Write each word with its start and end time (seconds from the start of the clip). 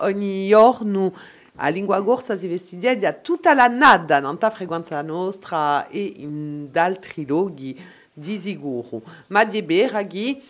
ogni 0.00 0.48
a 1.62 1.68
lingua 1.68 2.02
corsa 2.02 2.36
si 2.36 2.48
vestidia 2.48 2.94
tutta 3.12 3.54
la 3.54 3.66
nada, 3.66 4.18
non 4.20 4.38
ta 4.38 4.50
frequenza 4.50 5.02
nostra 5.02 5.86
e 5.88 6.14
in 6.16 6.68
altri 6.74 7.26
luoghi 7.26 7.78
di 8.12 8.38
sicuro. 8.38 9.02
Ma 9.28 9.44
di 9.44 9.62
beraghi 9.62 10.42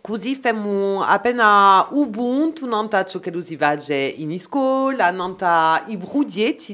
così 0.00 0.36
famo 0.36 1.02
appena 1.02 1.86
ubuntu, 1.90 2.66
non 2.66 2.88
ta 2.88 3.04
ciò 3.04 3.18
che 3.18 3.30
si 3.40 3.56
va 3.56 3.76
in 4.16 4.38
scuola, 4.38 5.10
non 5.10 5.36
ta 5.36 5.84
i 5.86 5.96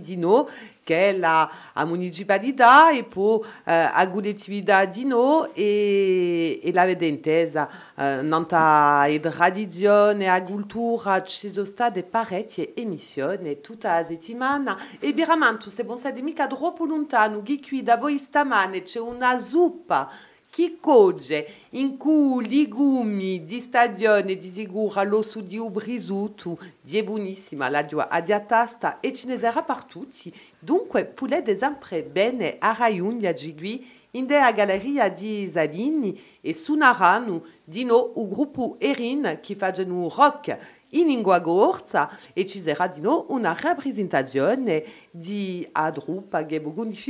di 0.01 0.17
noi 0.17 0.47
che 0.85 1.11
è 1.11 1.17
la 1.17 1.51
a 1.73 1.85
municipalità 1.85 2.93
e 2.93 3.03
poi 3.03 3.41
eh, 3.65 3.73
a 3.73 4.09
collettività 4.09 4.85
di 4.85 5.05
noi 5.05 5.49
e, 5.55 6.61
e 6.63 6.73
l'avete 6.73 7.07
intesa 7.07 7.69
eh, 7.97 8.21
nanta 8.23 9.07
e 9.07 9.19
tradizione 9.19 10.29
a 10.29 10.43
cultura 10.43 11.23
ci 11.25 11.51
sono 11.51 11.65
state 11.65 12.03
parecchie 12.05 12.75
emissioni 12.77 13.61
tutta 13.61 13.99
la 13.99 14.05
settimana. 14.05 14.79
E 15.01 15.13
veramente 15.13 15.71
se 15.71 15.83
non 15.83 15.99
siete 15.99 16.21
mica 16.21 16.47
troppo 16.47 16.85
lontano 16.85 17.43
che 17.43 17.59
qui 17.67 17.83
da 17.83 17.97
voi 17.97 18.19
stamane 18.19 18.83
c'è 18.83 19.01
una 19.01 19.39
zuppa 19.39 20.11
chi 20.55 20.79
cogge 20.79 21.49
in 21.71 21.97
cui 21.97 22.49
legumi 22.49 23.45
di 23.45 23.61
stagione 23.61 24.37
di 24.37 24.53
sicuro 24.53 25.03
l'osso 25.03 25.41
di 25.41 25.59
ubrisuto 25.59 26.57
di 26.81 26.97
è 26.97 27.03
buonissima 27.03 27.69
la 27.69 27.85
giua 27.85 28.09
a 28.09 28.21
diatasta 28.21 29.01
e 29.01 29.13
ce 29.13 29.27
ne 29.27 29.37
sarà 29.37 29.63
per 29.65 29.83
tutti 29.83 30.33
dunque 30.65 31.05
poulet 31.05 31.57
sempre 31.59 32.03
bene 32.03 32.57
a 32.59 32.73
Raiunia 32.73 33.33
Gigui 33.33 33.87
in 34.13 34.33
a 34.33 34.53
galleria 34.53 35.09
di 35.09 35.51
Zalini 35.51 36.19
e 36.41 36.55
suoneranno 36.55 37.45
di 37.65 37.85
no 37.85 37.97
o 37.97 38.29
gruppo 38.29 38.77
Erin 38.79 39.41
che 39.43 39.55
fanno 39.55 40.09
rock 40.09 40.57
in 40.91 41.07
lingua 41.07 41.41
gorza 41.41 42.09
e 42.33 42.47
ci 42.47 42.63
sarà 42.63 42.87
di 42.87 43.01
no 43.01 43.27
una 43.31 43.57
rappresentazione 43.59 44.85
di 45.11 45.67
Adrupa 45.73 46.47
che 46.47 46.63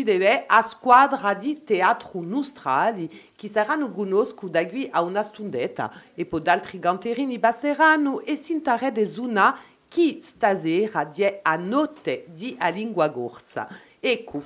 deve 0.03 0.45
a 0.47 0.63
squadra 0.63 1.35
di 1.35 1.63
teatro 1.63 2.23
nostrali 2.23 3.11
che 3.37 3.49
saranno 3.49 3.91
conosco 3.91 4.49
da 4.49 4.67
qui 4.67 4.89
a 4.91 5.03
una 5.03 5.23
stundetta 5.23 5.93
e 6.15 6.25
poi 6.25 6.41
d'altri 6.41 6.79
ganterini 6.79 7.39
passeranno 7.39 8.21
e 8.21 8.37
si 8.37 8.59
de 8.63 9.11
una 9.19 9.59
chi 9.89 10.21
stasera 10.23 11.05
die 11.05 11.41
a 11.43 11.57
notte 11.57 12.27
di 12.29 12.57
a 12.59 12.69
lingua 12.69 13.09
gorza. 13.09 13.69
Ecco, 14.01 14.43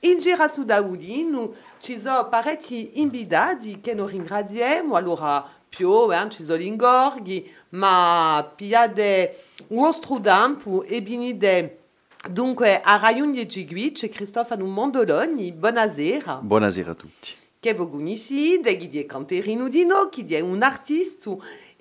in 0.00 0.18
gira 0.18 0.48
su 0.48 0.64
Daulino 0.64 1.54
ci 1.78 1.98
sono 1.98 2.28
parecchi 2.28 3.00
invitati 3.00 3.80
che 3.80 3.94
noi 3.94 4.10
ringraziamo, 4.10 4.96
allora 4.96 5.46
più 5.68 6.12
eh, 6.12 6.30
ci 6.30 6.44
sono 6.44 6.58
l'ingorghi, 6.58 7.50
ma 7.70 8.50
piade 8.54 9.44
vostro 9.68 10.20
tempo 10.20 10.82
e 10.82 11.00
binide 11.02 11.78
Dunque, 12.28 12.80
a 12.80 12.98
Raiun 12.98 13.32
di 13.32 13.44
Gigui 13.48 13.90
c'è 13.90 14.08
Cristofano 14.08 14.64
Mondoloni. 14.64 15.50
Buonasera. 15.50 16.38
Buonasera 16.40 16.92
a 16.92 16.94
tutti. 16.94 17.30
Che 17.58 17.74
voi 17.74 17.90
conoscete, 17.90 18.76
chi 18.76 19.00
è 19.00 19.06
canterino 19.06 19.68
di 19.68 19.84
noi, 19.84 20.08
chi 20.08 20.24
è 20.32 20.38
un 20.38 20.62
artista 20.62 21.32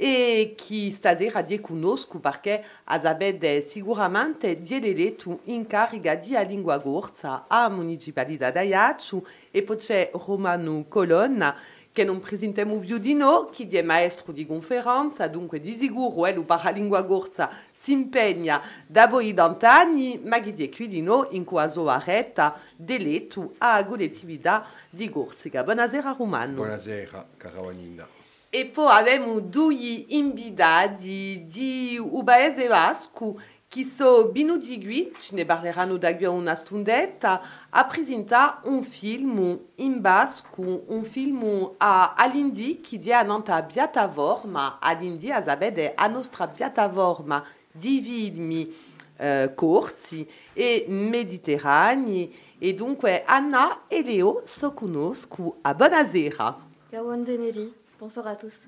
e 0.04 0.56
chi 0.58 0.90
stasera 0.90 1.44
di 1.44 1.62
conosco 1.62 2.18
perché 2.18 2.64
avete 2.86 3.62
sicuramente 3.62 4.58
dieleto 4.58 5.42
in 5.44 5.68
carica 5.68 6.16
di 6.16 6.36
lingua 6.48 6.80
gorza 6.80 7.46
a 7.48 7.70
municipalità 7.70 8.50
d'Aiaccio 8.50 9.28
e 9.52 9.62
poi 9.62 9.78
c'è 9.78 10.10
Romano 10.14 10.86
Colonna 10.88 11.56
che 11.92 12.04
non 12.04 12.20
presentiamo 12.20 12.80
più 12.80 12.98
di 12.98 13.14
noi, 13.14 13.50
che 13.52 13.68
è 13.70 13.84
maestro 13.84 14.32
di 14.32 14.48
conferenza, 14.48 15.28
dunque 15.28 15.60
di 15.60 15.72
sicuro 15.72 16.26
eh, 16.26 16.34
per 16.34 16.62
la 16.64 16.72
lingua 16.72 17.04
gorza 17.04 17.52
si 17.70 17.92
impegna 17.92 18.60
da 18.88 19.06
voi 19.06 19.36
d'antani, 19.36 20.22
ma 20.24 20.40
che 20.40 20.56
è 20.58 20.70
qui 20.70 20.88
di 20.88 21.04
noi 21.04 21.28
in 21.36 21.44
quasi 21.44 21.80
retta 22.06 22.60
dell'etu 22.76 23.54
a 23.60 23.86
collettività 23.86 24.66
di 24.90 25.08
Gorsica. 25.12 25.64
Buonasera 25.64 26.16
Romano. 26.18 26.56
Buonasera, 26.56 27.28
Caravanina. 27.38 28.08
E 28.08 28.21
poi 28.66 28.88
abbiamo 28.90 29.40
due 29.40 30.06
invitati 30.10 31.46
di 31.46 31.98
Ubaese 31.98 32.68
Vasco 32.68 33.40
che 33.66 33.86
sono 33.86 34.30
venuti 34.30 34.78
ce 35.18 35.34
ne 35.36 35.46
parleranno 35.46 35.96
da 35.96 36.14
qui 36.14 36.26
una 36.26 36.56
stundetta, 36.56 37.42
a 37.70 37.86
presentare 37.86 38.68
un 38.68 38.84
film 38.84 39.58
in 39.76 40.02
basco, 40.02 40.84
un 40.88 41.06
film 41.06 41.72
a 41.78 42.14
all'Indi 42.14 42.82
che 42.82 42.98
dia 42.98 43.20
a 43.20 43.24
nostra 43.24 43.64
piattaforma, 43.64 44.80
all'Indi 44.82 45.32
a 45.32 45.42
sapere 45.42 45.94
a 45.96 46.08
nostra 46.08 46.50
piattaforma 46.50 47.42
di 47.72 48.76
eh, 49.16 49.54
corti 49.56 50.30
e 50.52 50.86
mediterranei 50.90 52.36
e 52.58 52.74
dunque 52.74 53.24
Anna 53.24 53.84
e 53.88 54.04
Leo 54.04 54.42
so 54.44 54.74
conosco 54.74 55.60
a 55.62 55.74
buonasera. 55.74 56.58
Gawandeneri, 56.90 57.74
bonsoir 58.02 58.26
à 58.26 58.36
tous. 58.36 58.68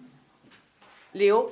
Leo? 1.15 1.51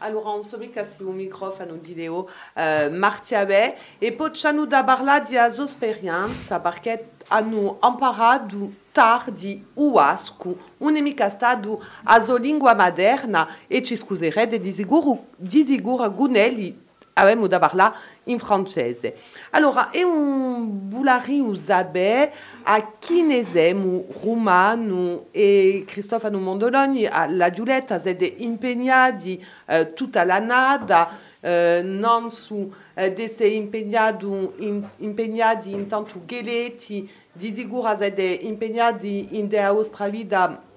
Allora, 0.00 0.30
on 0.30 0.42
se 0.42 0.56
met 0.56 0.68
casse 0.68 1.00
au 1.00 1.12
microfono 1.12 1.76
di 1.76 1.94
Leo 1.94 2.28
uh, 2.56 2.90
Martiabe 2.90 3.76
e 3.98 4.12
possiamo 4.12 4.66
da 4.66 4.82
parlare 4.82 5.24
di 5.24 5.36
sua 5.52 5.64
esperienza 5.64 6.58
perché 6.58 7.10
hanno 7.28 7.78
imparato 7.82 8.72
tardi 8.90 9.64
uasco, 9.74 10.58
un 10.78 10.96
è 10.96 11.00
mica 11.00 11.28
stato 11.28 11.80
a 12.04 12.20
sua 12.20 12.40
lingua 12.40 12.74
materna 12.74 13.48
e 13.68 13.80
ci 13.80 13.96
scuserete 13.96 14.58
di 14.58 14.72
sicuro, 14.72 15.26
di 15.36 15.64
sicuro 15.64 16.10
Gunelli 16.10 16.88
avevamo 17.14 17.46
da 17.46 17.58
parlare 17.58 17.96
in 18.24 18.38
francese. 18.38 19.14
Allora, 19.50 19.90
è 19.90 20.02
un 20.02 20.88
bulari 20.88 21.40
usabe 21.40 22.32
a 22.62 22.92
chinesemo 22.98 24.06
romano 24.22 25.26
e 25.30 25.84
Cristofano 25.86 26.38
Mondoloni, 26.38 27.08
la 27.28 27.50
Giulietta, 27.50 28.00
siete 28.00 28.24
impegnati 28.24 29.44
eh, 29.66 29.92
tutta 29.92 30.24
la 30.24 30.38
nada, 30.38 31.10
eh, 31.40 31.80
non 31.82 32.30
su 32.30 32.72
eh, 32.94 33.14
essere 33.16 33.48
impegnati 33.48 34.26
in, 34.58 34.86
impegnati 34.98 35.72
in 35.72 35.86
tanto 35.86 36.22
geletti, 36.24 37.10
di 37.32 37.52
sicuro 37.52 37.96
impegnati 38.00 39.38
in 39.38 39.48
della 39.48 39.72
vostra 39.72 40.08
vita 40.08 40.68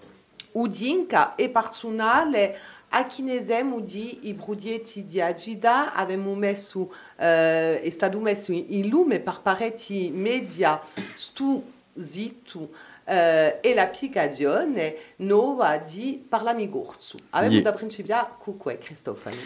udinca 0.53 1.35
e 1.35 1.49
personale 1.49 2.57
a 2.95 3.05
chinesem 3.05 3.81
di 3.81 4.29
i 4.29 4.33
brudietti 4.33 5.03
di 5.03 5.19
agida 5.19 5.93
avevamo 5.93 6.35
messo, 6.35 6.91
eh, 7.17 7.81
è 7.81 7.89
stato 7.89 8.19
messo 8.19 8.51
in 8.51 8.87
lume 8.87 9.19
per 9.19 9.39
parecchi 9.41 10.11
media 10.13 10.79
stu 11.15 11.63
zitto 11.97 12.69
eh, 13.05 13.57
e 13.61 13.73
l'applicazione 13.73 14.95
nuova 15.17 15.77
di 15.77 16.23
Parlamigorzu. 16.27 17.17
Avevamo 17.31 17.61
da 17.61 17.71
principio 17.73 18.15
cuque, 18.37 18.77
Cristofano. 18.77 19.37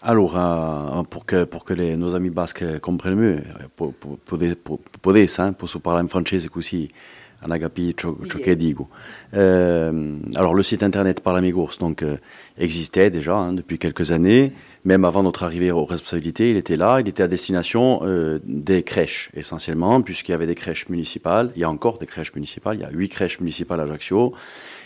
Alors, 0.00 0.36
euh, 0.36 1.02
pour 1.04 1.24
que, 1.24 1.44
pour 1.44 1.64
que 1.64 1.74
les, 1.74 1.96
nos 1.96 2.14
amis 2.14 2.30
basques 2.30 2.78
comprennent 2.80 3.16
mieux, 3.16 3.42
pour, 3.74 3.92
pour, 3.94 4.18
pour, 4.18 4.38
pour, 4.62 4.78
pour, 4.78 5.16
hein, 5.16 5.52
pour 5.52 5.68
se 5.68 5.78
parler 5.78 6.04
en 6.04 6.08
français 6.08 6.46
aussi, 6.54 6.92
Anagapi 7.42 7.94
Chokedigo. 7.96 8.88
Euh, 9.34 10.16
alors 10.34 10.54
le 10.54 10.62
site 10.62 10.82
internet 10.82 11.20
Parlamigos 11.20 11.78
donc 11.78 12.02
euh, 12.02 12.16
existait 12.58 13.10
déjà 13.10 13.36
hein, 13.36 13.52
depuis 13.52 13.78
quelques 13.78 14.10
années, 14.10 14.52
même 14.84 15.04
avant 15.04 15.22
notre 15.22 15.44
arrivée 15.44 15.70
aux 15.70 15.84
responsabilités, 15.84 16.50
il 16.50 16.56
était 16.56 16.76
là, 16.76 17.00
il 17.00 17.08
était 17.08 17.22
à 17.22 17.28
destination 17.28 18.00
euh, 18.02 18.40
des 18.44 18.82
crèches 18.82 19.30
essentiellement, 19.34 20.02
puisqu'il 20.02 20.32
y 20.32 20.34
avait 20.34 20.46
des 20.46 20.56
crèches 20.56 20.88
municipales, 20.88 21.52
il 21.54 21.60
y 21.60 21.64
a 21.64 21.70
encore 21.70 21.98
des 21.98 22.06
crèches 22.06 22.34
municipales, 22.34 22.76
il 22.76 22.82
y 22.82 22.84
a 22.84 22.90
huit 22.90 23.08
crèches 23.08 23.40
municipales 23.40 23.80
à 23.80 23.84
Ajaccio, 23.84 24.34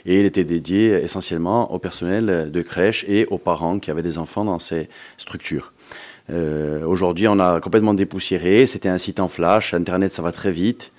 et 0.04 0.20
il 0.20 0.26
était 0.26 0.44
dédié 0.44 1.02
essentiellement 1.02 1.72
au 1.72 1.78
personnel 1.78 2.50
de 2.50 2.62
crèche 2.62 3.04
et 3.08 3.26
aux 3.26 3.38
parents 3.38 3.78
qui 3.78 3.90
avaient 3.90 4.02
des 4.02 4.18
enfants 4.18 4.44
dans 4.44 4.58
ces 4.58 4.88
structures. 5.16 5.72
Euh, 6.30 6.84
Aujourd'hui, 6.84 7.28
on 7.28 7.38
a 7.38 7.60
complètement 7.60 7.94
dépoussiéré. 7.94 8.66
C'était 8.66 8.88
un 8.88 8.98
site 8.98 9.20
en 9.20 9.28
flash. 9.28 9.74
Internet, 9.74 10.12
ça 10.12 10.22
va 10.22 10.32
très 10.32 10.52
vite. 10.52 10.92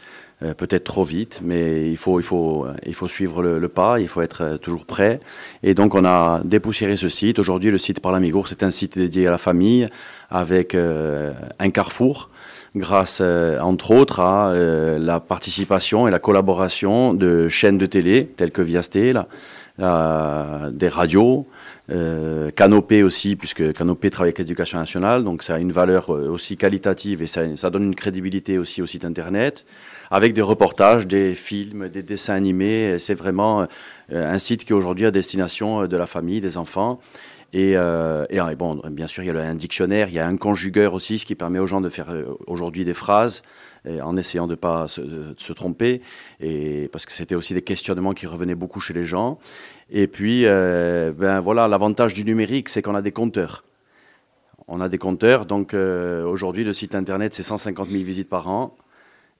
Euh, 0.43 0.53
peut-être 0.53 0.83
trop 0.83 1.03
vite, 1.03 1.39
mais 1.41 1.89
il 1.89 1.95
faut, 1.95 2.19
il 2.19 2.23
faut, 2.23 2.67
il 2.85 2.93
faut 2.93 3.07
suivre 3.07 3.41
le, 3.41 3.67
pas, 3.69 3.99
il 3.99 4.07
faut 4.07 4.21
être 4.21 4.43
euh, 4.43 4.57
toujours 4.57 4.85
prêt. 4.85 5.19
Et 5.61 5.73
donc 5.73 5.95
on 5.95 6.03
a 6.03 6.41
dépoussiéré 6.43 6.97
ce 6.97 7.07
site. 7.07 7.39
Aujourd'hui, 7.39 7.71
le 7.71 7.77
site 7.77 8.01
Par 8.01 8.13
c'est 8.45 8.63
un 8.63 8.71
site 8.71 8.97
dédié 8.97 9.27
à 9.27 9.31
la 9.31 9.37
famille 9.37 9.87
avec 10.29 10.75
euh, 10.75 11.31
un 11.59 11.69
carrefour 11.69 12.29
grâce 12.75 13.21
entre 13.21 13.91
autres 13.91 14.19
à 14.19 14.51
la 14.97 15.19
participation 15.19 16.07
et 16.07 16.11
la 16.11 16.17
collaboration 16.17 17.13
de 17.13 17.47
chaînes 17.47 17.77
de 17.77 17.85
télé 17.85 18.25
telles 18.35 18.49
que 18.49 18.63
Viasté, 18.63 19.13
des 19.77 20.87
radios, 20.89 21.45
Canopé 22.55 23.03
aussi, 23.03 23.35
puisque 23.35 23.73
Canopé 23.73 24.09
travaille 24.09 24.29
avec 24.29 24.39
l'éducation 24.39 24.79
nationale, 24.79 25.23
donc 25.23 25.43
ça 25.43 25.53
a 25.53 25.59
une 25.59 25.71
valeur 25.71 26.09
aussi 26.09 26.57
qualitative 26.57 27.21
et 27.21 27.27
ça 27.27 27.69
donne 27.69 27.83
une 27.83 27.95
crédibilité 27.95 28.57
aussi 28.57 28.81
au 28.81 28.87
site 28.87 29.05
internet 29.05 29.65
avec 30.13 30.33
des 30.33 30.43
reportages, 30.43 31.07
des 31.07 31.33
films, 31.33 31.89
des 31.89 32.03
dessins 32.03 32.35
animés. 32.35 32.99
C'est 32.99 33.15
vraiment 33.15 33.61
euh, 34.11 34.31
un 34.31 34.37
site 34.37 34.63
qui 34.63 34.71
est 34.71 34.75
aujourd'hui 34.75 35.07
à 35.07 35.11
destination 35.11 35.81
euh, 35.81 35.87
de 35.87 35.97
la 35.97 36.05
famille, 36.05 36.39
des 36.39 36.55
enfants. 36.57 36.99
Et, 37.51 37.73
euh, 37.75 38.23
et, 38.29 38.39
bon, 38.55 38.79
bien 38.91 39.07
sûr, 39.07 39.23
il 39.23 39.25
y 39.25 39.29
a 39.31 39.41
un 39.41 39.55
dictionnaire, 39.55 40.09
il 40.09 40.13
y 40.13 40.19
a 40.19 40.27
un 40.27 40.37
conjugueur 40.37 40.93
aussi, 40.93 41.17
ce 41.17 41.25
qui 41.25 41.33
permet 41.33 41.57
aux 41.57 41.65
gens 41.65 41.81
de 41.81 41.89
faire 41.89 42.13
aujourd'hui 42.45 42.85
des 42.85 42.93
phrases 42.93 43.41
en 43.85 44.15
essayant 44.15 44.45
de 44.47 44.51
ne 44.51 44.55
pas 44.55 44.87
se, 44.87 45.53
tromper, 45.53 46.01
et, 46.39 46.89
parce 46.91 47.05
que 47.05 47.11
c'était 47.11 47.35
aussi 47.35 47.53
des 47.53 47.61
questionnements 47.61 48.13
qui 48.13 48.25
revenaient 48.27 48.55
beaucoup 48.55 48.79
chez 48.79 48.93
les 48.93 49.03
gens. 49.05 49.37
Et 49.91 50.07
puis, 50.07 50.45
ben 50.45 51.41
voilà, 51.41 51.67
l'avantage 51.67 52.15
du 52.15 52.25
numérique, 52.25 52.69
c'est 52.69 52.81
qu'on 52.81 52.95
a 52.95 53.03
des 53.03 53.11
compteurs. 53.11 53.65
On 54.67 54.81
a 54.81 54.89
des 54.89 54.97
compteurs, 54.97 55.45
donc 55.45 55.75
aujourd'hui, 55.75 56.63
le 56.63 56.73
site 56.73 56.95
internet, 56.95 57.35
c'est 57.35 57.43
150 57.43 57.89
000 57.91 58.03
visites 58.03 58.29
par 58.29 58.49
an. 58.49 58.75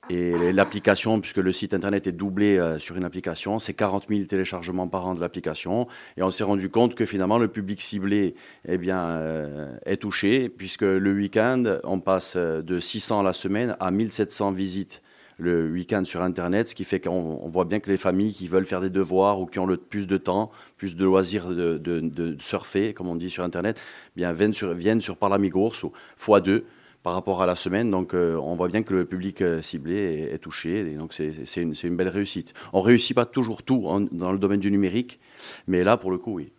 Et 0.09 0.51
l'application, 0.51 1.21
puisque 1.21 1.37
le 1.37 1.53
site 1.53 1.73
internet 1.73 2.07
est 2.07 2.11
doublé 2.11 2.57
euh, 2.57 2.77
sur 2.77 2.97
une 2.97 3.05
application, 3.05 3.57
c'est 3.59 3.73
40 3.73 4.07
000 4.09 4.25
téléchargements 4.25 4.87
par 4.87 5.07
an 5.07 5.15
de 5.15 5.21
l'application. 5.21 5.87
Et 6.17 6.23
on 6.23 6.29
s'est 6.29 6.43
rendu 6.43 6.69
compte 6.69 6.93
que 6.93 7.05
finalement, 7.05 7.37
le 7.37 7.47
public 7.47 7.81
ciblé 7.81 8.35
eh 8.67 8.77
bien, 8.77 8.99
euh, 8.99 9.77
est 9.85 9.97
touché, 9.97 10.49
puisque 10.49 10.81
le 10.81 11.13
week-end, 11.13 11.79
on 11.85 12.01
passe 12.01 12.35
de 12.35 12.79
600 12.79 13.21
à 13.21 13.23
la 13.23 13.33
semaine 13.33 13.77
à 13.79 13.91
1700 13.91 14.51
visites 14.51 15.01
le 15.37 15.71
week-end 15.71 16.03
sur 16.05 16.21
Internet, 16.21 16.69
ce 16.69 16.75
qui 16.75 16.83
fait 16.83 16.99
qu'on 16.99 17.49
voit 17.49 17.65
bien 17.65 17.79
que 17.79 17.89
les 17.89 17.97
familles 17.97 18.33
qui 18.33 18.47
veulent 18.47 18.65
faire 18.65 18.81
des 18.81 18.89
devoirs 18.89 19.39
ou 19.39 19.45
qui 19.45 19.59
ont 19.59 19.65
le 19.65 19.77
plus 19.77 20.05
de 20.05 20.17
temps, 20.17 20.51
plus 20.77 20.95
de 20.95 21.03
loisirs 21.03 21.49
de, 21.49 22.35
surfer, 22.39 22.93
comme 22.93 23.07
on 23.07 23.15
dit 23.15 23.29
sur 23.29 23.43
Internet, 23.43 23.79
eh 23.79 24.11
bien 24.19 24.31
viennent 24.33 24.53
sur, 24.53 24.73
viennent 24.73 25.01
sur 25.01 25.17
Parlamigos 25.17 25.83
ou 25.83 25.91
x2 26.19 26.63
par 27.03 27.13
rapport 27.13 27.41
à 27.41 27.45
la 27.45 27.55
semaine. 27.55 27.91
Donc 27.91 28.15
euh, 28.15 28.35
on 28.37 28.55
voit 28.55 28.69
bien 28.69 28.81
que 28.81 28.93
le 28.93 29.05
public 29.05 29.41
euh, 29.41 29.61
ciblé 29.61 29.95
est, 29.95 30.33
est 30.33 30.39
touché. 30.39 30.79
Et 30.79 30.95
donc 30.95 31.13
c'est 31.13 31.61
une, 31.61 31.73
une, 31.83 31.95
belle 31.95 32.07
réussite. 32.07 32.53
On 32.71 32.79
ne 32.79 32.85
réussit 32.85 33.15
pas 33.15 33.25
toujours 33.25 33.61
tout 33.61 33.83
en, 33.85 34.01
dans 34.01 34.31
le 34.31 34.39
domaine 34.39 34.61
du 34.61 34.71
numérique, 34.71 35.19
mais 35.67 35.83
là, 35.83 35.97
pour 35.97 36.09
le 36.09 36.17
coup, 36.17 36.33
oui. 36.35 36.51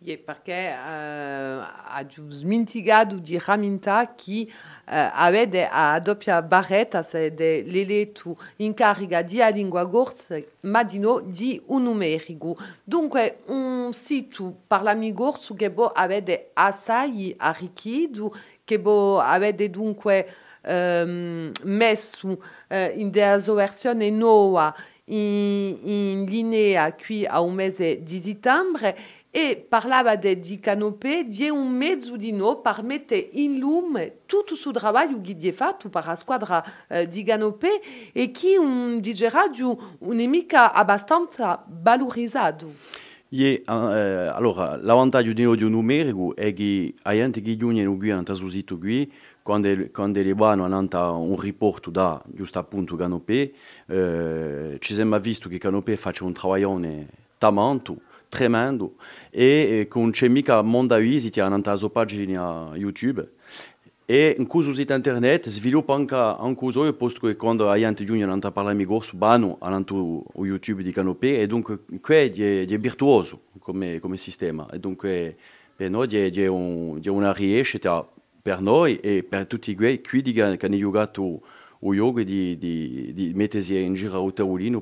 E 0.00 0.16
perché 0.16 0.52
uh, 0.52 1.58
ha 1.58 2.06
smintigato 2.28 3.16
di 3.16 3.36
raminta 3.36 4.14
chi 4.14 4.48
uh, 4.48 5.10
avete 5.12 5.68
a 5.68 5.98
doppia 5.98 6.40
barretta 6.40 7.02
se 7.02 7.34
de 7.34 7.64
l'eletu 7.66 8.32
in 8.58 8.74
carica 8.74 9.22
di 9.22 9.42
a 9.42 9.48
lingua 9.48 9.84
gorsa 9.86 10.40
ma 10.60 10.84
di 10.84 11.00
no 11.00 11.18
di 11.18 11.60
un 11.66 11.82
numerico. 11.82 12.56
Dunque 12.84 13.40
un 13.46 13.92
sito 13.92 14.54
parlami 14.68 15.12
gorsu 15.12 15.56
che 15.56 15.68
bo 15.68 15.88
avete 15.88 16.50
assai 16.52 17.34
arricchito, 17.36 18.32
che 18.68 18.78
bo 18.78 19.18
avete 19.18 19.70
dunque 19.70 20.28
um, 20.66 21.50
messo 21.62 22.28
uh, 22.28 22.38
in 22.94 23.08
della 23.10 23.40
sua 23.40 23.54
versione 23.54 24.10
nuova 24.10 24.74
in, 25.06 25.78
in 25.82 26.24
linea 26.26 26.92
qui 26.92 27.24
a 27.24 27.40
un 27.40 27.54
mese 27.54 28.02
di 28.02 28.20
settembre 28.20 28.94
e 29.30 29.56
parlava 29.56 30.16
de, 30.16 30.38
di 30.38 30.58
canopé 30.58 31.24
di 31.26 31.48
un 31.48 31.70
mezzo 31.70 32.16
di 32.16 32.32
no 32.32 32.60
per 32.60 32.82
mettere 32.82 33.30
in 33.32 33.58
lume 33.58 34.18
tutto 34.26 34.52
il 34.52 34.78
lavoro 34.82 35.20
che 35.22 35.36
è 35.40 35.52
fatto 35.52 35.88
per 35.88 36.04
la 36.04 36.16
squadra 36.16 36.62
eh, 36.88 37.08
di 37.08 37.22
canopé 37.22 37.80
e 38.12 38.30
che 38.30 38.58
un 38.58 39.00
DJ 39.00 39.28
Radio 39.28 39.96
un'emica 40.00 40.74
abbastanza 40.74 41.64
valorizzato. 41.66 43.06
Yeah, 43.30 43.60
uh, 43.66 44.34
allora, 44.34 44.78
l'avvantaggio 44.80 45.34
di 45.34 45.42
audio 45.42 45.68
numerico 45.68 46.34
è 46.34 46.54
che 46.54 46.94
la 47.02 47.12
gente 47.12 47.42
che 47.42 47.58
giunge 47.58 47.84
qui 47.84 48.10
hanno 48.10 48.22
trasudito 48.22 48.78
qui, 48.78 49.12
quando, 49.42 49.68
quando 49.92 50.22
le 50.22 50.32
vanno 50.32 50.64
hanno 50.64 51.18
un 51.18 51.38
riporto 51.38 51.90
da, 51.90 52.22
giusto 52.26 52.58
appunto, 52.58 52.96
Canopé, 52.96 53.52
eh, 53.86 54.76
ci 54.78 54.94
sembra 54.94 55.18
visto 55.18 55.50
che 55.50 55.58
Canopé 55.58 55.98
faccia 55.98 56.24
un 56.24 56.32
lavoro 56.42 57.06
tamanto, 57.36 58.00
tremendo 58.30 58.94
e 59.30 59.86
con 59.90 60.10
c'è 60.10 60.28
mica 60.28 60.62
monda 60.62 60.96
visiti 60.96 61.40
hanno 61.40 61.60
la 61.62 61.76
sua 61.76 61.90
pagina 61.90 62.70
YouTube 62.74 63.36
e 64.10 64.34
in 64.38 64.46
questo 64.46 64.72
sito 64.72 64.94
internet 64.94 65.50
sviluppa 65.50 65.92
anche 65.92 66.14
un 66.14 66.54
cosa 66.54 66.80
io 66.80 66.94
posto 66.94 67.26
che 67.26 67.36
quando 67.36 67.66
la 67.66 67.76
gente 67.76 68.04
giugno 68.04 68.24
hanno 68.24 68.50
parlato 68.50 68.74
mi 68.74 68.86
bano 69.12 69.58
YouTube 70.46 70.82
di 70.82 70.92
Canopé 70.92 71.40
e 71.40 71.46
dunque 71.46 71.80
qui 72.00 72.14
è, 72.14 72.64
è 72.66 72.78
virtuoso 72.78 73.42
come, 73.58 74.00
sistema. 74.16 74.66
E 74.70 74.78
dunque 74.78 75.36
per 75.76 75.90
noi 75.90 76.08
è, 76.08 76.32
è, 76.32 76.46
un, 76.46 76.98
è 77.02 77.08
una 77.10 77.34
riescita 77.34 78.08
per 78.40 78.62
e 78.98 80.00
qui 80.00 80.22
che 80.32 80.40
giocato 80.78 81.42
o 81.80 81.92
yoga 81.92 82.22
di, 82.22 82.56
di, 82.56 83.12
di 83.12 83.34
in 83.78 83.92
giro 83.92 84.26
a 84.26 84.32
tavolino 84.32 84.80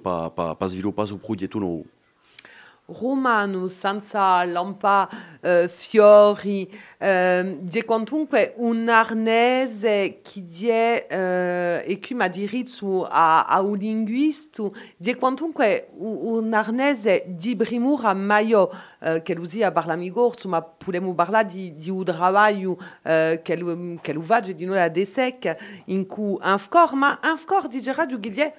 romano 2.87 3.67
senza 3.67 4.44
lampa 4.44 5.09
eh, 5.41 5.69
fiori 5.69 6.71
eh, 6.99 7.59
di 7.61 7.83
quantunque 7.83 8.55
un 8.56 8.88
arnese 8.88 10.21
che 10.23 10.44
die 10.44 11.06
eh, 11.06 11.83
e 11.85 11.99
qui 11.99 12.29
diritto 12.31 13.05
a, 13.05 13.47
a 13.47 13.61
un 13.61 13.77
linguista 13.77 14.62
di 14.97 15.15
quantunque 15.15 15.88
un 15.97 16.53
arnese 16.53 17.25
di 17.27 17.56
brimura 17.56 18.15
maio 18.15 18.71
eh, 19.00 19.23
che 19.23 19.33
usia 19.33 19.73
parlami 19.73 20.11
gorso 20.11 20.49
ma 20.49 20.62
possiamo 20.62 21.15
parlare 21.15 21.47
di, 21.47 21.75
di 21.75 21.91
un 21.91 22.05
lavoro 22.05 22.79
eh, 23.03 23.41
che 23.43 23.56
lo 23.56 23.99
che 24.00 24.12
lo 24.12 24.21
vage 24.21 24.55
di 24.55 24.65
noi 24.65 24.81
a 24.81 24.88
desec 24.88 25.83
in 25.87 26.06
cui 26.06 26.37
ancora 26.41 26.94
ma 26.94 27.19
ancora 27.21 27.67
di 27.67 27.83
radio 27.85 28.21
che 28.21 28.55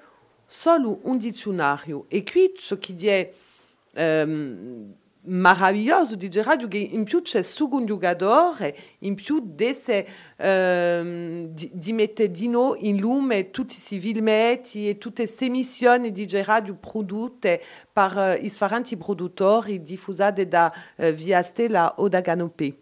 solo 0.46 1.00
un 1.04 1.18
dizionario 1.18 2.06
e 2.08 2.24
qui 2.24 2.54
ciò 2.58 2.78
che 2.78 2.94
um, 2.94 3.47
maravilhoso 5.28 6.16
di 6.16 6.30
rádio 6.42 6.68
che 6.68 6.78
in 6.78 7.04
più 7.04 7.22
c'è 7.22 7.42
su 7.42 7.68
un 7.72 7.86
giocatore, 7.86 8.76
in 9.00 9.16
più 9.16 9.42
desse, 9.44 10.08
um, 10.38 11.48
di, 11.48 11.70
di 11.74 11.94
mettere 11.94 12.32
di 12.32 12.48
no 12.48 12.76
in 12.80 12.98
lume 12.98 13.52
tutti 13.52 13.76
i 13.76 14.00
filmetti 14.00 14.90
e 14.90 14.98
tutte 14.98 15.24
queste 15.24 15.46
emissioni 15.46 16.12
di 16.12 16.28
radio 16.44 16.76
prodotte 16.76 17.62
per 17.92 18.40
uh, 18.40 18.46
i 18.46 18.98
produttori 18.98 19.84
diffusate 19.84 20.48
da 20.48 20.72
uh, 20.96 21.12
Via 21.12 21.44
Stella 21.44 21.96
o 21.98 22.08
da 22.08 22.22
Canopé. 22.22 22.76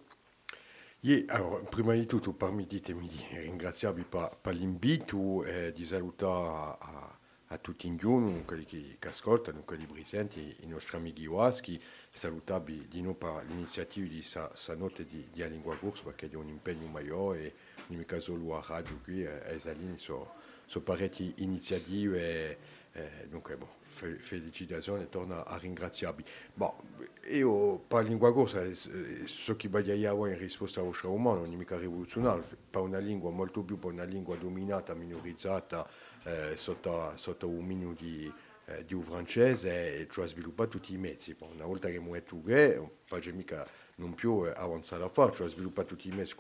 Allora, 1.28 1.64
prima 1.70 1.94
di 1.94 2.08
tutto, 2.08 2.34
permettetemi 2.34 3.08
di 3.08 3.38
ringraziarvi 3.38 4.06
per, 4.10 4.56
l'invito 4.56 5.44
e 5.44 5.72
di 5.72 5.86
salutare 5.86 6.48
a, 6.48 6.78
a 6.80 7.15
tutti 7.62 7.88
in 7.88 7.98
giorno, 7.98 8.44
quelli 8.44 8.66
che, 8.66 8.98
che 9.00 9.08
ascoltano, 9.08 9.62
quelli 9.64 9.86
presenti, 9.86 10.56
i 10.62 10.68
nostri 10.68 10.98
amici 10.98 11.26
waschi, 11.26 11.82
salutabili 12.12 12.88
di 12.88 13.02
noi 13.02 13.16
per 13.16 13.44
l'iniziativa 13.48 14.08
di 14.08 14.22
sa 14.22 14.52
notte 14.76 15.06
di, 15.06 15.28
di 15.32 15.42
a 15.42 15.48
lingua 15.48 15.76
corsa, 15.78 16.04
perché 16.04 16.30
è 16.30 16.36
un 16.36 16.50
impegno 16.50 16.88
maggiore 16.88 17.40
e 17.40 17.54
in 17.88 17.98
mica 17.98 18.20
solo 18.20 18.58
a 18.58 18.64
radio 18.68 19.00
qui, 19.04 19.24
e 19.24 19.28
a 19.28 19.50
Esalini 19.50 19.98
sono 19.98 20.34
so 20.66 20.82
parecchie 20.82 21.34
iniziative 21.38 22.20
e, 22.20 22.58
e 22.94 23.28
dunque 23.30 23.56
boh, 23.56 23.70
fe, 23.84 24.16
felicitazioni, 24.16 25.08
torno 25.10 25.44
a 25.44 25.58
ringraziarvi. 25.58 26.24
Boh, 26.54 26.82
io 27.30 27.78
per 27.80 28.04
lingua 28.04 28.34
corsa, 28.34 28.64
so 28.74 29.56
che 29.56 29.70
bagliavo 29.70 30.28
in 30.28 30.38
risposta 30.38 30.82
allo 30.82 30.92
show 30.92 31.14
umano, 31.14 31.42
non 31.42 31.54
è 31.54 31.56
mica 31.56 31.78
rivoluzionario, 31.78 32.44
per 32.70 32.82
una 32.82 32.98
lingua 32.98 33.30
molto 33.32 33.62
più, 33.62 33.78
per 33.78 33.92
una 33.92 34.04
lingua 34.04 34.36
dominata, 34.36 34.94
minorizzata, 34.94 35.88
eh, 36.26 36.54
sotto, 36.56 37.14
sotto 37.16 37.48
un 37.48 37.66
di, 37.94 38.32
eh, 38.66 38.84
di 38.86 38.94
un 38.94 39.04
francese 39.04 40.00
e 40.00 40.08
ci 40.10 40.22
ha 40.22 40.26
sviluppato 40.26 40.72
tutti 40.72 40.94
i 40.94 40.98
mezzi. 40.98 41.36
Una 41.40 41.66
volta 41.66 41.90
che 41.90 42.00
è 42.16 42.24
tu 42.24 42.42
non 42.76 42.90
faccio 43.06 43.34
mica 43.34 43.66
non 43.98 44.14
più 44.14 44.40
avanzare 44.40 45.04
a 45.04 45.10
fare, 45.10 45.34
ci 45.34 45.44
ha 45.44 45.48
sviluppato 45.48 45.96
tutti 45.96 46.10
i 46.10 46.12
mezzi 46.12 46.36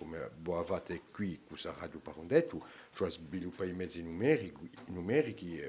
qui, 1.11 1.41
radio 1.77 1.99
parondetto, 1.99 2.65
ci 2.93 3.03
ha 3.03 3.09
sviluppato 3.09 3.69
i 3.69 3.73
mezzi 3.73 4.01
numerici, 4.01 4.53
numerici 4.87 5.61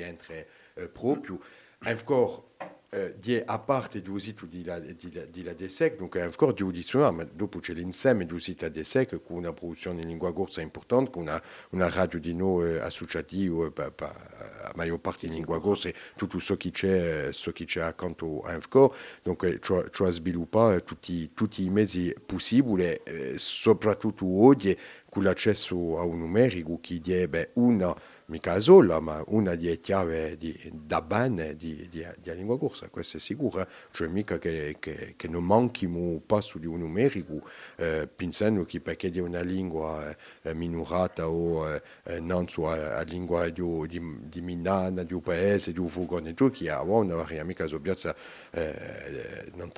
entra 0.00 0.34
eh, 0.34 0.88
proprio. 0.88 1.40
Ancora 1.80 2.42
eh, 2.90 3.14
di 3.18 3.42
a 3.44 3.58
parte 3.58 4.00
due 4.00 4.20
siti 4.20 4.46
di 4.48 4.64
la, 4.64 4.78
DSEC, 4.78 5.96
donc 5.96 6.16
ancora 6.16 6.52
di 6.52 6.62
udizionare, 6.62 7.12
ma 7.12 7.24
dopo 7.24 7.58
c'è 7.58 7.72
l'insieme 7.72 8.26
due 8.26 8.40
siti 8.40 8.64
a 8.64 8.70
DSEC 8.70 9.22
con 9.22 9.36
una 9.36 9.52
produzione 9.52 10.02
in 10.02 10.08
lingua 10.08 10.32
corsa 10.32 10.60
importante, 10.60 11.10
con 11.10 11.22
una, 11.22 11.42
una 11.70 11.90
radio 11.90 12.18
di 12.18 12.34
noi 12.34 12.74
eh, 12.74 12.78
associativa 12.78 13.66
eh, 13.66 13.92
a 13.96 14.72
maggior 14.74 15.00
parte 15.00 15.26
in 15.26 15.32
lingua 15.32 15.60
corsa 15.60 15.88
e 15.88 15.94
tutto 16.16 16.38
ciò 16.38 16.56
che 16.56 16.70
c'è, 16.70 17.30
ciò 17.32 17.52
che 17.52 17.64
c'è 17.64 17.80
accanto 17.80 18.42
a 18.42 18.52
Ancora, 18.56 18.94
donc 19.22 19.58
ci 19.58 20.02
ha 20.02 20.10
sviluppato 20.10 20.82
tutti, 20.84 21.32
tutti 21.34 21.64
i 21.64 21.70
mezzi 21.70 22.14
possibili, 22.24 22.84
eh, 22.84 23.34
soprattutto 23.36 24.26
oggi 24.26 24.76
con 25.10 25.22
l'accesso 25.22 25.98
a 25.98 26.02
un 26.02 26.18
numerico 26.20 26.78
che 26.80 27.00
è 27.02 27.50
una 27.54 27.94
mica 28.26 28.58
sola, 28.60 29.00
ma 29.00 29.22
una 29.28 29.54
delle 29.54 29.78
chiavi 29.78 30.36
di, 30.36 30.70
da 30.72 31.00
bene 31.02 31.54
di, 31.56 31.88
di, 31.90 32.04
di 32.20 32.34
lingua 32.34 32.58
corsa, 32.58 32.88
questo 32.88 33.18
è 33.18 33.20
sicuro, 33.20 33.60
eh? 33.60 33.66
cioè 33.92 34.08
mica 34.08 34.38
che, 34.38 34.76
che, 34.78 35.14
che 35.16 35.28
non 35.28 35.44
manchino 35.44 36.20
passo 36.24 36.58
di 36.58 36.66
un 36.66 36.80
numerico, 36.80 37.42
eh, 37.76 38.08
pensando 38.14 38.64
che 38.64 38.80
perché 38.80 39.10
è 39.12 39.20
una 39.20 39.42
lingua 39.42 40.14
eh, 40.42 40.54
minorata 40.54 41.28
o 41.28 41.68
eh, 41.68 42.20
non 42.20 42.48
sua 42.48 43.02
lingua 43.02 43.48
di, 43.48 43.62
di, 43.86 44.18
di 44.22 44.40
Minana, 44.40 45.02
di 45.04 45.14
un 45.14 45.22
paese, 45.22 45.72
di 45.72 45.78
un 45.78 45.88
furgone, 45.88 46.34
tu 46.34 46.50
che 46.50 46.70
ha 46.70 46.82
una 46.82 47.14
varia 47.14 47.44
mica 47.44 47.66
so 47.66 47.80
piazza 47.80 48.14
eh, 48.50 49.52
non 49.54 49.70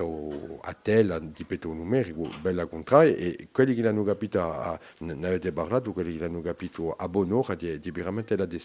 a 0.63 0.75
tela, 0.75 1.19
ripeto, 1.19 1.69
un 1.69 1.79
numerico, 1.79 2.29
bella 2.41 2.67
contraria, 2.67 3.15
e 3.15 3.49
quelli 3.53 3.75
che 3.75 3.83
l'hanno 3.83 4.05
capito, 4.05 4.79
ne 5.01 5.27
avete 5.27 5.53
parlato, 5.53 5.93
quelli 5.93 6.15
che 6.15 6.21
l'hanno 6.21 6.41
capito 6.41 6.93
a 6.93 7.09
buon'ora, 7.09 7.55
di, 7.55 7.79
di 7.79 7.91
veramente 7.91 8.37
la 8.39 8.47
De 8.47 8.59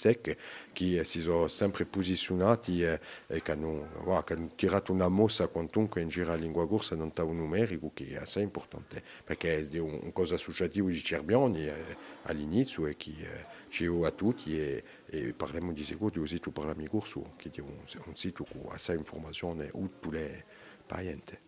che 0.71 1.03
si 1.03 1.21
sono 1.21 1.47
sempre 1.47 1.85
posizionati 1.85 2.83
e, 2.83 2.99
e 3.27 3.41
che, 3.41 3.51
hanno, 3.51 3.89
wow, 4.03 4.23
tirato 4.55 4.91
una 4.91 5.09
mossa 5.09 5.47
in 6.01 6.09
giro 6.09 6.31
a 6.31 6.35
lingua 6.35 6.67
corsa 6.67 6.95
non 6.95 7.11
un 7.23 7.37
numerico 7.37 7.91
che 7.93 8.09
è 8.09 8.15
assai 8.15 8.43
importante 8.43 9.03
perché 9.23 9.69
è 9.69 9.77
una 9.79 10.11
cosa 10.11 10.35
associativa 10.35 10.89
di 10.89 11.01
Cerbioni 11.01 11.67
eh, 11.67 11.97
all'inizio 12.23 12.87
e 12.87 12.95
che 12.95 13.11
eh, 13.11 14.05
a 14.05 14.11
tutti 14.11 14.59
e, 14.59 14.83
e 15.07 15.33
parliamo 15.33 15.71
di 15.73 15.83
sicuro 15.83 16.21
così 16.21 16.39
tu 16.39 16.51
parli 16.51 16.73
mi 16.75 16.87
corso 16.87 17.33
che 17.37 17.49
è 17.53 17.59
un, 17.59 17.77
un 18.05 18.15
sito 18.15 18.45
con 18.45 18.61
assai 18.69 18.97
informazione 18.97 19.69
utile 19.73 20.45
per 20.85 20.97
la 20.97 21.03
gente. 21.03 21.39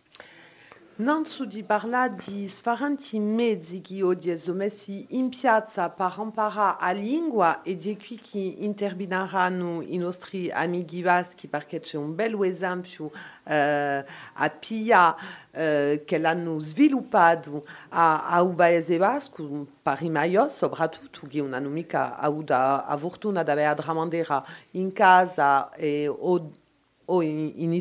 Non 0.98 1.26
di 1.44 1.62
parla 1.62 2.08
di 2.08 2.48
sfaranti 2.48 3.18
mezzi 3.18 3.82
che 3.82 4.02
oggi 4.02 4.34
sono 4.38 4.66
in 5.08 5.28
piazza 5.28 5.90
per 5.90 6.14
imparare 6.18 6.94
lingua 6.94 7.60
e 7.60 7.76
di 7.76 7.98
qui 7.98 8.18
che 8.18 8.38
intervineranno 8.38 9.82
i 9.82 9.98
nostri 9.98 10.50
amici 10.50 11.02
vaschi 11.02 11.48
perché 11.48 11.80
c'è 11.80 11.98
un 11.98 12.14
bel 12.14 12.42
esempio 12.42 13.10
eh, 13.44 14.02
a 14.32 14.50
Pia 14.50 15.14
eh, 15.50 16.02
che 16.06 16.16
l'hanno 16.16 16.58
sviluppato 16.60 17.62
a, 17.90 18.30
a 18.30 18.42
un 18.42 18.54
vasco, 18.96 19.66
Parimaio 19.82 20.48
soprattutto, 20.48 21.26
che 21.26 21.42
non 21.42 21.52
hanno 21.52 21.68
mica 21.68 22.16
avuto 22.16 22.54
fortuna 22.54 23.42
di 23.42 23.52
Dramandera 23.52 24.42
in 24.70 24.94
casa 24.94 25.70
e, 25.74 26.08
o, 26.08 26.50
o 27.04 27.20
in, 27.20 27.52
in 27.56 27.72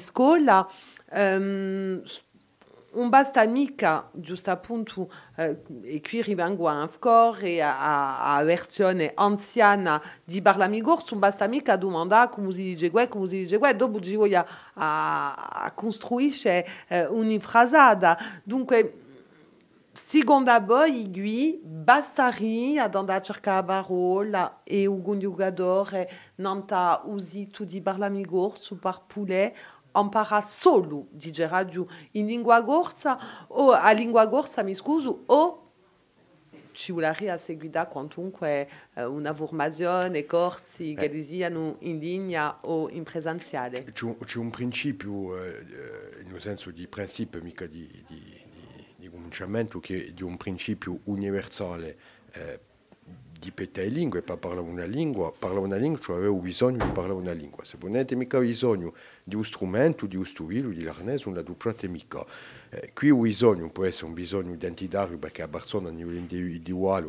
un 2.95 3.09
basta 3.09 3.45
mica 3.45 4.09
giusto 4.13 4.51
appunto 4.51 5.09
eh, 5.37 5.61
e 5.83 6.01
qui 6.01 6.21
rivengo 6.21 6.67
ancora 6.67 7.77
a, 7.77 8.35
a 8.37 8.43
versione 8.43 9.11
anziana 9.13 10.01
di 10.23 10.41
Barlamigor 10.41 11.03
un 11.11 11.19
basta 11.19 11.47
mica 11.47 11.75
domanda 11.75 12.27
come 12.29 12.51
si 12.51 12.63
dice 12.63 12.89
qua 12.91 13.07
come 13.07 13.27
si 13.27 13.39
dice 13.39 13.57
qua 13.57 13.73
dopo 13.73 13.99
ci 13.99 14.15
voglio 14.15 14.45
a, 14.73 15.33
a 15.33 15.71
costruire 15.71 16.67
eh, 16.87 17.05
un'ifrasada 17.05 18.17
dunque 18.43 18.99
Seconda 19.97 20.61
poi 20.61 21.09
qui 21.09 21.57
bastari 21.63 22.77
ad 22.77 22.95
andare 22.95 23.19
a 23.19 23.21
cercare 23.21 23.65
la 23.65 23.81
parola 23.81 24.59
e 24.65 24.85
un 24.85 25.17
giocatore 25.17 26.09
non 26.35 26.67
ta 26.67 27.01
usi 27.05 27.49
tu 27.49 27.63
di 27.63 27.79
Barlamigor 27.79 28.59
su 28.59 28.77
par 28.77 29.03
poulet 29.07 29.55
impara 29.95 30.41
solo 30.41 31.07
di 31.11 31.31
radio 31.47 31.87
in 32.11 32.27
lingua 32.27 32.61
gorsa 32.61 33.17
o 33.47 33.71
a 33.71 33.91
lingua 33.91 34.25
gorsa, 34.25 34.63
mi 34.63 34.75
scuso, 34.75 35.23
o 35.27 35.65
ci 36.75 36.91
a 37.29 37.37
seguire 37.37 37.87
quantunque 37.89 38.69
uh, 38.95 39.03
una 39.03 39.33
formazione, 39.33 40.25
corsi 40.25 40.93
eh. 40.93 41.07
che 41.07 41.23
siano 41.23 41.77
in 41.79 41.99
linea 41.99 42.57
o 42.61 42.89
in 42.89 43.03
presenziale. 43.03 43.83
C'è 43.83 44.37
un 44.37 44.49
principio, 44.49 45.41
eh, 45.41 45.65
nel 46.25 46.41
senso 46.41 46.71
di 46.71 46.85
principio, 46.87 47.41
mica 47.41 47.65
di, 47.65 47.87
di, 48.05 48.21
di, 48.51 48.85
di 48.97 49.09
cominciamento, 49.09 49.79
che 49.79 50.07
è 50.07 50.11
di 50.11 50.23
un 50.23 50.37
principio 50.37 50.99
universale 51.05 51.97
eh, 52.33 52.59
di 53.45 53.51
petare 53.51 53.87
lingue, 53.87 54.23
per 54.23 54.37
parlare 54.37 54.67
una 54.67 54.85
lingua, 54.85 55.31
parlare 55.31 55.63
una 55.63 55.75
lingua, 55.75 55.99
cioè 56.01 56.17
avevo 56.17 56.37
bisogno 56.37 56.83
di 56.83 56.91
parlare 56.91 57.13
una 57.13 57.31
lingua. 57.31 57.63
Se 57.63 57.77
non 57.79 57.93
avete 57.93 58.15
mica 58.15 58.39
bisogno 58.39 58.93
di 59.23 59.35
un 59.35 59.45
strumento, 59.45 60.07
di 60.07 60.15
un 60.15 60.25
stuvilo, 60.25 60.69
di 60.69 60.83
l'arnese, 60.83 61.25
non 61.25 61.35
la 61.35 61.43
duplicate 61.43 61.87
mica. 61.87 62.25
Eh, 62.69 62.91
qui 62.93 63.09
il 63.09 63.15
bisogno 63.15 63.69
può 63.69 63.85
essere 63.85 64.07
un 64.07 64.13
bisogno 64.13 64.53
identitario 64.53 65.17
perché 65.17 65.43
a 65.43 65.47
Barcellona 65.47 65.89
a 65.89 65.93
livello 65.93 66.17
individuale 66.17 67.05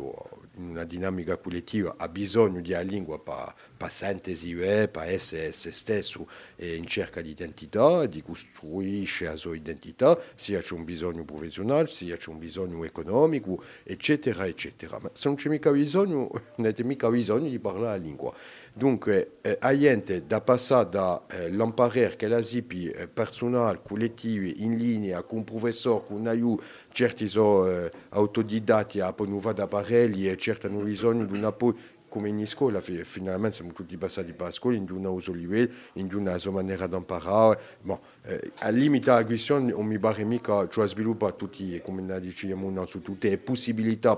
in 0.57 0.69
una 0.69 0.83
dinamica 0.83 1.37
collettiva 1.37 1.95
ha 1.97 2.07
bisogno 2.09 2.61
di 2.61 2.71
una 2.71 2.81
lingua 2.81 3.19
per, 3.19 3.53
per 3.75 3.91
sentirsi 3.91 4.53
per 4.53 5.03
essere 5.05 5.51
se 5.51 5.71
stesso 5.71 6.27
e 6.55 6.75
in 6.75 6.85
cerca 6.85 7.21
di 7.21 7.29
identità, 7.29 8.05
di 8.05 8.21
costruire 8.21 9.25
la 9.25 9.35
sua 9.35 9.55
identità, 9.55 10.19
sia 10.35 10.61
c'è 10.61 10.73
un 10.73 10.83
bisogno 10.83 11.23
professionale, 11.23 11.87
sia 11.87 12.17
c'è 12.17 12.29
un 12.29 12.39
bisogno 12.39 12.83
economico, 12.83 13.63
eccetera, 13.83 14.45
eccetera. 14.45 14.99
Ma 15.01 15.09
se 15.13 15.27
non 15.27 15.37
c'è 15.37 15.49
mica 15.49 15.71
bisogno, 15.71 16.29
non 16.55 16.65
avete 16.65 16.83
mica 16.83 17.09
bisogno 17.09 17.49
di 17.49 17.59
parlare 17.59 17.97
la 17.97 18.03
lingua. 18.03 18.33
Dunque, 18.77 19.39
eh, 19.41 19.57
gente 19.75 20.27
da 20.27 20.39
passare 20.39 20.89
dall'imparare 20.89 22.13
eh, 22.13 22.15
che 22.15 22.27
la 22.27 22.43
zipi 22.43 22.87
eh, 22.87 23.07
personale, 23.07 23.81
collettiva, 23.83 24.45
in 24.57 24.77
linea, 24.77 25.23
con 25.23 25.39
un 25.39 25.43
professore, 25.45 26.03
con 26.05 26.27
aiuto, 26.27 26.63
certi 26.91 27.27
sono 27.27 27.67
eh, 27.67 27.91
autodidatti, 28.09 29.01
poi 29.15 29.29
non 29.29 29.39
vado 29.39 29.63
apparelli 29.63 30.29
e 30.29 30.37
certi 30.37 30.67
hanno 30.67 30.83
bisogno 30.83 31.25
di 31.25 31.35
un 31.35 31.45
appoggio 31.45 31.79
come 32.09 32.29
in 32.29 32.45
scuola, 32.47 32.81
finalmente 32.81 33.57
siamo 33.57 33.73
tutti 33.73 33.97
passati 33.97 34.33
per 34.33 34.47
la 34.47 34.51
scuola 34.51 34.77
in 34.77 34.89
una 34.91 35.09
uso 35.09 35.31
livello, 35.31 35.71
in 35.93 36.13
una 36.13 36.37
sua 36.37 36.51
maniera 36.51 36.87
di. 36.87 37.57
Bon, 37.81 37.99
eh, 38.23 38.51
al 38.59 38.73
limite 38.73 39.09
la 39.09 39.25
questione 39.25 39.71
non 39.71 39.85
mi 39.85 39.99
pare 39.99 40.23
mica, 40.23 40.67
cioè 40.69 40.87
sviluppa 40.87 41.31
tutti, 41.31 41.79
come 41.83 42.19
diciamo, 42.19 42.69
non 42.69 42.87
su 42.87 43.01
tutte 43.01 43.29
le 43.29 43.37
possibilità 43.37 44.15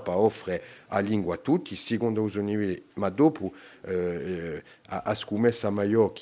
la 0.88 0.98
lingua 0.98 1.34
a 1.34 1.38
tutti, 1.38 1.76
secondo 1.76 2.22
ma 2.94 3.08
dopo 3.08 3.52
eh, 3.82 3.92
eh, 3.94 4.62
a, 4.88 5.02
a 5.04 5.14
scommessa 5.14 5.70
maggiore 5.70 6.12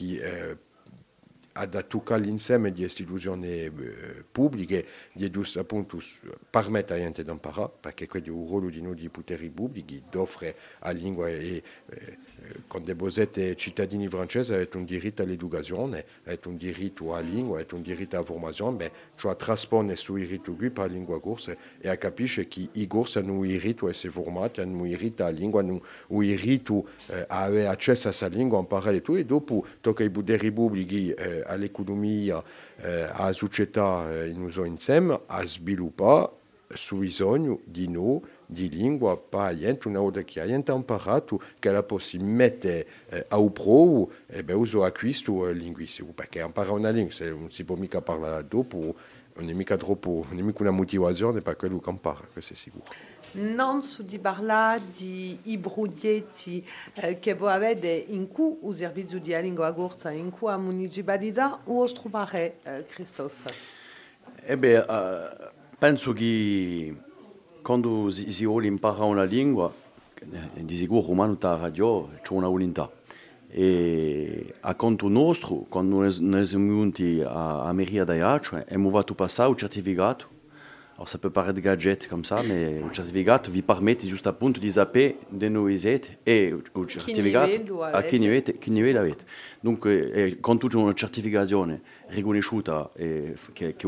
ad 1.59 1.75
toccare 1.83 2.23
l'insieme 2.23 2.73
di 2.73 2.85
istituzioni 2.85 3.49
eh, 3.49 3.73
pubbliche 4.31 4.87
di 5.12 5.25
appunto 5.59 5.99
permettere 6.49 7.00
a 7.00 7.03
gente 7.03 7.25
di 7.25 7.31
imparare, 7.31 7.71
perché 7.81 8.07
questo 8.07 8.31
è 8.31 8.33
il 8.33 8.38
ruolo 8.38 8.69
di 8.69 8.81
offrire 10.19 10.57
la 10.81 10.91
lingua 10.91 11.29
e 11.29 11.62
eh, 11.87 12.19
quando 12.66 12.95
voi 12.95 13.11
siete 13.11 13.57
cittadini 13.57 14.09
francesi 14.09 14.52
avete 14.52 14.76
un 14.76 14.85
diritto 14.85 15.23
all'educazione, 15.23 16.04
avete 16.25 16.49
un 16.49 16.57
diritto 16.57 17.14
un 17.75 17.83
diritto 17.83 18.16
alla 18.16 18.25
su 19.14 19.28
la 19.28 19.35
e 21.80 21.88
a 21.88 21.97
capisce 21.97 22.47
che 22.49 22.68
un 23.33 23.42
diritto 23.42 23.87
a 24.61 24.64
un 24.64 24.83
diritto 24.83 25.26
lingua, 25.28 25.61
hanno 25.61 25.80
un 26.09 26.21
diritto 26.21 26.87
eh, 27.07 27.25
a 27.26 27.42
avere 27.42 27.66
accesso 27.66 28.09
a 28.09 28.11
questa 28.11 28.28
lingua, 28.28 28.59
a 28.59 28.61
imparare 28.61 29.00
tutto 29.02 29.18
e 29.18 29.25
dopo 29.25 29.64
a 35.26 35.45
sviluppare 35.45 36.37
su 36.75 36.99
bisogno 36.99 37.61
di 37.64 37.88
noi 37.88 38.21
di 38.50 38.71
lingua 38.71 39.19
per 39.19 39.57
gente, 39.59 39.88
una 39.88 40.00
volta 40.00 40.23
che 40.23 40.40
ha 40.40 40.47
imparato 40.47 41.40
che 41.59 41.71
la 41.71 41.83
possa 41.83 42.19
mettere 42.19 42.87
eh, 43.11 43.25
a 43.28 43.50
prova 43.50 44.07
e 44.26 44.43
beh, 44.43 44.55
uso 44.55 44.85
acquisto 44.85 45.47
eh, 45.47 45.52
linguistico, 45.52 46.12
perché 46.12 46.40
imparare 46.40 46.75
una 46.75 46.88
lingua, 46.88 47.12
se 47.12 47.28
non 47.28 47.50
si 47.50 47.64
può 47.64 47.76
mica 47.76 48.00
parlare 48.00 48.47
dopo, 48.49 48.95
non 49.35 49.50
è 49.50 49.52
mica 49.52 49.76
troppo, 49.76 50.25
non 50.31 50.38
è 50.38 50.43
mica 50.43 50.62
una 50.62 50.71
motivazione 50.71 51.40
per 51.40 51.57
quello 51.57 51.78
che 51.78 51.90
impara, 51.90 52.26
questo 52.33 52.55
è 52.55 52.57
sicuro. 52.57 52.85
non 53.33 53.83
su 53.83 54.02
di 54.02 54.19
parlare 54.19 54.81
di 54.97 55.38
i 55.45 55.59
bruglietti 55.59 56.67
eh, 56.95 57.19
che 57.19 57.35
voi 57.35 57.52
avete 57.52 57.88
in 58.09 58.28
cui 58.28 58.57
il 58.67 58.75
servizio 58.75 59.21
di 59.21 59.37
lingua 59.43 59.75
corsa, 59.75 60.11
in 60.11 60.31
cui 60.31 60.49
la 60.49 60.57
municipalità, 60.57 61.61
o 61.64 61.83
os 61.83 61.93
trovare, 61.93 62.57
eh, 62.62 62.85
Christophe? 62.88 63.76
Eh 64.43 64.57
beh, 64.57 64.78
uh, 64.78 65.50
penso 65.78 66.14
che 66.14 66.95
quando 67.68 68.08
si, 68.08 68.46
vuole 68.46 68.66
imparare 68.66 69.04
una 69.04 69.25
lingua, 69.25 69.70
eh, 70.20 70.64
di 70.64 70.75
sicuro 70.75 71.06
romano 71.06 71.37
ta 71.37 71.58
radio 71.58 72.08
c'è 72.22 72.32
una 72.32 72.48
volontà. 72.48 72.90
E 73.46 74.54
a 74.60 74.75
conto 74.75 75.06
nostro, 75.08 75.66
quando 75.68 75.98
noi 76.00 76.46
siamo 76.46 76.66
venuti 76.66 77.20
a, 77.22 77.64
a 77.64 77.72
Meria 77.75 78.04
d'Aiaccio, 78.04 78.56
abbiamo 78.56 78.88
fatto 78.88 79.14
passare 79.14 79.50
un 79.50 79.58
certificato 79.58 80.37
Alors 80.98 81.08
ça 81.08 81.16
peut 81.16 81.30
paraître 81.30 81.60
gadget 81.60 82.08
comme 82.08 82.25
ça, 82.25 82.42
mais 82.42 82.80
le 82.84 82.92
certificat 82.92 83.48
vi 83.48 83.62
permet 83.62 84.04
juste 84.04 84.26
appunto 84.26 84.58
di 84.58 84.68
sapere 84.68 85.18
di 85.30 85.48
noi 85.48 85.78
siete 85.78 86.18
e 86.25 86.46
il 86.46 86.88
certificato 86.88 87.82
a 87.82 88.02
che 88.02 88.16
livello 88.16 88.98
avete. 88.98 89.25
Dunque, 89.60 90.10
eh, 90.10 90.40
con 90.40 90.58
tutta 90.58 90.76
una 90.76 90.92
certificazione 90.94 91.82
riconosciuta 92.09 92.91
eh, 92.95 93.35
che, 93.53 93.77
che 93.77 93.87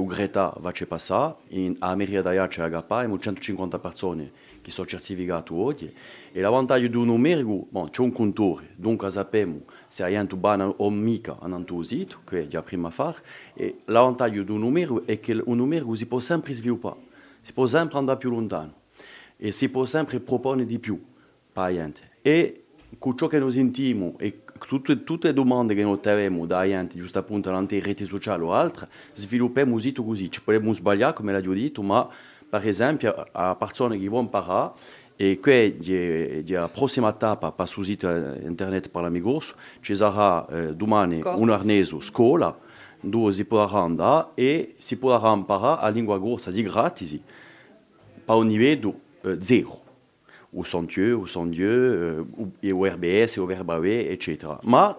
va 0.60 0.68
a 0.70 0.86
passare, 0.86 1.36
in 1.48 1.76
America 1.78 2.22
d'Aia 2.22 2.48
c'è 2.48 2.62
Agapa, 2.62 2.96
abbiamo 2.96 3.18
150 3.18 3.78
persone 3.78 4.32
che 4.60 4.70
sono 4.70 4.86
certificate 4.86 5.52
oggi, 5.52 5.92
e 6.32 6.40
l'avvantaggio 6.40 6.86
di 6.86 6.96
un 6.96 7.06
numero, 7.06 7.66
bon, 7.70 7.90
c'è 7.90 8.02
un 8.02 8.12
contore, 8.12 8.74
dunque 8.76 9.10
sappiamo 9.10 9.62
se 9.88 10.02
hai 10.02 10.16
un 10.16 10.28
bana 10.36 10.68
o 10.68 10.90
mica 10.90 11.38
un 11.40 11.84
sito, 11.84 12.20
che 12.24 12.42
è 12.42 12.46
già 12.46 12.62
prima 12.62 12.88
a 12.88 12.90
fare, 12.90 13.18
e 13.54 13.80
l'avvantaggio 13.86 14.42
di 14.42 14.50
un 14.50 14.58
numero 14.58 15.06
è 15.06 15.18
che 15.18 15.40
un 15.44 15.56
numero 15.56 15.94
si 15.94 16.06
può 16.06 16.20
sempre 16.20 16.52
sviluppare, 16.52 17.00
si 17.40 17.52
può 17.52 17.66
sempre 17.66 17.98
andare 17.98 18.18
più 18.18 18.30
lontano, 18.30 18.74
e 19.36 19.50
si 19.52 19.70
può 19.70 19.86
sempre 19.86 20.20
proporre 20.20 20.66
di 20.66 20.78
più, 20.78 21.02
per 21.52 21.72
gente. 21.72 22.08
E 22.20 22.64
con 22.98 23.16
ciò 23.16 23.28
che 23.28 23.38
noi 23.38 23.52
sentiamo 23.52 24.14
e 24.18 24.42
tutte, 24.66 25.04
tutte 25.04 25.32
domande 25.32 25.74
che 25.74 25.82
abbiamo 25.82 26.46
da 26.46 26.64
gente, 26.64 26.96
giusto 26.96 27.18
appunto 27.18 27.50
nelle 27.50 27.80
reti 27.80 28.04
sociali 28.04 28.42
o 28.42 28.52
altre, 28.52 28.88
sviluppiamo 29.12 29.74
così 29.74 29.92
così. 29.92 30.30
Ci 30.30 30.42
possiamo 30.42 30.72
sbagliare, 30.74 31.14
come 31.14 31.38
l'ho 31.38 31.52
detto, 31.52 31.82
ma 31.82 32.08
per 32.48 32.66
esempio 32.66 33.28
a 33.32 33.54
persone 33.54 33.96
che 33.96 34.08
vogliono 34.08 34.24
imparare 34.24 34.72
e 35.16 35.38
qui 35.38 36.44
la 36.48 36.68
prossima 36.68 37.12
tappa 37.12 37.52
per 37.52 37.68
sul 37.68 37.84
sito 37.84 38.08
internet 38.08 38.88
per 38.88 39.10
ci 39.80 39.94
sarà 39.94 40.46
eh, 40.48 40.74
domani 40.74 41.20
un 41.22 41.50
arneso 41.50 42.00
scuola 42.00 42.58
dove 43.02 43.32
si 43.34 43.44
potrà 43.44 43.80
andare 43.80 44.28
e 44.34 44.74
si 44.78 44.96
potrà 44.96 45.30
imparare 45.32 45.82
la 45.82 45.88
lingua 45.88 46.18
corsa 46.18 46.50
di 46.50 46.62
gratis 46.62 47.18
per 48.24 48.34
un 48.34 48.48
livello 48.48 48.98
eh, 49.20 49.36
zero 49.40 49.89
au 50.52 50.64
Santieu, 50.64 51.16
au 51.16 51.26
Sandieu, 51.26 52.26
e 52.60 52.72
o 52.72 52.84
RBS, 52.84 53.36
o 53.38 53.46
Verbawe, 53.46 54.10
etc. 54.10 54.58
Ma 54.62 54.96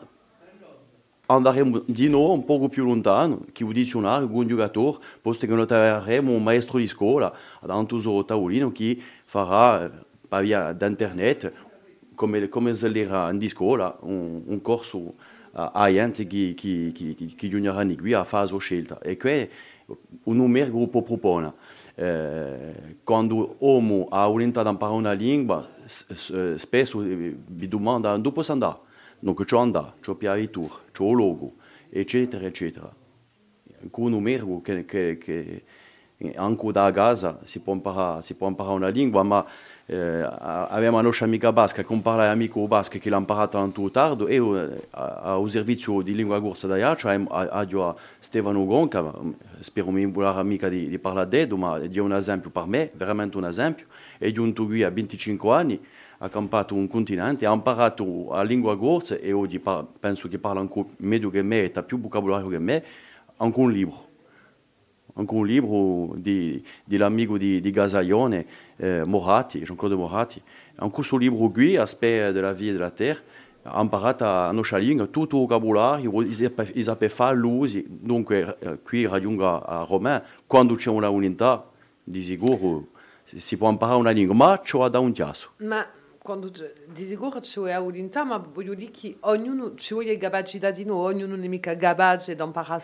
andaremo 1.25 1.83
di 1.85 2.07
nuovo 2.07 2.33
un 2.33 2.45
poco 2.45 2.69
più 2.69 2.83
lontano, 2.83 3.45
che 3.51 3.63
il 3.63 3.73
dizionario 3.73 4.27
con 4.27 4.37
un 4.37 4.47
giocatore, 4.47 4.99
posto 5.21 5.45
che 5.45 5.53
noi 5.53 5.65
avremo 5.69 6.31
un 6.33 6.43
maestro 6.43 6.77
di 6.77 6.87
scuola, 6.87 7.33
davanti 7.61 7.95
al 7.95 8.23
tavolino, 8.25 8.71
che 8.71 8.97
farà 9.25 9.89
per 10.27 10.43
via 10.43 10.73
d'internet, 10.73 11.53
come, 12.15 12.49
come 12.49 12.73
se 12.73 12.87
l'era 12.87 13.31
in 13.31 13.49
scuola, 13.49 13.97
un, 14.01 14.41
un 14.45 14.61
corso 14.61 15.15
a 15.53 15.91
gente 15.91 16.27
che, 16.27 16.53
che, 16.55 16.91
che, 16.93 17.15
che, 17.15 17.35
che 17.35 18.15
a 18.15 18.23
fare 18.23 18.49
la 18.49 18.57
scelta. 18.57 18.99
E 18.99 19.17
qui 19.17 19.49
un 20.23 20.35
numero 20.35 20.71
gruppo 20.71 21.01
propone. 21.01 21.53
Eh, 22.01 22.97
quando 23.03 23.57
l'uomo 23.59 24.07
ha 24.09 24.25
volontà 24.25 24.63
di 24.63 24.69
imparare 24.69 24.97
una 24.97 25.11
lingua, 25.11 25.69
spesso 25.85 26.97
mi 26.97 27.67
domanda 27.67 28.17
dove 28.17 28.31
posso 28.31 28.51
andare. 28.51 28.79
Donc, 29.19 29.45
c'è 29.45 29.55
andare, 29.55 29.93
c'è 30.01 30.15
piavitura, 30.15 30.73
c'è 30.91 31.03
il 31.03 31.15
logo, 31.15 31.57
eccetera, 31.91 32.43
eccetera. 32.43 32.91
Con 33.91 34.05
un 34.05 34.09
numero 34.09 34.61
che, 34.61 34.83
che, 34.85 35.19
che 35.19 35.63
anche 36.35 36.71
da 36.71 36.91
casa 36.91 37.39
si 37.43 37.59
può 37.59 37.73
imparare, 37.73 38.21
si 38.21 38.35
può 38.35 38.47
imparare 38.47 38.75
una 38.75 38.87
lingua, 38.89 39.23
ma 39.23 39.45
eh, 39.85 40.21
avevamo 40.21 40.97
una 40.97 41.07
nostra 41.07 41.25
amica 41.25 41.51
basca 41.51 41.83
che 41.83 41.95
parla 42.01 42.29
amico 42.29 42.65
basca 42.67 42.97
che 42.97 43.09
l'ha 43.09 43.17
imparata 43.17 43.57
tanto 43.59 43.89
tardi 43.91 44.25
e 44.25 44.35
eh, 44.35 44.87
al 44.91 45.49
servizio 45.49 46.01
di 46.01 46.13
lingua 46.13 46.39
corsa 46.39 46.67
da 46.67 46.77
Iaccia 46.77 47.19
a 47.27 47.95
Stefano 48.19 48.65
Gonca, 48.65 49.11
spero 49.59 49.91
mi 49.91 50.05
volare 50.05 50.43
mica 50.43 50.69
di, 50.69 50.87
di 50.87 50.99
parlare 50.99 51.45
di 51.47 51.55
ma 51.55 51.79
di 51.79 51.99
un 51.99 52.13
esempio 52.13 52.49
per 52.49 52.65
me, 52.67 52.91
veramente 52.93 53.37
un 53.37 53.45
esempio, 53.45 53.87
è 54.17 54.31
giunto 54.31 54.65
qui 54.65 54.83
a 54.83 54.89
25 54.89 55.53
anni, 55.53 55.85
ha 56.19 56.29
campato 56.29 56.75
un 56.75 56.87
continente, 56.87 57.45
ha 57.45 57.51
imparato 57.51 58.29
la 58.29 58.43
lingua 58.43 58.77
corsa 58.77 59.17
e 59.17 59.31
oggi 59.31 59.61
penso 59.99 60.27
che 60.27 60.37
parla 60.37 60.61
ancora 60.61 60.87
meglio 60.97 61.29
che 61.29 61.41
me, 61.41 61.71
ha 61.73 61.83
più 61.83 61.99
vocabolario 61.99 62.47
che 62.47 62.59
me, 62.59 62.83
anche 63.37 63.59
un 63.59 63.71
libro 63.71 64.09
un 65.13 65.45
libro 65.45 66.13
di, 66.15 66.63
dell'amico 66.83 67.37
di, 67.37 67.61
di 67.61 67.69
Gasaglione, 67.71 68.45
eh, 68.77 69.03
Moratti, 69.05 69.59
Jean-Claude 69.59 69.95
Moratti. 69.95 70.41
Anche 70.75 70.93
questo 70.93 71.17
libro 71.17 71.49
qui, 71.49 71.75
Aspect 71.75 72.31
della 72.31 72.53
via 72.53 72.71
della 72.71 72.91
terra, 72.91 73.21
ha 73.63 73.81
imparato 73.81 74.25
a 74.25 74.51
nostra 74.51 74.77
lingua 74.77 75.05
tutto 75.05 75.35
il 75.35 75.41
vocabolario, 75.43 76.21
il 76.21 76.83
sapeva 76.83 77.13
fare 77.13 77.35
l'uso, 77.35 77.79
dunque 77.85 78.57
eh, 78.59 78.79
qui 78.81 79.05
raggiunga 79.05 79.65
a 79.65 79.85
Roma, 79.87 80.23
quando 80.47 80.75
c'è 80.75 80.89
una 80.89 81.09
unità, 81.09 81.69
di 82.03 82.21
sicuro 82.21 82.87
si 83.23 83.57
può 83.57 83.69
imparare 83.69 83.97
una 83.97 84.09
lingua, 84.09 84.35
ma 84.35 84.59
c'è 84.59 84.89
da 84.89 84.99
un 84.99 85.11
chiasso. 85.11 85.51
Ma 85.57 85.87
quando 86.21 86.51
di 86.87 87.07
sicuro 87.07 87.39
vuole 87.55 87.99
unità, 87.99 88.23
ma 88.23 88.37
voglio 88.37 88.73
dire 88.73 88.91
che 88.91 89.17
ognuno 89.21 89.73
ci 89.75 89.93
vuole 89.93 90.17
capacità 90.17 90.69
di 90.69 90.83
noi, 90.83 91.13
ognuno 91.13 91.35
non 91.35 91.43
è 91.43 91.47
mica 91.47 91.75
capace 91.75 92.35
di 92.35 92.41
imparare 92.41 92.81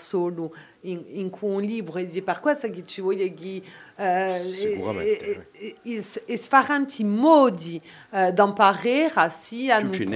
in, 0.82 1.04
in 1.08 1.30
un 1.40 1.62
libro, 1.62 1.98
e 1.98 2.22
per 2.22 2.40
che 2.70 2.84
ci 2.86 3.02
che 3.34 3.64
eh. 3.96 5.44
E, 5.52 5.76
e, 5.82 6.06
e, 6.26 6.38
sfaranti 6.38 7.04
modi 7.04 7.82
eh, 8.12 8.32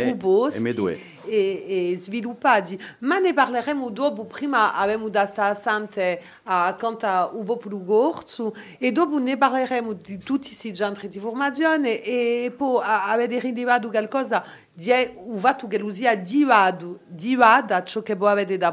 proposti 0.04 1.12
e, 1.26 1.92
e 1.94 1.98
sviluppati. 2.00 2.80
Ma 3.00 3.18
ne 3.18 3.34
parleremo 3.34 3.90
dopo, 3.90 4.26
prima 4.26 4.76
abbiamo 4.76 5.10
da 5.10 5.26
stare 5.26 5.52
assente 5.52 6.22
a 6.44 6.76
quanto 6.80 7.32
un 7.34 7.44
po' 7.44 7.58
più 7.58 7.84
corto 7.84 8.56
e 8.78 8.92
dopo 8.92 9.18
ne 9.18 9.38
parleremo 9.38 9.94
di 9.94 10.18
tutti 10.20 10.48
questi 10.48 10.72
di 11.10 11.20
formazione 11.20 12.02
e 12.02 12.54
poi 12.56 12.82
avete 12.84 13.40
rilevato 13.40 13.90
qualcosa 13.90 14.46
di 14.74 14.92
un 15.16 15.38
fatto 15.38 15.68
che 15.68 15.78
usia 15.78 16.16
divado, 16.16 17.02
divada 17.06 17.84
ciò 17.84 18.02
che 18.02 18.16
da 18.58 18.72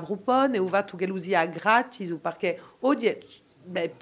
usia 1.10 1.44
gratis 1.46 2.16
perché 2.20 2.60
oggi 2.80 3.16
beh, 3.64 3.94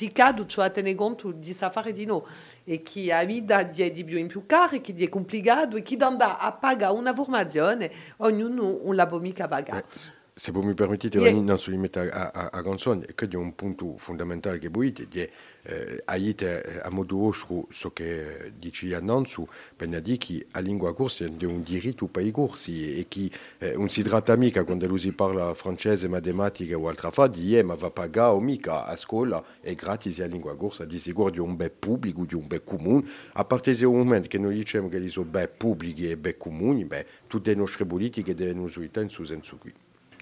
cioè 0.46 0.66
a 0.66 0.70
tenere 0.70 0.94
conto 0.94 1.32
di 1.32 1.52
safari 1.52 1.92
di 1.92 2.04
no 2.04 2.26
e 2.64 2.82
chi 2.82 3.10
ha 3.10 3.24
vita 3.24 3.62
di, 3.62 3.90
di 3.92 4.04
più 4.04 4.18
in 4.18 4.26
più 4.26 4.44
caro 4.46 4.76
e 4.76 4.80
chi 4.80 4.92
è 5.02 5.08
complicato 5.08 5.76
e 5.76 5.82
chi 5.82 5.96
andrà 6.00 6.38
a 6.38 6.52
pagare 6.52 6.92
una 6.92 7.14
formazione 7.14 7.90
ognuno 8.18 8.78
un 8.82 8.94
lavoro 8.94 9.22
mica 9.22 9.48
pagato. 9.48 10.15
Se 10.38 10.52
voi 10.52 10.66
mi 10.66 10.74
permettete, 10.74 11.16
yeah. 11.16 11.32
non 11.32 11.58
si 11.58 11.70
limita 11.70 12.02
a, 12.02 12.30
a, 12.30 12.50
a 12.52 12.62
canzone, 12.62 13.06
è 13.06 13.34
un 13.36 13.54
punto 13.54 13.96
fondamentale 13.96 14.58
che 14.58 14.68
voi 14.68 14.92
dite, 14.92 15.30
eh, 15.62 16.02
aiuta 16.04 16.60
eh, 16.60 16.80
a 16.82 16.90
modo 16.90 17.16
ostro 17.22 17.66
so 17.70 17.90
che 17.92 18.52
dici 18.54 18.92
annuncio, 18.92 19.48
per 19.74 19.88
dire 19.88 20.18
che 20.18 20.46
la 20.52 20.60
lingua 20.60 20.92
corsa 20.92 21.24
è 21.24 21.44
un 21.44 21.62
diritto 21.62 22.06
per 22.08 22.26
i 22.26 22.32
corsi 22.32 22.98
e 22.98 23.06
che 23.08 23.30
eh, 23.56 23.76
non 23.78 23.88
si 23.88 24.02
tratta 24.02 24.36
mica 24.36 24.64
quando 24.64 24.94
si 24.98 25.12
parla 25.12 25.54
francese, 25.54 26.06
matematica 26.06 26.76
o 26.76 26.86
altra 26.86 27.10
fa, 27.10 27.28
di 27.28 27.56
eh, 27.56 27.62
ma 27.62 27.74
va 27.74 27.90
pagare 27.90 28.34
o 28.34 28.38
mica 28.38 28.84
a 28.84 28.94
scuola 28.94 29.42
è 29.62 29.74
gratis 29.74 30.18
la 30.18 30.26
lingua 30.26 30.54
corsa, 30.54 30.84
di 30.84 30.98
sicuro 30.98 31.30
di 31.30 31.38
un 31.38 31.56
bel 31.56 31.70
pubblico, 31.70 32.26
di 32.26 32.34
un 32.34 32.46
bel 32.46 32.62
comune, 32.62 33.08
a 33.32 33.44
partire 33.46 33.74
dal 33.74 33.88
momento 33.88 34.28
che 34.28 34.36
noi 34.36 34.56
diciamo 34.56 34.90
che 34.90 35.08
sono 35.08 35.30
bel 35.30 35.48
pubblici 35.48 36.10
e 36.10 36.18
bel 36.18 36.36
comuni, 36.36 36.84
beh, 36.84 37.06
tutte 37.26 37.52
le 37.52 37.56
nostre 37.56 37.86
politiche 37.86 38.34
devono 38.34 38.64
usare 38.64 38.90
in 38.92 39.08
senso 39.08 39.56
qui. 39.56 39.72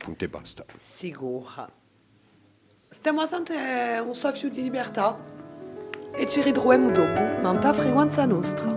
Punto 0.05 0.25
e 0.25 0.29
basta. 0.29 0.67
Sicura. 0.77 1.67
Stiamo 2.89 3.23
assente 3.23 3.55
un 4.05 4.15
soffio 4.15 4.51
di 4.51 4.63
libertà? 4.63 5.19
E 6.13 6.29
ci 6.29 6.43
ritroviamo 6.43 6.91
dopo 6.91 7.21
nella 7.21 7.73
frequenza 7.73 8.27
nostra. 8.27 8.69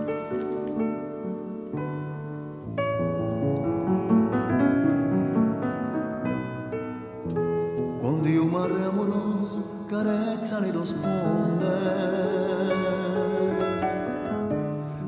Quando 8.00 8.28
io 8.28 8.44
mare 8.46 8.82
amoroso 8.82 9.84
carezza 9.86 10.60
le 10.60 10.70
do 10.70 10.84
sponde 10.84 11.76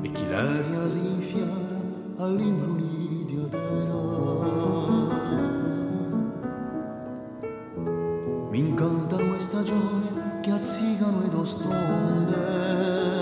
e 0.03 0.11
chi 0.11 0.29
l'aria 0.29 0.87
si 0.87 0.99
infiara 0.99 1.79
all'imbrunì 2.17 3.25
di 3.25 3.35
adera 3.43 4.01
cantano 8.81 9.35
e 9.35 9.39
stagione 9.39 10.39
che 10.41 10.49
azzigano 10.49 11.21
ed 11.23 11.33
ostonde. 11.35 13.20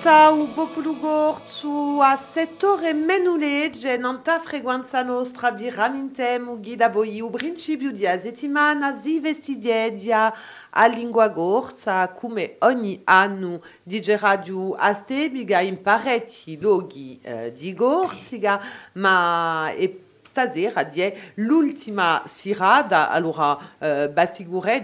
Canta 0.00 0.32
u 0.32 0.48
populu 0.54 0.94
gortzu 0.94 2.00
a 2.00 2.16
settore 2.16 2.94
menulege 2.94 3.98
nanta 3.98 4.38
frequenza 4.38 5.02
nostra 5.04 5.50
bi 5.50 5.68
ramintem 5.70 6.48
u 6.48 6.56
gida 6.56 6.88
boi 6.88 7.20
u 7.22 7.30
principiu 7.30 7.92
di 7.92 8.06
azetimana 8.06 8.94
zi 8.96 9.20
vestidiedia 9.20 10.32
a 10.70 10.86
lingua 10.86 11.28
gorza 11.28 12.08
come 12.08 12.56
ogni 12.60 13.02
anno 13.04 13.60
di 13.82 14.00
radio 14.16 14.74
astebiga 14.74 15.60
impareti 15.60 16.58
logi 16.58 17.20
eh, 17.22 17.52
di 17.52 17.74
gorziga 17.74 18.58
ma 18.94 19.70
e 19.76 20.09
stasera 20.40 20.82
die 20.84 21.14
l'ultima 21.34 22.22
sirada. 22.24 23.10
Allora 23.10 23.58
eh, 23.78 24.10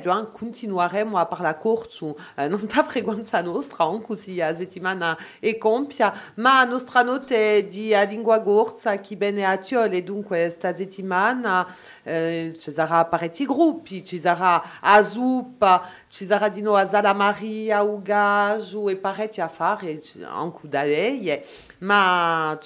Joan 0.01 0.31
continueremo 0.33 1.17
a 1.19 1.27
parla 1.27 1.57
corso 1.57 2.17
eh, 2.35 2.49
non 2.49 2.67
ta 2.67 2.83
frequenza 2.85 3.41
nostra 3.41 3.85
anche 3.85 4.15
si 4.17 4.41
a 4.41 4.55
settimana 4.55 5.17
e 5.41 5.57
compia. 5.59 6.13
Ma 6.37 6.65
nostra 6.65 7.03
note 7.03 7.67
di 7.67 7.95
a 7.95 8.03
lingua 8.03 8.39
gorza 8.39 8.97
chi 8.97 9.17
bene 9.17 9.45
a 9.45 9.57
tiole 9.57 10.03
dunque 10.03 10.51
sta 10.51 10.75
settimana 10.75 11.67
eh, 12.03 12.57
ci 12.59 12.71
sarà 12.71 13.05
parecchi 13.05 13.47
gruppi 13.47 14.05
ci 14.05 14.19
sarà 14.19 14.81
a 14.81 15.03
zuppa 15.03 15.89
ci 16.09 16.25
sarà 16.25 16.49
di 16.49 16.61
nuovo 16.61 16.79
a 16.79 16.87
Zala 16.87 17.13
Maria 17.13 17.83
Ugajo 17.83 18.89
e 18.89 18.97
parecchi 18.97 19.41
a 19.41 19.49
fare 19.49 20.01
anche 20.25 20.69
da 20.69 20.83
lei 20.83 21.43
ma 21.79 22.59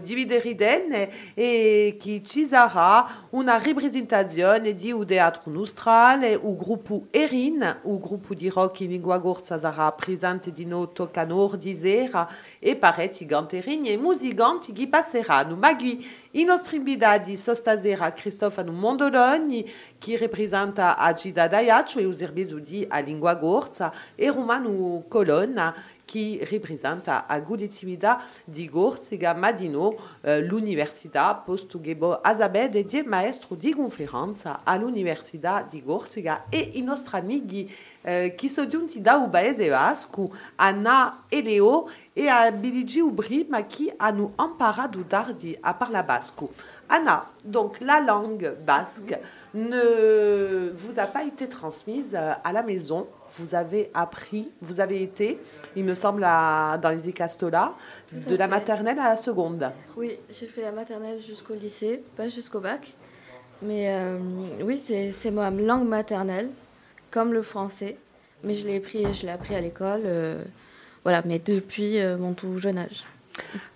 dividere 0.00 0.48
idene 0.48 1.08
è 1.34 1.96
che 1.98 2.22
ci 2.24 2.46
sarà 2.46 3.26
una 3.30 3.60
rappresentazione 3.62 4.74
di 4.74 4.92
un 4.92 5.04
teatro 5.06 5.50
nostrale, 5.50 6.34
gruppo 6.56 7.06
Erin, 7.10 7.80
un 7.82 7.98
gruppo 7.98 8.34
di 8.34 8.48
rock 8.48 8.80
in 8.80 8.90
lingua 8.90 9.18
gorza 9.18 9.58
sarà 9.58 9.90
presente 9.92 10.52
di 10.52 10.64
noi 10.64 10.88
toccanor 10.92 11.56
di 11.56 11.74
sera 11.74 12.28
e 12.58 12.76
parecchi 12.76 13.26
ganterini 13.26 13.90
e 13.90 13.96
musicanti 13.96 14.72
che 14.72 14.88
passeranno. 14.88 15.56
Ma 15.56 15.74
qui 15.76 16.06
i 16.32 16.44
nostri 16.44 16.76
invitati 16.76 17.36
stasera 17.54 18.12
Cristofano 18.12 18.72
Mondoloni, 18.72 19.70
che 19.98 20.16
rappresenta 20.16 20.96
Agida 20.96 21.48
Daiaccio 21.48 21.98
e 21.98 22.04
un 22.04 22.14
servizio 22.14 22.58
di 22.58 22.86
a 22.88 22.98
lingua 23.00 23.34
gorza, 23.34 23.92
e 24.14 24.30
Romano 24.30 25.04
Colonna, 25.08 25.74
che 26.04 26.46
rappresenta 26.50 27.26
a 27.26 27.40
Gulitimida 27.40 28.22
di 28.44 28.68
Gorziga 28.68 29.34
Madino 29.34 29.96
eh, 30.20 30.42
l'Università 30.42 31.34
Postugebo 31.34 32.20
Azabed 32.20 32.78
di 32.78 33.02
maestro 33.02 33.54
di 33.54 33.72
conferenza 33.72 34.60
all'Università 34.64 35.66
di 35.68 35.82
Gorziga 35.82 36.44
e 36.48 36.58
i 36.74 36.82
nostri 36.82 37.18
amici 37.18 37.74
eh, 38.02 38.34
sono 38.46 38.68
giunti 38.68 39.00
da 39.00 39.16
un 39.16 39.30
paese 39.30 39.68
basco, 39.68 40.30
Anna 40.56 41.24
e 41.28 41.42
Leo 41.42 41.88
e 42.12 42.28
a 42.28 42.50
Biligi 42.52 43.00
Ubri, 43.00 43.46
ma 43.48 43.64
qui 43.64 43.90
hanno 43.96 44.34
imparato 44.38 45.02
tardi 45.06 45.56
a 45.60 45.72
parler 45.74 46.04
basco. 46.04 46.52
Anna, 46.88 47.26
donc 47.42 47.80
la 47.80 48.00
langue 48.00 48.50
basque 48.50 49.22
ne 49.52 50.71
vous 50.92 51.00
a 51.00 51.06
pas 51.06 51.24
été 51.24 51.48
transmise 51.48 52.14
à 52.14 52.52
la 52.52 52.62
maison. 52.62 53.06
Vous 53.38 53.54
avez 53.54 53.90
appris, 53.94 54.50
vous 54.60 54.80
avez 54.80 55.02
été, 55.02 55.38
il 55.76 55.84
me 55.84 55.94
semble, 55.94 56.22
à- 56.24 56.78
dans 56.80 56.90
les 56.90 57.08
Ecastola, 57.08 57.72
de 58.12 58.36
la 58.36 58.46
maternelle 58.48 58.98
à 58.98 59.08
la 59.10 59.16
seconde. 59.16 59.70
Oui, 59.96 60.18
j'ai 60.30 60.46
fait 60.46 60.62
la 60.62 60.72
maternelle 60.72 61.22
jusqu'au 61.22 61.54
lycée, 61.54 62.02
pas 62.16 62.28
jusqu'au 62.28 62.60
bac. 62.60 62.92
Mais 63.62 63.94
euh, 63.94 64.18
oui, 64.62 64.76
c'est 64.78 65.30
ma 65.30 65.50
langue 65.50 65.86
maternelle, 65.88 66.50
comme 67.10 67.32
le 67.32 67.42
français. 67.42 67.96
Mais 68.44 68.54
je 68.54 68.66
l'ai 68.66 68.76
appris, 68.78 69.06
je 69.14 69.22
l'ai 69.22 69.30
appris 69.32 69.54
à 69.54 69.60
l'école, 69.60 70.02
euh, 70.04 70.42
voilà, 71.04 71.22
mais 71.24 71.38
depuis 71.38 72.00
euh, 72.00 72.18
mon 72.18 72.32
tout 72.34 72.58
jeune 72.58 72.76
âge. 72.78 73.04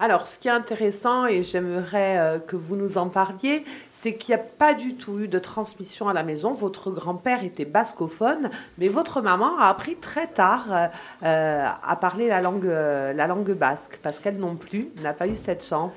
Alors, 0.01 0.27
ce 0.27 0.39
qui 0.39 0.49
est 0.49 0.51
intéressant, 0.51 1.27
et 1.27 1.43
j'aimerais 1.43 2.19
euh, 2.19 2.39
que 2.41 2.57
vous 2.57 2.77
nous 2.77 2.99
en 2.99 3.09
parliez, 3.09 3.65
c'est 3.99 4.15
qu'il 4.15 4.35
n'y 4.35 4.41
a 4.41 4.45
pas 4.45 4.75
du 4.75 4.95
tout 4.95 5.21
eu 5.21 5.27
de 5.29 5.39
transmission 5.39 6.09
à 6.09 6.13
la 6.13 6.23
maison. 6.23 6.53
Votre 6.53 6.91
grand-père 6.91 7.43
était 7.43 7.65
bascophone, 7.65 8.51
mais 8.79 8.89
votre 8.89 9.23
maman 9.23 9.59
a 9.59 9.69
appris 9.69 9.97
très 9.97 10.27
tard 10.27 10.65
euh, 10.71 10.87
euh, 11.25 11.67
à 11.83 11.97
parler 11.97 12.29
la 12.29 12.41
langue, 12.43 12.67
euh, 12.67 13.13
la 13.15 13.27
langue 13.27 13.53
basque, 13.53 13.99
parce 14.03 14.19
qu'elle 14.19 14.37
non 14.37 14.57
plus 14.57 14.89
n'a 15.03 15.13
pas 15.15 15.27
eu 15.27 15.35
cette 15.37 15.65
chance 15.65 15.95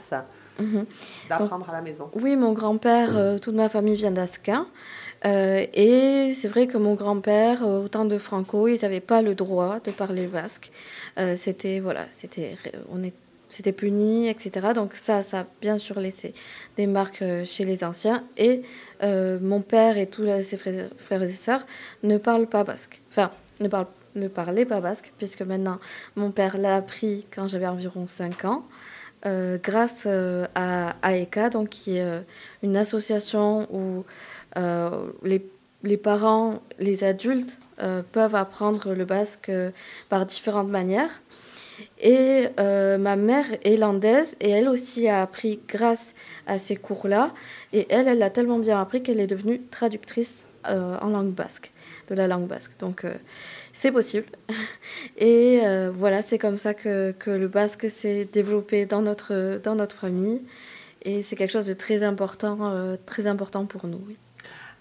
Mhm. 0.59 0.85
d'apprendre 1.29 1.69
à 1.69 1.73
la 1.73 1.81
maison. 1.81 2.09
Oui, 2.21 2.35
mon 2.35 2.51
grand-père, 2.53 3.15
euh, 3.17 3.37
toute 3.37 3.55
ma 3.55 3.69
famille 3.69 3.95
vient 3.95 4.11
d'Asquin. 4.11 4.67
Et 5.23 6.33
c'est 6.33 6.47
vrai 6.47 6.67
que 6.67 6.77
mon 6.77 6.93
grand-père, 6.95 7.65
au 7.67 7.87
temps 7.89 8.05
de 8.05 8.17
Franco, 8.17 8.67
ils 8.69 8.81
n'avaient 8.81 9.01
pas 9.01 9.21
le 9.21 9.35
droit 9.35 9.79
de 9.83 9.91
parler 9.91 10.27
basque. 10.27 10.71
C'était 11.35 11.81
voilà, 11.81 12.05
c'était 12.11 12.55
on 12.89 13.03
est 13.03 13.13
c'était 13.49 13.71
puni, 13.71 14.29
etc. 14.29 14.69
Donc 14.73 14.93
ça, 14.93 15.23
ça 15.23 15.41
a 15.41 15.45
bien 15.61 15.77
sûr 15.77 15.99
laissé 15.99 16.33
des 16.77 16.87
marques 16.87 17.23
chez 17.43 17.65
les 17.65 17.83
anciens. 17.83 18.23
Et 18.37 18.61
mon 19.01 19.61
père 19.61 19.97
et 19.97 20.07
tous 20.07 20.25
ses 20.43 20.57
frères, 20.57 21.23
et 21.23 21.29
sœurs 21.29 21.65
ne 22.03 22.17
parlent 22.17 22.47
pas 22.47 22.63
basque. 22.63 23.01
Enfin, 23.09 23.31
ne, 23.59 23.67
parlent, 23.67 23.87
ne 24.15 24.27
parlaient 24.27 24.65
pas 24.65 24.79
basque, 24.81 25.11
puisque 25.17 25.41
maintenant, 25.41 25.79
mon 26.15 26.31
père 26.31 26.57
l'a 26.57 26.75
appris 26.75 27.25
quand 27.33 27.47
j'avais 27.47 27.67
environ 27.67 28.07
5 28.07 28.45
ans. 28.45 28.65
Euh, 29.25 29.57
grâce 29.61 30.03
euh, 30.05 30.45
à 30.55 30.95
AECA, 31.03 31.49
donc, 31.49 31.69
qui 31.69 31.97
est 31.97 32.03
euh, 32.03 32.21
une 32.63 32.77
association 32.77 33.67
où 33.73 34.05
les, 35.23 35.45
les, 35.83 35.97
parents, 35.97 36.61
les 36.79 37.03
adultes 37.03 37.57
peuvent 38.11 38.35
apprendre 38.35 38.93
le 38.93 39.05
basque 39.05 39.51
par 40.09 40.25
différentes 40.25 40.69
manières. 40.69 41.21
Et 42.01 42.47
ma 42.57 43.15
mère 43.15 43.45
est 43.63 43.77
landaise 43.77 44.35
et 44.41 44.49
elle 44.49 44.69
aussi 44.69 45.07
a 45.07 45.21
appris 45.21 45.59
grâce 45.67 46.13
à 46.47 46.57
ces 46.57 46.75
cours-là. 46.75 47.33
Et 47.73 47.87
elle, 47.89 48.07
elle 48.07 48.23
a 48.23 48.29
tellement 48.29 48.59
bien 48.59 48.79
appris 48.81 49.03
qu'elle 49.03 49.19
est 49.19 49.27
devenue 49.27 49.61
traductrice 49.71 50.45
en 50.65 51.07
langue 51.09 51.33
basque, 51.33 51.71
de 52.09 52.15
la 52.15 52.27
langue 52.27 52.47
basque. 52.47 52.71
Donc 52.79 53.05
c'est 53.79 53.91
possible. 53.93 54.25
Et 55.17 55.61
euh, 55.63 55.89
voilà, 55.93 56.21
c'est 56.21 56.37
comme 56.37 56.57
ça 56.57 56.73
que, 56.73 57.11
que 57.17 57.31
le 57.31 57.47
basque 57.47 57.89
s'est 57.89 58.25
développé 58.25 58.85
dans 58.85 59.01
notre, 59.01 59.61
dans 59.63 59.75
notre 59.75 59.95
famille. 59.95 60.41
Et 61.03 61.21
c'est 61.21 61.37
quelque 61.37 61.51
chose 61.51 61.67
de 61.67 61.73
très 61.73 62.03
important, 62.03 62.57
euh, 62.61 62.97
très 63.05 63.25
important 63.27 63.65
pour 63.65 63.87
nous. 63.87 64.01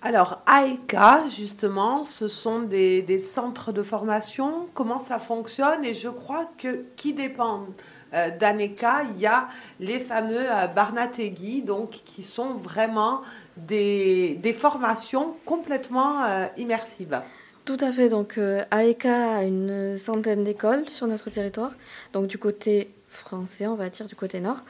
Alors, 0.03 0.43
AECA, 0.47 1.25
justement, 1.29 2.05
ce 2.05 2.29
sont 2.29 2.61
des, 2.61 3.19
centres 3.19 3.73
de 3.73 3.83
formation. 3.83 4.69
Comment 4.75 4.99
ça 4.99 5.19
fonctionne? 5.19 5.85
Et 5.85 5.95
je 5.95 6.09
crois 6.09 6.49
que 6.57 6.85
qui 6.97 7.15
dépendent 7.15 7.73
euh, 8.15 8.31
d'ANECA, 8.31 9.03
il 9.15 9.21
y 9.21 9.27
a 9.27 9.49
les 9.81 9.99
fameux 9.99 10.47
Barnategui, 10.75 11.63
donc 11.63 11.91
qui 12.05 12.23
sont 12.23 12.55
vraiment 12.55 13.23
des, 13.57 14.57
formations 14.59 15.35
complètement 15.45 16.47
immersives. 16.57 17.21
Tout 17.69 17.77
à 17.81 17.93
fait. 17.93 18.09
Donc, 18.09 18.39
euh, 18.39 18.65
AECA 18.73 19.37
a 19.37 19.43
une 19.43 19.99
centaine 19.99 20.43
d'écoles 20.43 20.89
sur 20.89 21.07
notre 21.07 21.29
territoire, 21.29 21.73
donc 22.15 22.27
du 22.27 22.39
côté 22.39 22.95
français, 23.09 23.67
on 23.67 23.75
va 23.75 23.91
dire, 23.91 24.07
du 24.07 24.15
côté 24.15 24.41
nord. 24.41 24.63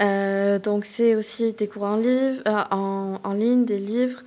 Euh, 0.00 0.60
donc, 0.60 0.84
c'est 0.84 1.16
aussi 1.16 1.54
des 1.54 1.66
cours 1.66 1.86
euh, 1.86 2.36
en, 2.70 3.32
ligne, 3.32 3.64
des 3.64 3.80
livres, 3.80 4.20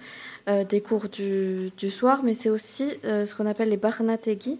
des 0.47 0.81
cours 0.81 1.07
du, 1.09 1.89
soir, 1.89 2.21
mais 2.23 2.33
c'est 2.33 2.49
aussi 2.49 2.89
ce 3.03 3.33
qu'on 3.33 3.45
appelle 3.45 3.69
les 3.69 3.77
barnategi. 3.77 4.59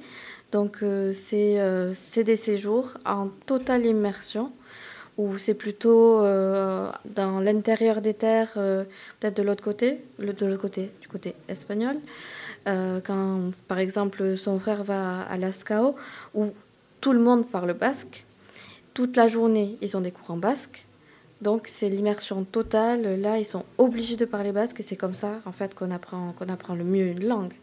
Donc, 0.52 0.78
c'est 1.13 2.24
des 2.24 2.36
séjours 2.36 2.93
en 3.06 3.28
totale 3.46 3.86
immersion 3.86 4.52
où 5.17 5.38
c'est 5.38 5.54
plutôt 5.54 6.19
dans 6.22 7.39
l'intérieur 7.41 8.02
des 8.02 8.13
terres, 8.13 8.54
peut-être 8.54 9.36
de 9.36 9.43
l'autre 9.43 9.63
côté, 9.63 10.00
de 10.19 10.46
l'autre 10.46 10.62
côté, 10.62 10.89
du 11.02 11.08
côté 11.08 11.36
espagnol. 11.50 11.98
Euh, 12.67 13.02
quand, 13.04 13.52
par 13.67 13.80
exemple, 13.80 14.38
son 14.38 14.60
frère 14.60 14.84
va 14.84 15.22
à 15.22 15.38
Lascaux, 15.38 15.96
où 16.34 16.52
tout 17.02 17.13
le 17.13 17.19
monde 17.19 17.48
parle 17.48 17.74
basque, 17.74 18.26
toute 18.93 19.17
la 19.17 19.28
journée, 19.28 19.78
ils 19.82 19.98
ont 19.98 20.02
des 20.02 20.12
cours 20.12 20.32
en 20.32 20.38
basque. 20.38 20.86
Donc, 21.44 21.68
c'est 21.68 21.90
l'immersion 21.90 22.46
totale. 22.46 23.20
Là, 23.20 23.38
ils 23.38 23.46
sont 23.46 23.66
obligés 23.78 24.16
de 24.16 24.26
parler 24.26 24.52
basque 24.52 24.80
et 24.80 24.84
c'est 24.84 24.96
comme 24.96 25.14
ça, 25.14 25.42
en 25.46 25.52
fait, 25.52 25.76
qu'on 25.76 25.92
apprend, 25.92 26.34
qu'on 26.34 26.48
apprend 26.48 26.74
le 26.74 26.84
mieux 26.84 27.08
une 27.08 27.28
langue. 27.28 27.54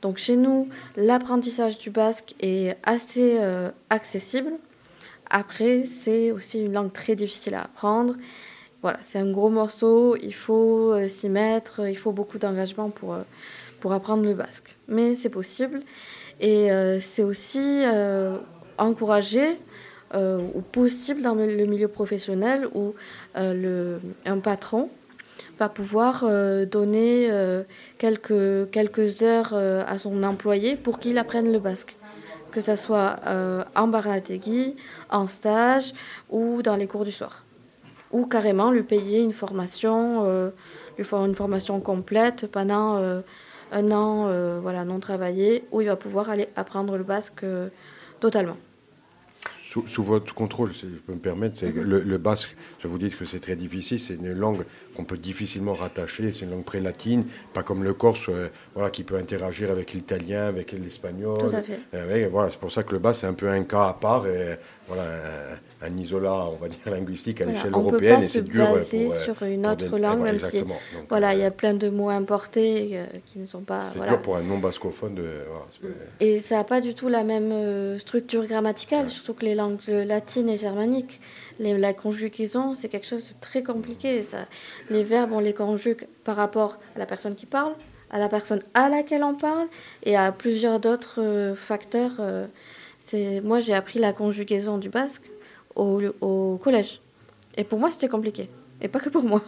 Donc, 0.00 0.16
chez 0.16 0.36
nous, 0.36 0.68
l'apprentissage 0.96 1.78
du 1.78 1.90
basque 1.90 2.34
est 2.40 2.76
assez 2.82 3.36
euh, 3.38 3.70
accessible. 3.90 4.52
Après, 5.30 5.84
c'est 5.84 6.32
aussi 6.32 6.64
une 6.64 6.72
langue 6.72 6.92
très 6.92 7.14
difficile 7.14 7.54
à 7.54 7.64
apprendre. 7.64 8.16
Voilà, 8.80 8.98
c'est 9.02 9.18
un 9.18 9.30
gros 9.30 9.50
morceau, 9.50 10.16
il 10.16 10.34
faut 10.34 10.92
euh, 10.92 11.06
s'y 11.06 11.28
mettre, 11.28 11.86
il 11.86 11.96
faut 11.96 12.12
beaucoup 12.12 12.38
d'engagement 12.38 12.90
pour, 12.90 13.16
pour 13.78 13.92
apprendre 13.92 14.24
le 14.24 14.34
basque. 14.34 14.74
Mais 14.88 15.14
c'est 15.14 15.28
possible. 15.28 15.82
Et 16.40 16.72
euh, 16.72 16.98
c'est 17.00 17.22
aussi 17.22 17.82
euh, 17.84 18.38
encouragé 18.78 19.42
euh, 19.42 19.54
ou 20.14 20.60
possible 20.60 21.22
dans 21.22 21.34
le 21.34 21.64
milieu 21.66 21.88
professionnel 21.88 22.68
où 22.74 22.94
le, 23.36 23.98
un 24.26 24.38
patron 24.38 24.90
va 25.58 25.68
pouvoir 25.68 26.24
donner 26.66 27.30
quelques, 27.98 28.70
quelques 28.70 29.22
heures 29.22 29.54
à 29.54 29.98
son 29.98 30.22
employé 30.22 30.76
pour 30.76 30.98
qu'il 30.98 31.18
apprenne 31.18 31.50
le 31.50 31.58
basque. 31.58 31.96
Que 32.50 32.60
ce 32.60 32.76
soit 32.76 33.16
en 33.74 33.88
barategui, 33.88 34.76
en 35.10 35.28
stage 35.28 35.94
ou 36.30 36.62
dans 36.62 36.76
les 36.76 36.86
cours 36.86 37.04
du 37.04 37.12
soir. 37.12 37.44
Ou 38.10 38.26
carrément 38.26 38.70
lui 38.70 38.82
payer 38.82 39.20
une 39.20 39.32
formation, 39.32 40.52
lui 40.98 41.04
faire 41.04 41.24
une 41.24 41.34
formation 41.34 41.80
complète 41.80 42.46
pendant 42.52 43.22
un 43.72 43.90
an 43.90 44.26
euh, 44.28 44.60
voilà, 44.62 44.84
non 44.84 45.00
travaillé, 45.00 45.64
où 45.72 45.80
il 45.80 45.88
va 45.88 45.96
pouvoir 45.96 46.30
aller 46.30 46.48
apprendre 46.56 46.96
le 46.96 47.04
basque 47.04 47.42
euh, 47.42 47.68
totalement. 48.20 48.56
Sous, 49.86 50.02
votre 50.02 50.34
contrôle, 50.34 50.74
si 50.74 50.82
je 50.82 50.98
peux 50.98 51.14
me 51.14 51.18
permettre, 51.18 51.64
mhm. 51.64 51.82
le, 51.82 52.00
le, 52.00 52.18
basque, 52.18 52.54
je 52.80 52.88
vous 52.88 52.98
dis 52.98 53.10
que 53.10 53.24
c'est 53.24 53.40
très 53.40 53.56
difficile, 53.56 53.98
c'est 53.98 54.14
une 54.14 54.32
langue 54.32 54.64
qu'on 54.94 55.04
peut 55.04 55.16
difficilement 55.16 55.72
rattacher, 55.72 56.30
c'est 56.30 56.44
une 56.44 56.50
langue 56.50 56.64
pré-latine, 56.64 57.24
pas 57.54 57.62
comme 57.62 57.82
le 57.82 57.94
corse, 57.94 58.28
euh, 58.28 58.48
voilà, 58.74 58.90
qui 58.90 59.02
peut 59.02 59.16
interagir 59.16 59.70
avec 59.70 59.94
l'italien, 59.94 60.44
avec 60.44 60.72
l'espagnol. 60.72 61.38
Tout 61.38 61.56
à 61.56 61.62
fait. 61.62 62.28
voilà, 62.28 62.50
c'est 62.50 62.58
pour 62.58 62.70
ça 62.70 62.82
que 62.82 62.92
le 62.92 62.98
basque, 62.98 63.22
c'est 63.22 63.26
un 63.26 63.34
peu 63.34 63.48
un 63.48 63.62
cas 63.64 63.88
à 63.88 63.94
part, 63.94 64.26
et 64.26 64.58
voilà, 64.88 65.04
un 65.04 65.71
isolat, 65.90 66.48
on 66.52 66.56
va 66.56 66.68
dire, 66.68 66.78
linguistique 66.86 67.40
à 67.40 67.46
l'échelle 67.46 67.72
européenne. 67.72 68.22
et 68.22 68.26
c'est 68.26 68.42
dur 68.42 68.66
pour, 68.66 68.76
euh, 68.76 69.24
sur 69.24 69.42
une 69.42 69.66
autre 69.66 69.98
langue, 69.98 70.20
même 70.20 70.38
si 70.38 70.62
voilà, 71.08 71.34
il 71.34 71.40
y 71.40 71.42
a 71.42 71.46
euh, 71.46 71.50
plein 71.50 71.74
de 71.74 71.88
mots 71.88 72.10
importés 72.10 72.90
euh, 72.92 73.06
qui 73.26 73.38
ne 73.38 73.46
sont 73.46 73.62
pas. 73.62 73.82
C'est 73.92 74.00
dur 74.00 74.20
pour 74.22 74.36
un 74.36 74.42
non-bascophone 74.42 75.14
de. 75.14 75.38
et 76.20 76.40
ça 76.40 76.56
n'a 76.56 76.64
pas 76.64 76.80
du 76.80 76.94
tout 76.94 77.08
la 77.08 77.24
même 77.24 77.98
structure 77.98 78.46
grammaticale, 78.46 79.08
surtout 79.08 79.34
que 79.34 79.44
les 79.44 79.54
langues 79.54 79.80
latines 79.88 80.48
et 80.48 80.56
germaniques. 80.56 81.20
la 81.58 81.92
conjugaison, 81.94 82.74
c'est 82.74 82.88
quelque 82.88 83.06
chose 83.06 83.28
de 83.28 83.34
très 83.40 83.62
compliqué. 83.62 84.22
Ça, 84.22 84.46
les 84.90 85.02
verbes, 85.02 85.32
on 85.32 85.40
les 85.40 85.54
conjugue 85.54 86.06
par 86.24 86.36
rapport 86.36 86.78
à 86.96 86.98
la 86.98 87.06
personne 87.06 87.34
qui 87.34 87.46
parle, 87.46 87.74
à 88.10 88.18
la 88.18 88.28
personne 88.28 88.60
à 88.74 88.88
laquelle 88.88 89.24
on 89.24 89.34
parle 89.34 89.68
et 90.04 90.16
à 90.16 90.32
plusieurs 90.32 90.80
d'autres 90.80 91.54
facteurs. 91.56 92.20
c'est 93.00 93.40
moi, 93.40 93.60
j'ai 93.60 93.74
appris 93.74 93.98
la 93.98 94.12
conjugaison 94.12 94.78
du 94.78 94.88
basque 94.88 95.32
au, 95.76 96.58
collège. 96.62 97.00
Et 97.56 97.64
pour 97.64 97.78
moi, 97.78 97.90
c'était 97.90 98.08
compliqué. 98.08 98.48
Et 98.80 98.88
pas 98.88 98.98
que 98.98 99.08
pour 99.08 99.24
moi. 99.24 99.42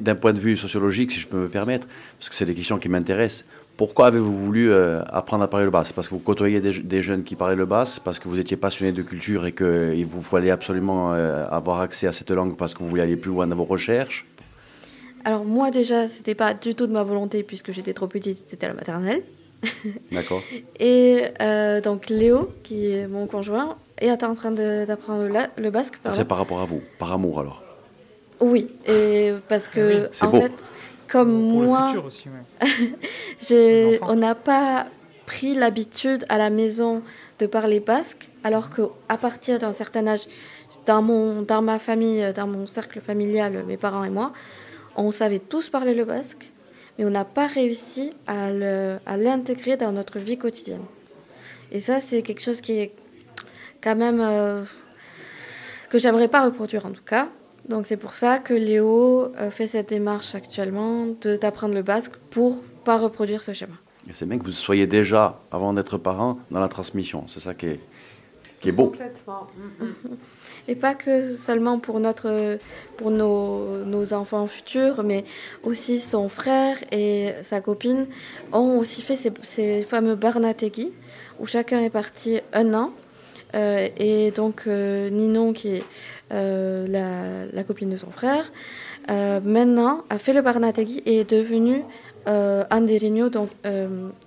D'un 0.00 0.14
point 0.14 0.32
de 0.32 0.38
vue 0.38 0.56
sociologique, 0.56 1.12
si 1.12 1.20
je 1.20 1.28
peux 1.28 1.38
me 1.38 1.48
permettre, 1.48 1.86
parce 2.18 2.28
que 2.28 2.34
c'est 2.34 2.44
des 2.44 2.54
questions 2.54 2.78
qui 2.78 2.88
m'intéressent, 2.88 3.46
pourquoi 3.78 4.08
avez-vous 4.08 4.36
voulu 4.36 4.72
euh, 4.72 5.02
apprendre 5.04 5.44
à 5.44 5.48
parler 5.48 5.64
le 5.64 5.70
basse? 5.70 5.92
Parce 5.92 6.08
que 6.08 6.14
vous 6.14 6.20
côtoyez 6.20 6.60
des, 6.60 7.02
jeunes 7.02 7.22
qui 7.22 7.36
parlaient 7.36 7.54
le 7.54 7.64
basse, 7.64 8.00
parce 8.00 8.18
que 8.18 8.28
vous 8.28 8.40
étiez 8.40 8.56
passionné 8.56 8.92
de 8.92 9.02
culture 9.02 9.46
et 9.46 9.52
qu'il 9.52 10.04
vous 10.04 10.20
fallait 10.20 10.50
absolument 10.50 11.14
euh, 11.14 11.46
avoir 11.48 11.80
accès 11.80 12.08
à 12.08 12.12
cette 12.12 12.32
langue 12.32 12.56
parce 12.56 12.74
que 12.74 12.80
vous 12.80 12.88
voulez 12.88 13.02
aller 13.02 13.16
plus 13.16 13.30
loin 13.30 13.46
dans 13.46 13.54
vos 13.54 13.64
recherches? 13.64 14.26
Alors 15.24 15.44
moi 15.44 15.70
déjà, 15.70 16.08
c'était 16.08 16.34
pas 16.34 16.54
du 16.54 16.74
tout 16.74 16.86
de 16.86 16.92
ma 16.92 17.04
volonté 17.04 17.42
puisque 17.42 17.70
j'étais 17.70 17.92
trop 17.92 18.08
petite, 18.08 18.44
c'était 18.48 18.66
à 18.66 18.70
la 18.70 18.74
maternelle. 18.74 19.22
D'accord. 20.10 20.42
et 20.80 21.24
euh, 21.40 21.80
donc 21.80 22.08
Léo, 22.08 22.50
qui 22.64 22.90
est 22.90 23.06
mon 23.06 23.26
conjoint, 23.26 23.76
est 24.00 24.22
en 24.22 24.34
train 24.34 24.50
d'apprendre 24.50 25.24
le, 25.24 25.62
le, 25.62 25.70
basque. 25.70 25.98
C'est 26.10 26.26
par 26.26 26.38
rapport 26.38 26.60
à 26.60 26.64
vous, 26.64 26.82
par 26.98 27.12
amour 27.12 27.40
alors 27.40 27.62
Oui, 28.40 28.68
et 28.86 29.32
parce 29.48 29.68
que 29.68 30.08
en 30.24 30.30
fait, 30.32 30.52
comme 31.08 31.32
moi, 31.32 31.80
le 31.80 31.86
futur 31.88 32.04
aussi, 32.04 32.28
ouais. 33.50 34.00
on 34.02 34.14
n'a 34.14 34.34
pas 34.34 34.86
pris 35.26 35.54
l'habitude 35.54 36.24
à 36.28 36.38
la 36.38 36.50
maison 36.50 37.02
de 37.38 37.46
parler 37.46 37.80
basque, 37.80 38.30
alors 38.44 38.70
qu'à 38.70 39.16
partir 39.16 39.58
d'un 39.58 39.72
certain 39.72 40.06
âge, 40.06 40.26
dans, 40.86 41.02
mon, 41.02 41.42
dans 41.42 41.62
ma 41.62 41.78
famille, 41.78 42.32
dans 42.34 42.46
mon 42.46 42.66
cercle 42.66 43.00
familial, 43.00 43.64
mes 43.66 43.76
parents 43.76 44.04
et 44.04 44.10
moi, 44.10 44.32
on 44.96 45.10
savait 45.10 45.38
tous 45.38 45.68
parler 45.68 45.94
le 45.94 46.04
basque 46.04 46.50
mais 46.98 47.04
on 47.04 47.10
n'a 47.10 47.24
pas 47.24 47.46
réussi 47.46 48.10
à 48.26 48.50
l'intégrer 49.16 49.76
dans 49.76 49.92
notre 49.92 50.18
vie 50.18 50.36
quotidienne. 50.36 50.84
Et 51.70 51.80
ça, 51.80 52.00
c'est 52.00 52.22
quelque 52.22 52.40
chose 52.40 52.60
qui 52.60 52.72
est 52.72 52.92
quand 53.82 53.96
même 53.96 54.20
euh, 54.20 54.62
que 55.90 55.98
j'aimerais 55.98 56.28
pas 56.28 56.44
reproduire 56.44 56.86
en 56.86 56.90
tout 56.90 57.04
cas. 57.04 57.28
Donc 57.68 57.86
c'est 57.86 57.96
pour 57.96 58.14
ça 58.14 58.38
que 58.38 58.54
Léo 58.54 59.32
euh, 59.36 59.50
fait 59.50 59.66
cette 59.66 59.90
démarche 59.90 60.34
actuellement 60.34 61.06
d'apprendre 61.40 61.74
le 61.74 61.82
basque 61.82 62.16
pour 62.30 62.62
pas 62.84 62.96
reproduire 62.96 63.42
ce 63.44 63.52
schéma. 63.52 63.74
Et 64.08 64.14
c'est 64.14 64.26
bien 64.26 64.38
que 64.38 64.44
vous 64.44 64.50
soyez 64.50 64.86
déjà, 64.86 65.40
avant 65.50 65.74
d'être 65.74 65.98
parent, 65.98 66.38
dans 66.50 66.60
la 66.60 66.68
transmission. 66.68 67.24
C'est 67.26 67.40
ça 67.40 67.52
qui 67.52 67.66
est. 67.66 67.80
qui 68.60 68.70
est 68.70 68.72
beau. 68.72 68.86
Complètement. 68.86 69.46
Mm, 69.56 69.84
mm. 69.84 70.16
Et 70.68 70.74
pas 70.74 70.94
que 70.94 71.34
seulement 71.36 71.78
pour, 71.78 71.98
notre, 71.98 72.58
pour 72.98 73.10
nos, 73.10 73.84
nos 73.84 74.12
enfants 74.12 74.46
futurs, 74.46 75.02
mais 75.02 75.24
aussi 75.62 75.98
son 75.98 76.28
frère 76.28 76.76
et 76.92 77.32
sa 77.42 77.62
copine 77.62 78.06
ont 78.52 78.78
aussi 78.78 79.00
fait 79.00 79.16
ces, 79.16 79.32
ces 79.42 79.82
fameux 79.82 80.14
Barnategi, 80.14 80.92
où 81.38 81.46
chacun 81.46 81.80
est 81.80 81.90
parti 81.90 82.40
un 82.52 82.74
an. 82.74 82.92
Euh, 83.54 83.88
et 83.96 84.30
donc 84.30 84.64
euh, 84.66 85.10
Ninon, 85.10 85.52
qui 85.52 85.68
est 85.68 85.84
euh, 86.32 86.86
la, 86.86 87.46
la 87.52 87.64
copine 87.64 87.90
de 87.90 87.96
son 87.96 88.10
frère, 88.10 88.52
maintenant 89.08 90.04
a 90.10 90.18
fait 90.18 90.34
le 90.34 90.42
Barnategi 90.42 91.02
et 91.06 91.20
est 91.20 91.30
devenue 91.30 91.82
euh, 92.28 92.62
Anderino, 92.70 93.30
donc 93.30 93.48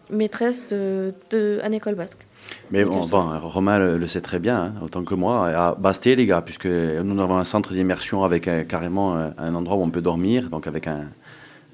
maîtresse 0.10 0.68
de, 0.68 1.14
de, 1.30 1.60
à 1.62 1.70
basque. 1.94 2.26
Mais 2.72 2.84
bon, 2.84 3.06
bon, 3.06 3.40
Romain 3.40 3.78
le, 3.78 3.98
le, 3.98 4.08
sait 4.08 4.22
très 4.22 4.40
bien, 4.40 4.58
hein, 4.58 4.74
autant 4.82 5.04
que 5.04 5.14
moi, 5.14 5.48
à 5.50 5.76
Basté, 5.76 6.16
les 6.16 6.26
gars, 6.26 6.42
puisque 6.42 6.66
nous 6.66 7.22
avons 7.22 7.38
un 7.38 7.44
centre 7.44 7.74
d'immersion 7.74 8.24
avec 8.24 8.50
carrément 8.68 9.16
un, 9.16 9.34
un, 9.38 9.54
endroit 9.54 9.78
où 9.78 9.84
on 9.84 9.92
peut 9.92 10.02
dormir, 10.02 10.50
donc 10.50 10.66
avec 10.66 10.88
un, 10.88 11.06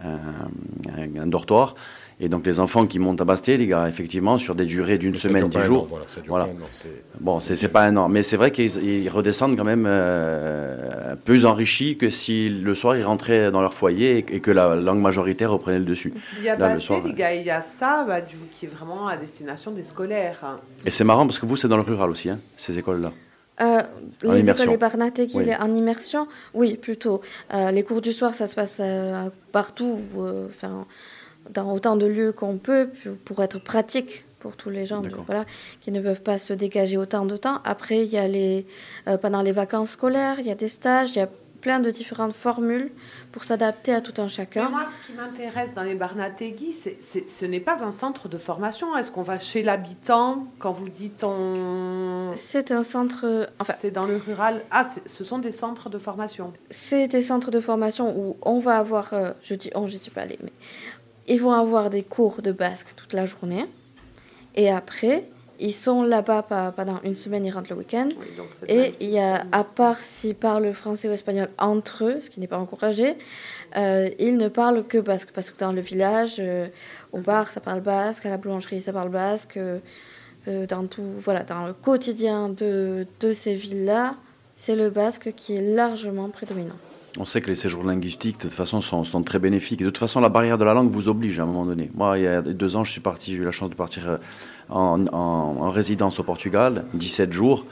un, 0.04 1.22
un 1.22 1.28
dortoir. 1.28 1.76
Et 2.20 2.30
donc 2.30 2.48
les 2.48 2.60
enfants 2.60 2.88
qui 2.88 2.98
montent 2.98 3.22
à 3.22 3.26
Basté, 3.26 3.58
les 3.58 3.68
gars, 3.68 3.88
effectivement, 3.88 4.40
sur 4.40 4.56
des 4.56 4.66
durées 4.66 4.98
d'une 4.98 5.18
semaine, 5.18 5.48
dix 5.50 5.62
jours. 5.62 5.88
Voilà, 5.88 6.06
voilà. 6.28 6.46
An, 6.46 6.50
bon, 7.20 7.40
c'est 7.40 7.68
pas 7.68 7.84
un 7.84 7.96
an, 7.96 8.10
mais 8.10 8.24
c'est 8.24 8.38
vrai 8.38 8.50
qu'ils 8.50 9.10
redescendent 9.10 9.56
quand 9.56 9.64
même 9.64 9.86
euh, 9.88 11.16
plus 11.26 11.46
enrichis 11.46 11.96
que 11.96 12.10
si 12.10 12.50
le 12.50 12.74
soir 12.74 12.98
ils 12.98 13.04
rentraient 13.04 13.52
dans 13.52 13.62
leur 13.62 13.76
foyer 13.76 14.18
et, 14.18 14.36
et 14.36 14.40
que 14.40 14.50
la 14.50 14.76
langue 14.76 15.00
majoritaire 15.00 15.52
reprenait 15.52 15.78
le 15.78 15.86
dessus. 15.86 16.12
Il 16.40 16.46
y 16.46 16.50
a 16.50 16.58
Là, 16.58 16.70
Basté, 16.70 16.76
le 16.76 16.82
soir, 16.82 17.02
les 17.06 17.14
gars, 17.14 17.34
il 17.36 17.46
y 17.46 17.52
a 17.52 17.62
ça, 17.62 18.04
bah, 18.08 18.22
du, 18.22 18.36
qui 18.56 18.66
est 18.66 18.70
vraiment 18.70 19.08
à 19.08 19.16
destination 19.16 19.70
des 19.70 19.84
scolaires. 19.84 20.40
Hein. 20.44 20.60
Et 20.86 20.90
c'est 20.90 21.04
marrant 21.04 21.28
parce 21.28 21.38
que 21.38 21.46
vous, 21.46 21.56
c'est 21.56 21.68
dans 21.68 21.78
le 21.78 21.84
rural 21.84 22.10
aussi, 22.10 22.32
hein, 22.32 22.40
ces 22.56 22.80
écoles-là. 22.80 23.12
Euh, 23.60 23.82
les 24.24 24.42
immersion. 24.42 24.66
écoles 24.66 24.78
Barnateki 24.78 25.38
oui. 25.38 25.56
en 25.60 25.74
immersion, 25.74 26.28
oui, 26.54 26.78
plutôt. 26.78 27.22
Euh, 27.54 27.72
les 27.72 27.84
cours 27.84 28.02
du 28.02 28.12
soir, 28.12 28.36
ça 28.36 28.46
se 28.48 28.54
passe 28.56 28.78
euh, 28.80 29.30
partout. 29.52 30.00
Enfin 30.50 30.86
dans 31.52 31.74
autant 31.74 31.96
de 31.96 32.06
lieux 32.06 32.32
qu'on 32.32 32.58
peut 32.58 32.90
pour 33.26 33.44
être 33.44 33.60
pratique 33.60 34.26
pour 34.40 34.56
tous 34.56 34.70
les 34.70 34.86
gens 34.86 35.02
voilà, 35.26 35.46
qui 35.82 35.92
ne 35.92 36.00
peuvent 36.00 36.22
pas 36.22 36.38
se 36.38 36.54
dégager 36.54 36.98
autant 36.98 37.26
de 37.26 37.38
temps. 37.38 37.60
Après, 37.64 38.04
il 38.04 38.10
y 38.10 38.18
a 38.18 38.28
les, 38.28 38.66
euh, 39.08 39.18
pendant 39.18 39.42
les 39.42 39.52
vacances 39.52 39.92
scolaires, 39.92 40.40
il 40.40 40.46
y 40.46 40.52
a 40.52 40.56
des 40.56 40.70
stages, 40.70 41.12
il 41.12 41.18
y 41.18 41.22
a 41.22 41.30
plein 41.62 41.80
de 41.80 41.90
différentes 41.90 42.34
formules 42.34 42.92
pour 43.32 43.44
s'adapter 43.44 43.94
à 43.94 44.00
tout 44.00 44.22
un 44.22 44.28
chacun. 44.28 44.66
Mais 44.66 44.70
moi, 44.70 44.86
ce 44.86 45.08
qui 45.08 45.18
m'intéresse 45.18 45.74
dans 45.74 45.84
les 45.84 45.96
Barnategi, 45.96 46.74
ce 46.74 47.46
n'est 47.46 47.60
pas 47.60 47.84
un 47.84 47.92
centre 47.92 48.30
de 48.30 48.38
formation. 48.38 48.96
Est-ce 48.96 49.12
qu'on 49.12 49.24
va 49.24 49.40
chez 49.40 49.64
l'habitant 49.64 50.48
quand 50.60 50.72
vous 50.72 50.90
dites 50.90 51.24
on... 51.24 52.32
C'est 52.36 52.72
un 52.72 52.84
centre... 52.84 53.50
Enfin, 53.60 53.74
c'est 53.82 53.92
dans 53.92 54.06
le 54.06 54.18
rural. 54.18 54.64
Ah, 54.72 54.88
ce 55.06 55.24
sont 55.24 55.40
des 55.40 55.52
centres 55.52 55.90
de 55.90 55.98
formation. 55.98 56.54
C'est 56.70 57.08
des 57.08 57.24
centres 57.24 57.52
de 57.52 57.60
formation 57.60 58.16
où 58.18 58.38
on 58.44 58.60
va 58.60 58.78
avoir... 58.78 59.14
Euh, 59.14 59.32
je 59.44 59.56
dis 59.56 59.72
on, 59.76 59.88
je 59.88 59.98
suis 59.98 60.12
pas 60.12 60.22
allée, 60.22 60.40
mais 60.44 60.54
ils 61.28 61.42
vont 61.42 61.52
avoir 61.52 61.90
des 61.90 62.04
cours 62.04 62.42
de 62.42 62.52
basque 62.52 62.96
toute 62.96 63.14
la 63.14 63.26
journée. 63.26 63.66
Et 64.56 64.70
après, 64.72 65.30
ils 65.60 65.74
sont 65.74 66.04
là-bas 66.04 66.74
pendant 66.76 67.00
une 67.04 67.16
semaine, 67.16 67.46
ils 67.46 67.52
rentrent 67.52 67.72
le 67.72 67.78
week-end. 67.78 68.10
Oui, 68.18 68.28
et 68.68 68.94
il 69.00 69.10
y 69.10 69.20
a, 69.20 69.46
à 69.52 69.64
part 69.64 70.00
s'ils 70.00 70.36
parlent 70.36 70.72
français 70.74 71.10
ou 71.10 71.12
espagnol 71.12 71.50
entre 71.58 72.06
eux, 72.06 72.22
ce 72.22 72.30
qui 72.30 72.40
n'est 72.40 72.48
pas 72.48 72.58
encouragé, 72.58 73.16
euh, 73.76 74.10
ils 74.20 74.38
ne 74.38 74.48
parlent 74.48 74.86
que 74.86 74.98
basque. 74.98 75.30
Parce 75.34 75.52
que 75.52 75.58
dans 75.60 75.72
le 75.72 75.82
village, 75.82 76.36
euh, 76.40 76.68
au 77.12 77.20
bar, 77.20 77.50
ça 77.50 77.60
parle 77.60 77.82
basque, 77.82 78.26
à 78.26 78.30
la 78.30 78.38
boulangerie, 78.38 78.82
ça 78.82 78.94
parle 78.94 79.10
basque. 79.10 79.58
Euh, 79.58 79.80
dans, 80.70 80.88
tout, 80.88 81.04
voilà, 81.20 81.44
dans 81.44 81.66
le 81.66 81.74
quotidien 81.74 82.48
de, 82.48 83.06
de 83.20 83.34
ces 83.34 83.54
villes-là, 83.54 84.16
c'est 84.56 84.78
le 84.78 84.90
basque 84.90 85.34
qui 85.36 85.58
est 85.58 85.76
largement 85.76 86.30
prédominant. 86.30 86.78
On 87.20 87.26
sait 87.26 87.42
que 87.42 87.48
les 87.48 87.56
séjours 87.56 87.84
linguistiques, 87.84 88.38
de 88.38 88.44
toute 88.44 88.54
façon, 88.54 88.82
sont, 88.82 89.04
sont, 89.04 89.24
très 89.24 89.40
bénéfiques. 89.40 89.80
De 89.80 89.86
toute 89.86 89.98
façon, 89.98 90.20
la 90.20 90.30
barrière 90.30 90.58
de 90.58 90.66
la 90.66 90.74
langue 90.74 90.92
vous 90.92 91.10
oblige 91.10 91.40
à 91.40 91.44
un 91.44 91.46
moment 91.48 91.66
donné. 91.66 91.90
Moi, 91.96 92.20
il 92.20 92.24
y 92.24 92.28
a 92.28 92.42
deux 92.42 92.76
ans, 92.76 92.84
je 92.84 92.92
suis 92.92 93.02
parti, 93.02 93.36
j'ai 93.36 93.42
eu 93.42 93.46
la 93.46 93.52
chance 93.52 93.70
de 93.70 93.76
partir 93.76 94.08
euh, 94.08 94.18
en, 94.70 95.06
en, 95.08 95.18
en 95.62 95.70
résidence 95.72 96.20
au 96.20 96.24
Portugal, 96.24 96.86
17 96.94 97.32
jours. 97.32 97.66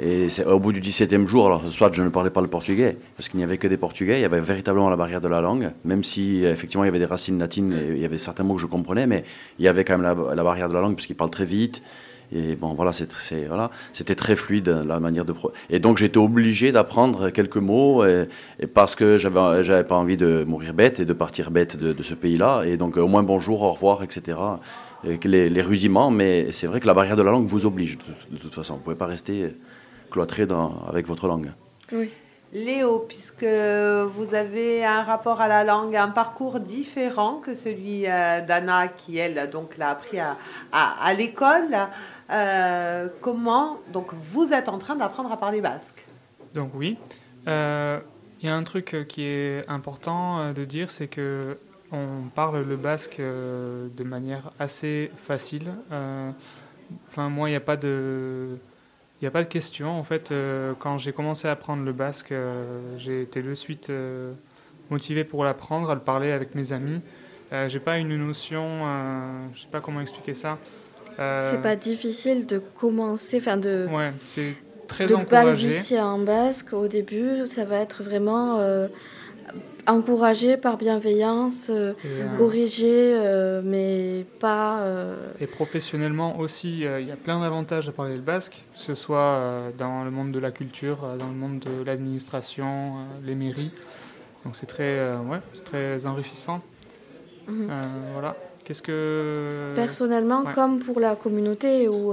Et 0.00 0.26
au 0.46 0.58
bout 0.58 0.72
du 0.72 0.80
17e 0.80 1.26
jour, 1.26 1.46
alors 1.46 1.70
soit 1.70 1.92
je 1.92 2.02
ne 2.02 2.08
parlais 2.08 2.30
pas 2.30 2.40
le 2.40 2.48
portugais, 2.48 2.96
parce 3.16 3.28
qu'il 3.28 3.36
n'y 3.36 3.44
avait 3.44 3.58
que 3.58 3.68
des 3.68 3.76
portugais, 3.76 4.18
il 4.18 4.22
y 4.22 4.24
avait 4.24 4.40
véritablement 4.40 4.88
la 4.88 4.96
barrière 4.96 5.20
de 5.20 5.28
la 5.28 5.42
langue, 5.42 5.70
même 5.84 6.02
si 6.02 6.44
effectivement 6.44 6.84
il 6.84 6.86
y 6.86 6.88
avait 6.88 6.98
des 6.98 7.04
racines 7.04 7.38
latines, 7.38 7.74
et 7.74 7.90
il 7.90 7.98
y 7.98 8.04
avait 8.06 8.16
certains 8.16 8.42
mots 8.42 8.54
que 8.54 8.60
je 8.62 8.66
comprenais, 8.66 9.06
mais 9.06 9.22
il 9.58 9.66
y 9.66 9.68
avait 9.68 9.84
quand 9.84 9.98
même 9.98 10.02
la, 10.02 10.34
la 10.34 10.42
barrière 10.42 10.70
de 10.70 10.74
la 10.74 10.80
langue, 10.80 10.94
puisqu'ils 10.94 11.14
parlent 11.14 11.30
très 11.30 11.44
vite, 11.44 11.82
et 12.34 12.56
bon, 12.56 12.74
voilà, 12.74 12.92
c'était 12.92 14.14
très 14.14 14.36
fluide 14.36 14.68
la 14.86 15.00
manière 15.00 15.24
de. 15.24 15.34
Et 15.70 15.78
donc 15.78 15.98
j'étais 15.98 16.18
obligé 16.18 16.72
d'apprendre 16.72 17.30
quelques 17.30 17.56
mots 17.56 18.04
parce 18.74 18.94
que 18.94 19.18
j'avais 19.18 19.64
j'avais 19.64 19.84
pas 19.84 19.96
envie 19.96 20.16
de 20.16 20.44
mourir 20.44 20.74
bête 20.74 21.00
et 21.00 21.04
de 21.04 21.12
partir 21.12 21.50
bête 21.50 21.76
de, 21.76 22.02
ce 22.02 22.14
pays-là. 22.14 22.62
Et 22.64 22.76
donc 22.76 22.96
au 22.96 23.06
moins 23.06 23.22
bonjour, 23.22 23.62
au 23.62 23.72
revoir, 23.72 24.02
etc. 24.02 24.38
Et 25.04 25.18
les, 25.26 25.62
rudiments, 25.62 26.10
mais 26.10 26.52
c'est 26.52 26.66
vrai 26.66 26.80
que 26.80 26.86
la 26.86 26.94
barrière 26.94 27.16
de 27.16 27.22
la 27.22 27.32
langue 27.32 27.46
vous 27.46 27.66
oblige 27.66 27.98
de, 28.30 28.38
toute 28.38 28.54
façon. 28.54 28.74
Vous 28.74 28.80
pouvez 28.80 28.96
pas 28.96 29.06
rester 29.06 29.54
cloîtré 30.10 30.46
avec 30.88 31.06
votre 31.06 31.26
langue. 31.26 31.50
Oui. 31.92 32.10
Léo, 32.54 33.06
puisque 33.08 33.44
vous 33.44 34.34
avez 34.34 34.84
un 34.84 35.00
rapport 35.00 35.40
à 35.40 35.48
la 35.48 35.64
langue, 35.64 35.96
un 35.96 36.08
parcours 36.08 36.60
différent 36.60 37.36
que 37.36 37.54
celui 37.54 38.06
euh, 38.06 38.42
d'Anna, 38.42 38.88
qui 38.88 39.16
elle 39.16 39.48
donc 39.48 39.78
l'a 39.78 39.88
appris 39.88 40.18
à, 40.20 40.34
à 40.70 41.14
l'école. 41.14 41.88
Euh, 42.30 43.08
comment 43.20 43.78
donc 43.92 44.14
vous 44.14 44.52
êtes 44.52 44.68
en 44.68 44.78
train 44.78 44.96
d'apprendre 44.96 45.30
à 45.32 45.36
parler 45.36 45.60
basque 45.60 46.06
Donc 46.54 46.70
oui, 46.74 46.96
il 47.42 47.48
euh, 47.48 47.98
y 48.42 48.48
a 48.48 48.54
un 48.54 48.62
truc 48.62 49.06
qui 49.08 49.22
est 49.22 49.68
important 49.68 50.38
euh, 50.38 50.52
de 50.52 50.64
dire, 50.64 50.90
c'est 50.90 51.08
que 51.08 51.58
on 51.90 52.28
parle 52.34 52.62
le 52.62 52.76
basque 52.76 53.20
euh, 53.20 53.88
de 53.94 54.04
manière 54.04 54.50
assez 54.58 55.10
facile. 55.16 55.72
Enfin 57.08 57.28
moi, 57.28 57.48
il 57.48 57.52
n'y 57.52 57.56
a 57.56 57.60
pas 57.60 57.76
de 57.76 58.56
il 59.22 59.28
a 59.28 59.30
pas 59.30 59.44
de 59.44 59.48
question. 59.48 59.88
En 59.96 60.02
fait, 60.02 60.32
euh, 60.32 60.74
quand 60.80 60.98
j'ai 60.98 61.12
commencé 61.12 61.46
à 61.46 61.52
apprendre 61.52 61.84
le 61.84 61.92
basque, 61.92 62.32
euh, 62.32 62.80
j'ai 62.98 63.22
été 63.22 63.40
de 63.40 63.54
suite 63.54 63.88
euh, 63.88 64.32
motivé 64.90 65.22
pour 65.22 65.44
l'apprendre, 65.44 65.90
à 65.90 65.94
le 65.94 66.00
parler 66.00 66.32
avec 66.32 66.56
mes 66.56 66.72
amis. 66.72 67.00
j'ai 67.68 67.80
pas 67.80 67.98
une 67.98 68.16
notion, 68.16 68.80
je 69.54 69.60
sais 69.60 69.68
pas 69.70 69.80
comment 69.80 70.00
expliquer 70.00 70.34
ça. 70.34 70.58
C'est 71.16 71.62
pas 71.62 71.76
difficile 71.76 72.46
de 72.46 72.58
commencer, 72.58 73.38
enfin 73.38 73.56
de. 73.56 73.86
Ouais, 73.90 74.12
c'est 74.20 74.54
très 74.88 75.06
de 75.06 75.14
encouragé. 75.14 75.68
balbutier 75.68 76.00
en 76.00 76.18
basque 76.18 76.72
au 76.72 76.88
début, 76.88 77.46
ça 77.46 77.64
va 77.64 77.78
être 77.78 78.02
vraiment 78.02 78.58
encourager 79.86 80.56
par 80.56 80.76
bienveillance, 80.76 81.68
euh, 81.70 81.92
euh, 82.04 82.58
euh, 82.82 83.62
mais 83.64 84.24
pas. 84.38 84.80
Euh... 84.80 85.16
Et 85.40 85.46
professionnellement 85.46 86.38
aussi, 86.38 86.80
il 86.80 87.06
y 87.06 87.10
a 87.10 87.16
plein 87.16 87.40
d'avantages 87.40 87.88
à 87.88 87.92
parler 87.92 88.16
le 88.16 88.22
basque, 88.22 88.64
que 88.74 88.80
ce 88.80 88.94
soit 88.94 89.72
dans 89.78 90.04
le 90.04 90.10
monde 90.10 90.32
de 90.32 90.38
la 90.38 90.50
culture, 90.50 90.98
dans 91.18 91.28
le 91.28 91.34
monde 91.34 91.60
de 91.60 91.84
l'administration, 91.84 92.94
les 93.24 93.34
mairies. 93.34 93.70
Donc 94.44 94.56
c'est 94.56 94.66
très, 94.66 94.98
ouais, 95.16 95.40
très 95.64 96.06
enrichissant. 96.06 96.60
-hmm. 97.48 97.68
voilà. 98.12 98.36
Qu'est-ce 98.64 98.82
que. 98.82 99.72
Personnellement, 99.74 100.42
ouais. 100.42 100.52
comme 100.54 100.78
pour 100.78 101.00
la 101.00 101.16
communauté 101.16 101.88
où 101.88 102.12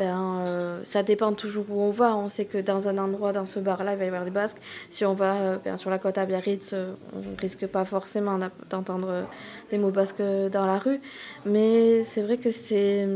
ben, 0.00 0.38
euh, 0.46 0.80
ça 0.84 1.02
dépend 1.02 1.34
toujours 1.34 1.66
où 1.68 1.82
on 1.82 1.90
va. 1.90 2.16
On 2.16 2.30
sait 2.30 2.46
que 2.46 2.56
dans 2.56 2.88
un 2.88 2.96
endroit, 2.96 3.32
dans 3.32 3.44
ce 3.44 3.60
bar-là, 3.60 3.92
il 3.92 3.98
va 3.98 4.04
y 4.04 4.08
avoir 4.08 4.24
des 4.24 4.30
Basques. 4.30 4.56
Si 4.88 5.04
on 5.04 5.12
va 5.12 5.34
euh, 5.34 5.56
ben, 5.62 5.76
sur 5.76 5.90
la 5.90 5.98
côte 5.98 6.16
à 6.16 6.24
Biarritz, 6.24 6.70
euh, 6.72 6.94
on 7.14 7.38
risque 7.38 7.66
pas 7.66 7.84
forcément 7.84 8.38
d'entendre 8.70 9.26
des 9.70 9.76
mots 9.76 9.90
basques 9.90 10.22
dans 10.22 10.64
la 10.64 10.78
rue. 10.78 11.00
Mais 11.44 12.02
c'est 12.04 12.22
vrai 12.22 12.38
que 12.38 12.50
c'est... 12.50 13.06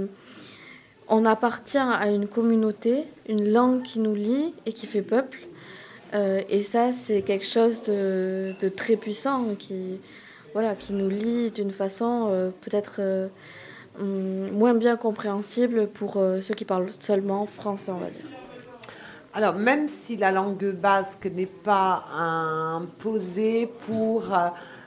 On 1.09 1.25
appartient 1.25 1.79
à 1.79 2.11
une 2.11 2.27
communauté, 2.27 3.05
une 3.31 3.51
langue 3.51 3.83
qui 3.83 3.99
nous 3.99 4.15
lie 4.15 4.55
et 4.67 4.75
qui 4.75 4.87
fait 4.87 5.03
peuple. 5.03 5.39
Euh, 6.15 6.43
et 6.51 6.63
ça, 6.63 6.93
c'est 6.93 7.23
quelque 7.23 7.47
chose 7.47 7.83
de, 7.83 8.55
de, 8.61 8.69
très 8.69 8.97
puissant 8.97 9.55
qui, 9.59 10.01
voilà, 10.55 10.77
qui 10.77 10.93
nous 10.93 11.09
lie 11.09 11.51
d'une 11.51 11.73
façon 11.73 12.29
euh, 12.31 12.51
peut-être 12.63 13.01
euh, 13.01 13.29
moins 13.99 14.75
bien 14.75 14.97
compréhensible 14.97 15.89
pour 15.89 16.17
euh, 16.17 16.41
ceux 16.41 16.55
qui 16.55 16.65
parlent 16.65 16.91
seulement 17.01 17.45
français, 17.45 17.91
on 17.91 17.99
va 17.99 18.09
dire. 18.09 18.25
Alors, 19.35 19.57
même 19.57 19.89
si 19.89 20.17
la 20.17 20.31
langue 20.31 20.71
basque 20.71 21.27
n'est 21.27 21.45
pas 21.45 22.05
imposée 22.17 23.69
pour 23.85 24.33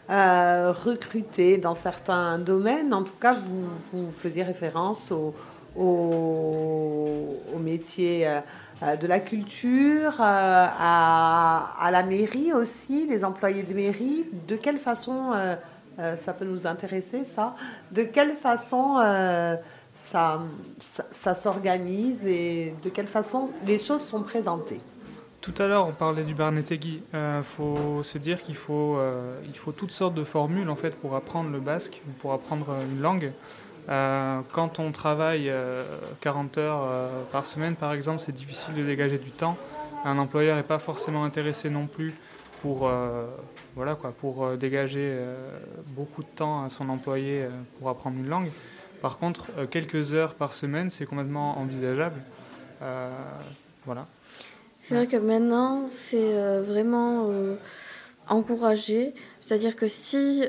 recruter 0.08 1.58
dans 1.58 1.76
certains 1.76 2.40
domaines, 2.40 2.94
en 2.94 3.04
tout 3.04 3.18
cas, 3.20 3.34
vous, 3.34 4.10
faisiez 4.16 4.44
référence 4.44 5.12
au, 5.12 5.36
au, 5.78 7.42
au 7.54 7.60
métier 7.60 8.26
de 8.82 9.08
la 9.08 9.20
culture, 9.20 10.14
euh, 10.20 10.68
à, 10.80 11.90
la 11.92 12.04
mairie 12.04 12.54
aussi, 12.54 13.08
les 13.08 13.24
employés 13.26 13.64
de 13.64 13.74
mairie. 13.74 14.26
De 14.48 14.56
quelle 14.56 14.78
façon 14.78 15.34
euh, 15.34 15.56
ça 16.18 16.34
peut 16.34 16.46
nous 16.46 16.68
intéresser, 16.68 17.24
ça? 17.24 17.56
De 17.92 18.04
quelle 18.04 18.36
façon 18.36 18.98
euh, 19.00 19.56
ça, 19.94 20.42
ça, 20.80 21.34
s'organise 21.34 22.26
et 22.26 22.74
de 22.84 22.90
quelle 22.90 23.08
façon 23.08 23.50
les 23.66 23.80
choses 23.80 24.04
sont 24.04 24.22
présentées? 24.22 24.80
Tout 25.42 25.54
à 25.60 25.68
l'heure, 25.68 25.88
on 25.88 25.94
parlait 25.94 26.24
du 26.24 26.36
Barnetegui. 26.36 27.02
Il 27.14 27.18
euh, 27.18 27.44
faut 27.44 28.04
se 28.04 28.18
dire 28.18 28.44
qu'il 28.44 28.56
faut, 28.56 28.98
euh, 28.98 29.40
il 29.46 29.58
faut 29.58 29.72
toutes 29.72 29.92
sortes 29.92 30.14
de 30.14 30.24
formules 30.24 30.70
en 30.70 30.76
fait 30.76 30.96
pour 30.96 31.16
apprendre 31.16 31.50
le 31.52 31.60
basque, 31.60 32.02
pour 32.20 32.34
apprendre 32.34 32.76
une 32.92 33.02
langue. 33.02 33.32
Euh, 33.90 34.42
quand 34.52 34.80
on 34.80 34.92
travaille 34.92 35.52
40 36.22 36.58
heures 36.58 37.10
par 37.32 37.46
semaine, 37.46 37.76
par 37.76 37.94
exemple, 37.94 38.22
c'est 38.26 38.34
difficile 38.34 38.74
de 38.74 38.84
dégager 38.84 39.18
du 39.18 39.32
temps. 39.32 39.58
Un 40.06 40.18
employeur 40.18 40.58
n'est 40.58 40.64
pas 40.64 40.80
forcément 40.80 41.24
intéressé 41.24 41.70
non 41.70 41.88
plus 41.88 42.14
pour, 42.62 42.90
voilà 43.76 43.96
quoi, 43.96 44.12
pour 44.12 44.58
dégager 44.58 45.18
beaucoup 45.88 46.24
de 46.24 46.30
temps 46.36 46.64
à 46.64 46.70
son 46.70 46.90
employé 46.90 47.48
pour 47.80 47.90
apprendre 47.90 48.18
une 48.18 48.28
langue. 48.28 48.50
Par 49.02 49.20
contre, 49.20 49.48
euh, 49.58 49.68
quelques 49.68 50.14
heures 50.14 50.34
par 50.34 50.54
semaine, 50.54 50.90
c'est 50.90 51.06
complètement 51.06 51.58
envisageable. 51.60 52.22
Euh, 52.82 53.10
voilà. 53.86 54.08
C'est 54.80 54.96
vrai 54.96 55.08
que 55.08 55.18
maintenant, 55.18 55.88
c'est 55.90 56.38
euh, 56.38 56.62
vraiment 56.66 57.30
encouragé. 58.28 59.14
C'est-à-dire 59.48 59.78
que 59.78 59.88
si 59.88 60.44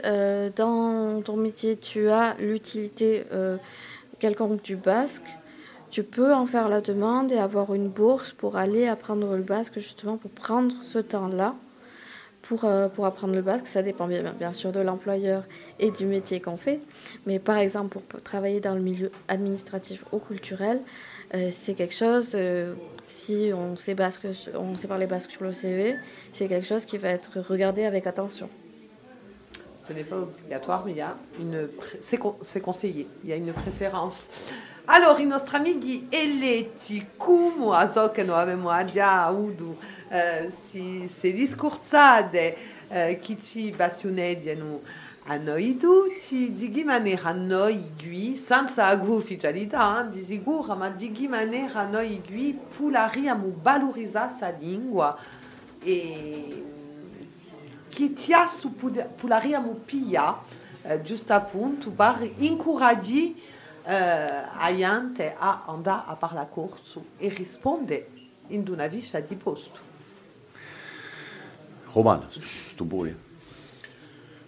dans 0.57 1.23
ton 1.23 1.37
métier, 1.37 1.77
tu 1.77 2.09
as 2.09 2.35
l'utilité 2.41 3.23
quelconque 4.19 4.61
du 4.63 4.75
basque, 4.75 5.29
tu 5.91 6.03
peux 6.03 6.35
en 6.35 6.47
faire 6.47 6.69
la 6.69 6.81
demande 6.81 7.31
et 7.31 7.39
avoir 7.39 7.75
une 7.75 7.89
bourse 7.89 8.33
pour 8.33 8.57
aller 8.57 8.89
apprendre 8.89 9.37
le 9.37 9.43
basque, 9.43 9.79
justement 9.79 10.17
pour 10.17 10.33
prendre 10.33 10.75
ce 10.83 10.99
temps-là 10.99 11.55
pour, 12.43 12.65
euh, 12.65 12.89
pour 12.89 13.07
apprendre 13.07 13.35
le 13.35 13.43
basque. 13.43 13.67
Ça 13.67 13.83
dépend 13.83 14.07
bien, 14.07 14.53
sûr 14.53 14.73
de 14.73 14.81
l'employeur 14.81 15.45
et 15.79 15.91
du 15.91 16.07
métier 16.07 16.41
qu'on 16.41 16.57
fait. 16.57 16.81
Mais 17.27 17.39
par 17.39 17.59
exemple, 17.59 17.99
pour 18.01 18.23
travailler 18.23 18.61
dans 18.61 18.75
le 18.75 18.81
milieu 18.81 19.11
administratif 19.29 20.05
ou 20.13 20.19
culturel, 20.19 20.81
euh, 21.35 21.51
c'est 21.53 21.75
quelque 21.75 21.95
chose, 21.95 22.33
euh, 22.35 22.75
si 23.07 23.51
on 23.55 23.77
sait, 23.77 23.95
basque, 23.95 24.27
on 24.55 24.75
sait 24.77 24.89
parler 24.89 25.07
basque 25.07 25.31
sur 25.31 25.45
le 25.45 25.53
CV, 25.53 25.97
c'est 26.33 26.49
quelque 26.49 26.67
chose 26.67 26.85
qui 26.85 26.97
va 26.99 27.11
être 27.11 27.41
regardé 27.41 27.85
avec 27.85 28.07
attention. 28.07 28.49
Ce 29.79 29.93
n'est 29.93 30.03
pas 30.03 30.17
obligatoire, 30.17 30.85
mais 30.85 30.91
il 30.91 30.99
y 30.99 31.01
a 31.01 31.17
une 31.39 31.69
c'est 32.01 32.61
conseillé, 32.61 33.07
il 33.23 33.31
y 33.31 33.33
a 33.33 33.37
une 33.37 33.53
préférence. 33.53 34.29
Alors, 34.89 35.21
eletti, 36.11 37.05
come 37.17 37.77
a 37.77 38.09
che 38.09 38.25
noi 38.25 38.41
abbiamo 38.41 38.85
già 38.87 39.27
avuto 39.27 39.77
si, 40.71 41.09
se 41.15 41.33
discorsate 41.33 42.57
eh, 42.89 43.19
chi 43.21 43.39
ci 43.41 43.71
bastioneggiano 43.71 44.81
a 45.27 45.37
noi 45.37 45.77
tutti, 45.77 46.55
di 46.55 46.71
che 46.71 46.85
maniera 46.85 47.33
noi 47.33 47.93
senza 48.35 48.87
di 50.11 50.25
sicuro, 50.25 50.75
ma 50.75 50.89
di 50.89 51.13
che 51.13 51.29
maniera 51.29 51.85
noi 51.85 52.23
qui 52.27 52.59
polariamo, 52.77 53.59
valorizzare 53.61 54.33
la 54.41 54.55
lingua. 54.59 55.19
E 55.85 56.65
che 57.99 58.13
ti 58.13 58.33
ha 58.33 58.47
su 58.47 58.73
polariamo 58.75 59.81
pia, 59.85 60.39
eh, 60.83 61.01
per 61.01 62.31
incoraggiare 62.37 63.35
eh, 63.85 63.93
a 63.93 64.73
gente 64.73 65.35
a 65.37 65.65
andare 65.67 66.03
a 66.07 66.15
parlare 66.15 66.49
corso 66.49 67.07
e 67.17 67.29
rispondere 67.31 68.09
in 68.49 68.65
una 68.69 68.87
vita 68.87 69.19
di 69.19 69.35
posto. 69.35 69.79
Romano, 71.93 72.29
sto 72.31 72.85
buio. 72.85 73.17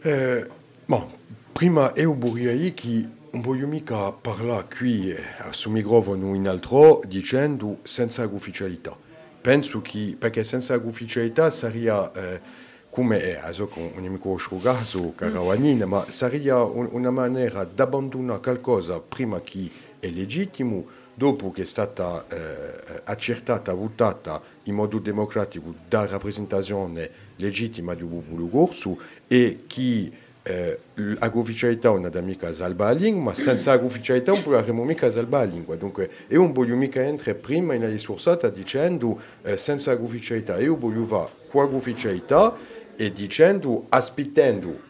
Eh, 0.03 0.49
bon, 0.87 1.13
prima 1.51 1.93
un 2.05 2.19
buio 2.21 2.73
che 2.73 3.09
non 3.33 3.43
voglio 3.43 3.67
mica 3.67 4.13
parlare 4.13 4.69
qui 4.77 5.13
sul 5.51 5.73
microfono 5.73 6.37
in 6.37 6.47
altro 6.47 7.01
dicendo 7.05 7.79
senza 7.83 8.25
ufficialità. 8.27 8.97
Penso 9.41 9.81
che, 9.81 10.15
perché 10.17 10.45
senza 10.45 10.77
ufficialità 10.77 11.51
sarebbe 11.51 12.11
eh, 12.15 12.60
come 12.91 13.23
è, 13.23 13.39
adesso 13.41 13.69
con 13.69 13.89
un 13.97 14.05
amico 14.05 14.37
sciugato, 14.37 15.13
Caravanina, 15.15 15.87
ma 15.87 16.05
sarebbe 16.09 16.51
una 16.51 17.11
maniera 17.11 17.65
di 17.65 17.81
abbandonare 17.81 18.41
qualcosa 18.41 19.01
prima 19.01 19.41
che 19.41 19.71
è 20.01 20.09
legittimo 20.09 20.85
dopo 21.15 21.51
che 21.51 21.63
è 21.63 21.65
stata 21.65 22.25
eh, 22.29 23.01
accertata, 23.05 23.73
votata 23.75 24.41
in 24.65 24.75
modo 24.75 24.99
democratico 24.99 25.75
da 25.89 26.07
rappresentazione 26.07 27.11
legittima 27.37 27.95
di 27.95 28.03
un 28.03 28.51
corso 28.51 28.99
e 29.29 29.65
che 29.67 30.11
eh, 30.43 30.79
l'ufficialità 30.95 31.91
non 31.91 32.11
è 32.13 32.21
mica 32.21 32.53
salva 32.53 32.87
la 32.87 32.93
lingua, 32.93 33.25
ma 33.25 33.35
senza 33.35 33.75
l'ufficialità 33.75 34.33
non 34.33 34.43
potremmo 34.43 34.85
mica 34.85 35.11
salvare 35.11 35.47
la 35.47 35.53
lingua. 35.53 35.77
Dunque, 35.77 36.11
io 36.29 36.41
non 36.41 36.53
voglio 36.53 36.75
mica 36.77 37.03
entrare 37.03 37.35
prima 37.35 37.75
in 37.75 37.83
una 37.83 37.91
discorsata 37.91 38.49
dicendo 38.49 39.21
eh, 39.43 39.57
senza 39.57 39.93
l'ufficialità, 39.95 40.59
io 40.59 40.77
voglio 40.77 41.05
fare 41.05 41.29
qua 41.51 41.67
l'ufficialità 41.67 42.57
e 43.01 43.13
dicendo, 43.13 43.87
aspettando 43.89 44.89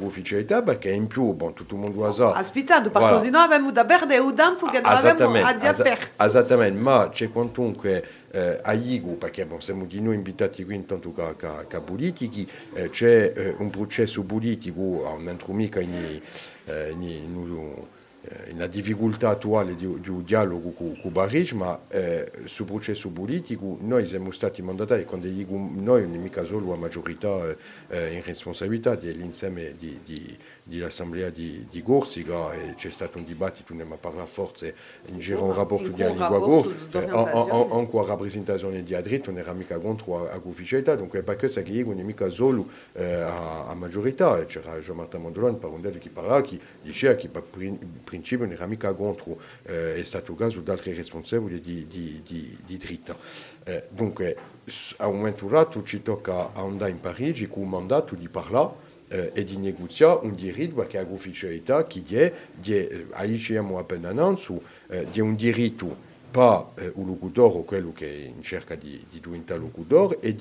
ufficialità 0.00 0.62
perché 0.62 0.90
in 0.90 1.06
più 1.06 1.32
bon, 1.32 1.54
tutto 1.54 1.74
il 1.74 1.80
mondo 1.80 2.10
sa. 2.10 2.32
Aspettando 2.32 2.90
perché 2.90 3.06
voilà. 3.06 3.22
così 3.22 3.34
abbiamo 3.34 3.70
da 3.70 3.84
perdere 3.84 4.20
un 4.20 4.34
tempo 4.34 4.66
che 4.66 4.78
abbiamo 4.78 5.46
aperto 5.48 6.22
esattamente 6.22 6.78
ma 6.78 7.08
c'è 7.10 7.30
quantunque 7.30 8.04
eh, 8.32 8.60
a 8.62 8.72
Igu 8.72 9.16
perché 9.18 9.46
bon, 9.46 9.62
siamo 9.62 9.84
di 9.84 10.00
noi 10.00 10.16
invitati 10.16 10.64
qui 10.64 10.74
intanto 10.74 11.12
che, 11.12 11.36
che, 11.36 11.48
che 11.68 11.80
politici 11.80 12.46
eh, 12.74 12.90
c'è 12.90 13.32
eh, 13.34 13.54
un 13.58 13.70
processo 13.70 14.24
politico 14.24 14.80
non 14.80 15.28
entro 15.28 15.52
mica 15.52 15.80
in, 15.80 16.20
eh, 16.64 16.90
in, 16.90 17.02
in 17.02 17.36
una 17.36 18.00
difficoltà 18.72 19.30
attuale 19.30 19.74
di, 19.74 20.00
di 20.00 20.24
dialogo 20.24 20.70
con, 20.70 20.98
con 21.00 21.12
Barric, 21.12 21.52
ma 21.52 21.78
eh, 21.88 22.30
sul 22.44 22.66
processo 22.66 23.10
politico 23.10 23.76
noi 23.80 24.06
siamo 24.06 24.30
stati 24.30 24.62
mandatati, 24.62 25.04
quando 25.04 25.26
dico 25.26 25.52
noi 25.54 26.02
non 26.02 26.14
è 26.14 26.18
mica 26.18 26.44
solo 26.44 26.70
la 26.70 26.76
maggiorità 26.76 27.54
eh, 27.88 28.14
in 28.14 28.22
responsabilità 28.22 28.94
dell'insieme 28.94 29.74
di, 29.78 30.00
di, 30.04 30.36
dell'assemblea 30.62 31.30
di, 31.30 31.66
di 31.68 31.82
Corsica 31.82 32.54
e 32.54 32.74
c'è 32.76 32.90
stato 32.90 33.18
un 33.18 33.24
dibattito, 33.24 33.74
ne 33.74 33.84
parla 34.00 34.24
forse 34.24 34.74
in 35.08 35.18
giro 35.18 35.44
un 35.44 35.54
rapporto 35.54 35.88
di 35.88 36.02
lingua 36.02 36.40
corsa, 36.40 36.70
eh, 36.92 37.08
anche 37.08 37.96
la 37.96 38.04
rappresentazione 38.04 38.82
di 38.82 38.94
non 39.26 39.38
era 39.38 39.52
mica 39.52 39.78
contro 39.78 40.24
la 40.24 40.40
ufficialità, 40.44 40.94
dunque 40.94 41.22
perché 41.22 41.48
sa 41.48 41.62
che 41.62 41.82
non 41.84 41.98
è 41.98 42.02
mica 42.02 42.28
solo 42.28 42.66
eh, 42.92 43.04
a, 43.04 43.66
a 43.66 43.74
maggiorità, 43.74 44.44
c'era 44.46 44.78
Jean-Martin 44.78 45.20
Mondolone, 45.20 45.56
per 45.58 45.70
un 45.70 45.80
che 45.98 46.08
parlava, 46.08 46.40
che 46.40 46.58
diceva 46.82 47.14
che 47.14 47.28
per 47.28 47.42
principio 48.12 48.44
non 48.44 48.54
era 48.54 48.66
mica 48.66 48.92
contro 48.92 49.40
eh, 49.62 49.96
è 49.96 50.02
stato 50.02 50.34
caso 50.34 50.62
altri 50.66 50.92
responsabili 50.92 51.60
di, 51.62 51.86
di, 51.88 52.76
dritta. 52.76 53.16
Eh, 53.64 53.88
a 54.98 55.06
un 55.06 55.16
momento 55.16 55.46
dato 55.46 55.82
ci 55.82 56.02
tocca 56.02 56.52
andare 56.52 56.90
in 56.90 57.00
Parigi 57.00 57.48
con 57.48 57.62
un 57.62 57.70
mandato 57.70 58.14
di 58.14 58.28
parlare 58.28 58.90
e 59.34 59.44
di 59.44 59.58
negoziare 59.58 60.20
un 60.22 60.34
diritto 60.34 60.86
che 60.86 60.96
ha 60.96 61.04
ufficialità 61.06 61.86
che 61.86 62.32
è, 62.32 62.32
un 65.20 65.34
diritto 65.34 66.10
eh, 66.76 66.90
un 66.94 67.06
locutore 67.06 67.58
o 67.58 67.62
quello 67.62 67.92
che 67.92 68.08
è 68.08 68.26
in 68.26 68.42
cerca 68.42 68.74
di, 68.74 69.04
di 69.10 69.20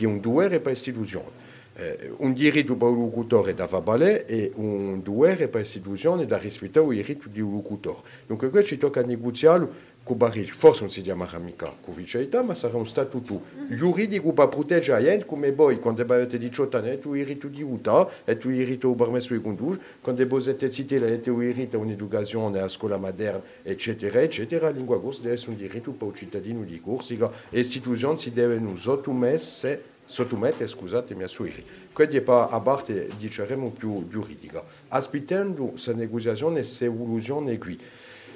un 0.05 0.21
dovere. 0.21 0.61
Un 2.17 2.33
diritto 2.33 2.75
per 2.75 2.89
un 2.89 2.99
locutore 2.99 3.53
da 3.53 3.65
fare 3.65 4.25
e 4.25 4.51
per 4.51 5.61
istituzione 5.61 6.25
da 6.25 6.37
rispettare 6.37 6.85
il 6.87 6.95
diritto 6.95 7.29
di 7.29 7.39
un 7.39 7.53
locutore. 7.53 7.99
Dunque 8.27 8.49
questo 8.49 8.69
ci 8.69 8.77
tocca 8.77 9.01
negoziarlo 9.01 9.69
con 10.03 10.17
Barric. 10.17 10.53
Forse 10.53 10.81
non 10.81 10.89
si 10.89 11.01
chiamerà 11.01 11.39
mica 11.39 11.73
ufficialità, 11.85 12.43
ma 12.43 12.53
sarà 12.55 12.75
un 12.75 12.85
statuto 12.85 13.43
giuridico 13.69 14.33
per 14.33 14.49
proteggere 14.49 14.99
la 15.01 15.09
gente 15.09 15.25
come 15.25 15.53
voi 15.53 15.79
quando 15.79 16.01
avete 16.01 16.37
18 16.37 16.77
anni 16.77 16.87
avete 16.89 17.07
il 17.07 17.13
diritto 17.13 17.47
di 17.47 17.63
votare, 17.63 18.11
avete 18.25 18.47
il 18.47 18.55
diritto 18.55 18.89
di 18.89 18.95
permesso 18.95 19.33
di 19.33 19.41
condurre, 19.41 19.79
quando 20.01 20.27
voi 20.27 20.41
siete 20.41 20.69
cittadini 20.69 21.07
avete 21.07 21.29
il 21.29 21.37
diritto 21.37 21.77
a 21.77 21.79
un'educazione 21.79 22.59
a 22.59 22.67
scuola 22.67 22.97
moderna, 22.97 23.41
eccetera, 23.63 24.19
eccetera. 24.21 24.67
La 24.67 24.75
lingua 24.75 24.99
corsa 24.99 25.21
deve 25.21 25.35
essere 25.35 25.51
un 25.51 25.57
diritto 25.57 25.91
per 25.91 26.09
il 26.09 26.15
cittadino 26.15 26.63
di 26.63 26.81
Corsica 26.81 27.31
e 27.49 27.59
istituzioni 27.59 28.17
si 28.17 28.31
devono 28.31 28.75
sottomesse 28.75 29.90
sottomette, 30.11 30.67
scusatemi, 30.67 31.23
a 31.23 31.27
suoi. 31.27 31.63
Quindi 31.93 32.17
è 32.17 32.23
a 32.27 32.59
parte, 32.59 33.09
diciamo, 33.17 33.69
più 33.69 34.07
giuridica. 34.09 34.61
Aspettando 34.89 35.67
questa 35.67 35.93
negoziazione 35.93 36.55
questa 36.55 36.85
evoluzione 36.85 37.57
qui, 37.57 37.79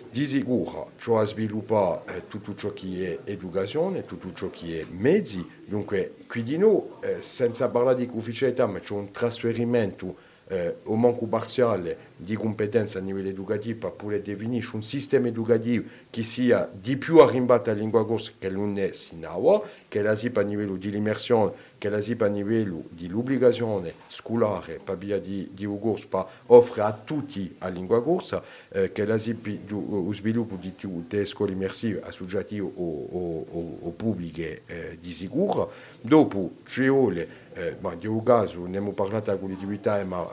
di 0.09 0.25
sicuro 0.25 0.91
ciò 0.97 1.25
sviluppa 1.25 2.03
eh, 2.07 2.27
tutto 2.27 2.55
ciò 2.55 2.71
che 2.71 3.19
è 3.25 3.31
educazione, 3.31 4.05
tutto 4.05 4.31
ciò 4.33 4.49
che 4.49 4.79
è 4.79 4.85
mezzi, 4.89 5.45
dunque 5.65 6.13
qui 6.25 6.41
di 6.41 6.57
noi, 6.57 6.83
eh, 7.01 7.21
senza 7.21 7.67
parlare 7.67 7.97
di 7.97 8.09
ufficialità, 8.13 8.65
ma 8.65 8.79
c'è 8.79 8.93
un 8.93 9.11
trasferimento 9.11 10.15
eh, 10.47 10.75
o 10.83 10.95
manco 10.95 11.25
parziale 11.25 12.13
di 12.15 12.35
competenza 12.35 12.99
a 12.99 13.01
livello 13.01 13.29
educativo 13.29 13.79
per 13.79 13.91
poter 13.93 14.21
definire 14.21 14.67
un 14.73 14.83
sistema 14.83 15.27
educativo 15.27 15.85
che 16.09 16.23
sia 16.23 16.69
di 16.71 16.97
più 16.97 17.19
arrivato 17.19 17.69
alla 17.69 17.79
lingua 17.79 18.05
corsa 18.05 18.31
che 18.37 18.49
non 18.49 18.77
è 18.77 18.91
sinawa, 18.91 19.61
che 19.87 20.01
la 20.01 20.15
sia 20.15 20.31
a 20.33 20.41
livello 20.41 20.75
di 20.75 20.95
immersione, 20.95 21.51
che 21.85 21.91
la 21.91 22.01
sia 22.01 22.15
a 22.17 22.25
livello 22.25 22.85
di 22.89 23.11
obbligazione 23.13 23.93
scolare 24.07 24.79
per 24.83 24.97
via 24.97 25.19
di, 25.19 25.51
di 25.53 25.65
per 25.65 26.27
offrire 26.47 26.87
a 26.87 26.93
tutti 26.93 27.55
la 27.59 27.67
lingua 27.67 28.01
corsa, 28.01 28.41
eh, 28.69 28.91
che 28.91 29.05
la 29.05 29.19
sia 29.19 29.35
lo 29.67 30.11
sviluppo 30.11 30.55
di, 30.55 30.73
di 30.75 31.25
scuole 31.27 31.51
immersive 31.51 32.01
associative 32.01 32.63
o, 32.63 32.83
o, 32.83 33.45
o, 33.51 33.77
o 33.81 33.89
pubbliche 33.91 34.63
eh, 34.65 34.97
di 34.99 35.13
sicuro. 35.13 35.71
Dopo 36.01 36.53
ci 36.65 36.87
vuole 36.89 37.43
eh, 37.53 37.77
ma 37.79 37.95
di 37.95 38.07
un 38.07 38.21
caso 38.21 38.61
ne 38.61 38.65
abbiamo 38.65 38.91
parlato 38.91 39.31
a 39.31 39.37
collettività 39.37 40.03
ma 40.03 40.27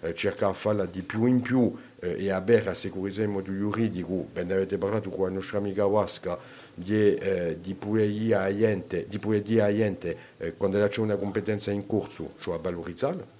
eh, 0.00 0.14
cercare 0.14 0.52
di 0.52 0.58
farla 0.58 0.86
di 0.86 1.02
più 1.02 1.26
in 1.26 1.40
più 1.40 1.72
eh, 1.72 1.93
e 2.12 2.30
avere 2.30 2.70
a 2.70 2.74
securizzare 2.74 3.26
in 3.26 3.32
modo 3.32 3.52
giuridico 3.52 4.26
ben 4.32 4.50
avete 4.50 4.78
parlato 4.78 5.10
con 5.10 5.26
la 5.26 5.32
nostra 5.32 5.58
amica 5.58 5.86
Wasca 5.86 6.38
di, 6.74 7.14
eh, 7.14 7.58
di 7.60 7.74
poter 7.74 8.34
a 8.34 8.56
gente, 8.56 9.06
di 9.08 9.18
poter 9.18 9.42
dire 9.42 9.62
a 9.62 9.74
gente 9.74 10.16
eh, 10.38 10.54
quando 10.56 10.86
c'è 10.86 11.00
una 11.00 11.16
competenza 11.16 11.70
in 11.70 11.86
corso 11.86 12.34
cioè 12.38 12.56
a 12.56 12.58
valorizzarla 12.58 13.33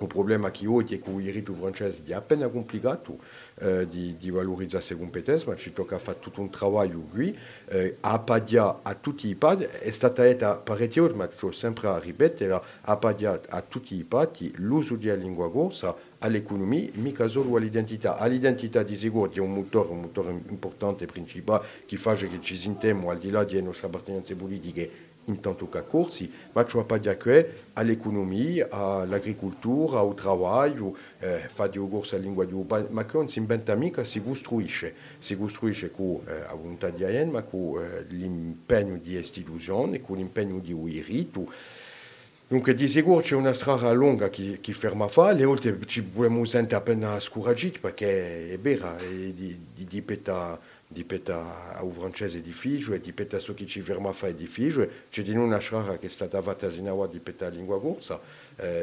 il 0.00 0.06
problema 0.06 0.50
che 0.50 0.66
oggi 0.66 0.96
è 0.96 1.02
che 1.02 1.10
il 1.10 1.16
diritto 1.16 1.52
francese 1.54 2.02
è 2.06 2.12
appena 2.12 2.48
complicato 2.48 3.18
eh, 3.58 3.86
di, 3.86 4.16
di, 4.16 4.30
valorizzare 4.30 4.84
queste 4.84 4.96
competenze, 4.96 5.46
ma 5.46 5.56
ci 5.56 5.72
tocca 5.72 5.98
fare 5.98 6.18
tutto 6.20 6.40
un 6.40 6.50
lavoro 6.60 7.00
qui, 7.10 7.36
eh, 7.66 7.96
a 8.00 8.18
a 8.82 8.94
tutti 8.94 9.28
i 9.28 9.34
pad, 9.34 9.62
è 9.62 9.90
stata 9.90 10.22
detta 10.22 10.56
parecchie 10.56 11.12
ma 11.14 11.28
ci 11.28 11.44
ho 11.44 11.52
sempre 11.52 11.88
a 13.48 13.62
tutti 13.62 13.96
i 13.96 14.04
pad 14.04 14.30
l'uso 14.56 14.96
della 14.96 15.14
lingua 15.14 15.50
corsa 15.50 15.94
all'economia, 16.18 16.88
mica 16.94 17.26
solo 17.26 17.56
all'identità. 17.56 18.18
All'identità 18.18 18.82
di 18.82 18.96
sicuro 18.96 19.30
è 19.32 19.38
un 19.38 19.52
motore, 19.52 19.90
un 19.90 20.00
motore 20.00 20.30
importante 20.48 21.04
e 21.04 21.06
principale 21.06 21.64
che 21.86 21.96
fa 21.96 22.14
che 22.14 22.40
ci 22.40 22.56
al 23.10 23.18
di 23.18 23.30
là 23.30 23.44
appartenenze 23.86 24.34
intanto 25.28 25.68
che 25.68 25.86
corsi, 25.86 26.30
ma 26.52 26.64
ciò 26.64 26.84
dire 26.98 27.16
che 27.16 27.52
all'economia, 27.74 28.68
all'agricoltura, 28.70 30.00
al 30.00 30.14
lavoro, 30.22 30.96
eh, 31.20 31.48
fa 31.52 31.66
di 31.66 31.78
corso 31.78 32.16
a 32.16 32.18
lingua 32.18 32.44
di 32.44 32.54
ma 32.90 33.04
che 33.04 33.16
non 33.16 33.28
si 33.28 33.38
inventa 33.38 33.74
mica, 33.74 34.04
si 34.04 34.22
costruisce, 34.22 34.94
si 35.18 35.36
costruisce 35.36 35.90
con 35.90 36.20
eh, 36.26 36.40
la 36.40 36.54
volontà 36.54 36.90
di 36.90 37.04
Ayen, 37.04 37.30
ma 37.30 37.42
con 37.42 37.82
eh, 37.82 38.04
l'impegno 38.08 38.96
di 38.96 39.16
istituzione, 39.16 40.00
con 40.00 40.16
l'impegno 40.16 40.58
di 40.58 40.72
Uiritu. 40.72 41.48
Dunque 42.50 42.74
di 42.74 42.88
sicuro 42.88 43.20
c'è 43.20 43.34
una 43.34 43.52
strada 43.52 43.92
lunga 43.92 44.30
che, 44.30 44.58
che 44.62 44.72
ferma 44.72 45.06
fa, 45.06 45.32
le 45.32 45.44
volte 45.44 45.78
ci 45.84 46.02
dobbiamo 46.10 46.46
sentire 46.46 46.76
appena 46.76 47.20
scoraggiati 47.20 47.78
perché 47.78 48.52
è 48.52 48.58
vera, 48.58 48.96
è 48.96 49.04
di, 49.04 49.60
di, 49.74 49.84
di 49.84 50.00
peta 50.00 50.58
dipeta 50.90 51.76
au 51.76 51.92
francese 51.92 52.40
difficile 52.40 52.96
e 52.96 53.00
dipeta 53.00 53.38
ciò 53.38 53.52
che 53.52 53.66
ci 53.66 53.82
ferma 53.82 54.12
fa 54.12 54.28
è 54.28 54.34
difficile. 54.34 55.06
C'è 55.10 55.22
di 55.22 55.36
una 55.36 55.60
strada 55.60 55.98
che 55.98 56.06
è 56.06 56.08
stata 56.08 56.40
fatta 56.40 56.66
a 56.66 56.70
Sinawa 56.70 57.06
dipeta 57.06 57.48
lingua 57.48 57.78
corsa, 57.78 58.18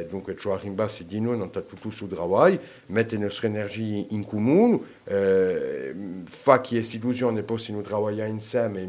dunque 0.08 0.36
ciò 0.36 0.54
arriva 0.54 0.88
se 0.88 1.04
di 1.06 1.20
noi 1.20 1.36
non 1.36 1.48
sta 1.48 1.60
tutto 1.60 1.90
sul 1.90 2.10
lavoro, 2.10 2.58
mette 2.86 3.16
le 3.16 3.22
nostre 3.22 3.48
energie 3.48 4.06
in 4.10 4.24
comune, 4.24 4.80
eh, 5.04 5.94
fa 6.24 6.60
che 6.60 6.74
le 6.74 6.80
istituzioni 6.80 7.42
possano 7.42 7.82
lavorare 7.86 8.28
insieme 8.28 8.80
e 8.80 8.86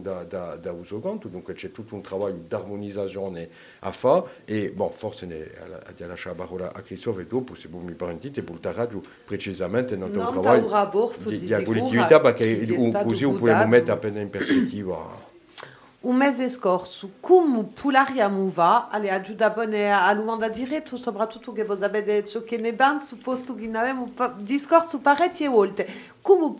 da, 0.00 0.24
da, 0.24 0.56
da 0.56 0.74
conto, 1.00 1.28
dunque 1.28 1.54
c'è 1.54 1.70
tutto 1.72 1.94
un 1.94 2.02
lavoro 2.08 2.32
di 2.32 2.54
armonizzazione 2.54 3.48
a 3.80 3.90
fare 3.90 4.24
e 4.44 4.70
bon, 4.70 4.90
forse 4.92 5.26
ne, 5.26 5.50
a, 5.58 6.04
a 6.04 6.06
lasciare 6.06 6.36
la 6.36 6.44
parola 6.44 6.72
a 6.72 6.80
Christophe 6.82 7.22
e 7.22 7.26
dopo 7.26 7.54
se 7.54 7.68
voi 7.68 7.82
mi 7.82 7.94
permettete 7.94 8.42
portare 8.42 8.88
precisamente 9.24 9.94
il 9.94 10.00
nostro 10.00 10.20
lavoro 10.20 10.68
di, 11.28 11.38
di. 12.64 12.72
Un 12.72 12.92
come 12.92 13.16
polariamo 13.38 13.76
va, 14.82 15.33
alle 18.90 19.10
aiuta 19.10 19.50
bene 19.50 19.92
a 19.92 20.14
domanda 20.14 20.48
diretto, 20.48 20.96
soprattutto 20.96 21.52
che 21.52 21.64
voi 21.64 21.82
avete 21.82 22.22
detto 22.22 22.42
che 22.42 22.58
ne 22.58 22.68
abbiamo 22.68 23.00
supposto 23.00 23.54
che 23.54 23.66
ne 23.66 23.78
abbiamo 23.78 24.06
discorso 24.36 24.98
parecchie 24.98 25.48
volte, 25.48 25.86
come 26.20 26.54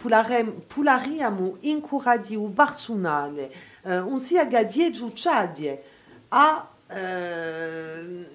polariamo 0.66 1.56
in 1.60 1.80
coraggio 1.80 2.48
personale, 2.54 3.52
eh, 3.82 3.98
un 3.98 4.18
sia 4.18 4.46
gadie 4.46 4.90
giucciadie, 4.90 5.84
a, 6.28 6.66
eh, 6.88 8.28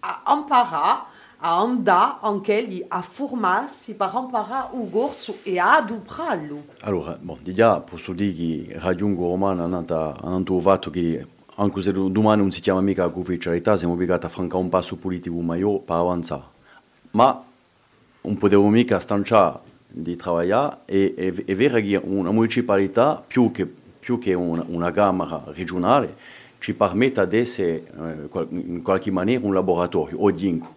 a 0.00 0.22
imparare 0.34 1.14
a 1.46 1.60
andare 1.60 2.16
anche 2.22 2.60
lì 2.60 2.84
a 2.88 3.00
formarsi 3.02 3.94
per 3.94 4.10
imparare 4.12 4.76
il 4.76 4.90
corso 4.90 5.36
e 5.44 5.60
a 5.60 5.76
adoprarlo. 5.76 6.64
Allora, 6.80 7.16
bon, 7.20 7.38
di 7.40 7.54
già 7.54 7.78
posso 7.78 8.12
dire 8.12 8.34
che 8.34 8.78
Radio 8.80 9.14
Romana 9.14 9.64
ha 9.64 10.42
trovato 10.42 10.90
che 10.90 11.24
anche 11.54 11.82
se 11.82 11.92
domani 11.92 12.42
non 12.42 12.50
si 12.50 12.60
chiama 12.60 12.80
mica 12.80 13.06
ufficialità, 13.06 13.76
siamo 13.76 13.94
obbligati 13.94 14.26
a 14.26 14.28
francare 14.28 14.60
un 14.60 14.68
passo 14.68 14.96
politico 14.96 15.36
maggiore 15.40 15.82
per 15.84 15.94
avanzare. 15.94 16.42
Ma 17.12 17.44
non 18.22 18.36
potevo 18.36 18.66
mica 18.66 18.98
stanciare 18.98 19.60
di 19.86 20.18
lavorare 20.22 20.78
e 20.84 21.14
è, 21.14 21.32
è 21.32 21.54
vero 21.54 21.78
che 21.78 22.00
una 22.02 22.32
municipalità, 22.32 23.22
più 23.24 23.52
che, 23.52 23.72
più 24.00 24.18
che 24.18 24.34
una, 24.34 24.64
una 24.66 24.90
Camera 24.90 25.44
regionale, 25.46 26.16
ci 26.58 26.74
permette 26.74 27.28
di 27.28 27.38
essere 27.38 27.86
eh, 27.96 28.46
in 28.50 28.82
qualche 28.82 29.12
maniera 29.12 29.46
un 29.46 29.54
laboratorio, 29.54 30.18
o 30.18 30.30
dinco 30.32 30.75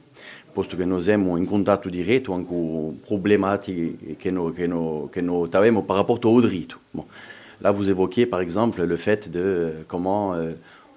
posto 0.54 0.76
che 0.76 0.86
noi 0.86 1.02
siamo 1.02 1.38
in 1.38 1.46
contatto 1.46 1.90
diretto 1.90 2.34
anche 2.34 2.50
con 2.50 3.00
problematiche 3.02 4.16
che 4.18 4.32
noi, 4.32 4.54
che 4.54 4.68
noi, 4.68 5.10
che 5.10 5.22
noi 5.22 5.50
avons 5.52 5.86
par 5.86 5.98
rapport 5.98 6.20
au 6.26 6.42
diritto. 6.42 6.78
Bon. 6.92 7.06
Là, 7.62 7.72
vous 7.72 7.90
évoquiez 7.90 8.26
par 8.26 8.40
exemple 8.40 8.84
le 8.84 8.96
fait 8.96 9.30
de 9.30 9.84
comment 9.88 10.34
euh, 10.34 10.54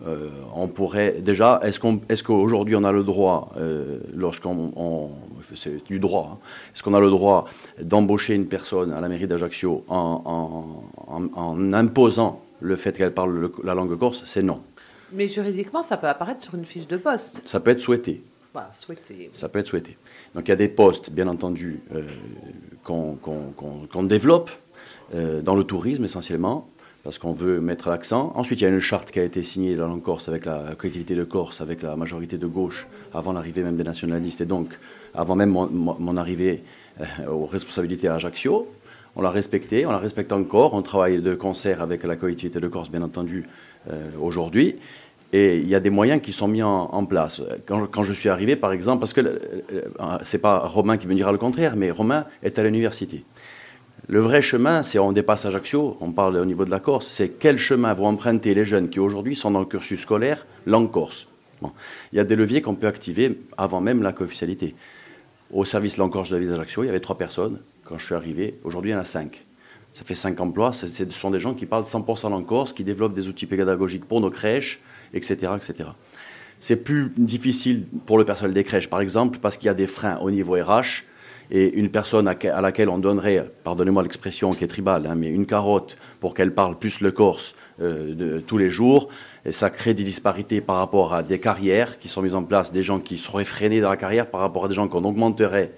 euh, 0.07 0.28
on 0.55 0.68
pourrait 0.68 1.20
déjà, 1.20 1.61
est-ce 1.62 1.80
qu'on, 1.80 2.00
est-ce 2.09 2.22
qu'aujourd'hui 2.22 2.76
on 2.76 2.84
a 2.84 2.92
le 2.92 3.03
droit, 3.03 3.53
euh, 3.57 3.98
lorsqu'on, 4.14 4.72
on, 4.76 5.11
c'est 5.57 5.84
du 5.84 5.98
droit, 5.98 6.30
hein, 6.32 6.38
est-ce 6.72 6.82
qu'on 6.84 6.94
a 6.94 7.00
le 7.00 7.11
droit 7.11 7.46
d'embaucher 7.80 8.34
une 8.34 8.46
personne 8.46 8.92
à 8.92 9.00
la 9.00 9.09
mairie 9.09 9.26
d'Ajaccio 9.26 9.84
en, 9.88 10.22
en, 10.24 11.12
en, 11.12 11.28
en 11.34 11.72
imposant 11.72 12.40
le 12.61 12.76
fait 12.76 12.96
qu'elle 12.96 13.12
parle 13.12 13.36
le, 13.36 13.53
la 13.64 13.74
langue 13.74 13.98
corse? 13.98 14.22
C'est 14.24 14.42
non. 14.42 14.61
Mais 15.12 15.28
juridiquement, 15.28 15.82
ça 15.82 15.96
peut 15.96 16.09
apparaître 16.09 16.42
sur 16.42 16.55
une 16.55 16.64
fiche 16.64 16.86
de 16.86 16.96
poste. 16.96 17.42
Ça 17.44 17.61
peut 17.61 17.72
être 17.72 17.80
souhaité. 17.80 18.22
Ça 19.32 19.48
peut 19.48 19.59
être 19.59 19.66
souhaité. 19.66 19.96
Donc 20.34 20.46
il 20.46 20.50
y 20.50 20.53
a 20.53 20.57
des 20.57 20.68
postes, 20.68 21.11
bien 21.11 21.26
entendu, 21.26 21.80
euh, 21.94 22.03
qu'on 22.84 23.16
qu 23.16 23.86
qu 23.90 24.07
développe 24.07 24.50
euh, 25.14 25.40
dans 25.40 25.57
le 25.57 25.64
tourisme 25.64 26.05
essentiellement, 26.05 26.68
parce 27.03 27.18
qu'on 27.18 27.32
veut 27.32 27.61
mettre 27.61 27.88
l'accent. 27.88 28.32
Ensuite, 28.36 28.61
il 28.61 28.64
y 28.64 28.66
a 28.66 28.70
une 28.70 28.80
charte 28.80 29.11
qui 29.11 29.20
a 29.20 29.24
été 29.24 29.42
signée 29.42 29.74
dans 29.74 29.98
Corse 29.98 30.28
avec 30.28 30.44
la 30.44 30.74
collectivité 30.76 31.14
de 31.14 31.24
Corse, 31.24 31.61
avec 31.61 31.82
la 31.82 31.96
majorité 31.96 32.38
de 32.38 32.46
gauche, 32.46 32.86
avant 33.14 33.32
l'arrivée 33.32 33.62
même 33.62 33.76
des 33.76 33.84
nationalistes, 33.84 34.40
et 34.40 34.46
donc 34.46 34.78
avant 35.14 35.34
même 35.34 35.50
mon, 35.50 36.16
arrivée 36.16 36.62
euh, 37.00 37.28
aux 37.28 37.46
responsabilités 37.46 38.09
à 38.09 38.14
Ajaccio. 38.14 38.68
On 39.16 39.22
l'a 39.22 39.30
respecté, 39.30 39.84
on 39.86 39.90
la 39.90 39.98
respecte 39.98 40.32
encore. 40.32 40.74
On 40.74 40.82
travaille 40.82 41.20
de 41.20 41.34
concert 41.34 41.82
avec 41.82 42.03
la 42.05 42.16
collectivité 42.16 42.61
de 42.61 42.68
Corse, 42.68 42.90
bien 42.90 43.03
entendu, 43.03 43.46
aujourd'hui. 44.18 44.76
Et 45.33 45.57
il 45.57 45.68
y 45.68 45.74
a 45.74 45.80
des 45.80 45.91
moyens 45.91 46.20
qui 46.20 46.33
sont 46.33 46.47
mis 46.47 46.62
en, 46.62 47.05
place. 47.07 47.41
Quand, 47.66 48.05
je 48.05 48.12
suis 48.12 48.28
arrivé, 48.28 48.55
par 48.55 48.72
exemple, 48.72 49.01
parce 49.01 49.14
que 49.14 49.41
c'est 50.22 50.41
pas 50.41 50.59
Romain 50.59 50.99
qui 50.99 51.09
me 51.09 51.14
dira 51.14 51.33
le 51.33 51.39
contraire, 51.39 51.74
mais 51.74 51.91
Romain 51.91 52.26
est 52.43 52.59
à 52.59 52.62
l'université. 52.62 53.24
Le 54.09 54.20
vrai 54.20 54.43
chemin, 54.43 54.83
c'est 54.83 54.99
on 54.99 55.12
dépasse 55.12 55.47
Ajaccio, 55.47 55.97
on 56.01 56.11
parle 56.11 56.37
au 56.37 56.45
niveau 56.45 56.64
de 56.64 56.70
la 56.70 56.80
Corse, 56.80 57.07
c'est 57.07 57.30
quel 57.30 57.57
chemin 57.57 57.95
vont 57.95 58.09
emprunter 58.09 58.53
les 58.53 58.64
jeunes 58.64 58.91
qui 58.91 59.01
aujourd'hui 59.01 59.37
sont 59.37 59.53
dans 59.53 59.61
le 59.61 59.66
cursus 59.66 60.01
scolaire 60.01 60.45
langue 60.66 60.91
corse. 60.91 61.28
Bon. 61.62 61.70
Il 62.12 62.16
y 62.16 62.20
a 62.20 62.24
des 62.24 62.35
leviers 62.35 62.61
qu'on 62.61 62.74
peut 62.74 62.89
activer 62.89 63.39
avant 63.57 63.80
même 63.80 64.03
la 64.03 64.12
co-officialité. 64.12 64.74
Au 65.53 65.64
service 65.64 65.97
langue 65.97 66.12
corse 66.12 66.30
de 66.30 66.35
la 66.35 66.41
ville 66.41 66.51
d'Ajaccio, 66.51 66.83
il 66.83 66.87
y 66.87 66.89
avait 66.89 67.01
trois 67.01 67.16
personnes. 67.16 67.59
Quand 67.85 67.97
je 67.97 68.05
suis 68.05 68.14
arrivé, 68.14 68.59
aujourd'hui, 68.64 68.91
il 68.91 68.95
y 68.95 68.97
en 68.97 69.01
a 69.01 69.05
cinq. 69.05 69.45
Ça 69.95 70.05
fait 70.05 70.14
cinq 70.14 70.41
emplois. 70.41 70.72
Ce 70.72 70.87
sont 71.11 71.30
des 71.30 71.41
gens 71.41 71.55
qui 71.55 71.66
parlent 71.66 71.85
100% 71.85 72.30
langue 72.30 72.47
corse, 72.47 72.72
qui 72.72 72.85
développent 72.85 73.14
des 73.14 73.28
outils 73.28 73.47
pédagogiques 73.47 74.07
pour 74.07 74.20
nos 74.20 74.30
crèches, 74.30 74.80
etc. 75.14 75.52
etc. 75.56 75.90
C'est 76.60 76.76
plus 76.76 77.12
difficile 77.16 77.86
pour 78.06 78.18
le 78.18 78.24
personnel 78.24 78.54
des 78.54 78.64
crèches, 78.64 78.88
par 78.88 79.00
exemple, 79.00 79.38
parce 79.40 79.56
qu'il 79.56 79.66
y 79.66 79.70
a 79.70 79.74
des 79.74 79.86
freins 79.86 80.18
au 80.18 80.30
niveau 80.30 80.54
RH. 80.54 81.04
Et 81.50 81.74
une 81.74 81.90
personne 81.90 82.28
à 82.28 82.60
laquelle 82.62 82.88
on 82.88 82.96
donnerait, 82.96 83.50
pardonnez-moi 83.62 84.02
l'expression 84.02 84.54
qui 84.54 84.64
est 84.64 84.68
tribale, 84.68 85.06
hein, 85.06 85.14
mais 85.14 85.26
une 85.26 85.44
carotte 85.44 85.98
pour 86.18 86.32
qu'elle 86.32 86.54
parle 86.54 86.78
plus 86.78 87.00
le 87.00 87.10
corse 87.10 87.54
euh, 87.82 88.40
tous 88.46 88.56
les 88.56 88.70
jours, 88.70 89.08
ça 89.50 89.68
crée 89.68 89.92
des 89.92 90.04
disparités 90.04 90.62
par 90.62 90.76
rapport 90.76 91.12
à 91.12 91.22
des 91.22 91.38
carrières 91.38 91.98
qui 91.98 92.08
sont 92.08 92.22
mises 92.22 92.34
en 92.34 92.42
place, 92.42 92.72
des 92.72 92.82
gens 92.82 93.00
qui 93.00 93.18
seraient 93.18 93.44
freinés 93.44 93.82
dans 93.82 93.90
la 93.90 93.98
carrière 93.98 94.30
par 94.30 94.40
rapport 94.40 94.64
à 94.64 94.68
des 94.68 94.74
gens 94.74 94.88
qu'on 94.88 95.04
augmenterait 95.04 95.72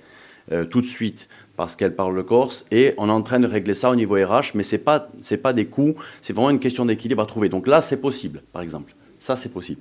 euh, 0.53 0.65
tout 0.65 0.81
de 0.81 0.87
suite 0.87 1.29
parce 1.57 1.75
qu'elle 1.75 1.97
parle 1.97 2.15
le 2.15 2.23
corse, 2.23 2.67
et 2.71 2.95
on 2.99 3.09
est 3.09 3.13
en 3.13 3.23
train 3.23 3.41
de 3.41 3.47
régler 3.47 3.75
ça 3.75 3.91
au 3.91 3.97
niveau 3.97 4.15
RH, 4.15 4.55
mais 4.55 4.63
ce 4.63 4.77
n'est 4.77 4.83
pas, 4.83 5.09
pas 5.43 5.53
des 5.53 5.67
coûts, 5.67 5.95
c'est 6.21 6.33
vraiment 6.33 6.51
une 6.51 6.59
question 6.59 6.85
d'équilibre 6.85 7.23
à 7.23 7.27
trouver. 7.27 7.49
Donc 7.49 7.67
là, 7.67 7.81
c'est 7.81 8.01
possible, 8.01 8.43
par 8.53 8.61
exemple. 8.63 8.95
Ça, 9.25 9.37
c'est 9.37 9.49
possible. 9.49 9.81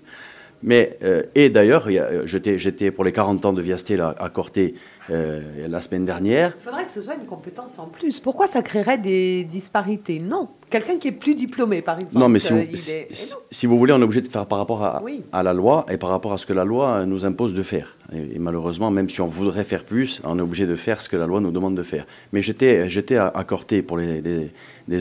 Mais, 0.62 0.98
euh, 1.04 1.24
et 1.36 1.50
d'ailleurs, 1.50 1.90
j'étais 2.24 2.92
pour 2.92 3.04
les 3.04 3.12
40 3.12 3.44
ans 3.46 3.52
de 3.52 3.62
Viasté 3.62 3.98
là, 3.98 4.16
à 4.18 4.30
Corté, 4.30 4.76
Euh, 5.10 5.68
la 5.68 5.82
semaine 5.82 6.06
dernière. 6.06 6.54
Il 6.58 6.64
faudrait 6.64 6.86
que 6.86 6.92
ce 6.92 7.02
soit 7.02 7.16
une 7.16 7.26
compétence 7.26 7.78
en 7.78 7.88
plus. 7.88 8.22
Pourquoi 8.22 8.48
ça 8.48 8.62
créerait 8.62 8.98
des 8.98 9.44
disparités? 9.44 10.20
Non. 10.20 10.48
Quelqu'un 10.70 10.98
qui 10.98 11.10
est 11.10 11.14
plus 11.14 11.36
diplômé, 11.36 11.82
par 11.82 12.00
exemple. 12.00 12.20
Non, 12.20 12.30
mais 12.30 12.40
si, 12.40 12.54
vous, 12.54 12.64
si, 13.52 13.66
vous 13.66 13.78
voulez, 13.78 13.92
on 13.92 14.00
est 14.00 14.04
obligé 14.04 14.22
de 14.22 14.30
faire 14.30 14.46
par 14.46 14.60
rapport 14.60 14.82
à, 14.82 15.02
à, 15.34 15.44
la 15.44 15.52
loi 15.52 15.86
et 15.92 15.98
par 15.98 16.10
rapport 16.10 16.32
à 16.32 16.38
ce 16.38 16.46
que 16.46 16.54
la 16.54 16.64
loi 16.64 17.06
nous 17.06 17.26
impose 17.26 17.54
de 17.54 17.64
faire. 17.64 17.98
Et, 18.14 18.40
malheureusement, 18.40 18.92
même 18.92 19.10
si 19.10 19.20
on 19.20 19.28
voudrait 19.28 19.66
faire 19.66 19.84
plus, 19.84 20.22
on 20.24 20.40
est 20.40 20.42
obligé 20.42 20.66
de 20.66 20.76
faire 20.76 21.02
ce 21.02 21.10
que 21.10 21.18
la 21.18 21.28
loi 21.28 21.42
nous 21.42 21.52
demande 21.52 21.76
de 21.76 21.84
faire. 21.84 22.06
Mais 22.32 22.42
j'étais 22.42 23.18
accordé 23.18 23.82
pour 23.82 23.98
les, 23.98 24.22
les, 24.22 24.54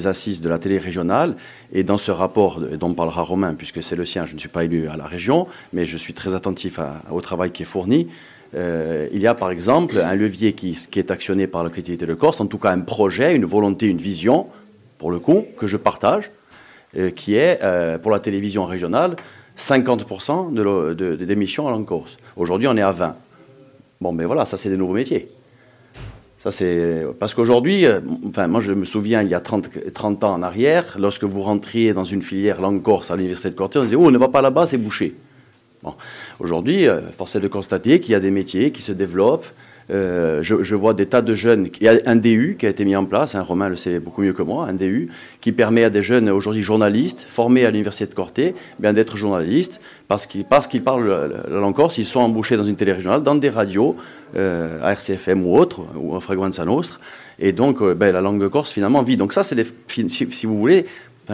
assises 0.06 0.40
de 0.40 0.48
la 0.48 0.58
télé 0.58 0.78
régionale 0.78 1.36
et 1.72 1.82
dans 1.82 1.98
ce 1.98 2.10
rapport 2.10 2.60
dont 2.60 2.94
parlera 2.94 3.22
Romain, 3.22 3.54
puisque 3.54 3.82
c'est 3.82 3.96
le 3.96 4.04
sien, 4.04 4.26
je 4.26 4.34
ne 4.34 4.38
suis 4.38 4.48
pas 4.48 4.64
élu 4.64 4.88
à 4.88 4.96
la 4.96 5.06
région, 5.06 5.46
mais 5.72 5.86
je 5.86 5.96
suis 5.96 6.14
très 6.14 6.34
attentif 6.34 6.78
au 7.10 7.20
travail 7.20 7.50
qui 7.50 7.62
est 7.62 7.66
fourni. 7.66 8.08
Euh, 8.54 9.08
il 9.12 9.20
y 9.20 9.26
a 9.26 9.34
par 9.34 9.50
exemple 9.50 9.98
un 9.98 10.14
levier 10.14 10.52
qui, 10.52 10.76
est 10.96 11.10
actionné 11.10 11.46
par 11.46 11.64
la 11.64 11.70
collectivité 11.70 12.06
de 12.06 12.14
Corse, 12.14 12.40
en 12.40 12.46
tout 12.46 12.58
cas 12.58 12.70
un 12.70 12.80
projet, 12.80 13.34
une 13.34 13.44
volonté, 13.44 13.86
une 13.86 13.98
vision, 13.98 14.46
pour 14.98 15.10
le 15.10 15.18
coup, 15.18 15.46
que 15.56 15.66
je 15.66 15.76
partage, 15.76 16.30
euh, 16.96 17.10
qui 17.10 17.34
est 17.34 17.60
euh, 17.62 17.98
pour 17.98 18.10
la 18.10 18.20
télévision 18.20 18.66
régionale 18.66 19.16
50% 19.58 20.52
de, 20.52 21.66
à 21.66 21.84
corse. 21.84 22.16
Aujourd'hui, 22.36 22.68
on 22.68 22.76
est 22.76 22.82
à 22.82 22.90
20. 22.90 23.16
Bon, 24.00 24.12
mais 24.12 24.24
voilà, 24.24 24.44
ça 24.44 24.56
c'est 24.56 24.68
des 24.68 24.76
nouveaux 24.76 24.94
métiers. 24.94 25.30
Ça, 26.42 26.50
c'est 26.50 27.04
parce 27.20 27.34
qu'aujourd'hui, 27.34 27.86
enfin, 28.28 28.48
moi 28.48 28.60
je 28.60 28.72
me 28.72 28.84
souviens 28.84 29.22
il 29.22 29.28
y 29.28 29.34
a 29.34 29.38
30, 29.38 29.92
30 29.94 30.24
ans 30.24 30.34
en 30.34 30.42
arrière, 30.42 30.96
lorsque 30.98 31.22
vous 31.22 31.40
rentriez 31.40 31.94
dans 31.94 32.02
une 32.02 32.20
filière 32.20 32.60
langue 32.60 32.82
corse 32.82 33.12
à 33.12 33.16
l'université 33.16 33.50
de 33.50 33.54
Corté, 33.54 33.78
on 33.78 33.84
disait 33.84 33.94
oh, 33.94 34.10
ne 34.10 34.18
va 34.18 34.26
pas 34.26 34.42
là-bas, 34.42 34.66
c'est 34.66 34.76
bouché. 34.76 35.14
Aujourd'hui, 36.40 36.88
euh, 36.88 37.00
force 37.12 37.36
est 37.36 37.40
de 37.40 37.46
constater 37.46 38.00
qu'il 38.00 38.10
y 38.10 38.14
a 38.16 38.20
des 38.20 38.32
métiers 38.32 38.72
qui 38.72 38.82
se 38.82 38.90
développent. 38.90 39.46
Euh, 39.90 40.40
je, 40.42 40.74
vois 40.74 40.94
des 40.94 41.06
tas 41.06 41.22
de 41.22 41.34
jeunes. 41.34 41.68
Il 41.80 41.84
y 41.84 41.88
a 41.88 41.98
un 42.06 42.16
DU 42.16 42.56
qui 42.58 42.66
a 42.66 42.68
été 42.68 42.84
mis 42.84 42.96
en 42.96 43.04
place, 43.04 43.34
hein, 43.34 43.42
Romain 43.42 43.68
le 43.68 43.76
sait 43.76 43.98
beaucoup 43.98 44.22
mieux 44.22 44.32
que 44.32 44.42
moi, 44.42 44.66
un 44.68 44.74
DU 44.74 45.10
qui 45.40 45.52
permet 45.52 45.84
à 45.84 45.90
des 45.90 46.02
jeunes 46.02 46.30
aujourd'hui 46.30 46.62
journalistes 46.62 47.24
formés 47.28 47.66
à 47.66 47.70
l'université 47.70 48.06
de 48.06 48.14
Corté 48.14 48.54
bien 48.78 48.92
d'être 48.92 49.16
journalistes 49.16 49.80
parce 50.08 50.26
qu'ils 50.26 50.82
parlent 50.82 51.30
la 51.50 51.58
langue 51.58 51.74
corse, 51.74 51.98
ils 51.98 52.04
sont 52.04 52.20
embauchés 52.20 52.56
dans 52.56 52.64
une 52.64 52.76
télé 52.76 52.92
régionale, 52.92 53.22
dans 53.22 53.34
des 53.34 53.48
radios, 53.48 53.96
euh, 54.36 54.78
à 54.82 54.92
RCFM 54.92 55.44
ou 55.46 55.56
autres, 55.56 55.80
ou 55.96 56.14
à 56.14 56.20
Fragranza 56.20 56.64
Nostra, 56.64 56.98
et 57.38 57.52
donc 57.52 57.82
ben, 57.82 58.12
la 58.12 58.20
langue 58.20 58.46
corse 58.48 58.72
finalement 58.72 59.02
vit. 59.02 59.16
Donc 59.16 59.32
ça, 59.32 59.42
c'est 59.42 59.56
si, 59.88 60.08
si, 60.08 60.46
vous 60.46 60.58
voulez, 60.58 60.84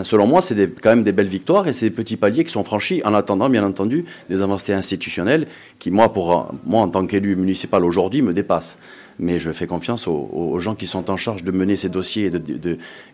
selon 0.02 0.26
moi, 0.26 0.42
c'est 0.42 0.54
quand 0.80 0.90
même 0.90 1.04
des 1.04 1.12
belles 1.12 1.28
victoires 1.28 1.66
et 1.66 1.72
c'est 1.72 1.90
des 1.90 1.94
petits 1.94 2.16
paliers 2.16 2.44
qui 2.44 2.52
sont 2.52 2.64
franchis 2.64 3.00
en 3.04 3.14
attendant, 3.14 3.48
bien 3.48 3.64
entendu, 3.64 4.04
des 4.28 4.42
avancées 4.42 4.72
institutionnelles 4.72 5.46
qui, 5.78 5.90
moi, 5.90 6.12
pour, 6.12 6.52
moi 6.64 6.82
en 6.82 6.88
tant 6.88 7.06
qu'élu 7.06 7.36
municipal 7.36 7.84
aujourd'hui, 7.84 8.22
me 8.22 8.32
dépassent. 8.32 8.76
Mais 9.20 9.40
je 9.40 9.50
fais 9.50 9.66
confiance 9.66 10.06
aux, 10.06 10.58
gens 10.60 10.76
qui 10.76 10.86
sont 10.86 11.10
en 11.10 11.16
charge 11.16 11.42
de 11.42 11.50
mener 11.50 11.74
ces 11.74 11.88
dossiers 11.88 12.30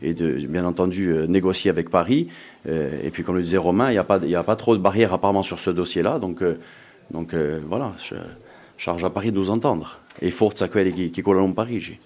et 0.03 0.13
de, 0.15 0.47
bien 0.47 0.67
entendu, 0.67 1.09
euh, 1.09 1.27
négocier 1.27 1.71
avec 1.71 1.89
Paris. 1.89 2.29
Euh, 2.69 3.01
et 3.03 3.11
puis, 3.11 3.23
comme 3.23 3.37
le 3.37 3.43
disait 3.43 3.57
Romain, 3.57 3.91
il 3.91 3.95
n'y 4.27 4.35
a, 4.35 4.43
pas, 4.43 4.57
trop 4.57 4.77
de 4.77 4.83
barrières 4.83 5.15
apparemment 5.15 5.43
sur 5.43 5.59
ce 5.59 5.71
dossier-là. 5.71 6.19
Donc, 6.19 6.43
euh, 6.43 7.59
voilà, 7.67 7.93
je 8.05 8.17
charge 8.77 9.03
à 9.03 9.11
Paris 9.11 9.33
de 9.33 9.39
nous 9.39 9.49
entendre. 9.49 10.01
Et 10.21 10.31
forza 10.31 10.69
quelli 10.69 10.93
qui, 10.93 11.11
qui 11.11 11.23
collano 11.23 11.49
Parigi. 11.55 11.99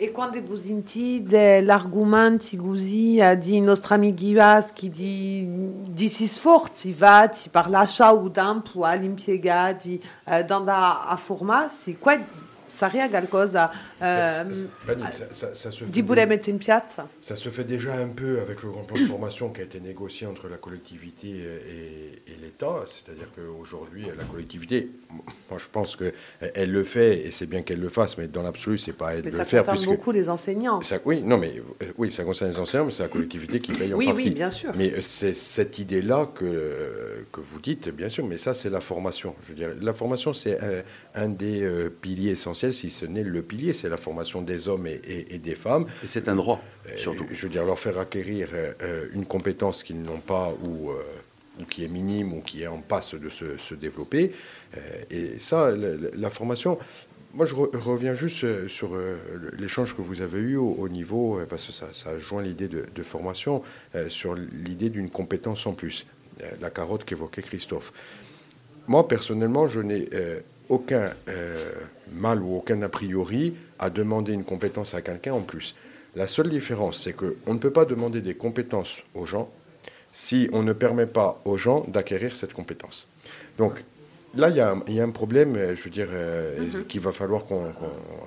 Et 0.00 0.12
quand 0.12 0.30
vous 0.46 0.56
sentite 0.56 1.32
l'argument 1.32 2.38
que 2.38 3.20
a 3.20 3.34
dit 3.34 3.60
notre 3.60 3.90
ami 3.90 4.14
Givas 4.16 4.70
qui 4.72 4.90
dit 4.90 5.44
di 5.88 6.08
si 6.08 6.28
sforzi 6.28 6.92
fatti 6.92 7.48
par 7.48 7.68
l'achat 7.68 8.14
ou 8.14 8.28
tempo 8.28 8.84
all'impiegati 8.84 10.00
eh, 10.30 10.44
dans 10.44 10.62
la 10.62 11.18
forma, 11.18 11.68
c'est 11.68 11.94
quoi 12.68 12.88
Saria 12.88 13.08
qualcosa 13.08 13.70
euh, 14.02 14.28
fait 14.86 16.48
in 16.48 16.56
piazza 16.58 17.08
Ça 17.20 17.36
se 17.36 17.48
fait 17.48 17.64
déjà 17.64 17.94
un 17.94 18.08
peu 18.08 18.40
avec 18.40 18.62
le 18.62 18.70
grand 18.70 18.82
plan 18.82 18.96
de 19.00 19.06
formation 19.06 19.50
qui 19.50 19.60
a 19.60 19.64
été 19.64 19.80
négocié 19.80 20.26
entre 20.26 20.48
la 20.48 20.56
collectivité 20.56 21.28
et, 21.28 22.36
l'État. 22.40 22.84
C'est-à-dire 22.86 23.28
qu'aujourd'hui, 23.34 24.06
la 24.16 24.24
collectivité, 24.24 24.90
moi 25.50 25.58
je 25.58 25.66
pense 25.70 25.96
qu'elle 25.96 26.70
le 26.70 26.84
fait 26.84 27.26
et 27.26 27.30
c'est 27.32 27.46
bien 27.46 27.62
qu'elle 27.62 27.80
le 27.80 27.88
fasse, 27.88 28.16
mais 28.18 28.28
dans 28.28 28.42
l'absolu, 28.42 28.78
c'est 28.78 28.92
pas 28.92 29.14
elle 29.14 29.22
de 29.22 29.30
le 29.30 29.44
faire. 29.44 29.64
Ça 29.64 29.72
concerne 29.72 29.96
beaucoup 29.96 30.12
les 30.12 30.28
enseignants. 30.28 30.80
Ça, 30.82 30.98
oui, 31.04 31.22
non, 31.22 31.38
mais 31.38 31.54
euh, 31.82 31.86
oui, 31.96 32.12
ça 32.12 32.24
concerne 32.24 32.50
les 32.50 32.58
enseignants, 32.58 32.84
mais 32.84 32.90
c'est 32.90 33.02
la 33.02 33.08
collectivité 33.08 33.60
qui 33.60 33.72
paye 33.72 33.92
en 33.92 33.98
partie. 33.98 34.12
Oui, 34.12 34.30
bien 34.30 34.50
sûr. 34.50 34.72
Mais 34.76 34.92
euh, 34.92 35.02
c'est 35.02 35.34
cette 35.34 35.78
idée-là 35.78 36.30
que, 36.34 37.24
que 37.32 37.40
vous 37.40 37.60
dites, 37.60 37.88
bien 37.88 38.08
sûr, 38.08 38.26
mais 38.26 38.38
ça, 38.38 38.54
c'est 38.54 38.70
la 38.70 38.80
formation. 38.80 39.34
Je 39.44 39.48
veux 39.48 39.54
dire, 39.54 39.70
la 39.80 39.94
formation, 39.94 40.32
c'est 40.32 40.58
un, 41.14 41.28
des 41.28 41.88
piliers 42.00 42.32
essentiels, 42.32 42.57
si 42.72 42.90
ce 42.90 43.06
n'est 43.06 43.22
le 43.22 43.42
pilier, 43.42 43.72
c'est 43.72 43.88
la 43.88 43.96
formation 43.96 44.42
des 44.42 44.68
hommes 44.68 44.86
et, 44.86 45.38
des 45.38 45.54
femmes. 45.54 45.86
Et 46.02 46.06
c'est 46.06 46.28
un 46.28 46.36
droit, 46.36 46.60
euh, 46.88 46.96
surtout. 46.96 47.26
Je 47.30 47.42
veux 47.42 47.48
dire, 47.48 47.64
leur 47.64 47.78
faire 47.78 47.98
acquérir 47.98 48.48
euh, 48.52 49.06
une 49.12 49.26
compétence 49.26 49.82
qu'ils 49.82 50.02
n'ont 50.02 50.20
pas 50.20 50.52
ou, 50.62 50.90
euh, 50.90 51.02
ou, 51.60 51.64
qui 51.64 51.84
est 51.84 51.88
minime 51.88 52.32
ou 52.32 52.40
qui 52.40 52.62
est 52.62 52.66
en 52.66 52.78
passe 52.78 53.14
de 53.14 53.28
se, 53.28 53.74
développer. 53.74 54.32
et 55.10 55.38
ça, 55.38 55.72
la, 55.72 56.30
formation, 56.30 56.78
moi, 57.34 57.46
je 57.46 57.54
reviens 57.54 58.14
juste 58.14 58.68
sur 58.68 58.96
l'échange 59.58 59.94
que 59.94 60.02
vous 60.02 60.20
avez 60.20 60.40
eu 60.40 60.56
au, 60.56 60.88
niveau, 60.88 61.40
parce 61.48 61.66
que 61.66 61.72
ça, 61.72 61.88
ça 61.92 62.18
joint 62.18 62.42
l'idée 62.42 62.68
de, 62.68 62.86
de, 62.94 63.02
formation, 63.02 63.62
sur 64.08 64.34
l'idée 64.34 64.90
d'une 64.90 65.10
compétence 65.10 65.66
en 65.66 65.72
plus, 65.72 66.06
la 66.60 66.70
carotte 66.70 67.04
qu'évoquait 67.04 67.42
Christophe. 67.42 67.92
Moi, 68.86 69.06
personnellement, 69.06 69.68
je 69.68 69.80
n'ai 69.80 70.08
aucun 70.68 71.12
euh, 71.28 71.72
mal 72.12 72.42
ou 72.42 72.56
aucun 72.56 72.82
a 72.82 72.88
priori 72.88 73.54
à 73.78 73.90
demander 73.90 74.32
une 74.32 74.44
compétence 74.44 74.94
à 74.94 75.02
quelqu'un 75.02 75.34
en 75.34 75.42
plus. 75.42 75.74
La 76.16 76.26
seule 76.26 76.48
différence, 76.48 77.02
c'est 77.02 77.12
qu'on 77.12 77.54
ne 77.54 77.58
peut 77.58 77.72
pas 77.72 77.84
demander 77.84 78.20
des 78.20 78.34
compétences 78.34 79.02
aux 79.14 79.26
gens 79.26 79.50
si 80.12 80.48
on 80.52 80.62
ne 80.62 80.72
permet 80.72 81.06
pas 81.06 81.40
aux 81.44 81.56
gens 81.56 81.84
d'acquérir 81.86 82.34
cette 82.34 82.52
compétence. 82.52 83.06
Donc 83.58 83.84
là, 84.34 84.48
il 84.48 84.56
y, 84.94 85.00
a 85.00 85.04
un 85.04 85.10
problème, 85.10 85.56
euh, 85.56 85.76
je 85.76 85.84
veux 85.84 85.90
dire, 85.90 86.08
euh, 86.10 86.58
mhm. 86.58 86.84
qu'il 86.86 87.00
va 87.00 87.12
falloir 87.12 87.44
qu'on 87.44 87.72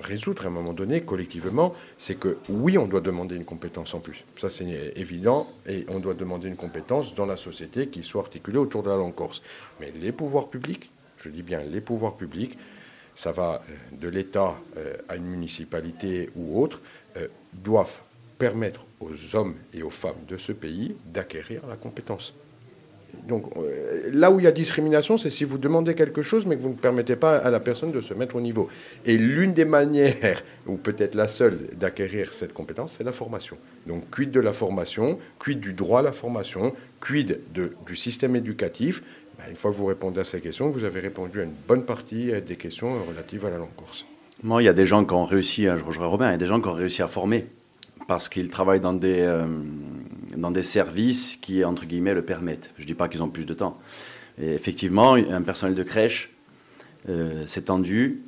résoudre 0.00 0.44
à 0.44 0.48
un 0.48 0.50
moment 0.50 0.72
donné 0.72 1.02
collectivement, 1.02 1.74
c'est 1.98 2.14
que 2.14 2.38
oui, 2.48 2.78
on 2.78 2.86
doit 2.86 3.00
demander 3.00 3.36
une 3.36 3.44
compétence 3.44 3.94
en 3.94 4.00
plus. 4.00 4.24
Ça, 4.36 4.48
c'est 4.48 4.64
évident, 4.96 5.50
et 5.68 5.84
on 5.88 5.98
doit 6.00 6.14
demander 6.14 6.48
une 6.48 6.56
compétence 6.56 7.14
dans 7.14 7.26
la 7.26 7.36
société 7.36 7.88
qui 7.88 8.02
soit 8.02 8.22
articulée 8.22 8.58
autour 8.58 8.82
de 8.82 8.90
la 8.90 8.96
langue 8.96 9.14
corse. 9.14 9.42
Mais 9.80 9.92
les 10.00 10.12
pouvoirs 10.12 10.48
publics 10.48 10.90
je 11.22 11.28
dis 11.28 11.42
bien 11.42 11.60
les 11.62 11.80
pouvoirs 11.80 12.16
publics, 12.16 12.58
ça 13.14 13.32
va 13.32 13.62
euh, 13.68 13.96
de 13.96 14.08
l'État 14.08 14.56
euh, 14.76 14.94
à 15.08 15.16
une 15.16 15.26
municipalité 15.26 16.30
ou 16.36 16.60
autre, 16.60 16.80
euh, 17.16 17.28
doivent 17.52 18.00
permettre 18.38 18.84
aux 19.00 19.36
hommes 19.36 19.54
et 19.72 19.82
aux 19.82 19.90
femmes 19.90 20.24
de 20.28 20.36
ce 20.36 20.52
pays 20.52 20.96
d'acquérir 21.06 21.66
la 21.68 21.76
compétence. 21.76 22.34
Donc 23.28 23.44
là 24.10 24.30
où 24.30 24.40
il 24.40 24.44
y 24.44 24.46
a 24.46 24.52
discrimination, 24.52 25.18
c'est 25.18 25.28
si 25.28 25.44
vous 25.44 25.58
demandez 25.58 25.94
quelque 25.94 26.22
chose 26.22 26.46
mais 26.46 26.56
que 26.56 26.62
vous 26.62 26.70
ne 26.70 26.74
permettez 26.74 27.14
pas 27.14 27.36
à 27.36 27.50
la 27.50 27.60
personne 27.60 27.92
de 27.92 28.00
se 28.00 28.14
mettre 28.14 28.36
au 28.36 28.40
niveau. 28.40 28.68
Et 29.04 29.18
l'une 29.18 29.52
des 29.52 29.66
manières, 29.66 30.42
ou 30.66 30.76
peut-être 30.76 31.14
la 31.14 31.28
seule, 31.28 31.58
d'acquérir 31.74 32.32
cette 32.32 32.54
compétence, 32.54 32.94
c'est 32.96 33.04
la 33.04 33.12
formation. 33.12 33.58
Donc 33.86 34.10
quid 34.10 34.30
de 34.30 34.40
la 34.40 34.54
formation, 34.54 35.18
quid 35.38 35.60
du 35.60 35.74
droit 35.74 36.00
à 36.00 36.02
la 36.02 36.12
formation, 36.12 36.74
quid 37.00 37.40
du 37.52 37.96
système 37.96 38.34
éducatif, 38.34 39.02
une 39.48 39.56
fois 39.56 39.70
que 39.70 39.76
vous 39.76 39.86
répondez 39.86 40.20
à 40.20 40.24
ces 40.24 40.40
questions, 40.40 40.70
vous 40.70 40.84
avez 40.84 41.00
répondu 41.00 41.40
à 41.40 41.44
une 41.44 41.54
bonne 41.66 41.84
partie 41.84 42.30
des 42.46 42.56
questions 42.56 43.04
relatives 43.04 43.44
à 43.44 43.50
la 43.50 43.58
langue 43.58 43.74
corse. 43.76 44.06
Moi, 44.42 44.62
il 44.62 44.64
y 44.64 44.68
a 44.68 44.72
des 44.72 44.86
gens 44.86 45.04
qui 45.04 45.14
ont 45.14 45.24
réussi, 45.24 45.66
hein, 45.66 45.76
je 45.76 45.84
rejoins 45.84 46.06
Robin, 46.06 46.28
il 46.28 46.32
y 46.32 46.34
a 46.34 46.38
des 46.38 46.46
gens 46.46 46.60
qui 46.60 46.68
ont 46.68 46.72
réussi 46.72 47.02
à 47.02 47.08
former 47.08 47.46
parce 48.06 48.28
qu'ils 48.28 48.48
travaillent 48.48 48.80
dans 48.80 48.92
des, 48.92 49.20
euh, 49.20 49.46
dans 50.36 50.50
des 50.50 50.62
services 50.62 51.38
qui, 51.40 51.64
entre 51.64 51.86
guillemets, 51.86 52.14
le 52.14 52.22
permettent. 52.22 52.70
Je 52.76 52.82
ne 52.82 52.86
dis 52.86 52.94
pas 52.94 53.08
qu'ils 53.08 53.22
ont 53.22 53.28
plus 53.28 53.46
de 53.46 53.54
temps. 53.54 53.78
Effectivement, 54.40 55.14
un 55.14 55.42
personnel 55.42 55.74
de 55.74 55.82
crèche 55.82 56.30
euh, 57.08 57.46
s'est 57.46 57.62
tendu. 57.62 58.22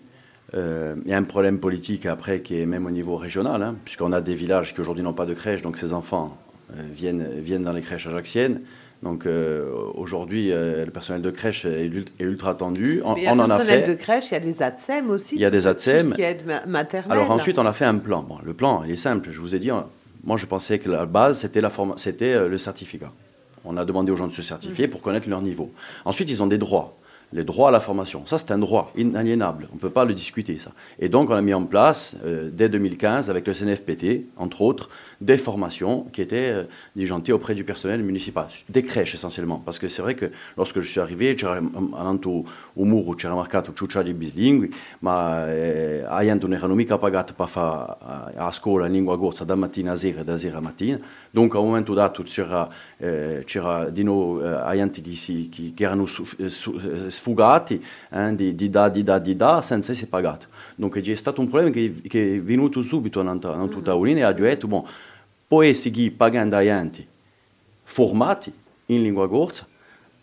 Euh, 0.54 0.94
il 1.04 1.10
y 1.10 1.14
a 1.14 1.16
un 1.16 1.24
problème 1.24 1.58
politique 1.58 2.06
après 2.06 2.40
qui 2.42 2.60
est 2.60 2.66
même 2.66 2.86
au 2.86 2.90
niveau 2.90 3.16
régional, 3.16 3.62
hein, 3.62 3.76
puisqu'on 3.84 4.12
a 4.12 4.20
des 4.20 4.34
villages 4.34 4.74
qui 4.74 4.80
aujourd'hui 4.80 5.02
n'ont 5.02 5.14
pas 5.14 5.26
de 5.26 5.34
crèche, 5.34 5.62
donc 5.62 5.78
ces 5.78 5.92
enfants 5.92 6.38
viennent, 6.72 7.28
viennent 7.40 7.64
dans 7.64 7.72
les 7.72 7.82
crèches 7.82 8.06
ajaxiennes. 8.06 8.60
Donc 9.04 9.26
euh, 9.26 9.70
aujourd'hui, 9.94 10.50
euh, 10.50 10.86
le 10.86 10.90
personnel 10.90 11.20
de 11.20 11.30
crèche 11.30 11.66
est, 11.66 11.90
ultra 12.20 12.54
tendu. 12.54 13.02
On, 13.04 13.10
en 13.10 13.12
a 13.12 13.16
fait. 13.16 13.48
personnel 13.48 13.88
de 13.88 13.94
crèche, 13.94 14.30
il 14.30 14.32
y 14.32 14.36
a 14.36 14.40
des 14.40 14.62
ATSEM 14.62 15.10
aussi. 15.10 15.34
Il 15.34 15.42
y 15.42 15.44
a 15.44 15.50
des 15.50 15.66
ATSEM. 15.66 16.08
Tout 16.08 16.14
qui 16.14 16.22
est 16.22 16.46
maternelle. 16.66 17.12
Alors 17.12 17.30
ensuite, 17.30 17.58
on 17.58 17.66
a 17.66 17.74
fait 17.74 17.84
un 17.84 17.98
plan. 17.98 18.22
Bon, 18.22 18.38
le 18.42 18.54
plan, 18.54 18.82
il 18.82 18.92
est 18.92 18.96
simple. 18.96 19.28
Je 19.30 19.40
vous 19.40 19.54
ai 19.54 19.58
dit, 19.58 19.68
moi 20.24 20.38
je 20.38 20.46
pensais 20.46 20.78
que 20.78 20.88
la 20.88 21.04
base, 21.04 21.40
c'était, 21.40 21.60
la 21.60 21.70
c'était 21.96 22.32
euh, 22.32 22.48
le 22.48 22.56
certificat. 22.56 23.12
On 23.66 23.76
a 23.76 23.84
demandé 23.84 24.10
aux 24.10 24.16
gens 24.16 24.26
de 24.26 24.32
se 24.32 24.42
certifier 24.42 24.88
pour 24.88 25.02
connaître 25.02 25.28
leur 25.28 25.42
niveau. 25.42 25.70
Ensuite, 26.06 26.30
ils 26.30 26.42
ont 26.42 26.46
des 26.46 26.58
droits. 26.58 26.96
Les 27.34 27.44
droits 27.44 27.68
à 27.68 27.70
la 27.70 27.80
formation. 27.80 28.24
Ça, 28.26 28.38
c'est 28.38 28.50
un 28.52 28.58
droit 28.58 28.92
inaliénable. 28.96 29.68
On 29.72 29.74
ne 29.74 29.80
peut 29.80 29.90
pas 29.90 30.04
le 30.04 30.14
discuter, 30.14 30.58
ça. 30.58 30.70
Et 30.98 31.08
donc, 31.08 31.28
on 31.30 31.34
a 31.34 31.42
mis 31.42 31.52
en 31.52 31.64
place, 31.64 32.16
euh, 32.24 32.48
dès 32.50 32.68
2015, 32.68 33.28
avec 33.28 33.46
le 33.46 33.54
CNFPT, 33.54 34.26
entre 34.36 34.62
autres, 34.62 34.88
des 35.20 35.36
formations 35.36 36.06
qui 36.12 36.22
étaient 36.22 36.64
euh, 36.96 37.32
auprès 37.32 37.54
du 37.54 37.64
personnel 37.64 38.02
municipal, 38.02 38.46
des 38.68 38.82
crèches 38.82 39.14
essentiellement. 39.14 39.60
Parce 39.64 39.78
que 39.78 39.88
c'est 39.88 40.02
vrai 40.02 40.14
que 40.14 40.30
lorsque 40.56 40.80
je 40.80 40.88
suis 40.88 41.00
arrivé, 41.00 41.36
muro, 42.94 43.14
c'era 43.14 43.34
marcato 43.34 43.72
ciuccia 43.72 44.02
di 44.02 44.14
bislingui, 44.14 44.72
ma 45.00 45.52
eh, 45.52 46.04
aianto 46.06 46.46
non 46.46 46.56
erano 46.56 46.74
mica 46.74 46.98
pagati 46.98 47.32
per 47.32 47.48
fare 47.48 48.32
a 48.36 48.52
scuola 48.52 48.86
in 48.86 48.92
lingua 48.92 49.16
gorsa 49.16 49.44
da 49.44 49.54
mattina 49.54 49.92
a 49.92 49.96
sera 49.96 50.20
e 50.20 50.24
da 50.24 50.36
sera 50.36 50.58
a 50.58 50.60
mattina. 50.60 50.98
Donc, 51.30 51.54
a 51.54 51.58
un 51.58 51.66
momento 51.66 51.94
dato 51.94 52.22
c'era, 52.22 52.68
eh, 52.98 53.42
c'era 53.44 53.90
di 53.90 54.02
noi 54.02 54.42
eh, 54.42 54.46
aianti 54.46 55.02
che, 55.02 55.16
si, 55.16 55.48
che, 55.48 55.72
che 55.74 55.84
erano 55.84 56.06
sfugati 57.24 57.82
eh, 58.10 58.34
di, 58.34 58.54
di 58.54 58.68
da, 58.68 58.90
di 58.90 59.02
da, 59.02 59.18
di 59.18 59.34
da, 59.34 59.62
senza 59.62 59.92
essere 59.92 60.08
pagati. 60.08 60.46
Donc, 60.76 61.00
c'è 61.00 61.14
stato 61.14 61.40
un 61.40 61.48
problema 61.48 61.70
che, 61.70 62.02
che 62.06 62.36
è 62.36 62.40
venuto 62.40 62.82
subito 62.82 63.20
in 63.20 63.68
tutta 63.70 63.94
Unina 63.94 64.20
e 64.20 64.22
ha 64.24 64.32
detto, 64.32 64.68
bon, 64.68 64.84
poi 65.48 65.72
seguire 65.72 66.10
pagando 66.10 66.56
aianti 66.56 67.06
formati 67.86 68.52
in 68.86 69.02
lingua 69.02 69.26
gorsa, 69.26 69.66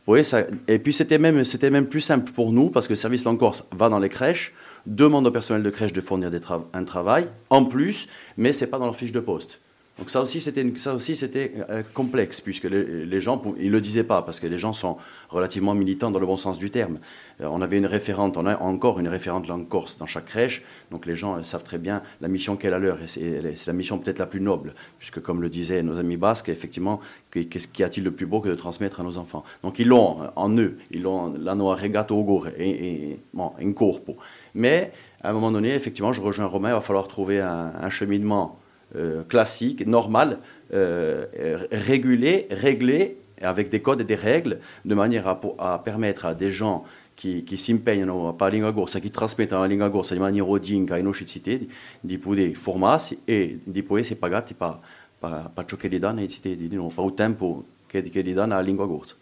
poi 0.04 0.24
ça, 0.24 0.46
et 0.68 0.80
puis 0.80 0.94
c'était 0.94 1.20
même, 1.20 1.44
c'était 1.44 1.70
même 1.70 1.88
plus 1.88 2.02
simple 2.02 2.32
pour 2.32 2.52
nous 2.52 2.70
parce 2.70 2.88
que 2.88 2.94
le 2.94 2.98
service 2.98 3.24
Langue 3.24 3.38
Corse 3.38 3.68
va 3.72 3.88
dans 3.88 4.00
les 4.00 4.10
crèches, 4.10 4.54
demande 4.88 5.28
au 5.28 5.32
personnel 5.32 5.62
de 5.62 5.70
crèche 5.70 5.94
de 5.94 6.02
fournir 6.02 6.32
des 6.32 6.40
tra 6.40 6.66
un 6.74 6.84
travail 6.84 7.28
en 7.50 7.66
plus, 7.66 8.08
mais 8.36 8.52
c'est 8.52 8.68
pas 8.68 8.80
dans 8.80 8.86
leur 8.86 8.96
fiche 8.96 9.12
de 9.12 9.20
poste. 9.20 9.60
Donc 10.00 10.10
ça 10.10 10.22
aussi, 10.22 10.42
c'était, 10.42 10.66
ça 10.78 10.96
aussi, 10.96 11.16
c'était 11.16 11.54
euh, 11.70 11.84
complexe, 11.94 12.42
puisque 12.42 12.64
les, 12.64 13.22
gens, 13.22 13.42
ils 13.60 13.68
ne 13.68 13.72
le 13.72 13.82
disaient 13.82 14.04
pas, 14.04 14.22
parce 14.22 14.40
que 14.40 14.48
les 14.48 14.58
gens 14.58 14.74
sont 14.74 14.98
relativement 15.30 15.76
militants 15.76 16.12
dans 16.12 16.20
le 16.20 16.26
bon 16.26 16.38
sens 16.38 16.58
du 16.58 16.72
terme. 16.72 16.98
Euh, 17.42 17.48
on 17.52 17.62
avait 17.62 17.78
une 17.78 17.86
référente, 17.86 18.38
on 18.38 18.46
a 18.46 18.58
encore 18.58 19.00
une 19.00 19.10
référente 19.10 19.48
langue 19.48 19.68
corse 19.68 19.98
dans 19.98 20.08
chaque 20.08 20.26
crèche, 20.26 20.64
donc 20.92 21.06
les 21.06 21.16
gens 21.16 21.38
euh, 21.38 21.44
savent 21.44 21.64
très 21.64 21.78
bien 21.78 22.02
la 22.22 22.30
mission 22.30 22.56
qu'elle 22.56 22.74
a 22.74 22.80
leur, 22.80 23.02
et 23.02 23.08
c'est, 23.08 23.42
la 23.68 23.74
mission 23.74 24.00
peut-être 24.00 24.20
la 24.20 24.26
plus 24.26 24.42
noble, 24.42 24.74
puisque 24.98 25.22
comme 25.22 25.42
le 25.42 25.50
disaient 25.50 25.84
nos 25.84 25.98
amis 25.98 26.18
basques, 26.18 26.50
effectivement, 26.50 27.00
qu'est-ce 27.30 27.68
qu'y 27.68 27.84
a-t-il 27.84 28.04
de 28.04 28.10
plus 28.10 28.26
beau 28.26 28.40
que 28.40 28.50
de 28.50 28.56
transmettre 28.56 29.02
à 29.02 29.04
nos 29.04 29.18
enfants? 29.18 29.44
Donc 29.62 29.78
ils 29.78 29.88
l'ont 29.88 30.30
en 30.36 30.58
eux, 30.58 30.78
ils 30.92 31.04
l'ont 31.04 31.34
l'hanno 31.38 31.68
regato 31.76 32.16
au 32.16 32.24
gore, 32.24 32.48
et, 32.58 33.20
bon, 33.34 33.52
in 33.62 33.74
corpo. 33.74 34.18
Mais 34.56 34.92
à 35.22 35.30
un 35.30 35.34
moment 35.34 35.52
donné, 35.52 35.76
effectivement, 35.76 36.14
je 36.14 36.22
rejoins 36.22 36.46
Romain, 36.46 36.70
il 36.70 36.74
va 36.74 36.82
falloir 36.82 37.08
trouver 37.08 37.40
un, 37.40 37.90
cheminement 37.90 38.61
classique, 39.28 39.86
normal, 39.86 40.40
euh, 40.74 41.26
régulé, 41.72 42.48
réglé, 42.52 43.18
avec 43.42 43.70
des 43.70 43.82
codes 43.82 44.02
et 44.02 44.04
des 44.04 44.16
règles, 44.16 44.60
de 44.86 44.96
manière 44.96 45.28
à, 45.28 45.40
à 45.58 45.80
permettre 45.80 46.26
à 46.26 46.34
des 46.34 46.52
gens 46.52 46.84
qui, 47.16 47.44
qui 47.44 47.58
si 47.58 47.72
impegnano 47.72 48.28
a 48.28 48.34
parlare 48.34 48.56
lingua 48.56 48.74
corsa, 48.74 49.00
qui 49.00 49.12
trasmettono 49.12 49.62
la 49.62 49.68
lingua 49.68 49.90
corsa 49.90 50.16
in 50.16 50.22
maniera 50.22 50.46
odinga 50.46 50.96
ai 50.96 51.04
nostri 51.04 51.26
cittadini, 51.26 51.70
di 52.00 52.18
poter 52.18 52.54
formarsi 52.56 53.22
e 53.26 53.60
di 53.64 53.84
poter 53.84 54.04
essere 54.04 54.20
pagati 54.20 54.54
per, 54.54 54.80
per, 55.20 55.50
per 55.54 55.66
ciò 55.66 55.78
che 55.78 55.88
gli 55.88 56.00
danno 56.00 56.20
ai 56.20 56.28
cittadini, 56.28 56.78
per 56.94 57.06
il 57.06 57.14
tempo 57.14 57.64
che, 57.88 58.02
che 58.04 58.22
lingua 58.22 58.88
corsa. 58.88 59.16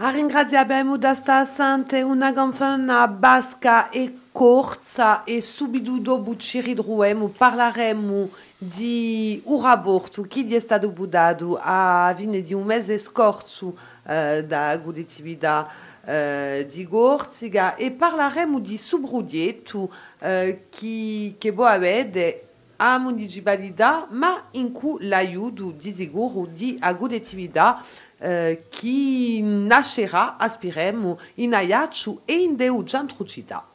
A 0.00 0.10
ringraziabbiamo 0.10 0.96
da 0.96 1.16
sta 1.16 1.44
sante 1.44 2.02
una 2.02 2.32
canzone 2.32 3.08
basca 3.08 3.90
e 3.90 4.12
corsa 4.38 5.24
e 5.24 5.42
ci 5.42 6.60
ridruemo, 6.60 7.26
parleremo 7.26 8.30
di 8.56 9.42
un 9.46 9.60
rapporto 9.60 10.22
che 10.22 10.46
è 10.48 10.60
stato 10.60 10.90
budato 10.90 11.58
a 11.60 12.14
fine 12.16 12.40
di 12.40 12.54
un 12.54 12.62
mese 12.62 12.98
scorso 12.98 13.76
eh, 14.06 14.44
da 14.44 14.80
collettività 14.80 15.68
eh, 16.04 16.68
di 16.70 16.86
Gorziga 16.86 17.74
e 17.74 17.90
parleremo 17.90 18.60
di 18.60 18.78
subrudietto 18.78 19.92
eh, 20.20 20.66
che, 20.70 21.34
che 21.36 21.52
può 21.52 21.64
avere 21.64 22.44
a 22.76 22.96
municipalità, 22.98 24.06
ma 24.10 24.50
in 24.52 24.70
cui 24.70 25.04
l'aiuto 25.08 25.72
di 25.76 25.90
sicuro 25.90 26.46
di 26.46 26.78
a 26.80 26.94
collettività 26.94 27.82
eh, 28.18 28.66
che 28.68 29.40
nascerà, 29.42 30.36
aspiremo, 30.36 31.18
in 31.34 31.54
Aiaccio 31.54 32.20
e 32.24 32.34
in 32.34 32.54
Deu 32.54 32.84
Giantrucita. 32.84 33.66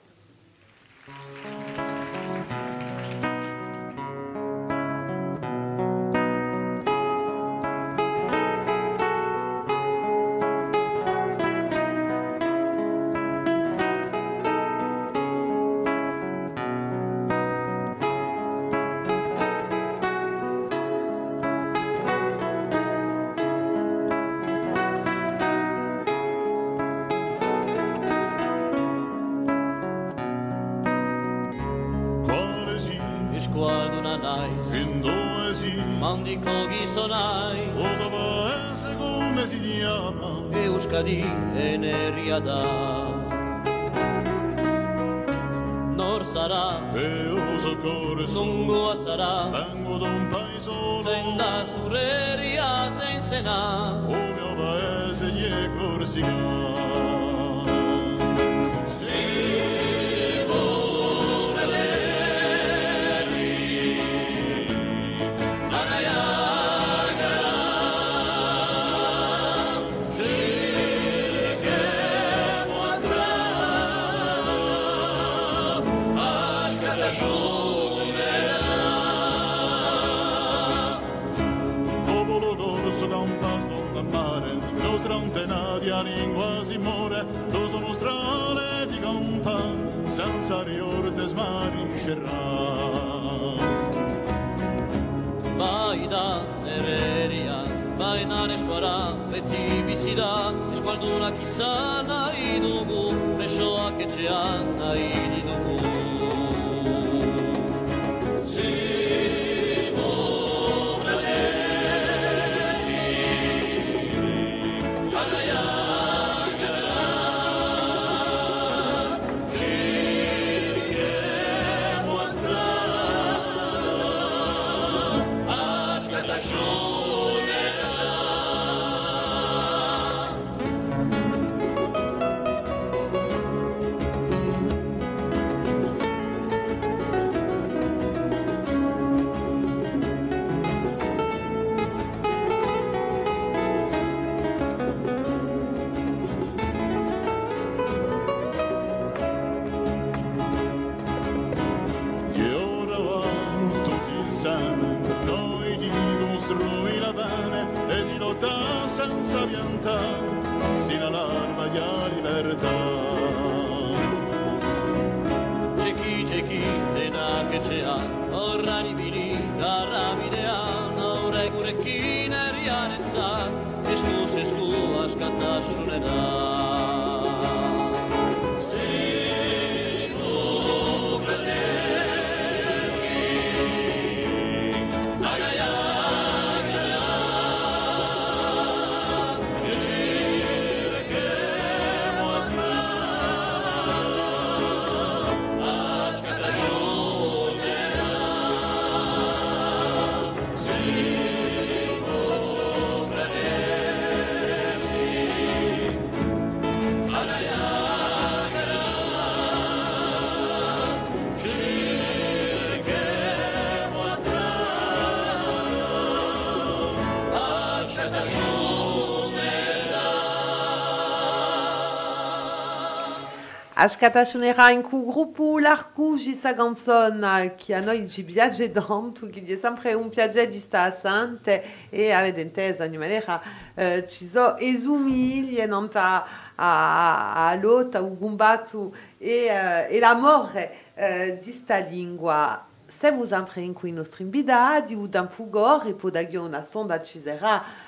Askatasunera 223.83 224.71
inku 224.71 225.03
grupu 225.05 225.59
larku 225.59 226.17
jisa 226.17 226.53
ganzon 226.53 227.19
ki 227.57 227.73
anoi 227.75 228.07
ji 228.07 228.23
viagge 228.23 228.69
dantu 228.71 229.27
ki 229.29 229.41
die 229.41 229.57
sempre 229.57 229.93
un 229.93 230.09
viagge 230.09 230.47
di 230.47 230.57
stasante 230.57 231.61
e 231.89 232.11
avete 232.11 232.39
intesa 232.39 232.85
ogni 232.85 232.97
maniera 232.97 233.41
eh, 233.75 234.07
ci 234.07 234.25
so 234.25 234.55
esumiglie 234.57 235.65
nanta 235.65 236.23
a, 236.55 237.49
a 237.49 237.55
lota 237.55 238.01
u 238.01 238.15
gumbatu 238.15 238.93
e, 239.17 239.47
eh, 239.51 239.97
e 239.97 239.99
la 239.99 240.13
morre 240.13 240.71
eh, 240.95 241.37
di 241.43 241.51
sta 241.51 241.79
lingua 241.79 242.71
Siamo 242.85 243.25
sempre 243.25 243.61
in 243.61 243.73
cui 243.73 243.91
u 243.91 245.07
dan 245.07 245.27
fugor, 245.27 245.87
e 245.87 246.63
sonda 246.63 247.01
ci 247.01 247.19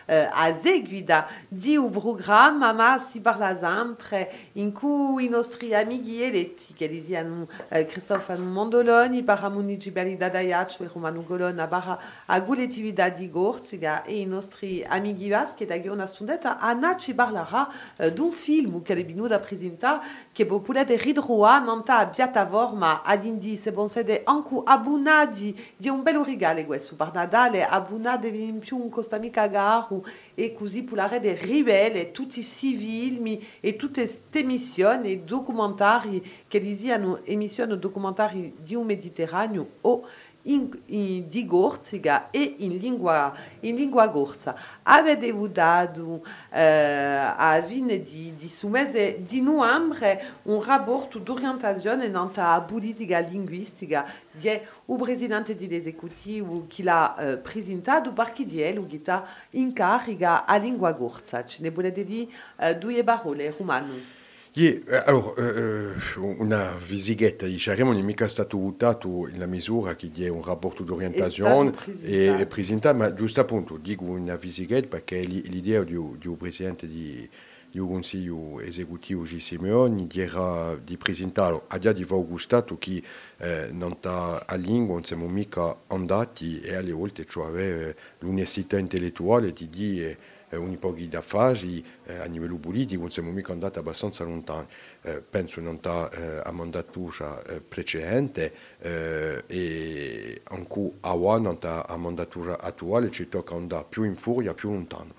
a 0.08 0.54
seguida 0.62 1.28
di 1.48 1.78
un 1.78 1.90
programma, 1.90 2.74
ma 2.74 2.98
si 2.98 3.22
parla 3.22 3.58
sempre 3.58 4.32
in 4.54 4.72
cui 4.72 5.26
i 5.26 5.30
nostri 5.30 5.74
amici 5.74 6.22
eletti, 6.22 6.74
che 6.74 6.88
li 6.88 7.02
siano 7.02 7.48
uh, 7.70 7.86
Cristofano 7.86 8.46
Mondoloni, 8.46 9.24
Paramuni 9.24 9.78
Gibeli 9.78 10.18
Dadaiac, 10.18 10.80
e 10.80 10.90
Romano 10.92 11.24
Golona, 11.24 11.68
barra 11.68 12.00
a 12.26 12.40
guletività 12.42 13.10
di 13.10 13.30
Gorziga, 13.30 14.04
e 14.04 14.20
i 14.20 14.26
nostri 14.26 14.84
amici 14.88 15.30
vaschi, 15.30 15.66
da 15.66 15.76
una 15.92 16.06
sondetta, 16.06 16.60
Anna 16.60 16.96
ci 16.98 17.14
parlerà 17.14 17.68
uh, 17.98 18.10
d'un 18.10 18.32
film 18.32 18.82
che 18.82 18.94
è 18.94 19.06
venuto 19.06 19.34
a 19.34 19.40
presentare, 19.40 20.06
che 20.32 20.46
popolare 20.46 20.98
ridroa, 20.98 21.60
nanta 21.60 22.00
a 22.00 22.08
piattaforma 22.08 23.02
ad 23.04 23.26
indi, 23.26 23.58
se 23.58 23.72
bon 23.72 23.90
sede 23.90 24.22
anche 24.24 24.62
abuna 24.66 25.26
di, 25.26 25.56
un 25.86 26.04
bello 26.04 26.24
regalo 26.24 26.64
questo, 26.66 26.96
per 26.96 27.12
Natale, 27.14 27.66
abuna 27.66 28.18
di 28.18 28.58
più 28.60 28.78
un 28.78 28.90
costamica 28.90 29.48
garu, 29.48 29.95
e 30.34 30.54
così 30.54 30.84
parlare 30.84 31.20
dei 31.20 31.36
ribelli, 31.36 32.12
tutti 32.12 32.40
i 32.40 32.44
civili 32.44 33.46
e 33.60 33.76
tutte 33.76 34.02
queste 34.02 34.40
emissioni 34.40 35.24
documentari 35.24 36.24
che 36.48 36.60
li 36.60 36.76
siano 36.76 37.24
emissioni 37.24 37.78
documentari 37.78 38.56
di 38.58 38.76
un 38.76 38.86
Mediterraneo 38.86 39.68
o 39.82 40.08
in, 40.46 41.28
di 41.28 41.46
Gorziga 41.46 42.30
e 42.30 42.56
in 42.60 42.78
lingua, 42.78 43.34
in 43.62 43.76
lingua 43.76 44.08
gorza. 44.08 44.56
Avete 44.84 45.34
dato 45.52 46.24
eh, 46.52 46.62
a 46.62 47.62
fine 47.64 48.02
di, 48.02 48.34
di 48.36 48.50
su 48.50 48.68
mese 48.68 49.22
di 49.24 49.42
novembre 49.42 50.40
un 50.44 50.62
rapporto 50.64 51.20
d'orientazione 51.20 52.08
nella 52.08 52.62
politica 52.68 53.20
linguistica 53.20 54.06
di 54.32 54.60
o 54.88 54.96
presidente 54.98 55.56
dell'esecutivo 55.56 56.66
che 56.68 56.84
l'ha 56.84 57.16
eh, 57.18 57.38
presentato 57.38 58.12
perché 58.12 58.46
di 58.46 58.74
lui 58.74 58.88
che 58.88 59.00
sta 59.02 59.26
in 59.52 59.74
carica 59.74 60.46
a 60.46 60.58
lingua 60.58 60.92
gorza. 60.92 61.46
Ce 61.46 61.62
ne 61.62 61.72
volete 61.72 62.04
dire 62.04 62.28
eh, 62.58 62.78
due 62.78 63.04
parole 63.04 63.54
romano? 63.58 64.15
Yeah, 64.58 65.04
allora, 65.04 65.34
eh, 65.36 65.94
una 66.16 66.78
visighetta 66.88 67.46
di 67.46 67.58
Ceremo 67.58 67.92
non 67.92 68.00
è 68.00 68.04
mica 68.04 68.26
stato 68.30 68.58
votato 68.58 69.28
in 69.28 69.38
la 69.38 69.48
misura 69.48 69.98
che 69.98 70.10
è 70.16 70.30
un 70.30 70.42
rapporto 70.42 70.84
d'orientazione 70.84 71.74
e, 72.02 72.40
e 72.40 72.46
presentato, 72.46 72.96
ma 72.96 73.14
giusto 73.14 73.42
appunto 73.42 73.76
dico 73.76 74.06
una 74.06 74.38
visighetta 74.38 74.88
perché 74.88 75.20
l'idea 75.20 75.84
di, 75.84 76.00
di 76.18 76.28
un 76.30 76.38
presidente 76.38 76.88
di, 76.88 77.30
di 77.70 77.80
un 77.80 77.90
consiglio 77.90 78.62
esecutivo 78.62 79.24
G. 79.24 79.40
Simeoni 79.40 80.08
era 80.14 80.80
di 80.82 80.96
presentare 80.96 81.64
a 81.68 81.78
dia 81.78 81.92
di 81.92 82.06
Augustato 82.08 82.78
che 82.78 83.04
eh, 83.40 83.68
non 83.74 83.98
sta 83.98 84.46
a 84.48 84.56
lingua, 84.56 84.94
non 84.94 85.04
siamo 85.04 85.28
mica 85.28 85.80
andati 85.88 86.62
e 86.62 86.76
alle 86.76 86.94
volte 86.94 87.26
cioè 87.26 87.48
avere 87.48 87.98
l'università 88.20 88.78
intellettuale 88.78 89.52
di 89.52 89.70
dire 89.70 90.18
eh, 90.56 90.58
un 90.58 90.80
po' 90.80 90.96
da 91.08 91.22
fasi 91.22 91.84
eh, 92.06 92.18
a 92.18 92.26
livello 92.26 92.58
politico 92.58 93.02
non 93.02 93.12
siamo 93.12 93.32
mica 93.32 93.52
andati 93.52 93.80
abbastanza 93.80 94.24
lontani. 94.24 94.68
Eh, 95.02 95.22
penso 95.22 95.62
non 95.62 95.78
sta 95.78 96.10
a 96.44 96.52
mandatura 96.52 97.42
precedente 97.68 98.54
e 98.80 100.42
anche 100.44 100.92
a 101.02 101.14
sta 101.56 101.86
a 101.88 101.98
mandatura 101.98 102.60
attuale 102.60 103.12
ci 103.12 103.30
tocca 103.30 103.56
andare 103.56 103.86
più 103.90 104.04
in 104.04 104.16
furia, 104.16 104.54
più 104.54 104.72
lontano. 104.72 105.14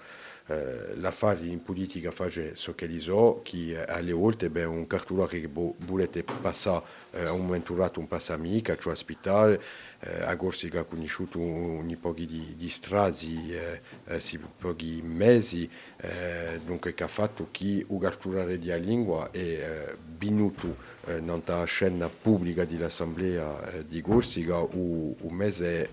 Eh, 0.49 0.95
l'affare 0.99 1.45
in 1.47 1.61
politica 1.61 2.13
fa 2.13 2.29
so 2.55 2.73
che 2.77 2.87
li 2.87 3.01
so, 3.01 3.41
che 3.43 3.85
alle 3.85 4.13
volte 4.13 4.49
beh, 4.49 4.63
un 4.63 4.87
cartolare 4.87 5.41
che 5.41 5.51
volete 5.53 6.23
passare 6.23 6.85
eh, 7.11 7.25
a 7.25 7.33
un 7.33 7.47
momento 7.47 7.75
dato 7.75 7.99
un 7.99 8.07
passamica, 8.07 8.77
cioè 8.77 8.93
ospitare, 8.93 9.61
eh, 10.01 10.23
a 10.23 10.37
Corsica 10.37 10.81
ha 10.81 10.85
conosciuto 10.85 11.39
un 11.39 11.97
po' 12.01 12.13
di, 12.13 12.55
di 12.57 12.69
strati, 12.69 13.53
eh, 13.53 13.81
eh, 14.07 14.21
si 14.21 14.39
pochi 14.39 15.01
mesi, 15.03 15.69
eh, 15.99 16.61
dunque 16.65 16.95
che 16.95 17.03
ha 17.03 17.09
fatto 17.09 17.49
che 17.51 17.85
un 17.89 17.99
cartolare 17.99 18.59
di 18.59 18.73
lingua 18.81 19.31
è 19.31 19.39
eh, 19.39 19.97
venuto 20.19 20.77
eh, 21.07 21.21
nella 21.21 21.65
scena 21.65 22.09
pubblica 22.09 22.65
dell'Assemblea 22.65 23.83
di 23.87 24.01
Corsica 24.01 24.59
un, 24.61 25.15
un 25.19 25.35
mese 25.35 25.91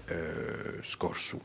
scorso. 0.81 1.41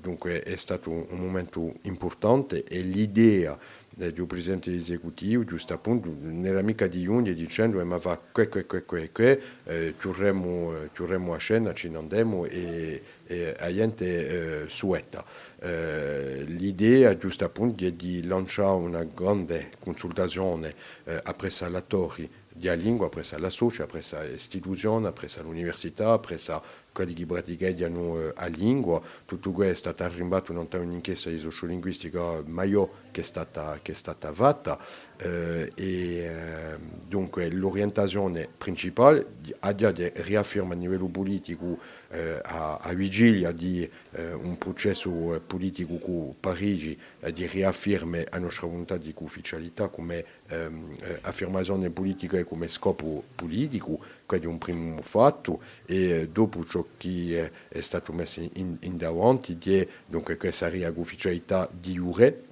Dunque 0.00 0.42
è 0.42 0.56
stato 0.56 0.90
un 0.90 1.18
momento 1.18 1.74
importante 1.82 2.64
e 2.64 2.80
l'idea 2.80 3.58
del 3.98 4.26
presidente 4.26 4.72
esecutivo, 4.72 5.44
giusto 5.44 5.72
appunto, 5.74 6.14
nella 6.20 6.62
mica 6.62 6.86
di 6.86 7.02
Giugno 7.02 7.32
dicendo 7.32 7.84
ma 7.84 7.96
va 7.96 8.16
que, 8.32 8.48
que, 8.48 8.64
que, 8.64 8.84
que, 8.84 9.10
que 9.10 9.40
eh, 9.64 9.94
chiurremo, 9.98 10.88
chiurremo 10.92 11.34
a 11.34 11.38
scena, 11.38 11.74
ci 11.74 11.90
andiamo 11.92 12.44
e, 12.44 13.02
e 13.26 13.56
a 13.58 13.72
gente 13.72 14.62
eh, 14.62 14.68
sueta. 14.68 15.24
Eh, 15.58 16.44
l'idea 16.46 17.16
giusto 17.16 17.44
appunto 17.44 17.84
è 17.84 17.90
di 17.90 18.24
lanciare 18.24 18.76
una 18.76 19.02
grande 19.02 19.70
consultazione 19.80 20.74
eh, 21.02 21.20
appresso 21.24 21.68
la 21.68 21.80
torre 21.80 22.46
di 22.58 22.76
lingua, 22.76 23.06
appresso 23.06 23.36
la 23.38 23.50
socia, 23.50 23.84
appresso 23.84 24.20
l'istituzione, 24.22 25.08
appresso 25.08 25.42
l'università, 25.42 26.12
appresso 26.12 26.62
quelli 26.98 27.14
che 27.14 27.26
praticano 27.26 28.20
eh, 28.20 28.32
a 28.34 28.46
lingua, 28.46 29.00
tutto 29.24 29.52
questo 29.52 29.88
è 29.88 29.92
stato 29.94 30.02
arrimbato 30.02 30.50
in 30.50 30.58
un'inchiesta 30.58 31.30
di 31.30 31.38
sociolinguistica 31.38 32.42
maggiore 32.44 33.06
che 33.12 33.20
è 33.20 33.24
stata, 33.24 33.78
che 33.80 33.92
è 33.92 33.94
stata 33.94 34.32
fatta 34.32 34.76
eh, 34.76 35.07
e 35.18 35.72
eh, 35.74 36.76
dunque 37.06 37.50
l'orientazione 37.50 38.48
principale. 38.56 39.36
A 39.60 39.72
dia 39.72 39.90
di 39.90 40.10
riafferma 40.14 40.74
a 40.74 40.76
livello 40.76 41.06
politico 41.06 41.78
eh, 42.10 42.38
a, 42.42 42.76
a, 42.76 42.92
vigilia 42.92 43.50
di 43.50 43.88
eh, 44.12 44.32
un 44.32 44.56
processo 44.58 45.42
politico 45.46 45.96
con 45.96 46.34
Parigi 46.38 46.98
eh, 47.20 47.32
di 47.32 47.46
riafferma 47.46 48.18
la 48.30 48.38
nostra 48.38 48.66
volontà 48.66 48.96
di 48.96 49.14
ufficialità 49.18 49.88
come 49.88 50.24
ehm, 50.48 50.88
affermazione 51.22 51.90
politica 51.90 52.38
e 52.38 52.44
come 52.44 52.68
scopo 52.68 53.24
politico, 53.34 54.00
è 54.26 54.44
un 54.44 54.58
primo 54.58 55.02
fatto. 55.02 55.60
E 55.86 56.28
dopo 56.30 56.64
ciò 56.64 56.84
che 56.96 57.50
è, 57.68 57.76
è 57.76 57.80
stato 57.80 58.12
messo 58.12 58.40
in, 58.40 58.76
in 58.80 58.96
davanti 58.96 59.58
è 59.80 59.88
dunque 60.06 60.36
questa 60.36 60.70
ufficialità 60.94 61.68
di 61.72 61.92
jure, 61.92 62.44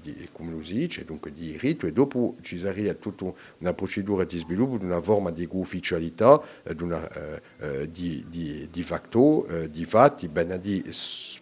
di, 0.00 0.28
come 0.32 0.52
lo 0.52 0.62
si 0.62 0.74
dice, 0.74 1.04
dunque 1.04 1.32
di 1.32 1.56
rito, 1.58 1.81
e 1.86 1.92
dopo 1.92 2.36
ci 2.40 2.58
sarebbe 2.58 2.98
tutta 2.98 3.32
una 3.58 3.74
procedura 3.74 4.24
di 4.24 4.38
sviluppo 4.38 4.76
di 4.78 4.84
una 4.84 5.00
forma 5.00 5.30
di 5.30 5.48
ufficialità, 5.50 6.40
eh, 6.62 6.74
di, 6.74 6.84
eh, 6.90 7.42
eh, 7.58 7.90
di, 7.90 8.68
di, 8.70 8.82
facto, 8.82 9.46
eh, 9.46 9.70
di 9.70 9.84
fatti, 9.84 10.28
ben 10.28 10.52
a 10.52 10.56
dire, 10.56 10.90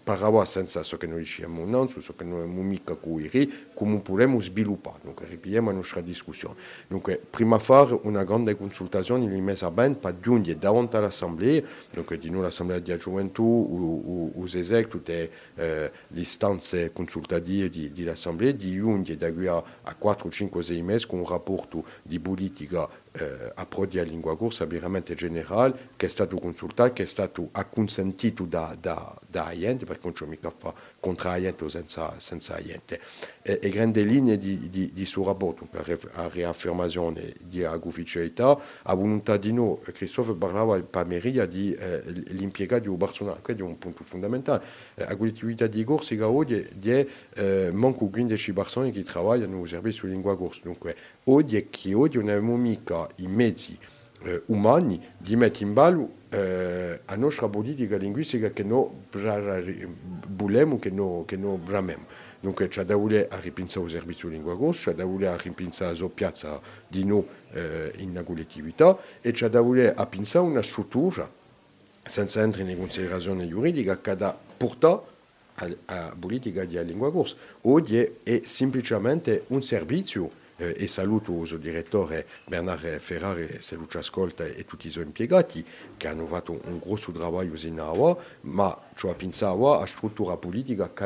parlava 0.03 0.45
senza 0.45 0.83
so 0.83 0.97
che 0.97 1.07
noi 1.07 1.21
diciamo 1.21 1.65
non, 1.65 1.89
su 1.89 2.01
so 2.01 2.15
che 2.15 2.25
noi 2.25 2.43
abbiamo 2.43 2.63
mica 2.63 2.95
cuiri, 2.95 3.69
come 3.75 3.99
possiamo 4.01 4.41
sviluppare. 4.41 4.99
Dunque, 5.03 5.27
la 5.71 5.73
nostra 5.73 6.01
discussione. 6.01 6.57
Dunque, 6.89 7.21
prima 7.29 7.59
fare 7.59 7.99
una 8.03 8.25
grande 8.25 8.57
consultazione 8.57 9.25
in 9.25 9.31
ben, 9.71 9.99
per 9.99 10.19
giungere 10.21 10.59
davanti 10.59 10.97
all'assemblea, 10.97 11.63
dunque 11.93 12.19
di 12.19 12.31
noi 12.31 12.43
l'assemblea 12.43 12.79
di 12.79 12.97
gioventù, 12.97 13.43
o, 14.35 14.43
tutte 14.89 15.31
eh, 15.55 15.91
le 16.09 16.25
consultative 16.93 17.69
di, 17.69 17.93
di 17.93 18.05
l'assemblea, 18.05 18.53
di 18.53 18.75
giungere 18.77 19.19
da 19.19 19.33
qui 19.33 19.47
a, 19.47 19.63
a 19.83 19.95
4, 19.95 20.30
5, 20.31 20.63
6 20.63 20.83
mesi 20.83 21.07
con 21.07 21.19
un 21.19 21.27
rapporto 21.27 21.85
di 22.03 22.19
politica 22.19 22.89
eh, 23.13 23.53
approdi 23.55 23.99
a 23.99 24.05
lingua 24.05 24.37
corsa 24.37 24.67
veramente 24.67 25.15
generale 25.15 25.89
che 25.97 26.07
è 26.07 26.09
stato 26.09 26.37
consultato, 26.37 26.93
che 26.93 27.03
è 27.03 27.07
stato 27.07 27.49
acconsentito 27.53 28.45
da, 28.45 28.77
da, 28.81 29.15
da 29.27 29.51
gente, 29.57 29.85
perché 29.85 30.03
non 30.05 30.13
c'è 30.13 30.27
mica 30.27 30.51
fa 30.51 30.73
contro 31.01 31.33
gente 31.39 31.65
o 31.65 31.69
senza, 31.69 32.15
senza 32.19 32.61
gente. 32.63 33.01
E, 33.43 33.59
e 33.63 33.69
grandi 33.71 34.07
linee 34.07 34.39
di, 34.39 34.69
di, 34.71 34.93
di 34.93 35.05
suo 35.05 35.25
rapporto, 35.25 35.67
la 35.73 36.29
riaffermazione 36.29 37.35
di 37.41 37.63
ufficialità, 37.83 38.59
a 38.83 38.95
volontà 38.95 39.37
di 39.37 39.53
noi, 39.53 39.79
Christophe 39.93 40.35
parlava 40.35 40.81
per 40.81 41.07
Meria 41.07 41.47
di 41.47 41.73
eh, 41.73 42.03
l'impiegato 42.29 42.89
di 42.89 42.97
personale, 42.97 43.41
questo 43.43 43.63
è 43.63 43.67
un 43.67 43.79
punto 43.79 44.05
fondamentale. 44.05 44.65
Eh, 44.95 45.05
la 45.05 45.17
collettività 45.17 45.67
di 45.67 45.83
corsa 45.85 46.29
oggi 46.29 46.67
è 46.83 47.07
eh, 47.35 47.71
manco 47.73 48.07
15 48.07 48.53
persone 48.53 48.91
che 48.91 49.05
lavorano 49.13 49.59
nel 49.59 49.69
servizio 49.69 50.07
di 50.07 50.13
lingua 50.13 50.37
corsa, 50.37 50.61
dunque 50.63 50.97
oggi 51.25 51.57
è 51.57 51.71
che 51.71 51.95
oggi 51.95 52.19
non 52.19 52.29
abbiamo 52.29 52.57
mica 52.57 53.00
i 53.17 53.27
mezzi 53.27 53.79
eh, 54.23 54.43
umani 54.47 55.01
di 55.17 55.37
mettere 55.37 55.65
in 55.65 55.73
ballo 55.73 56.19
eh, 56.31 57.01
la 57.05 57.17
nostra 57.17 57.49
politica 57.49 57.97
linguistica 57.97 58.51
che 58.51 58.63
noi 58.63 58.89
vogliamo, 60.29 60.79
che 60.79 60.91
noi, 60.91 61.25
che 61.25 61.37
noi 61.37 61.59
bramiamo. 61.59 62.05
Dunque 62.39 62.69
c'è 62.69 62.85
da 62.85 62.97
voler 62.97 63.29
ripensare 63.41 63.87
il 63.87 63.93
servizio 63.93 64.29
di 64.29 64.35
lingua 64.35 64.57
corsa, 64.57 64.91
c'è 64.91 64.97
da 64.97 65.05
voler 65.05 65.41
ripensare 65.43 65.97
la 65.99 66.09
piazza 66.09 66.61
di 66.87 67.05
noi 67.05 67.27
eh, 67.53 67.93
in 67.99 68.23
collettività 68.25 68.97
e 69.21 69.33
c'è 69.33 69.49
da 69.49 69.61
voler 69.61 69.95
pensare 70.09 70.47
una 70.47 70.63
struttura 70.63 71.29
senza 72.03 72.41
entrare 72.41 72.71
in 72.71 72.79
considerazione 72.79 73.47
giuridica 73.49 74.01
che 74.01 74.17
da 74.17 74.37
portare 74.57 75.19
alla 75.55 76.15
politica 76.19 76.65
di 76.65 76.83
lingua 76.85 77.13
corsa. 77.13 77.37
Oggi 77.63 78.19
è 78.23 78.41
semplicemente 78.45 79.45
un 79.49 79.63
servizio 79.63 80.31
e 80.61 80.87
saluto 80.89 81.33
il 81.43 81.59
direttore 81.59 82.27
Bernard 82.47 82.99
Ferrari, 82.99 83.57
se 83.61 83.77
lo 83.77 83.87
ci 83.89 83.97
ascolta, 83.97 84.45
e 84.45 84.65
tutti 84.65 84.87
i 84.87 84.91
suoi 84.91 85.05
impiegati 85.05 85.65
che 85.97 86.09
hanno 86.09 86.27
un 86.65 86.79
grosso 86.79 87.13
lavoro 87.15 87.45
in 87.45 87.53
pensavo 89.15 89.79
a 89.79 89.87
struttura 89.87 90.37
politica 90.37 90.93
che 90.93 91.05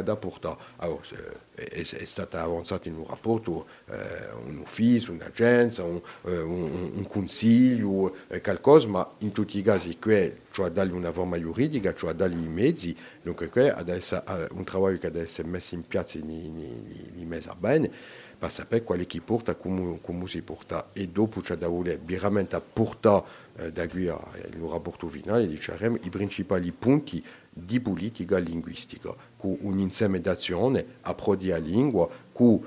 è, 1.55 1.65
è 1.65 2.05
avanzata 2.43 2.89
in 2.89 2.97
un 2.97 3.07
rapporto, 3.07 3.67
eh, 3.87 4.33
un 4.45 4.59
ufficio, 4.59 5.13
un'agenza, 5.13 5.85
un, 5.85 6.01
eh, 6.25 6.41
un, 6.41 6.93
un 6.95 7.07
consiglio, 7.07 8.15
eh, 8.29 8.41
qualcosa, 8.41 8.89
ma 8.89 9.09
in 9.19 9.33
tutti 9.33 9.59
i 9.59 9.63
casi 9.63 9.99
qui 9.99 10.43
cioè 10.55 10.71
dargli 10.71 10.93
una 10.93 11.11
forma 11.11 11.37
giuridica, 11.39 11.93
cioè 11.95 12.13
dargli 12.13 12.45
i 12.45 12.47
mezzi, 12.47 12.97
dunque 13.21 13.49
qui 13.49 13.69
adesso 13.69 14.23
un 14.53 14.63
lavoro 14.65 14.97
che 14.99 15.11
deve 15.11 15.25
essere 15.25 15.49
messo 15.49 15.75
in 15.75 15.85
piazza 15.85 16.17
e 16.17 16.23
quale 16.23 17.65
chi 17.65 17.93
porta, 19.21 19.55
come, 19.55 19.99
come 20.01 20.27
si 20.27 20.43
porta 20.43 20.91
e 20.93 21.09
dopo 21.09 21.41
c'è 21.41 21.57
da 21.57 21.69
voler 21.69 22.01
veramente 22.01 22.61
portare 22.61 23.25
eh, 23.57 23.73
finale 25.09 25.47
diciamo, 25.47 25.99
i 26.03 26.11
principali 26.11 26.73
punti 26.73 27.25
di 27.51 27.81
politica 27.81 28.39
linguistica, 28.39 29.15
con 29.37 29.57
un 29.61 29.79
insieme 29.79 30.21
d'azione, 30.21 30.85
approdi 31.03 31.53
a 31.53 31.57
lingua, 31.57 32.09
con 32.33 32.61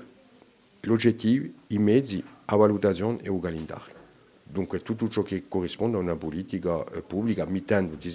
l'obiettivo, 0.82 1.48
i 1.68 1.78
mezzi, 1.78 2.24
la 2.46 2.56
valutazione 2.56 3.20
e 3.22 3.32
il 3.32 3.40
calendario. 3.42 3.96
Dunque 4.50 4.82
tutto 4.82 5.10
ciò 5.10 5.24
che 5.24 5.44
corrisponde 5.50 5.98
a 5.98 6.00
una 6.00 6.16
politica 6.16 6.86
eh, 6.86 7.02
pubblica, 7.02 7.46
mettendo 7.46 7.96
di 7.96 8.10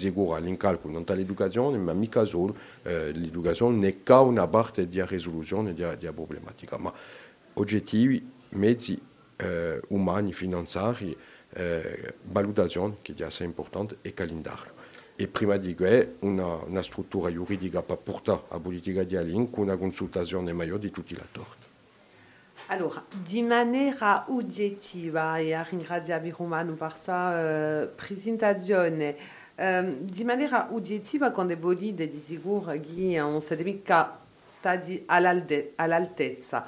non 0.89 1.03
l'educazione, 1.13 1.77
ma 1.77 1.93
mica 1.93 2.25
solo, 2.25 2.55
eh, 2.81 3.11
l'educazione 3.11 3.77
n'est 3.77 4.03
che 4.03 4.13
una 4.13 4.47
parte 4.47 4.89
della 4.89 5.05
risoluzione 5.05 5.75
della 5.75 5.95
problematica. 6.11 6.77
Ma 6.77 6.91
oggettivi, 7.53 8.31
mezzi 8.49 8.99
eh, 9.35 9.81
umani, 9.89 10.33
finanziari, 10.33 11.15
eh, 11.53 12.15
valutazione 12.23 12.97
che 13.01 13.13
è 13.15 13.23
assai 13.23 13.45
importante 13.45 13.97
e 14.01 14.13
calendario. 14.13 14.71
E 15.15 15.27
prima 15.27 15.57
di 15.57 15.75
questo 15.75 16.15
una, 16.19 16.55
una 16.63 16.81
struttura 16.81 17.31
giuridica 17.31 17.83
per 17.83 17.97
portare 17.97 18.41
la 18.49 18.59
politica 18.59 19.03
di 19.03 19.15
Alin 19.15 19.49
con 19.51 19.65
una 19.65 19.77
consultazione 19.77 20.53
maggiore 20.53 20.79
di 20.79 20.91
tutti 20.91 21.13
gli 21.13 21.19
attori. 21.19 21.71
Allora, 22.67 23.03
di 23.09 23.41
maniera 23.41 24.25
oggettiva, 24.29 25.37
e 25.37 25.63
ringraziavi 25.69 26.33
Romano 26.35 26.73
per 26.73 26.89
questa 26.89 27.83
uh, 27.83 27.95
presentazione, 27.95 29.15
um, 29.55 29.97
di 29.99 30.23
maniera 30.23 30.73
oggettiva, 30.73 31.31
quando 31.31 31.55
bolide 31.57 32.09
di 32.09 32.19
sicuro 32.19 32.71
che 32.71 33.17
non 33.17 33.39
mica 33.59 34.19
stati 34.49 35.03
all'altezza 35.05 36.65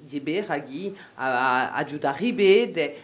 di 0.00 0.20
beraghi 0.20 0.96
aiutare 1.14 2.32
de 2.72 2.96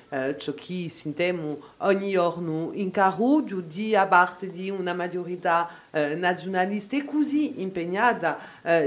che 0.56 0.88
sentiamo 0.88 1.58
ogni 1.78 2.12
giorno 2.12 2.70
in 2.72 2.90
Caruggio 2.90 3.60
di 3.60 3.90
da 3.90 4.06
parte 4.06 4.50
di 4.50 4.70
una 4.70 4.92
maggiorità 4.92 5.68
nazionalista 5.90 6.96
e 6.96 7.04
così 7.04 7.60
impegnata 7.60 8.38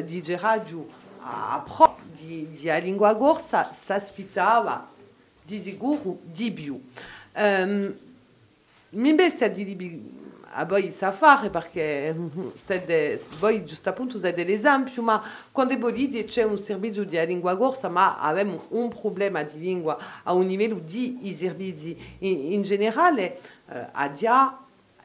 di 0.03 0.21
Geraggio 0.21 1.03
a 1.19 1.63
pro 1.65 1.97
di, 2.17 2.47
di 2.51 2.69
a 2.69 2.77
lingua 2.77 3.13
gorsa 3.13 3.71
si 3.71 3.91
aspettava 3.91 4.87
di 5.43 5.61
sicuro 5.61 6.19
di 6.23 6.51
più. 6.51 6.81
Um, 7.35 7.95
mi 8.89 9.13
bestia 9.13 9.49
di 9.49 9.75
a 10.57 10.65
poi 10.65 10.89
sa 10.89 11.11
fare 11.11 11.49
perché 11.49 12.15
siete, 12.55 13.21
voi 13.39 13.65
giusto 13.65 13.89
appunto 13.89 14.17
siete 14.17 14.43
l'esempio, 14.43 15.01
ma 15.01 15.21
quando 15.51 15.73
è 15.73 15.77
bolidi 15.77 16.23
c'è 16.23 16.43
un 16.43 16.57
servizio 16.57 17.03
di 17.03 17.23
lingua 17.25 17.57
corsa, 17.57 17.89
ma 17.89 18.17
abbiamo 18.19 18.65
un 18.69 18.87
problema 18.89 19.43
di 19.43 19.59
lingua 19.59 19.97
a 20.23 20.33
un 20.33 20.47
livello 20.47 20.79
di 20.79 21.35
servizi. 21.37 21.97
In, 22.19 22.53
in 22.53 22.61
generale, 22.61 23.39
eh, 23.69 23.87
a 23.91 24.07
dia 24.07 24.57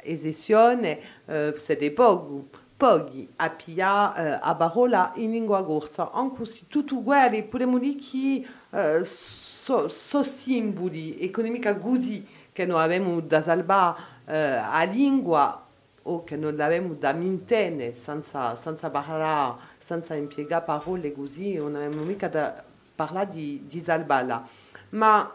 esizione, 0.03 1.01
eh, 1.27 1.53
siete 1.57 1.91
pochi, 1.91 2.49
pochi 2.77 3.29
a 3.37 3.51
pia 3.51 4.15
eh, 4.15 4.39
a 4.41 4.55
parola 4.55 5.13
in 5.17 5.33
lingua 5.33 5.65
corsa, 5.65 6.13
anche 6.13 6.47
se 6.47 6.63
tutto 6.69 6.97
uguale, 6.97 7.43
potremmo 7.43 7.79
dire 7.79 7.97
che 7.97 8.47
eh, 8.71 9.05
so, 9.05 9.89
so 9.89 10.23
simboli 10.23 11.21
economici 11.21 11.77
così 11.81 12.27
che 12.53 12.67
noi 12.67 12.83
abbiamo 12.83 13.21
da 13.21 13.43
salvare 13.43 14.19
a 14.37 14.83
lingua 14.85 15.67
o 16.03 16.25
che 16.25 16.37
non 16.37 16.57
l'abbiamo 16.57 16.95
da 16.95 17.13
mintene 17.13 17.95
senza, 17.95 18.57
senza 18.57 18.89
parlare, 18.91 19.61
senza 19.79 20.15
impiegare 20.15 20.65
parole 20.65 21.13
così, 21.13 21.55
non 21.55 21.75
abbiamo 21.77 22.03
mica 22.05 22.29
da 22.29 22.63
parlare 22.95 23.31
di, 23.31 23.63
di 23.69 23.81
salvarla. 23.81 24.49
Ma 24.91 25.33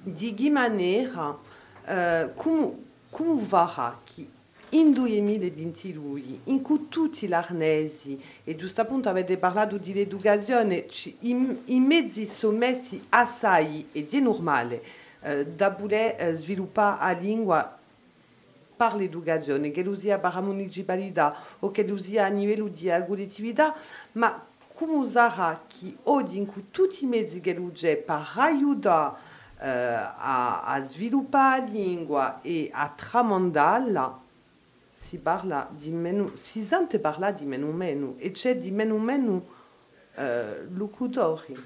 di 0.00 0.34
che 0.34 0.50
maniera, 0.50 1.36
eh, 1.84 2.30
come, 2.34 2.76
come 3.10 3.42
varrà 3.46 3.98
che 4.04 4.26
in 4.70 4.92
2022, 4.92 6.22
in 6.44 6.60
cui 6.60 6.88
tutti 6.88 7.26
gli 7.26 7.32
arnesi, 7.32 8.20
e 8.44 8.54
giusto 8.54 8.82
appunto 8.82 9.08
avete 9.08 9.38
parlato 9.38 9.78
di 9.78 9.98
educazione, 9.98 10.86
i, 11.20 11.62
i 11.66 11.80
mezzi 11.80 12.26
sono 12.26 12.58
messi 12.58 13.00
assai, 13.10 13.88
ed 13.92 14.12
è 14.12 14.20
normale, 14.20 14.82
eh, 15.22 15.46
da 15.46 15.70
poter 15.70 16.16
eh, 16.18 16.34
sviluppare 16.34 17.14
la 17.14 17.18
lingua 17.18 17.77
par 18.78 18.96
l'educazione, 18.96 19.72
che 19.72 19.82
lo 19.82 19.96
sia 19.96 20.18
per 20.18 20.34
la 20.34 20.40
municipalità 20.40 21.34
o 21.58 21.70
che 21.72 21.84
lo 21.84 21.96
sia 21.98 22.26
a 22.26 22.28
livello 22.28 22.68
di 22.68 22.88
collettività, 23.06 23.74
ma 24.12 24.46
come 24.72 25.04
sarà 25.06 25.64
che 25.66 25.96
oggi 26.04 26.38
in 26.38 26.70
tutti 26.70 27.02
i 27.02 27.08
mezzi 27.08 27.40
che 27.40 27.52
lo 27.52 27.72
c'è 27.72 27.96
per 27.96 28.24
aiutare 28.36 29.16
eh, 29.60 29.68
a, 29.68 30.62
a 30.62 30.82
sviluppare 30.82 31.62
la 31.62 31.72
lingua 31.72 32.40
e 32.42 32.70
a 32.72 32.88
tramandarla, 32.88 34.20
si 34.92 35.18
parla 35.18 35.68
di 35.70 35.90
meno, 35.90 36.30
si 36.34 36.62
sente 36.62 37.00
parlare 37.00 37.34
di 37.34 37.46
meno 37.46 37.72
meno 37.72 38.14
e 38.18 38.30
c'è 38.30 38.56
di 38.56 38.70
meno 38.70 38.96
meno 38.98 39.44
eh, 40.14 40.68
locutori. 40.72 41.56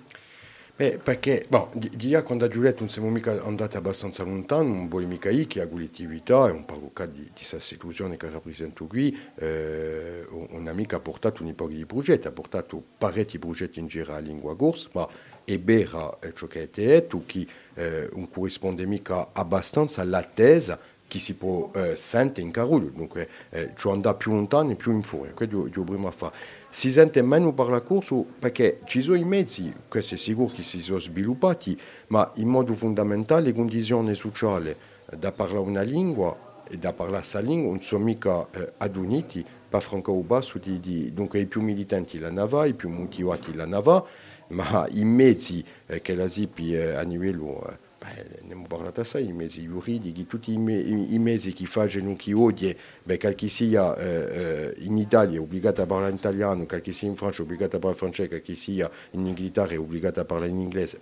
Beh, 0.74 0.98
perché, 1.02 1.44
bon, 1.50 1.68
di, 1.74 1.90
di 1.90 2.18
quando 2.24 2.46
ha 2.46 2.48
giurato 2.48 2.78
non 2.78 2.88
siamo 2.88 3.10
mica 3.10 3.42
andati 3.44 3.76
abbastanza 3.76 4.24
lontano, 4.24 4.68
non 4.72 4.88
vuole 4.88 5.04
mica 5.04 5.28
io 5.28 5.46
che 5.46 5.60
ha 5.60 5.68
collettività, 5.68 6.48
è 6.48 6.50
un 6.50 6.64
po' 6.64 6.90
di, 7.04 7.24
di 7.24 7.30
istituzione 7.56 8.16
che 8.16 8.30
rappresento 8.30 8.86
qui, 8.86 9.14
eh, 9.34 10.24
un'amica 10.30 10.96
ha 10.96 11.00
portato 11.00 11.44
un 11.44 11.54
po' 11.54 11.68
di 11.68 11.84
progetti, 11.84 12.26
ha 12.26 12.32
portato 12.32 12.82
parecchi 12.96 13.38
progetti 13.38 13.80
in 13.80 13.86
giro 13.86 14.14
a 14.14 14.18
lingua 14.18 14.56
ma 14.92 15.06
è 15.44 15.58
vero 15.60 16.18
ciò 16.34 16.46
che 16.46 16.62
è 16.62 16.68
detto, 16.72 17.22
che 17.26 17.46
eh, 17.74 18.08
non 18.14 18.30
corrisponde 18.30 18.86
mica 18.86 19.28
abbastanza 19.34 20.00
all'attesa 20.00 20.78
che 21.12 21.18
si 21.18 21.34
può 21.34 21.70
eh, 21.74 21.94
sentire 21.94 22.46
in 22.46 22.50
Carolo, 22.50 22.88
dunque 22.88 23.28
eh, 23.50 23.72
ci 23.76 23.86
andare 23.86 24.16
più 24.16 24.32
lontano 24.32 24.70
e 24.70 24.76
più 24.76 24.92
in 24.92 25.02
fuori, 25.02 25.34
questo 25.34 25.68
dobbiamo 25.68 26.10
fare. 26.10 26.34
Si 26.70 26.90
sente 26.90 27.20
meno 27.20 27.52
per 27.52 27.68
la 27.68 27.82
corsa 27.82 28.14
perché 28.38 28.78
ci 28.84 29.02
sono 29.02 29.18
i 29.18 29.24
mezzi, 29.24 29.70
questo 29.88 30.14
è 30.14 30.16
sicuro 30.16 30.50
che 30.54 30.62
si 30.62 30.80
sono 30.80 30.98
sviluppati, 30.98 31.78
ma 32.06 32.32
in 32.36 32.48
modo 32.48 32.72
fondamentale 32.72 33.42
le 33.42 33.52
condizioni 33.52 34.14
sociali 34.14 34.74
da 35.14 35.32
parlare 35.32 35.58
una 35.58 35.82
lingua 35.82 36.62
e 36.66 36.78
da 36.78 36.94
parlare 36.94 37.18
questa 37.18 37.40
lingua 37.40 37.68
non 37.68 37.82
sono 37.82 38.04
mica 38.04 38.48
eh, 38.50 38.72
aduniti 38.78 39.44
per 39.68 39.82
franco 39.82 40.14
basso, 40.14 40.56
di, 40.56 40.80
di, 40.80 41.12
dunque 41.12 41.40
i 41.40 41.46
più 41.46 41.60
militanti 41.60 42.18
la 42.18 42.30
nava, 42.30 42.64
i 42.64 42.72
più 42.72 42.88
motivati 42.88 43.52
la 43.52 43.66
nava, 43.66 44.02
ma 44.48 44.86
i 44.88 45.04
mezzi 45.04 45.62
eh, 45.84 46.00
che 46.00 46.14
la 46.14 46.26
SIPI 46.26 46.74
eh, 46.74 46.92
a 46.94 47.02
livello 47.02 47.90
eh, 48.10 48.24
beh, 48.24 48.38
ne 48.38 48.38
abbiamo 48.42 48.66
parlato 48.66 49.00
assai, 49.00 49.28
i 49.28 49.32
mezzi 49.32 49.64
giuridici, 49.64 50.26
tutti 50.26 50.52
i, 50.52 50.58
me, 50.58 50.74
i, 50.74 51.14
i 51.14 51.18
mezzi 51.18 51.52
che 51.52 51.66
fanno 51.66 52.14
chi 52.16 52.32
odia, 52.32 52.74
beh, 53.02 53.18
qualche 53.18 53.48
sia 53.48 53.96
eh, 53.96 54.74
in 54.78 54.96
Italia 54.96 55.38
è 55.38 55.40
obbligato 55.40 55.82
a 55.82 55.86
parlare 55.86 56.12
italiano, 56.12 56.66
sia 56.84 57.08
in 57.08 57.16
Francia 57.16 57.38
è 57.38 57.44
obbligato 57.44 57.76
a 57.76 57.78
parlare 57.78 57.98
francese, 57.98 58.42
sia 58.56 58.90
in 59.12 59.26
Inghilterra 59.26 59.72
è 59.72 59.78
obbligato 59.78 60.20
a 60.20 60.24
parlare 60.24 60.50
in 60.50 60.60
inglese, 60.60 61.00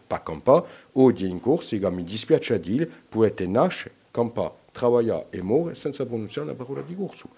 odia 0.93 1.27
in 1.27 1.41
corso, 1.41 1.91
mi 1.91 2.05
dispiace 2.05 2.55
a 2.55 2.59
dire, 2.59 2.87
può 3.09 3.25
essere 3.25 3.47
nascere, 3.47 3.95
campa, 4.11 4.53
lavorare 4.73 5.27
e 5.31 5.43
morire 5.43 5.75
senza 5.75 6.07
pronunciare 6.07 6.47
la 6.49 6.55
parola 6.55 6.83
di 6.83 6.95
corso, 6.95 7.31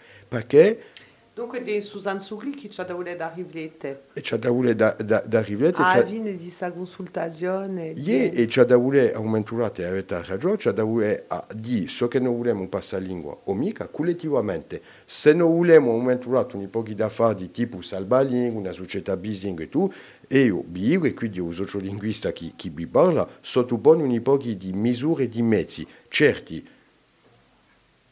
Dunque 1.35 1.62
de 1.62 1.80
Susan 1.80 2.20
Sugli 2.20 2.55
che 2.55 2.68
ci 2.68 2.78
ha 2.78 2.85
dato 2.85 3.03
da 3.03 3.33
rivlete. 3.35 4.03
E 4.12 4.20
ci 4.20 4.35
ha 4.35 4.37
dato 4.37 4.61
da, 4.74 4.95
da, 5.03 5.22
da 5.24 5.41
rivlete. 5.41 5.80
Ah, 5.80 6.03
viene 6.03 6.33
di 6.33 6.43
questa 6.43 6.70
consultazione. 6.70 7.95
Ie, 7.97 8.30
e 8.33 8.47
ci 8.49 8.61
ha 8.61 8.64
dato 8.64 8.91
aumentare, 9.14 9.87
avete 9.87 10.22
ragione, 10.26 10.59
ci 10.59 10.68
ha 10.68 10.72
dato 10.72 10.99
a 11.28 11.47
dire 11.55 11.89
so 11.89 12.07
che 12.09 12.18
non 12.18 12.37
vogliamo 12.37 12.68
passare 12.68 13.01
la 13.05 13.09
lingua, 13.09 13.35
o 13.45 13.55
mica, 13.55 13.89
collettivamente. 13.89 14.83
Se 15.07 15.33
non 15.33 15.57
vogliamo 15.57 15.93
aumentare 15.93 16.49
un 16.53 16.68
po' 16.68 16.83
di 16.83 17.01
affari 17.01 17.37
di 17.37 17.51
tipo 17.51 17.80
salbalingua, 17.80 18.61
una 18.61 18.72
società 18.72 19.16
bising 19.16 19.59
e 19.59 19.68
tutto, 19.70 19.95
e 20.28 20.41
io, 20.41 20.62
bio, 20.66 21.03
e 21.05 21.14
quindi 21.14 21.41
un 21.41 21.55
sociolinguista 21.55 22.30
che, 22.33 22.53
che 22.57 22.68
vi 22.68 22.87
parla, 22.87 23.26
sottopone 23.41 24.03
un 24.03 24.20
po' 24.20 24.37
di 24.37 24.72
misure 24.74 25.24
e 25.24 25.28
di 25.28 25.41
mezzi, 25.41 25.87
certi, 26.09 26.62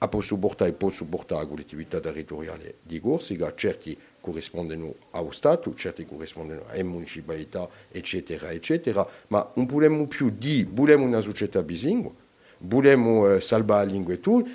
può 0.09 0.21
supportare, 0.21 0.73
può 0.73 0.89
supportare 0.89 1.43
la 1.43 1.49
collettività 1.49 2.01
territoriale 2.01 2.77
di 2.83 3.01
Corsica, 3.01 3.55
certi 3.55 3.97
corrispondono 4.21 4.95
allo 5.11 5.31
Stato, 5.31 5.75
certi 5.75 6.07
corrispondono 6.07 6.63
alle 6.69 6.83
municipalità, 6.83 7.69
eccetera, 7.91 8.51
eccetera, 8.51 9.07
ma 9.29 9.51
non 9.55 9.67
vogliamo 9.67 10.07
più 10.07 10.31
dire, 10.31 10.69
vogliamo 10.71 11.05
una 11.05 11.21
società 11.21 11.63
bisingue, 11.63 12.13
vogliamo 12.59 13.35
eh, 13.35 13.41
salvare 13.41 13.87
la 13.87 13.93
lingua 13.93 14.15
e 14.15 14.21
tutto, 14.21 14.49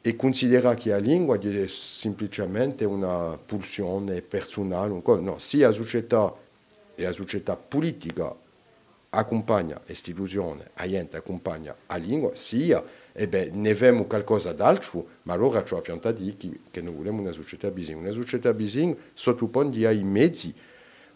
e 0.00 0.16
considerare 0.16 0.76
che 0.76 0.90
la 0.90 0.98
lingua 0.98 1.38
è 1.38 1.66
semplicemente 1.66 2.84
una 2.84 3.36
pulsione 3.44 4.22
personale, 4.22 5.02
no, 5.04 5.38
sia 5.38 5.66
la 5.66 5.72
società 5.72 6.32
e 6.94 7.02
la 7.02 7.12
società 7.12 7.56
politica 7.56 8.34
accompagna 9.10 9.80
l'istituzione, 9.86 10.70
a 10.74 10.88
gente 10.88 11.16
accompagna 11.16 11.74
la 11.86 11.96
lingua, 11.96 12.30
sia 12.34 12.82
e 13.18 13.26
beh, 13.26 13.50
ne 13.52 13.74
vediamo 13.74 14.04
qualcosa 14.04 14.52
d'altro, 14.52 15.04
ma 15.24 15.32
allora 15.32 15.64
ci 15.64 15.74
abbiamo 15.74 16.00
dire 16.12 16.36
che, 16.70 16.80
non 16.80 16.94
vogliamo 16.94 17.20
una 17.20 17.32
società 17.32 17.68
bising. 17.68 17.98
Una 17.98 18.12
società 18.12 18.52
bising 18.52 18.96
sottopone 19.12 19.86
ai 19.86 20.04
mezzi 20.04 20.54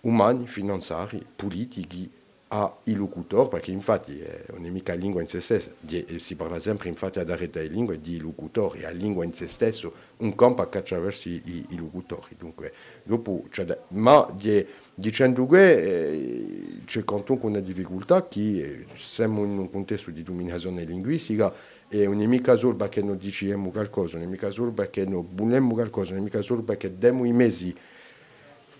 umani, 0.00 0.48
finanziari, 0.48 1.24
politici, 1.36 2.10
ai 2.48 2.94
locutori, 2.94 3.48
perché 3.48 3.70
infatti 3.70 4.20
eh, 4.20 4.46
non 4.50 4.66
è 4.66 4.68
mica 4.68 4.94
lingua 4.94 5.20
in 5.20 5.28
se 5.28 5.40
stessa, 5.40 5.70
si 6.16 6.34
parla 6.34 6.58
sempre 6.58 6.88
infatti 6.88 7.20
ad 7.20 7.30
arrêtare 7.30 7.66
lingua 7.66 7.94
di 7.94 8.18
locutori, 8.18 8.80
e 8.80 8.82
la 8.82 8.90
lingua 8.90 9.24
in 9.24 9.32
se 9.32 9.46
stesso 9.46 9.92
un 10.18 10.34
campo 10.34 10.68
che 10.68 10.78
attraverso 10.78 11.28
i, 11.28 11.66
i 11.68 11.76
locutori. 11.76 12.34
Dunque, 12.36 12.72
dopo, 13.04 13.44
da, 13.64 13.78
ma 13.88 14.28
di, 14.36 14.66
dicendo 14.94 15.46
che 15.46 15.72
eh, 15.72 16.80
c'è 16.84 17.04
comunque 17.04 17.48
una 17.48 17.60
difficoltà 17.60 18.28
che 18.28 18.40
eh, 18.40 18.86
siamo 18.94 19.44
in 19.44 19.58
un 19.58 19.70
contesto 19.70 20.10
di 20.10 20.22
dominazione 20.22 20.84
linguistica 20.84 21.52
e 21.88 22.06
non 22.06 22.20
è 22.20 22.26
mica 22.26 22.56
solo 22.56 22.76
perché 22.76 23.02
non 23.02 23.16
diciamo 23.16 23.70
qualcosa, 23.70 24.18
non 24.18 24.26
è 24.26 24.30
mica 24.30 24.50
solo 24.50 24.70
perché 24.72 25.04
non 25.04 25.26
vogliamo 25.30 25.72
qualcosa, 25.72 26.12
non 26.12 26.20
è 26.20 26.24
mica 26.24 26.42
solo 26.42 26.62
perché 26.62 26.96
diamo 26.96 27.24
i 27.24 27.32
mesi. 27.32 27.74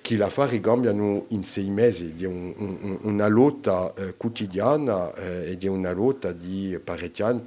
Che 0.03 0.17
l'affari 0.17 0.59
cambiano 0.59 1.27
in 1.29 1.45
sei 1.45 1.71
mesi, 1.71 2.15
di 2.15 2.25
un, 2.25 2.53
un, 2.57 2.99
una 3.03 3.29
lotta 3.29 3.95
eh, 3.97 4.17
quotidiana 4.17 5.15
eh, 5.15 5.51
e 5.51 5.57
di 5.57 5.69
una 5.69 5.93
lotta 5.93 6.33
di 6.33 6.77
parecchi 6.83 7.23
anni 7.23 7.45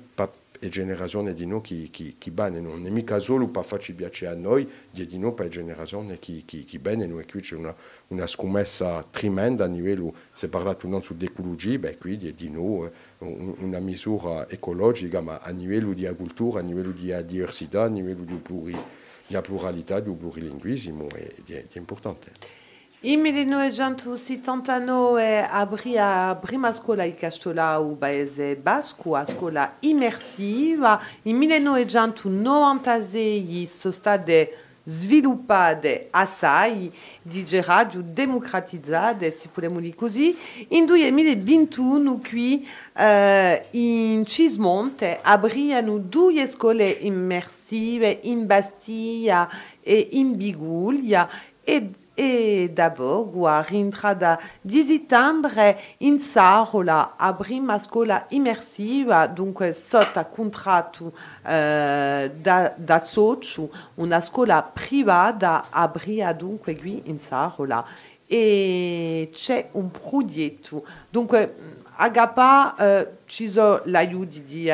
e 0.65 0.69
generazioni 0.69 1.33
di 1.33 1.45
noi 1.45 1.61
che, 1.61 1.89
che, 1.91 2.15
che 2.17 2.31
bene, 2.31 2.59
non 2.59 2.85
è 2.85 2.89
mica 2.89 3.19
solo 3.19 3.47
per 3.47 3.63
farci 3.63 3.93
piacere 3.93 4.31
a 4.31 4.35
noi, 4.35 4.69
di 4.89 5.05
di 5.05 5.17
noi 5.17 5.33
per 5.33 5.47
generazioni 5.47 6.17
che, 6.19 6.43
che, 6.45 6.63
che 6.63 6.79
bene, 6.79 7.05
e 7.05 7.25
qui 7.25 7.41
c'è 7.41 7.55
una, 7.55 7.75
una 8.07 8.27
scommessa 8.27 9.05
tremenda 9.09 9.65
a 9.65 9.67
livello, 9.67 10.13
si 10.33 10.45
è 10.45 10.47
parlato 10.47 10.87
non 10.87 11.03
sull'ecologia, 11.03 11.77
beh 11.77 11.97
qui 11.97 12.17
di, 12.17 12.33
di 12.33 12.49
noi 12.49 12.89
una 13.19 13.79
misura 13.79 14.49
ecologica, 14.49 15.21
ma 15.21 15.39
a 15.39 15.51
livello 15.51 15.93
di 15.93 16.05
agricoltura, 16.05 16.59
a 16.59 16.63
livello 16.63 16.91
di 16.91 17.13
diversità, 17.25 17.83
a 17.83 17.87
livello 17.87 18.23
di 18.23 18.35
pluralità, 18.35 19.03
la 19.27 19.41
pluralità 19.41 19.99
du 19.99 20.17
plurilinguismo 20.17 21.09
è, 21.09 21.33
è, 21.47 21.65
è 21.67 21.77
importante. 21.77 22.63
In 23.07 23.21
1979 23.21 25.47
aprì 25.47 25.95
a 25.95 26.35
prima 26.41 26.73
scuola 26.73 27.03
ikastola 27.03 27.77
u 27.77 27.99
Paese 27.99 28.55
Basco, 28.55 29.15
a 29.15 29.27
scuola 29.27 29.75
immersiva. 29.81 30.99
In 31.23 31.37
1996 31.37 33.67
sono 33.67 33.93
state 33.93 34.57
sviluppate 34.81 36.07
assai 36.09 36.91
di 37.21 37.45
radio 37.61 38.01
democratizzate, 38.03 39.29
se 39.29 39.49
possiamo 39.53 39.79
dire 39.79 39.93
così. 39.93 40.35
In 40.69 40.87
2021 40.87 42.21
qui 42.27 42.67
eh, 42.97 43.65
in 43.69 44.25
Cismonte 44.25 45.19
apriano 45.21 45.99
due 45.99 46.47
scuole 46.47 46.89
immersive 46.89 48.21
in 48.23 48.47
Bastiglia 48.47 49.47
e 49.83 50.07
in 50.13 50.35
Biguglia 50.35 51.29
e 51.63 51.91
e 52.15 52.71
d'abord 52.73 53.67
rintrada 53.67 54.39
di 54.61 54.83
settembre 54.83 55.77
in 55.97 56.19
Sarola 56.19 57.15
a 57.17 57.33
prima 57.33 57.77
scuola 57.77 58.25
immersiva, 58.29 59.27
dunque 59.27 59.73
sotto 59.73 60.25
contratto 60.31 61.11
eh, 61.45 62.31
da, 62.35 62.73
da 62.75 62.99
socio, 62.99 63.69
una 63.95 64.21
scuola 64.21 64.63
privata 64.63 65.65
apria 65.69 66.33
dunque 66.33 66.75
qui 66.75 67.03
in 67.05 67.19
Sarola 67.19 67.85
e 68.25 69.29
c'è 69.31 69.69
un 69.73 69.91
progetto. 69.91 70.85
Dunque, 71.09 71.83
Agapa 71.97 72.75
eh, 72.75 73.17
ci 73.25 73.47
sono 73.47 73.81
l'aiuto 73.85 74.39
di 74.39 74.69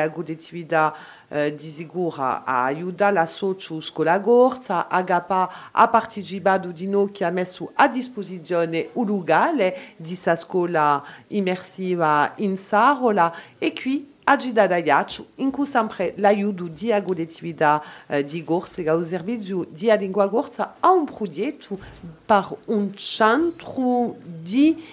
Eh, 1.34 1.54
disigura 1.54 2.44
a 2.44 2.64
aiuta 2.64 3.10
la 3.10 3.26
socio 3.26 3.80
scola 3.80 4.18
gorza, 4.18 4.86
Agapa 4.86 5.50
ha 5.70 5.88
partecipato 5.88 6.72
di 6.72 6.86
noi 6.86 7.10
che 7.10 7.24
ha 7.24 7.30
messo 7.30 7.70
a 7.72 7.88
disposizione 7.88 8.90
un 8.92 9.06
locale 9.06 9.94
di 9.96 10.14
sa 10.14 10.36
scuola 10.36 11.02
immersiva 11.28 12.34
in 12.36 12.58
Sarola 12.58 13.34
e 13.56 13.72
qui 13.72 14.12
agida 14.24 14.66
da 14.66 14.76
Iaccio, 14.76 15.28
in 15.36 15.50
cui 15.50 15.64
sempre 15.64 16.12
l'aiuto 16.18 16.66
di 16.66 16.92
agudettività 16.92 17.82
eh, 18.08 18.22
di 18.24 18.44
gorza 18.44 18.82
e 18.82 18.88
al 18.90 19.02
servizio 19.02 19.66
di 19.70 19.90
lingua 19.96 20.26
gorza 20.26 20.76
ha 20.80 20.90
un 20.90 21.06
progetto 21.06 21.78
per 22.26 22.54
un 22.66 22.94
centro 22.94 24.16
di 24.20 24.84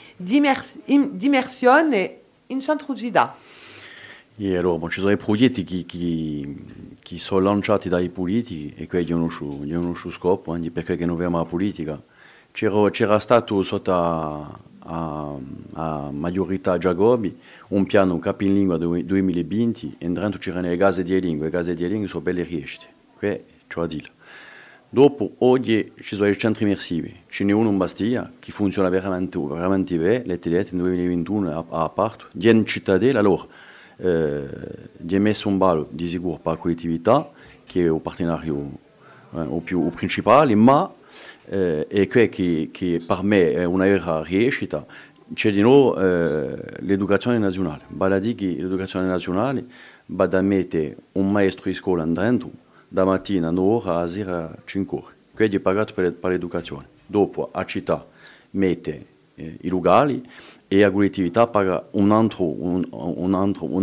immersione 0.85 2.19
in 2.47 2.61
centro 2.61 2.93
bon, 4.77 4.89
ci 4.89 5.01
sono 5.01 5.11
i 5.11 5.17
progetti 5.17 5.65
che, 5.65 5.83
che, 5.85 6.55
che 7.01 7.19
sono 7.19 7.41
lanciati 7.41 7.89
dai 7.89 8.09
politici 8.09 8.73
e 8.77 8.87
quelli 8.87 9.11
hanno 9.11 9.27
uno 9.27 9.95
scopo, 10.11 10.55
eh, 10.55 10.71
perché 10.71 10.95
non 11.05 11.15
abbiamo 11.15 11.39
la 11.39 11.45
politica. 11.45 12.01
C'era, 12.51 12.89
c'era 12.89 13.19
stato 13.19 13.61
sotto 13.63 13.91
a, 13.91 14.59
a, 14.79 15.35
a 15.73 16.11
maggiorità 16.11 16.77
Giacobi 16.77 17.37
un 17.69 17.85
piano 17.85 18.17
capilingua 18.19 18.77
2020 18.77 19.95
e 19.97 20.09
dentro 20.09 20.39
c'erano 20.39 20.69
le 20.69 20.77
case 20.77 21.03
di 21.03 21.19
lingua, 21.19 21.45
le 21.45 21.51
case 21.51 21.73
di 21.73 21.85
lingua 21.85 22.07
sono 22.07 22.23
belle 22.23 22.43
riuscite. 22.43 22.85
Questo 23.17 23.43
c'è 23.67 23.81
a 23.81 23.87
dire. 23.87 24.07
Dopo, 24.87 25.33
oggi 25.39 25.91
ci 25.99 26.15
sono 26.15 26.29
i 26.29 26.37
centri 26.37 26.63
immersivi, 26.63 27.13
ce 27.27 27.43
n'è 27.43 27.51
uno 27.51 27.69
in 27.69 27.77
Bastiglia 27.77 28.31
che 28.39 28.53
funziona 28.53 28.87
veramente, 28.87 29.37
veramente 29.37 29.97
bene, 29.97 30.23
le 30.25 30.39
telette 30.39 30.75
nel 30.75 30.85
2021 30.85 31.51
a, 31.51 31.83
a 31.83 31.89
parte, 31.89 32.23
di 32.31 32.49
in 32.49 32.65
cittadella, 32.65 33.19
allora, 33.19 33.45
eh, 33.99 34.47
di 34.97 35.19
messo 35.19 35.47
un 35.49 35.57
ballo 35.57 35.87
di 35.91 36.07
sicuro 36.07 36.37
per 36.37 36.53
la 36.53 36.57
collettività, 36.57 37.29
che 37.65 37.81
è 37.81 37.85
il 37.85 37.99
partenario 38.01 38.71
eh, 39.35 39.39
o 39.39 39.59
più 39.59 39.81
o 39.81 39.89
principale, 39.89 40.55
ma 40.55 40.91
eh, 41.45 41.87
è 41.87 42.07
quello 42.07 42.29
che, 42.29 42.69
che 42.71 43.01
per 43.05 43.23
me 43.23 43.53
è 43.53 43.63
una 43.63 43.85
vera 43.85 44.23
riuscita, 44.23 44.85
c'è 45.33 45.51
di 45.51 45.61
nuovo 45.61 45.99
eh, 45.99 46.57
l'educazione 46.79 47.37
nazionale. 47.37 47.83
Vale 47.89 48.15
a 48.15 48.19
dire 48.19 48.35
che 48.35 48.45
l'educazione 48.45 49.05
nazionale 49.05 49.65
va 50.07 50.25
da 50.25 50.41
mettere 50.41 50.95
un 51.13 51.31
maestro 51.31 51.69
di 51.69 51.75
scuola 51.75 52.05
dentro, 52.05 52.49
da 52.87 53.05
mattina 53.05 53.51
9 53.51 53.73
ore 53.73 53.89
a 53.91 54.07
sera 54.07 54.55
5 54.65 54.97
ore. 54.97 55.13
Quello 55.33 55.55
è 55.55 55.59
pagato 55.59 55.93
per, 55.93 56.15
per 56.15 56.31
l'educazione. 56.31 56.87
Dopo 57.05 57.49
a 57.51 57.65
città 57.65 58.05
mette 58.51 59.05
i 59.61 59.67
locali 59.67 60.23
e 60.71 60.79
la 60.81 60.91
collettività 60.91 61.47
paga 61.47 61.87
un 61.91 62.11
altro, 62.11 62.43
un, 62.43 62.85
un 62.91 63.33
un 63.33 63.33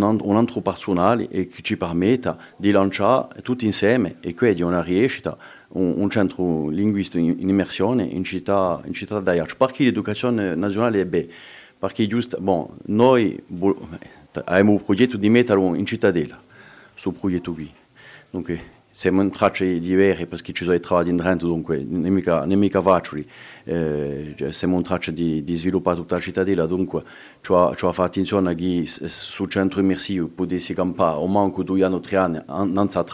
altro, 0.02 0.28
un 0.28 0.36
altro 0.36 0.60
personale 0.60 1.26
che 1.28 1.50
ci 1.62 1.76
permette 1.76 2.36
di 2.56 2.70
lanciare 2.70 3.42
tutti 3.42 3.64
insieme 3.64 4.18
e 4.20 4.34
quindi 4.34 4.62
una 4.62 4.82
riuscita 4.82 5.36
un, 5.70 6.08
centro 6.10 6.68
linguistico 6.68 7.24
in, 7.24 7.36
in, 7.40 7.48
immersione 7.48 8.04
in 8.04 8.22
città, 8.22 8.80
in 8.84 8.92
città 8.92 9.18
d'Aiac. 9.18 9.56
Perché 9.56 9.82
l'educazione 9.82 10.54
nazionale 10.54 11.00
è 11.00 11.06
bella? 11.06 11.32
Perché 11.78 12.06
giusto, 12.06 12.38
bon, 12.40 12.68
noi 12.86 13.42
abbiamo 14.44 14.74
il 14.74 14.82
progetto 14.82 15.16
di 15.16 15.28
metterlo 15.28 15.74
in 15.74 15.84
cittadella, 15.84 16.40
su 16.94 17.12
progetto 17.12 17.52
qui. 17.52 17.70
Donc, 18.30 18.58
siamo 18.96 19.20
in 19.20 19.30
tracce 19.30 19.78
diverse 19.78 20.26
perché 20.26 20.54
ci 20.54 20.64
sono 20.64 20.80
travati 20.80 21.10
in 21.10 21.18
Trento, 21.18 21.46
dunque 21.46 21.84
non 21.86 22.10
mica, 22.10 22.46
non 22.46 22.58
mica 22.58 22.80
facili. 22.80 23.28
Eh, 23.64 24.34
siamo 24.48 24.76
in 24.76 24.82
traccia 24.82 25.10
di, 25.10 25.44
di 25.44 25.54
sviluppare 25.54 25.96
tutta 25.98 26.14
la 26.14 26.20
cittadella, 26.22 26.64
dunque 26.64 27.02
ci 27.42 27.52
ha, 27.52 27.74
fatto 27.74 28.00
attenzione 28.00 28.54
che 28.54 28.84
sul 28.86 29.50
centro 29.50 29.80
immersivo 29.80 30.28
potessi 30.28 30.72
campare 30.72 31.18
o 31.18 31.26
manco 31.26 31.62
due 31.62 31.84
anni 31.84 31.96
o 31.96 32.00
tre 32.00 32.16
anni 32.16 32.42
senza 32.46 33.04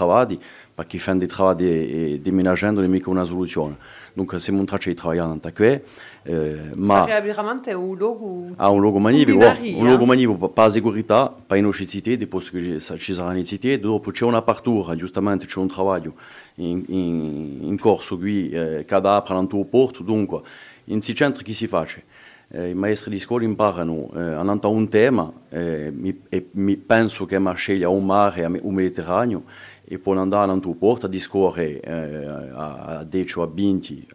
travati, 0.72 0.82
perché 0.82 0.98
fanno 0.98 1.18
dei 1.18 1.28
travati 1.28 1.64
e, 1.64 2.12
e 2.14 2.20
déménagando 2.20 2.80
non 2.80 2.88
è 2.88 2.92
mica 2.92 3.10
una 3.10 3.24
soluzione. 3.24 3.76
Dunque 4.14 4.40
siamo 4.40 4.60
in 4.60 4.66
traccia 4.66 4.90
di 4.90 4.96
lavorare 4.96 5.38
in 5.44 5.52
qui. 5.52 5.80
Eh, 6.24 6.70
ma 6.74 7.04
veramente 7.04 7.72
un 7.72 7.96
luogo 7.96 8.50
ah, 8.54 8.68
un 8.68 8.80
luogo 8.80 8.98
magnifico, 8.98 9.38
un 9.38 9.86
luogo 9.86 10.04
magnifico 10.04 10.48
per 10.48 10.64
la 10.64 10.70
sicurezza, 10.70 11.34
per 11.46 11.56
l'inocità, 11.56 12.14
di 12.14 12.26
posto 12.26 12.52
che 12.52 12.78
ci 12.80 13.14
sarà 13.14 13.32
l'inocità, 13.32 13.76
dopo 13.76 14.10
c'è 14.12 14.24
un'apertura, 14.24 14.94
giustamente 14.94 15.46
c'è 15.46 15.58
un 15.58 15.68
lavoro 15.68 16.14
in, 16.56 16.82
in, 16.88 17.58
in 17.62 17.78
corso 17.78 18.16
qui 18.18 18.50
eh, 18.50 18.84
che 18.86 18.94
apre 18.94 19.34
l'antuo 19.34 19.64
porto, 19.64 20.02
dunque 20.02 20.42
in 20.84 20.94
questi 20.94 21.14
centri 21.14 21.42
che 21.42 21.54
si 21.54 21.66
fa? 21.66 21.86
Eh, 22.54 22.68
I 22.68 22.74
maestri 22.74 23.10
di 23.10 23.18
scuola 23.18 23.44
imparano 23.44 24.10
eh, 24.14 24.20
a 24.20 24.68
un 24.68 24.88
tema 24.88 25.32
eh, 25.48 25.90
mi, 25.90 26.22
e 26.28 26.48
mi 26.52 26.76
penso 26.76 27.24
che 27.24 27.36
è 27.36 27.54
scelta 27.54 27.88
un 27.88 28.04
mare 28.04 28.44
o 28.44 28.58
un 28.60 28.74
Mediterraneo 28.74 29.44
e 29.92 29.98
poi 29.98 30.16
andare 30.16 30.50
a 30.50 30.54
un 30.54 30.78
porto 30.78 31.04
a 31.04 31.08
discorrere 31.08 31.80
eh, 31.80 32.24
a, 32.54 33.00
a 33.00 33.04
10 33.04 33.38
o 33.38 33.42
a 33.42 33.50
20 33.52 34.06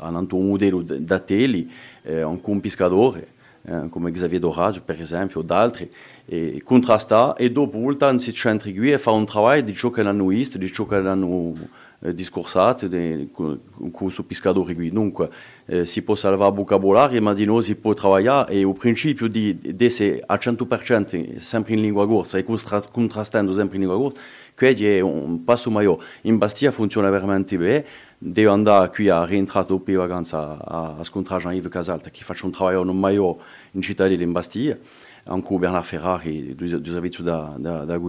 hanno 0.00 0.26
un 0.32 0.48
modello 0.48 0.82
da 0.82 1.20
tele, 1.20 1.66
eh, 2.02 2.24
un 2.24 2.60
pescatore, 2.60 3.28
eh, 3.62 3.88
come 3.88 4.10
Xavier 4.10 4.40
Doraggio 4.40 4.82
per 4.84 5.00
esempio, 5.00 5.40
o 5.40 5.44
altri, 5.54 5.88
e 6.24 6.60
contrasta 6.64 7.34
e 7.34 7.52
dopo 7.52 7.78
voltare 7.78 8.18
si 8.18 8.32
centri 8.32 8.74
qui 8.74 8.90
e 8.90 8.98
fare 8.98 9.16
un 9.16 9.24
lavoro 9.32 9.60
di 9.60 9.74
ciò 9.74 9.90
che 9.90 10.00
hanno 10.00 10.26
visto, 10.26 10.58
di 10.58 10.72
ciò 10.72 10.86
che 10.86 10.96
hanno 10.96 11.54
eh, 12.02 12.14
discorsato 12.14 12.88
con 13.32 13.90
questo 13.92 14.24
pescatore 14.24 14.74
qui. 14.74 14.90
Dunque 14.90 15.30
eh, 15.66 15.86
si 15.86 16.02
può 16.02 16.14
salvare 16.16 16.52
vocabolario, 16.52 17.22
ma 17.22 17.32
di 17.32 17.44
noi 17.44 17.62
si 17.62 17.76
può 17.76 17.94
lavorare 17.94 18.52
e 18.52 18.60
il 18.60 18.74
principio 18.76 19.28
di 19.28 19.58
essere 19.78 20.22
a 20.24 20.34
100% 20.34 21.36
sempre 21.36 21.74
in 21.74 21.80
lingua 21.80 22.06
corsa 22.06 22.38
e 22.38 22.44
contrastando 22.44 23.54
sempre 23.54 23.76
in 23.76 23.82
lingua 23.82 23.98
corsa, 23.98 24.20
questo 24.54 24.84
è 24.84 25.00
un 25.00 25.44
passo 25.44 25.70
maggiore. 25.70 26.04
In 26.22 26.38
Bastia 26.38 26.70
funziona 26.70 27.08
veramente 27.10 27.56
bene, 27.56 27.84
devo 28.18 28.52
andare 28.52 28.90
qui 28.90 29.08
a 29.08 29.24
rientrare 29.24 29.66
dopo 29.66 29.90
le 29.90 29.96
vacanze 29.96 30.36
a, 30.36 30.96
a 30.98 31.04
scontrare 31.04 31.42
Jean-Yves 31.42 31.70
Casalta 31.70 32.10
che 32.10 32.22
faccio 32.22 32.46
un 32.46 32.52
lavoro 32.52 32.84
non 32.84 32.98
maggiore 32.98 33.38
in 33.72 33.82
città 33.82 34.06
di 34.06 34.26
Bastia, 34.26 34.78
anche 35.24 35.56
Bernard 35.56 35.84
Ferrari 35.84 36.54
du, 36.54 36.80
du 36.80 36.90
servizio 36.90 37.22
da, 37.22 37.54
da, 37.56 37.84
da 37.84 38.00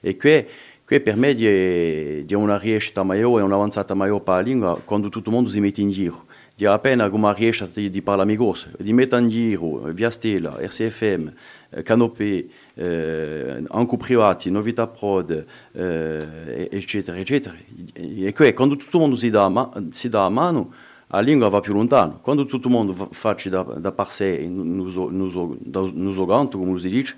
e 0.00 0.16
qui, 0.16 0.46
qui 0.86 1.00
per 1.00 1.16
me 1.16 1.34
è, 1.34 2.24
è 2.24 2.34
una 2.34 2.58
riuscita 2.58 3.02
maggiore 3.02 3.42
e 3.42 3.44
un'avanzata 3.44 3.94
maggiore 3.94 4.22
per 4.22 4.34
la 4.34 4.40
lingua 4.40 4.80
quando 4.84 5.08
tutto 5.08 5.28
il 5.28 5.34
mondo 5.34 5.50
si 5.50 5.60
mette 5.60 5.80
in 5.80 5.90
giro 5.90 6.24
di 6.56 6.64
appena 6.64 7.10
come 7.10 7.34
riesce 7.34 7.68
di, 7.74 7.90
di 7.90 8.00
parlare 8.00 8.26
amigos, 8.26 8.70
di 8.78 8.94
mettere 8.94 9.20
in 9.20 9.28
giro 9.28 9.92
Via 9.92 10.08
Stella, 10.08 10.56
RCFM, 10.58 11.30
Canopé, 11.82 12.46
eh, 12.72 13.62
anche 13.68 13.96
privati, 13.98 14.50
Novità 14.50 14.86
Prod, 14.86 15.44
eh, 15.72 16.68
eccetera, 16.70 17.18
eccetera. 17.18 17.54
E 17.92 18.32
qui, 18.32 18.54
quando 18.54 18.76
tutto 18.76 18.96
il 18.96 19.02
mondo 19.02 19.16
si 19.16 19.28
dà, 19.28 19.70
si 19.90 20.08
dà 20.08 20.24
a 20.24 20.30
mano, 20.30 20.72
la 21.08 21.20
lingua 21.20 21.50
va 21.50 21.60
più 21.60 21.74
lontano. 21.74 22.20
Quando 22.22 22.46
tutto 22.46 22.68
il 22.68 22.72
mondo 22.72 22.94
fa 23.10 23.36
da, 23.50 23.62
da 23.62 23.92
par 23.92 24.10
sé, 24.10 24.46
nous, 24.48 24.96
nous, 25.10 25.34
nous 25.92 26.18
augmente, 26.18 26.56
come 26.56 26.78
si 26.78 26.88
dice, 26.88 27.16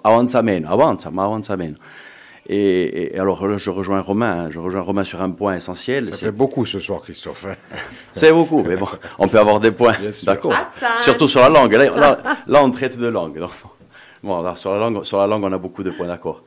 avanza 0.00 0.42
meno, 0.42 0.68
avanza, 0.68 1.10
ma 1.10 1.22
avanza 1.22 1.54
meno. 1.54 1.76
Et, 2.46 3.14
et, 3.14 3.18
alors 3.18 3.46
là, 3.46 3.56
je 3.56 3.70
rejoins 3.70 4.00
Romain, 4.00 4.50
je 4.50 4.58
rejoins 4.58 4.82
Romain 4.82 5.04
sur 5.04 5.22
un 5.22 5.30
point 5.30 5.54
essentiel. 5.54 6.14
Ça 6.14 6.26
fait 6.26 6.32
beaucoup 6.32 6.66
ce 6.66 6.78
soir, 6.78 7.00
Christophe. 7.00 7.46
Hein. 7.46 7.54
C'est 8.12 8.32
beaucoup, 8.32 8.62
mais 8.62 8.76
bon, 8.76 8.88
on 9.18 9.28
peut 9.28 9.38
avoir 9.38 9.60
des 9.60 9.70
points. 9.70 9.94
D'accord. 10.24 10.54
Surtout 10.98 11.26
sur 11.26 11.40
la 11.40 11.48
langue. 11.48 11.72
Là, 11.72 11.90
là, 11.90 12.18
là, 12.46 12.62
on 12.62 12.70
traite 12.70 12.98
de 12.98 13.06
langue. 13.06 13.38
Donc, 13.38 13.50
bon, 14.22 14.42
là, 14.42 14.56
sur 14.56 14.72
la 14.72 14.78
langue, 14.78 15.04
sur 15.04 15.18
la 15.18 15.26
langue, 15.26 15.44
on 15.44 15.52
a 15.52 15.58
beaucoup 15.58 15.82
de 15.82 15.90
points 15.90 16.06
d'accord. 16.06 16.44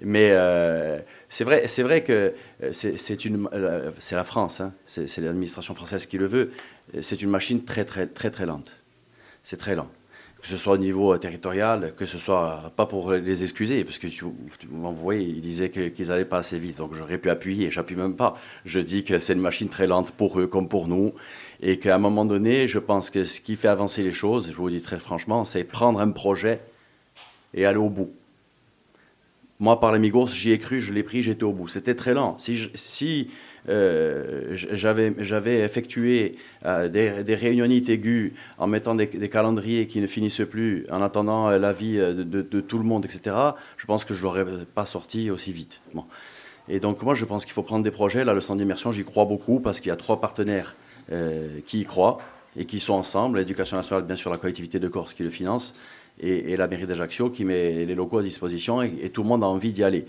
Mais 0.00 0.30
euh, 0.32 0.98
c'est 1.28 1.44
vrai, 1.44 1.66
c'est 1.66 1.82
vrai 1.82 2.02
que 2.02 2.34
euh, 2.62 2.72
c'est 2.72 3.24
une, 3.24 3.48
euh, 3.52 3.90
c'est 3.98 4.16
la 4.16 4.24
France, 4.24 4.60
hein, 4.60 4.72
c'est 4.86 5.18
l'administration 5.18 5.74
française 5.74 6.06
qui 6.06 6.18
le 6.18 6.26
veut. 6.26 6.50
C'est 7.00 7.22
une 7.22 7.30
machine 7.30 7.64
très, 7.64 7.84
très, 7.84 8.06
très, 8.06 8.30
très 8.30 8.46
lente. 8.46 8.76
C'est 9.42 9.56
très 9.56 9.74
lent 9.74 9.88
que 10.44 10.50
ce 10.50 10.58
soit 10.58 10.74
au 10.74 10.78
niveau 10.78 11.16
territorial, 11.16 11.94
que 11.96 12.04
ce 12.04 12.18
soit 12.18 12.70
pas 12.76 12.84
pour 12.84 13.12
les 13.12 13.42
excuser, 13.42 13.82
parce 13.82 13.96
que 13.96 14.08
tu 14.08 14.26
voyez, 14.70 15.26
ils 15.26 15.40
disaient 15.40 15.70
qu'ils 15.70 16.08
n'allaient 16.08 16.26
pas 16.26 16.36
assez 16.36 16.58
vite, 16.58 16.76
donc 16.76 16.92
j'aurais 16.92 17.16
pu 17.16 17.30
appuyer, 17.30 17.70
j'appuie 17.70 17.96
même 17.96 18.14
pas. 18.14 18.36
Je 18.66 18.78
dis 18.78 19.04
que 19.04 19.18
c'est 19.20 19.32
une 19.32 19.40
machine 19.40 19.70
très 19.70 19.86
lente 19.86 20.10
pour 20.10 20.38
eux 20.38 20.46
comme 20.46 20.68
pour 20.68 20.86
nous, 20.86 21.14
et 21.62 21.78
qu'à 21.78 21.94
un 21.94 21.98
moment 21.98 22.26
donné, 22.26 22.68
je 22.68 22.78
pense 22.78 23.08
que 23.08 23.24
ce 23.24 23.40
qui 23.40 23.56
fait 23.56 23.68
avancer 23.68 24.02
les 24.02 24.12
choses, 24.12 24.50
je 24.50 24.56
vous 24.56 24.66
le 24.66 24.74
dis 24.74 24.82
très 24.82 25.00
franchement, 25.00 25.44
c'est 25.44 25.64
prendre 25.64 25.98
un 25.98 26.10
projet 26.10 26.60
et 27.54 27.64
aller 27.64 27.78
au 27.78 27.88
bout. 27.88 28.12
Moi, 29.64 29.80
par 29.80 29.92
l'Amigos, 29.92 30.28
j'y 30.28 30.50
ai 30.50 30.58
cru, 30.58 30.82
je 30.82 30.92
l'ai 30.92 31.02
pris, 31.02 31.22
j'étais 31.22 31.42
au 31.42 31.54
bout. 31.54 31.68
C'était 31.68 31.94
très 31.94 32.12
lent. 32.12 32.36
Si, 32.36 32.68
si 32.74 33.30
euh, 33.70 34.50
j'avais 34.52 35.60
effectué 35.60 36.32
euh, 36.66 36.90
des, 36.90 37.24
des 37.24 37.34
réunionites 37.34 37.88
aiguës 37.88 38.32
en 38.58 38.66
mettant 38.66 38.94
des, 38.94 39.08
calendriers 39.30 39.86
qui 39.86 40.02
ne 40.02 40.06
finissent 40.06 40.42
plus, 40.50 40.84
en 40.90 41.00
attendant 41.00 41.48
euh, 41.48 41.58
l'avis 41.58 41.96
de, 41.96 42.22
de, 42.22 42.60
tout 42.60 42.76
le 42.76 42.84
monde, 42.84 43.06
etc., 43.06 43.34
je 43.78 43.86
pense 43.86 44.04
que 44.04 44.12
je 44.12 44.18
ne 44.18 44.24
l'aurais 44.24 44.44
pas 44.74 44.84
sorti 44.84 45.30
aussi 45.30 45.50
vite. 45.50 45.80
Bon. 45.94 46.04
Et 46.68 46.78
donc, 46.78 47.00
moi, 47.00 47.14
je 47.14 47.24
pense 47.24 47.46
qu'il 47.46 47.54
faut 47.54 47.62
prendre 47.62 47.84
des 47.84 47.90
projets. 47.90 48.22
Là, 48.26 48.34
le 48.34 48.42
centre 48.42 48.58
d'immersion, 48.58 48.92
j'y 48.92 49.06
crois 49.06 49.24
beaucoup 49.24 49.60
parce 49.60 49.80
qu'il 49.80 49.88
y 49.88 49.92
a 49.92 49.96
trois 49.96 50.20
partenaires 50.20 50.76
qui 51.64 51.80
y 51.80 51.84
croient 51.86 52.18
et 52.54 52.66
qui 52.66 52.80
sont 52.80 52.94
ensemble. 52.94 53.38
L'éducation 53.38 53.78
nationale, 53.78 54.04
bien 54.04 54.16
sûr, 54.16 54.30
la 54.30 54.36
collectivité 54.36 54.78
de 54.78 54.88
Corse 54.88 55.14
qui 55.14 55.22
le 55.22 55.30
finance 55.30 55.74
et, 56.20 56.56
la 56.56 56.68
mairie 56.68 56.86
d'Ajaccio 56.86 57.30
qui 57.30 57.44
met 57.44 57.84
les 57.84 57.94
locaux 57.94 58.18
à 58.18 58.22
disposition 58.22 58.82
et, 58.82 59.10
tout 59.10 59.22
le 59.22 59.28
monde 59.28 59.44
a 59.44 59.46
envie 59.46 59.72
d'y 59.72 59.84
aller. 59.84 60.06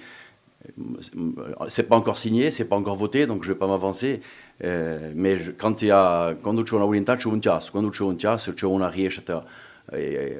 C'est 1.67 1.87
pas 1.87 1.95
encore 1.95 2.17
signé, 2.17 2.49
c'est 2.49 2.65
pas 2.65 2.75
encore 2.75 2.95
voté, 2.95 3.27
donc 3.27 3.43
je 3.43 3.51
vais 3.51 3.57
pas 3.57 3.67
m'avancer. 3.67 4.21
Euh, 4.63 5.11
mais 5.15 5.37
je, 5.37 5.51
quand 5.51 5.81
il 5.81 5.89
y 5.89 5.91
a, 5.91 6.35
quand 6.41 6.55
c'è 6.63 6.75
una 6.75 6.85
volontà 6.85 7.17
c'è 7.17 7.29
un 7.29 7.39
chiasso, 7.39 7.71
quando 7.71 7.89
c'è 7.89 8.03
un 8.03 8.15
chiasso 8.15 8.53
c'è 8.53 8.65
una 8.65 8.89
riescita 8.89 9.45
eh, 9.91 10.39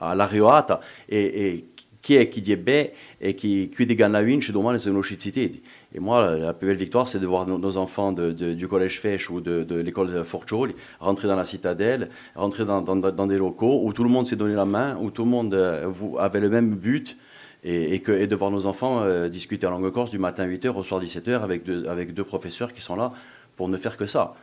all'arrivata 0.00 0.80
e, 1.04 1.18
e 1.18 1.68
chi 2.00 2.16
è 2.16 2.28
dit 2.28 2.56
bene 2.56 2.92
et 3.18 3.34
qui, 3.34 3.70
qui 3.74 3.86
gagne 3.94 4.12
la 4.12 4.22
vince 4.22 4.52
domani 4.52 4.78
Et 5.94 6.00
moi, 6.00 6.36
la 6.36 6.52
plus 6.52 6.68
belle 6.68 6.76
victoire, 6.76 7.08
c'est 7.08 7.18
de 7.18 7.26
voir 7.26 7.46
nos, 7.46 7.76
enfants 7.78 8.12
du 8.12 8.68
collège 8.68 9.00
Fèche 9.00 9.30
ou 9.30 9.40
de, 9.40 9.64
de 9.64 9.76
l'école 9.76 10.12
de 10.12 10.22
Forcholi 10.22 10.74
rentrer 11.00 11.28
dans 11.28 11.36
la 11.36 11.46
citadelle, 11.46 12.10
rentrer 12.34 12.66
dans, 12.66 13.26
des 13.26 13.38
locaux 13.38 13.80
où 13.84 13.92
tout 13.94 14.04
le 14.04 14.10
monde 14.10 14.26
s'est 14.26 14.36
donné 14.36 14.54
la 14.54 14.66
main, 14.66 14.98
où 15.00 15.10
tout 15.10 15.24
le 15.24 15.30
monde 15.30 15.54
euh, 15.54 15.90
avait 16.18 16.40
le 16.40 16.50
même 16.50 16.74
but. 16.74 17.16
Et 17.64 17.98
de 17.98 18.36
voir 18.36 18.52
nos 18.52 18.66
enfants 18.66 19.02
euh, 19.02 19.28
discuter 19.28 19.66
en 19.66 19.70
langue 19.70 19.90
corse 19.90 20.12
du 20.12 20.18
matin 20.18 20.46
8h 20.46 20.68
au 20.68 20.84
soir 20.84 21.02
17h 21.02 21.40
avec 21.40 21.64
deux, 21.64 21.88
avec 21.88 22.14
deux 22.14 22.22
professeurs 22.22 22.72
qui 22.72 22.80
sont 22.80 22.94
là 22.94 23.12
pour 23.56 23.68
ne 23.68 23.76
faire 23.76 23.96
que 23.96 24.06
ça. 24.06 24.36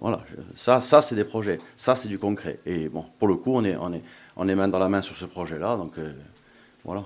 Voilà, 0.00 0.20
ça, 0.54 0.80
ça 0.80 1.02
c'est 1.02 1.14
des 1.14 1.24
projets, 1.24 1.58
ça 1.76 1.96
c'est 1.96 2.08
du 2.08 2.18
concret. 2.18 2.60
Et 2.66 2.88
bon, 2.88 3.04
pour 3.18 3.26
le 3.26 3.36
coup, 3.36 3.52
on 3.54 3.64
est, 3.64 3.76
on 3.76 3.92
est, 3.92 4.02
on 4.36 4.48
est 4.48 4.54
main 4.54 4.68
dans 4.68 4.78
la 4.78 4.88
main 4.88 5.02
sur 5.02 5.16
ce 5.16 5.24
projet-là, 5.24 5.76
donc 5.76 5.98
euh, 5.98 6.12
voilà. 6.84 7.04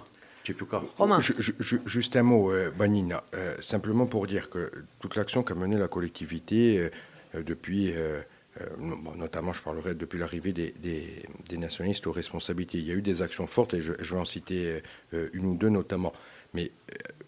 Romain. 0.99 1.21
juste 1.21 2.17
un 2.17 2.23
mot, 2.23 2.51
euh, 2.51 2.71
Banina. 2.71 3.23
Euh, 3.35 3.55
simplement 3.61 4.07
pour 4.07 4.27
dire 4.27 4.51
que 4.51 4.71
toute 5.01 5.17
l'action 5.17 5.43
qu'a 5.43 5.55
menée 5.55 5.77
la 5.77 5.89
collectivité 5.89 6.91
euh, 7.35 7.43
depuis, 7.43 7.95
notamment 9.17 9.55
je 9.55 9.63
parlerai 9.63 9.95
depuis 9.95 10.19
l'arrivée 10.19 10.53
des, 10.53 10.75
des, 10.83 11.57
nationalistes 11.57 12.07
aux 12.07 12.13
responsabilités, 12.13 12.77
il 12.77 12.85
y 12.85 12.91
a 12.91 12.95
eu 12.95 13.01
des 13.01 13.23
actions 13.23 13.47
fortes 13.47 13.73
et 13.73 13.81
je, 13.81 13.95
je 13.99 14.15
vais 14.15 14.21
en 14.21 14.27
citer 14.27 14.83
une 15.13 15.47
ou 15.47 15.55
deux 15.55 15.71
notamment. 15.71 16.13
Mais 16.53 16.71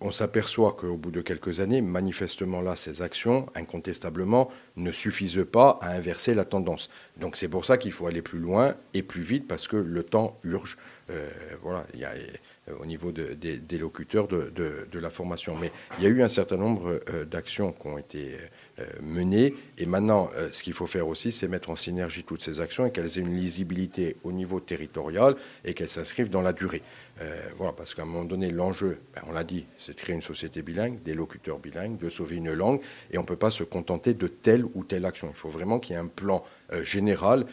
on 0.03 0.11
s'aperçoit 0.11 0.73
qu'au 0.73 0.99
bout 0.99 1.11
de 1.11 1.23
quelques 1.23 1.61
années, 1.61 1.81
manifestement 1.81 2.61
là, 2.61 2.77
ces 2.77 3.01
actions, 3.01 3.47
incontestablement, 3.55 4.51
ne 4.77 4.93
suffisent 4.93 5.47
pas 5.51 5.79
à 5.81 5.95
inverser 5.95 6.35
la 6.35 6.45
tendance. 6.45 6.91
Donc 7.17 7.39
c'est 7.39 7.49
pour 7.49 7.65
ça 7.65 7.79
qu'il 7.79 7.93
faut 7.93 8.07
aller 8.07 8.21
plus 8.21 8.41
loin 8.41 8.75
et 8.93 9.03
plus 9.03 9.23
vite 9.23 9.49
parce 9.49 9.67
que 9.67 9.79
le 9.79 10.03
temps 10.03 10.39
urge. 10.45 10.77
voilà, 11.63 11.87
il 11.95 12.01
y 12.01 12.05
a 12.05 12.15
euh, 12.15 12.37
au 12.81 12.87
niveau 12.87 13.13
des, 13.13 13.79
locuteurs 13.79 14.29
de, 14.29 14.99
la 14.99 15.11
formation. 15.11 15.57
Mais 15.61 15.71
il 15.99 16.05
y 16.05 16.07
a 16.07 16.11
eu 16.11 16.23
un 16.23 16.29
certain 16.29 16.57
nombre 16.57 17.01
euh, 17.11 17.25
d'actions 17.25 17.73
qui 17.73 17.87
ont 17.87 17.99
été 17.99 18.37
euh, 18.79 18.85
menées. 19.03 19.55
Et 19.79 19.87
maintenant, 19.87 20.31
ce 20.53 20.63
qu'il 20.63 20.73
faut 20.73 20.87
faire 20.87 21.09
aussi, 21.09 21.33
c'est 21.33 21.49
mettre 21.49 21.71
en 21.71 21.77
synergie 21.77 22.25
toutes 22.25 22.43
ces 22.43 22.61
actions 22.61 22.87
et 22.87 22.91
qu'elles 22.91 23.19
aient 23.19 23.23
une 23.23 23.37
lisibilité 23.37 24.17
au 24.23 24.33
niveau 24.33 24.61
territorial 24.61 25.35
et 25.65 25.75
qu'elles 25.75 25.89
s'inscrivent 25.89 26.31
dans 26.31 26.43
la 26.43 26.53
durée. 26.53 26.83
voilà, 27.57 27.73
parce 27.73 27.95
qu'à 27.95 28.03
un 28.03 28.07
moment 28.07 28.25
donné, 28.25 28.51
l'enjeu, 28.51 28.99
ben, 29.15 29.23
on 29.29 29.33
l'a 29.33 29.45
dit, 29.45 29.67
c'est 29.79 29.95
de 29.95 30.01
créer 30.01 30.15
une 30.15 30.23
société 30.23 30.63
bilingue, 30.63 31.03
des 31.03 31.15
locuteurs 31.15 31.59
bilingues, 31.59 31.99
de 31.99 32.09
sauver 32.09 32.37
une 32.37 32.53
langue. 32.53 32.81
Et 33.11 33.19
on 33.19 33.23
ne 33.23 33.27
peut 33.27 33.37
pas 33.37 33.51
se 33.51 33.65
contenter 33.65 34.15
de 34.15 34.29
telle 34.29 34.65
ou 34.75 34.85
telle 34.85 35.05
action. 35.07 35.29
Il 35.31 35.37
faut 35.37 35.49
vraiment 35.49 35.81
qu'il 35.81 35.95
y 35.95 35.99
ait 35.99 36.03
un 36.03 36.07
plan 36.07 36.45
général. 36.83 37.47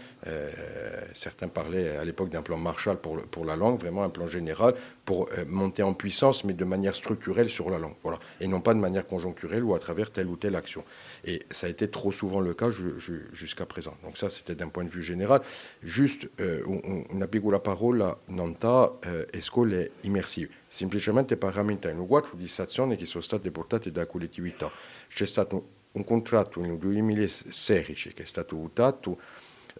certains 1.15 1.47
parlaient 1.47 1.97
à 1.97 2.03
l'époque 2.03 2.29
d'un 2.29 2.41
plan 2.41 2.57
Marshall 2.57 2.97
pour, 2.97 3.21
pour 3.23 3.45
la 3.45 3.55
langue, 3.55 3.79
vraiment 3.79 4.03
un 4.03 4.09
plan 4.09 4.27
général 4.27 4.75
pour 5.05 5.27
euh, 5.37 5.45
monter 5.47 5.83
en 5.83 5.93
puissance, 5.93 6.43
mais 6.43 6.53
de 6.53 6.65
manière 6.65 6.95
structurelle 6.95 7.49
sur 7.49 7.69
la 7.69 7.77
langue. 7.77 7.95
Voilà. 8.03 8.19
Et 8.39 8.47
non 8.47 8.61
pas 8.61 8.73
de 8.73 8.79
manière 8.79 9.07
conjoncturelle 9.07 9.63
ou 9.63 9.75
à 9.75 9.79
travers 9.79 10.11
telle 10.11 10.27
ou 10.27 10.35
telle 10.35 10.55
action. 10.55 10.83
Et 11.25 11.43
ça 11.51 11.67
a 11.67 11.69
été 11.69 11.89
trop 11.89 12.10
souvent 12.11 12.39
le 12.39 12.53
cas 12.53 12.69
jusqu'à 13.33 13.65
présent. 13.65 13.95
Donc 14.03 14.17
ça, 14.17 14.29
c'était 14.29 14.55
d'un 14.55 14.69
point 14.69 14.83
de 14.83 14.89
vue 14.89 15.03
général. 15.03 15.41
Juste, 15.83 16.27
euh, 16.39 16.63
on, 16.65 17.21
a 17.21 17.51
la 17.51 17.59
parole 17.59 18.01
à 18.01 18.17
Nanta, 18.29 18.91
euh, 19.05 19.25
escole 19.33 19.73
è 19.73 19.91
immersive? 20.03 20.49
Semplicemente 20.69 21.37
per 21.37 21.53
rammentare 21.53 21.95
un 21.95 22.07
quadro 22.07 22.35
di 22.35 22.51
azioni 22.57 22.95
che 22.95 23.05
sono 23.05 23.23
state 23.23 23.51
portate 23.51 23.91
da 23.91 24.05
collettività. 24.05 24.71
C'è 25.07 25.25
stato 25.25 25.79
un 25.93 26.03
contratto 26.03 26.61
nel 26.61 26.77
2016 26.77 28.13
che 28.13 28.23
è 28.23 28.25
stato 28.25 28.55
votato 28.55 29.19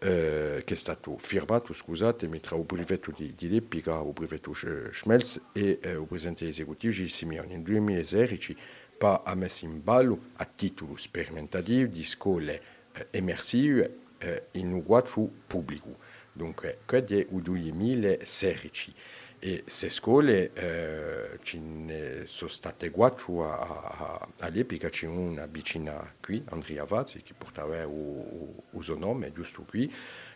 eh, 0.04 0.64
che 0.66 0.74
è 0.74 0.78
stato 0.78 1.16
firmato, 1.20 1.74
scusatemi, 1.74 2.40
tra 2.40 2.56
il 2.56 2.64
brevetto 2.64 3.12
di, 3.16 3.36
di 3.36 3.50
Leppica, 3.50 4.02
il 4.02 4.12
brevetto 4.14 4.52
Schmelz 4.54 5.40
e 5.54 5.78
eh, 5.80 5.92
il 5.92 6.06
presidente 6.08 6.48
esecutivo 6.48 6.92
Gilles 6.92 7.14
Simeoni. 7.14 7.54
Nel 7.54 7.62
2016 7.62 8.58
pa 9.02 9.24
ha 9.26 9.34
messo 9.34 9.66
in 9.66 9.82
ballo 9.84 10.30
a 10.36 10.46
titolo 10.46 10.96
sperimentativo 10.96 11.90
di 11.90 12.04
scuole 12.04 12.62
eh, 12.94 13.08
immersive 13.18 13.98
eh, 14.20 14.44
in 14.52 14.72
un 14.72 14.84
quadro 14.84 15.28
pubblico. 15.48 15.98
Dunque, 16.32 16.82
questo 16.86 17.16
è 17.16 17.18
il 17.18 17.42
2016. 17.42 18.94
E 19.40 19.64
se 19.66 19.90
scuole 19.90 20.54
eh, 20.54 21.40
ce 21.42 21.58
ne 21.58 22.26
sono 22.28 22.52
state 22.52 22.92
quattro 22.92 23.44
a, 23.44 23.58
a, 23.58 24.28
all'epoca, 24.38 24.90
c'è 24.90 25.08
una 25.08 25.48
vicina 25.48 26.14
qui, 26.22 26.44
Andrea 26.50 26.86
Vazzi, 26.86 27.24
che 27.24 27.34
portava 27.36 27.82
il 27.82 28.54
suo 28.82 28.98
nome, 29.00 29.34
giusto 29.34 29.64
qui. 29.64 29.92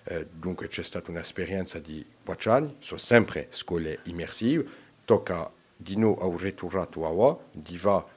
Eh, 0.06 0.26
dunque 0.32 0.70
c'è 0.70 0.82
stata 0.82 1.12
un'esperienza 1.12 1.78
di 1.78 2.04
quattro 2.24 2.52
anni, 2.54 2.78
sono 2.80 3.00
sempre 3.00 3.46
scuole 3.52 4.00
immersive. 4.06 4.66
Tocca 5.06 5.52
di 5.78 5.98
nuovo 5.98 6.22
a 6.22 6.26
un 6.26 6.38
ritornato 6.38 7.06
a 7.06 7.38
di 7.52 7.78
va 7.78 8.15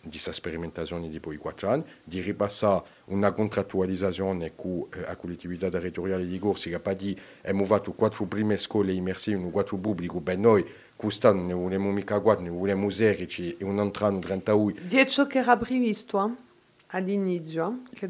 di 0.00 0.10
questa 0.10 0.32
sperimentazione 0.32 1.08
di 1.08 1.20
poi 1.20 1.36
quattro 1.36 1.68
anni, 1.68 1.84
di 2.02 2.20
ripassare 2.20 2.82
una 3.06 3.32
contrattualizzazione 3.32 4.52
con 4.54 4.86
eh, 4.92 5.00
la 5.00 5.16
collettività 5.16 5.68
territoriale 5.68 6.26
di 6.26 6.38
Corsi 6.38 6.70
che 6.70 6.94
di 6.94 7.18
abbiamo 7.40 7.64
fatto 7.64 7.92
quattro 7.92 8.24
prime 8.24 8.56
scuole 8.56 8.92
immersive, 8.92 9.36
un 9.36 9.50
quattro 9.50 9.76
pubblico, 9.76 10.20
ben 10.20 10.40
noi 10.40 10.64
quest'anno 10.96 11.42
ne 11.42 11.52
volevamo 11.52 11.90
mica 11.90 12.18
quattro, 12.20 12.44
ne 12.44 12.50
volevamo 12.50 12.90
16 12.90 13.56
e 13.58 13.64
un 13.64 13.78
altro 13.78 14.06
anno 14.06 14.18
38. 14.18 14.80
Dieci 14.86 15.26
che 15.26 15.38
era 15.38 15.56
previsto 15.56 16.36
all'inizio, 16.88 17.80
che 17.92 18.08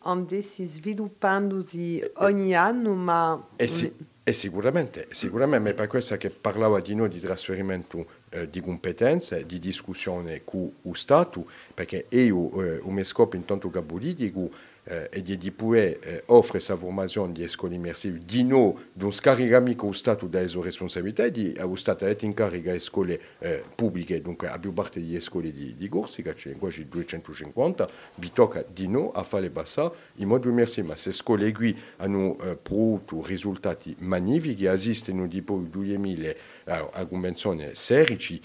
andessi 0.00 0.66
sviluppandosi 0.66 2.02
ogni 2.16 2.54
anno, 2.54 2.94
ma... 2.94 3.46
E 3.56 4.34
sicuramente, 4.34 5.08
sicuramente, 5.12 5.70
ma 5.70 5.74
per 5.74 5.86
questo 5.86 6.14
che 6.18 6.28
parlava 6.28 6.80
di 6.80 6.94
noi 6.94 7.08
di 7.08 7.18
trasferimento 7.18 8.06
eh, 8.30 8.50
di 8.50 8.60
competenze, 8.60 9.46
di 9.46 9.58
discussione 9.58 10.42
con 10.44 10.70
lo 10.82 10.94
Stato, 10.94 11.46
perché 11.74 12.06
io 12.10 12.62
eh, 12.62 12.80
messo 12.90 13.12
scopo 13.12 13.36
intanto 13.36 13.70
che 13.70 13.82
politico 13.82 14.50
eh, 14.88 15.08
e 15.12 15.22
di 15.22 15.50
poter 15.50 15.98
eh, 16.02 16.22
offrire 16.26 16.46
questa 16.48 16.76
formazione 16.76 17.32
di 17.32 17.46
scuole 17.46 17.74
immersive 17.74 18.18
di 18.24 18.42
noi, 18.42 18.74
non 18.94 19.12
scaricare 19.12 19.74
lo 19.78 19.92
Stato 19.92 20.26
dalle 20.26 20.48
sue 20.48 20.64
responsabilità, 20.64 21.28
di, 21.28 21.54
lo 21.54 21.76
Stato 21.76 22.06
è 22.06 22.16
in 22.20 22.34
carica 22.34 22.72
le 22.72 22.78
scuole 22.78 23.20
eh, 23.38 23.62
pubbliche, 23.74 24.20
dunque 24.20 24.48
a 24.48 24.58
più 24.58 24.72
parte 24.72 25.04
delle 25.04 25.20
scuole 25.20 25.52
di, 25.52 25.76
di 25.76 25.88
Corsica, 25.88 26.32
c'è 26.32 26.52
quasi 26.56 26.88
250, 26.88 27.88
vi 28.16 28.32
tocca 28.32 28.64
di 28.66 28.88
noi 28.88 29.10
a 29.12 29.22
fare 29.22 29.50
passare 29.50 29.94
in 30.16 30.28
modo 30.28 30.48
immersivo, 30.48 30.88
ma 30.88 30.96
se 30.96 31.12
scuole 31.12 31.52
qui 31.52 31.76
hanno 31.96 32.38
eh, 32.40 32.56
prodotto 32.56 33.22
risultati 33.24 33.94
magnifici, 33.98 34.64
esistono 34.64 35.26
di 35.26 35.42
poi 35.42 35.68
2000 35.68 36.34
allora, 36.64 36.92
a 36.92 37.06
convenzione 37.06 37.74
16, 37.74 38.40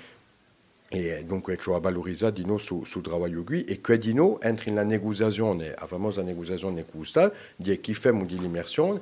e 0.95 1.23
dunque 1.25 1.57
ciò 1.57 1.75
ha 1.75 1.79
valorizzato 1.79 2.39
noi 2.45 2.59
su, 2.59 2.83
sul 2.85 3.01
lavoro 3.07 3.41
qui 3.43 3.63
e 3.63 3.81
che 3.81 3.97
di 3.97 4.13
noi 4.13 4.37
entra 4.41 4.69
in 4.69 4.75
la 4.75 4.83
negoziazione, 4.83 5.73
la 5.75 5.87
famosa 5.87 6.21
negoziazione 6.21 6.85
con 6.85 7.03
Stato, 7.03 7.35
di 7.55 7.79
chi 7.79 7.95
facciamo 7.95 8.25
di 8.25 8.37
l'immersione 8.37 9.01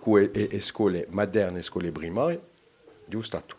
con 0.00 0.28
le 0.32 0.60
scuole 0.60 1.06
moderne 1.10 1.60
e 1.60 1.62
scuole 1.62 1.92
primarie 1.92 2.40
di 3.04 3.22
Stato 3.22 3.57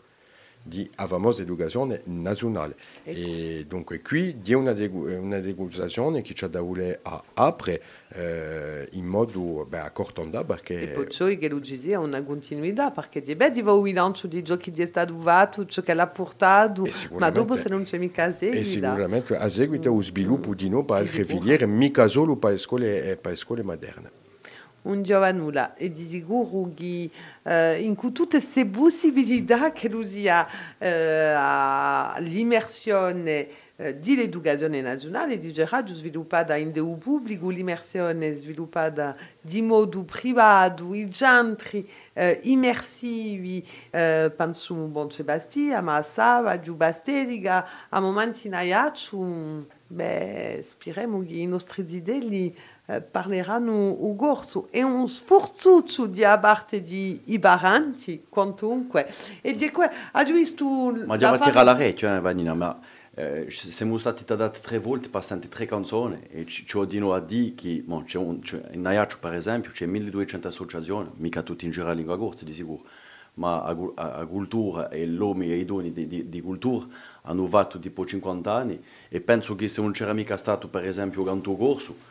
di 0.62 0.88
avamos 0.96 1.40
educazione 1.40 2.02
nazionale. 2.04 2.76
E 3.02 3.64
dunque 3.66 4.00
qui 4.02 4.40
di 4.40 4.52
una, 4.52 4.72
una 4.72 5.36
educazione 5.36 6.22
che 6.22 6.34
ci 6.34 6.48
da 6.48 6.60
vuole 6.60 6.98
a 7.02 7.22
apre 7.34 7.82
eh, 8.08 8.88
in 8.92 9.06
modo 9.06 9.66
beh, 9.68 9.78
accortonda 9.78 10.44
perché... 10.44 10.82
E 10.82 10.86
poi 10.88 11.38
che 11.38 11.48
lui 11.48 11.60
dice 11.60 11.94
una 11.96 12.22
continuità 12.22 12.90
perché 12.90 13.22
di 13.22 13.34
beh 13.34 13.50
di 13.50 13.62
va 13.62 13.76
bilancio 13.76 14.26
di 14.26 14.42
giochi 14.42 14.70
di 14.70 14.84
stato 14.86 15.16
fatto, 15.16 15.66
ciò 15.66 15.82
che 15.82 15.94
l'ha 15.94 16.06
portato, 16.06 16.86
ma 17.18 17.30
dopo 17.30 17.56
se 17.56 17.68
non 17.68 17.84
c'è 17.84 17.98
mica 17.98 18.32
seguito. 18.32 18.60
E 18.60 18.64
sicuramente 18.64 19.36
a 19.36 19.48
seguito 19.48 19.92
lo 19.92 20.02
sviluppo 20.02 20.54
di 20.54 20.68
noi 20.68 20.84
per 20.84 20.96
altre 20.96 21.24
filiere, 21.24 21.66
mica 21.66 22.06
solo 22.06 22.36
per 22.36 22.52
le 22.52 22.58
scuole, 22.58 23.18
per 23.20 23.32
le 23.32 23.36
scuole 23.36 23.62
moderne 23.62 24.20
un 24.82 25.02
giovanula 25.02 25.74
e 25.74 25.90
di 25.92 26.06
sicuro 26.06 26.70
che 26.74 27.10
eh, 27.42 27.82
in 27.82 27.94
cui 27.94 28.12
tutte 28.12 28.38
queste 28.38 28.66
possibilità 28.66 29.72
che 29.72 29.88
lui 29.88 30.04
sia 30.04 30.46
eh, 30.78 31.34
all'immersione 31.36 33.68
eh, 33.80 33.98
nazionale 34.82 35.38
di 35.38 35.52
Gerardo 35.52 35.94
sviluppata 35.94 36.54
in 36.54 36.70
deu 36.70 36.98
pubblico, 36.98 37.48
l'immersione 37.48 38.36
sviluppata 38.36 39.16
di 39.40 39.62
modo 39.62 40.04
privato, 40.04 40.94
i 40.94 41.10
centri 41.10 41.88
eh, 42.12 42.40
immersivi, 42.42 43.66
eh, 43.90 44.30
penso 44.36 44.74
a 44.74 44.76
Bon 44.76 45.10
Sebastia, 45.10 45.80
ma 45.80 45.96
a 45.96 46.02
Sava, 46.02 46.52
a 46.52 46.72
Basterica, 46.72 47.66
a 47.88 48.00
momenti 48.00 48.48
in 48.48 48.54
beh, 49.86 50.60
speriamo 50.62 51.24
che 51.24 51.34
i 51.34 51.46
nostri 51.46 51.84
idee 51.88 52.52
parleranno 52.98 53.72
o 53.72 54.14
gorso 54.16 54.68
e 54.70 54.82
un 54.82 55.08
sforzo 55.08 55.80
di 56.06 56.22
parte 56.40 56.82
di 56.82 57.20
Ibaranti 57.26 58.24
quantunque. 58.28 59.06
E 59.42 59.54
di 59.54 59.70
que 59.70 59.88
ha 60.12 60.24
ma 61.06 61.16
già 61.16 61.38
tira 61.38 61.62
la 61.62 61.74
rete 61.74 62.06
eh, 62.06 62.20
Vanina 62.20 62.54
ma 62.54 62.78
eh, 63.14 63.46
siamo 63.50 63.98
stati 63.98 64.24
dati 64.24 64.60
tre 64.60 64.78
volte 64.78 65.08
passate 65.08 65.48
tre 65.48 65.66
canzoni 65.66 66.20
e 66.30 66.46
ci, 66.46 66.66
ci 66.66 66.76
ho 66.76 66.84
dino 66.84 67.12
a 67.12 67.20
dire 67.20 67.54
che 67.54 67.82
bon, 67.84 68.04
c'è 68.04 68.18
un, 68.18 68.40
c'è, 68.40 68.60
in 68.72 68.80
Naiaccio 68.80 69.18
per 69.20 69.34
esempio 69.34 69.70
c'è 69.70 69.86
1200 69.86 70.48
associazioni 70.48 71.10
mica 71.16 71.42
tutti 71.42 71.64
in 71.64 71.70
giro 71.70 71.88
a 71.88 71.92
lingua 71.92 72.16
corsa 72.16 72.44
di 72.44 72.52
sicuro 72.52 72.82
ma 73.34 73.62
a, 73.62 73.76
a, 73.94 74.14
a 74.14 74.26
cultura 74.26 74.88
e 74.88 75.06
l'uomo 75.06 75.42
e 75.42 75.56
i 75.56 75.64
doni 75.64 75.92
di, 75.92 76.06
di, 76.06 76.28
di, 76.28 76.40
cultura 76.40 76.86
hanno 77.22 77.46
fatto 77.46 77.78
tipo 77.78 78.04
50 78.04 78.52
anni 78.52 78.82
e 79.08 79.20
penso 79.20 79.54
che 79.54 79.68
se 79.68 79.80
non 79.80 79.92
c'era 79.92 80.12
mica 80.12 80.36
stato 80.36 80.68
per 80.68 80.86
esempio 80.86 81.22
Canto 81.24 81.54
Corso 81.56 81.92
euh, 81.92 82.09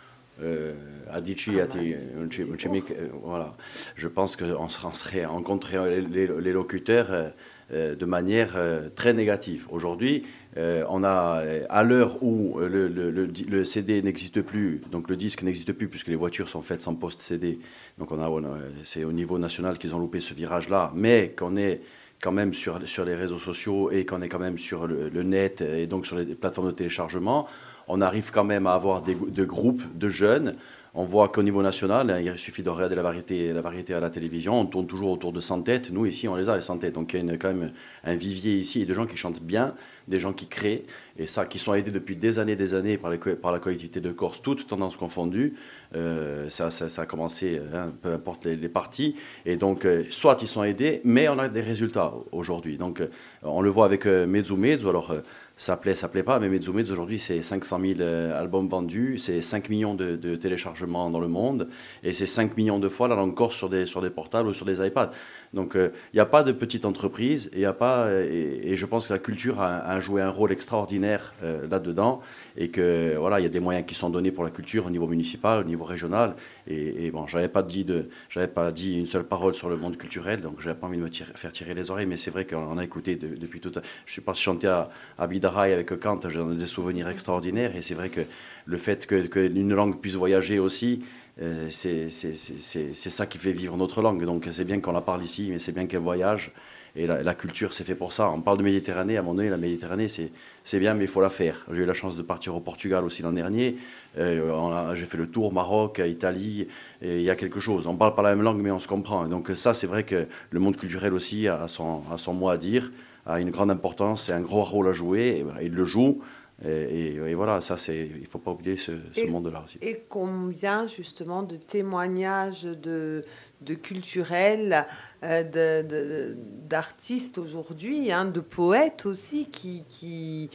Adichie, 1.11 1.59
Ati, 1.59 1.93
euh, 1.93 3.07
voilà. 3.23 3.55
Je 3.95 4.07
pense 4.07 4.35
qu'on 4.35 4.69
serait 4.69 5.25
rencontré 5.25 5.77
les, 5.99 6.27
les, 6.27 6.53
locuteurs 6.53 7.07
euh, 7.11 7.29
euh, 7.71 7.95
de 7.95 8.05
manière 8.05 8.57
très 8.95 9.13
négative. 9.13 9.67
Aujourd'hui, 9.71 10.23
on 10.57 11.03
a, 11.03 11.43
à 11.69 11.83
l'heure 11.83 12.21
où 12.23 12.59
le, 12.59 12.87
le, 12.87 13.11
le, 13.11 13.65
CD 13.65 14.01
n'existe 14.01 14.41
plus, 14.41 14.81
donc 14.91 15.09
le 15.09 15.15
disque 15.15 15.43
n'existe 15.43 15.73
plus 15.73 15.87
puisque 15.87 16.07
les 16.07 16.15
voitures 16.15 16.49
sont 16.49 16.61
faites 16.61 16.81
sans 16.81 16.95
poste 16.95 17.21
CD, 17.21 17.59
donc 17.97 18.11
on 18.11 18.19
a, 18.19 18.57
c'est 18.83 19.03
au 19.03 19.11
niveau 19.11 19.37
national 19.37 19.77
qu'ils 19.77 19.95
ont 19.95 19.99
loupé 19.99 20.19
ce 20.19 20.33
virage-là, 20.33 20.91
mais 20.95 21.33
qu'on 21.37 21.55
est 21.55 21.81
quand 22.21 22.31
même 22.31 22.53
sur, 22.53 22.85
sur 22.87 23.05
les 23.05 23.15
réseaux 23.15 23.39
sociaux 23.39 23.91
et 23.91 24.05
qu'on 24.05 24.21
est 24.21 24.29
quand 24.29 24.39
même 24.39 24.57
sur 24.57 24.87
le, 24.87 25.23
net 25.23 25.61
et 25.61 25.87
donc 25.87 26.05
sur 26.05 26.17
les 26.17 26.25
plateformes 26.25 26.67
de 26.67 26.73
téléchargement, 26.73 27.47
on 27.89 28.01
arrive 28.01 28.31
quand 28.31 28.45
même 28.45 28.67
à 28.67 28.73
avoir 28.73 29.01
des, 29.01 29.15
de 29.15 29.43
groupes 29.43 29.83
de 29.95 30.07
jeunes 30.07 30.55
on 30.95 31.03
voit 31.03 31.27
qu'au 31.27 31.43
niveau 31.43 31.61
national, 31.61 32.09
hein, 32.09 32.19
il 32.19 32.37
suffit 32.39 32.63
de 32.63 32.69
regarder 32.69 32.95
la 32.95 33.03
variété, 33.03 33.93
à 33.93 33.99
la 33.99 34.09
télévision, 34.09 34.59
on 34.59 34.65
tourne 34.65 34.87
toujours 34.87 35.11
autour 35.11 35.31
de 35.31 35.39
100 35.39 35.61
têtes. 35.61 35.91
Nous, 35.91 36.05
ici, 36.05 36.27
on 36.27 36.35
les 36.35 36.49
a, 36.49 36.55
les 36.55 36.61
100 36.61 36.79
têtes. 36.79 36.95
Donc, 36.95 37.13
il 37.13 37.25
y 37.25 37.29
a 37.29 37.37
quand 37.37 37.53
même 37.53 37.71
un 38.03 38.15
vivier 38.15 38.55
ici 38.55 38.85
de 38.85 38.93
gens 38.93 39.05
qui 39.05 39.15
chantent 39.15 39.41
bien, 39.41 39.75
des 40.07 40.19
gens 40.19 40.33
qui 40.33 40.47
créent, 40.47 40.85
et 41.17 41.27
ça, 41.27 41.45
qui 41.45 41.59
sont 41.59 41.73
aidés 41.73 41.91
depuis 41.91 42.15
des 42.15 42.39
années 42.39 42.55
des 42.55 42.73
années 42.73 42.97
par, 42.97 43.11
la 43.11 43.59
collectivité 43.59 44.01
de 44.01 44.11
Corse, 44.11 44.41
toutes 44.41 44.67
tendances 44.67 44.97
confondues. 44.97 45.55
Euh, 45.95 46.49
ça, 46.49 46.69
a 46.97 47.05
commencé, 47.05 47.61
hein, 47.73 47.93
peu 48.01 48.11
importe 48.11 48.45
les, 48.45 48.69
partis. 48.69 49.15
Et 49.45 49.57
donc, 49.57 49.85
euh, 49.85 50.03
soit 50.09 50.37
ils 50.41 50.47
sont 50.47 50.63
aidés, 50.63 51.01
mais 51.03 51.29
on 51.29 51.37
a 51.37 51.49
des 51.49 51.61
résultats 51.61 52.13
aujourd'hui. 52.31 52.77
Donc, 52.77 53.01
euh, 53.01 53.09
on 53.43 53.61
le 53.61 53.69
voit 53.69 53.85
avec 53.85 54.05
Mezzo 54.05 54.55
Mezzo. 54.55 54.89
Alors, 54.89 55.13
ça 55.59 55.75
plaît, 55.75 55.93
ça 55.93 56.07
plaît 56.07 56.23
pas, 56.23 56.39
mais 56.39 56.47
Mezzo 56.47 56.73
aujourd'hui, 56.73 57.19
c'est 57.19 57.43
500 57.43 57.79
000 57.81 57.93
euh, 57.99 58.39
albums 58.39 58.69
vendus, 58.69 59.17
c'est 59.17 59.41
5 59.41 59.67
millions 59.67 59.93
de, 59.93 60.15
téléchargements 60.37 61.09
dans 61.09 61.19
le 61.19 61.27
monde, 61.27 61.67
et 62.01 62.13
c'est 62.13 62.27
5 62.27 62.55
millions 62.55 62.79
de 62.79 62.87
fois 62.87 63.09
langue 63.09 63.35
corse 63.35 63.57
sur 63.57 63.67
des, 63.67 63.85
sur 63.85 64.01
des 64.01 64.09
portables 64.09 64.47
ou 64.47 64.53
sur 64.53 64.65
des 64.65 64.85
iPads. 64.85 65.11
Donc, 65.53 65.71
il 65.75 65.81
euh, 65.81 65.89
n'y 66.13 66.21
a 66.21 66.25
pas 66.25 66.43
de 66.43 66.53
petite 66.53 66.85
entreprise, 66.85 67.51
et, 67.53 67.59
y 67.59 67.65
a 67.65 67.73
pas, 67.73 68.09
et, 68.13 68.77
je 68.77 68.85
pense 68.85 69.09
que 69.09 69.13
la 69.13 69.19
culture 69.19 69.59
a, 69.59 69.99
joué 69.99 70.21
un 70.21 70.29
rôle 70.29 70.53
extraordinaire 70.53 71.33
euh, 71.43 71.67
là-dedans, 71.69 72.21
et 72.59 72.69
que 72.69 73.15
voilà, 73.17 73.39
il 73.39 73.43
y 73.43 73.45
a 73.45 73.49
des 73.49 73.61
moyens 73.61 73.85
qui 73.87 73.95
sont 73.95 74.09
donnés 74.09 74.31
pour 74.31 74.43
la 74.43 74.51
culture 74.51 74.85
au 74.85 74.89
niveau 74.91 75.07
municipal, 75.07 75.59
au 75.59 75.63
niveau 75.63 75.85
régional, 75.85 76.35
et, 76.67 77.09
bon, 77.09 77.25
j'avais 77.25 77.47
pas 77.47 77.63
dit 77.63 77.85
de, 77.85 78.09
j'avais 78.29 78.49
pas 78.49 78.71
dit 78.71 78.99
une 78.99 79.05
seule 79.05 79.23
parole 79.23 79.55
sur 79.55 79.69
le 79.69 79.77
monde 79.77 79.97
culturel, 79.97 80.41
donc 80.41 80.59
j'avais 80.59 80.75
pas 80.75 80.87
envie 80.87 80.97
de 80.97 81.03
me 81.03 81.09
faire 81.09 81.51
tirer 81.51 81.73
les 81.73 81.89
oreilles, 81.89 82.05
mais 82.05 82.17
c'est 82.17 82.31
vrai 82.31 82.45
qu'on 82.45 82.77
a 82.77 82.83
écouté 82.83 83.15
depuis 83.15 83.61
tout. 83.61 83.71
Je 84.05 84.11
suis 84.11 84.21
parti 84.21 84.41
chanter 84.41 84.67
à, 84.67 84.89
à 85.17 85.23
avec 85.23 85.99
Kant, 85.99 86.19
j'en 86.27 86.51
ai 86.51 86.55
des 86.55 86.65
souvenirs 86.65 87.07
extraordinaires. 87.07 87.75
Et 87.75 87.81
c'est 87.81 87.93
vrai 87.93 88.09
que 88.09 88.21
le 88.65 88.77
fait 88.77 89.07
qu'une 89.07 89.73
langue 89.73 89.99
puisse 89.99 90.15
voyager 90.15 90.59
aussi, 90.59 91.03
euh, 91.41 91.69
c'est 91.69 92.09
ça 92.09 93.25
qui 93.25 93.37
fait 93.37 93.51
vivre 93.53 93.77
notre 93.77 94.01
langue. 94.01 94.25
Donc 94.25 94.47
c'est 94.51 94.65
bien 94.65 94.81
qu'on 94.81 94.91
la 94.91 95.01
parle 95.01 95.23
ici, 95.23 95.47
mais 95.49 95.59
c'est 95.59 95.71
bien 95.71 95.87
qu'elle 95.87 96.01
voyage. 96.01 96.51
Et 96.95 97.07
la, 97.07 97.33
culture, 97.35 97.73
c'est 97.73 97.83
fait 97.83 97.95
pour 97.95 98.13
ça. 98.13 98.29
On 98.29 98.41
parle 98.41 98.57
de 98.57 98.63
Méditerranée, 98.63 99.17
à 99.17 99.21
mon 99.21 99.33
donné, 99.33 99.49
la 99.49 99.57
Méditerranée, 99.57 100.07
c'est 100.07 100.79
bien, 100.79 100.93
mais 100.93 101.05
il 101.05 101.09
faut 101.09 101.21
la 101.21 101.29
faire. 101.29 101.65
J'ai 101.71 101.83
eu 101.83 101.85
la 101.85 101.93
chance 101.93 102.17
de 102.17 102.21
partir 102.21 102.55
au 102.55 102.59
Portugal 102.59 103.03
aussi 103.03 103.21
l'an 103.21 103.31
dernier. 103.31 103.77
Euh, 104.17 104.95
J'ai 104.95 105.05
fait 105.05 105.17
le 105.17 105.27
tour 105.27 105.53
Maroc, 105.53 106.01
Italie, 106.05 106.67
et 107.01 107.17
il 107.17 107.23
y 107.23 107.29
a 107.29 107.35
quelque 107.35 107.59
chose. 107.59 107.87
On 107.87 107.93
ne 107.93 107.97
parle 107.97 108.15
pas 108.15 108.23
la 108.23 108.35
même 108.35 108.43
langue, 108.43 108.61
mais 108.61 108.71
on 108.71 108.79
se 108.79 108.87
comprend. 108.87 109.27
donc 109.27 109.51
ça, 109.53 109.73
c'est 109.73 109.87
vrai 109.87 110.03
que 110.03 110.27
le 110.49 110.59
monde 110.59 110.77
culturel 110.77 111.13
aussi 111.13 111.47
a 111.47 111.67
son, 111.67 112.01
a 112.11 112.17
son 112.17 112.33
mot 112.33 112.49
à 112.49 112.57
dire 112.57 112.91
a 113.29 113.39
une 113.39 113.51
grande 113.51 113.71
importance 113.71 114.29
et 114.29 114.33
un 114.33 114.41
gros 114.41 114.63
rôle 114.63 114.87
à 114.87 114.93
jouer. 114.93 115.43
Et, 115.61 115.65
il 115.65 115.73
le 115.73 115.83
joue. 115.83 116.21
Et, 116.65 117.33
voilà, 117.35 117.61
ça, 117.61 117.77
c'est, 117.77 118.09
il 118.15 118.21
ne 118.21 118.27
faut 118.27 118.39
pas 118.39 118.51
oublier 118.51 118.75
ce, 118.75 118.91
monde-là 119.29 119.63
aussi. 119.63 119.77
Et 119.81 120.03
combien, 120.09 120.87
justement, 120.87 121.43
de 121.43 121.55
témoignages 121.55 122.63
de, 122.63 123.23
de 123.61 123.73
culturels, 123.73 124.85
euh, 125.23 126.23
d'artistes 126.69 127.37
aujourd'hui, 127.37 128.11
hein, 128.11 128.25
de 128.25 128.39
poètes 128.39 129.05
aussi, 129.05 129.45
qui, 129.45 129.83
qui, 129.89 130.49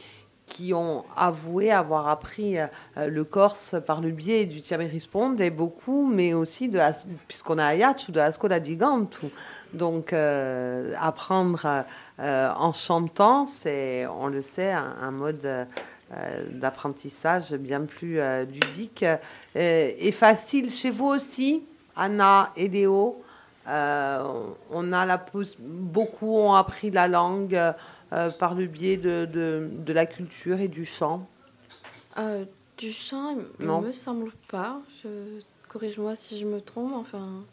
qui 0.47 0.73
ont 0.73 1.05
avoué 1.15 1.71
avoir 1.71 2.07
appris 2.07 2.57
euh, 2.57 2.67
le 2.97 3.23
corse 3.23 3.75
par 3.85 4.01
le 4.01 4.09
biais 4.09 4.45
du 4.45 4.61
Tiamerisponde, 4.61 5.39
et 5.39 5.51
beaucoup, 5.51 6.07
mais 6.07 6.33
aussi, 6.33 6.67
de, 6.67 6.79
puisqu'on 7.27 7.59
a 7.59 7.65
Ayach 7.65 8.09
ou 8.09 8.11
de 8.11 8.19
Ascola 8.19 8.59
di 8.59 8.75
Gantu. 8.75 9.27
Donc, 9.73 10.13
euh, 10.13 10.93
apprendre 10.99 11.83
en 12.17 12.71
chantant, 12.71 13.45
c'est, 13.45 14.07
on 14.07 14.27
le 14.27 14.41
sait, 14.41 14.71
un, 14.71 15.11
mode 15.11 15.67
d'apprentissage 16.49 17.51
bien 17.55 17.81
plus 17.81 18.21
ludique 18.45 19.03
et 19.53 20.11
facile 20.13 20.71
chez 20.71 20.91
vous 20.91 21.07
aussi, 21.07 21.65
Anna 21.95 22.51
et 22.55 22.67
Léo. 22.67 23.23
on 23.67 24.93
a 24.93 25.05
la 25.05 25.25
beaucoup 25.59 26.37
ont 26.37 26.53
appris 26.53 26.91
la 26.91 27.07
langue 27.07 27.59
par 28.39 28.55
le 28.55 28.65
biais 28.67 28.97
de, 28.97 29.27
de, 29.31 29.93
la 29.93 30.05
culture 30.05 30.59
et 30.59 30.67
du 30.67 30.85
chant. 30.85 31.27
du 32.77 32.91
chant, 32.91 33.37
il 33.59 33.65
ne 33.65 33.81
me 33.81 33.91
semble 33.91 34.31
pas. 34.49 34.79
Corrige-moi 35.69 36.15
si 36.15 36.39
je 36.39 36.45
me 36.45 36.61
trompe. 36.61 36.93
Enfin. 36.93 37.43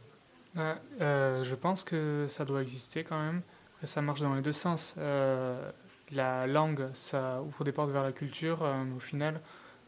je 0.56 1.55
pense 1.55 1.85
que 1.85 2.27
ça 2.28 2.44
doit 2.44 2.62
exister 2.62 3.05
quand 3.05 3.19
même 3.19 3.43
ça 3.86 4.02
marche 4.02 4.20
dans 4.20 4.35
les 4.35 4.43
deux 4.43 4.52
sens. 4.52 4.94
Euh, 4.98 5.70
la 6.10 6.47
langue, 6.47 6.89
ça 6.93 7.43
ouvre 7.43 7.64
des 7.64 7.73
portes 7.73 7.90
vers 7.90 8.02
la 8.02 8.12
culture. 8.12 8.62
Euh, 8.62 8.85
au 8.97 9.01
final, 9.01 9.40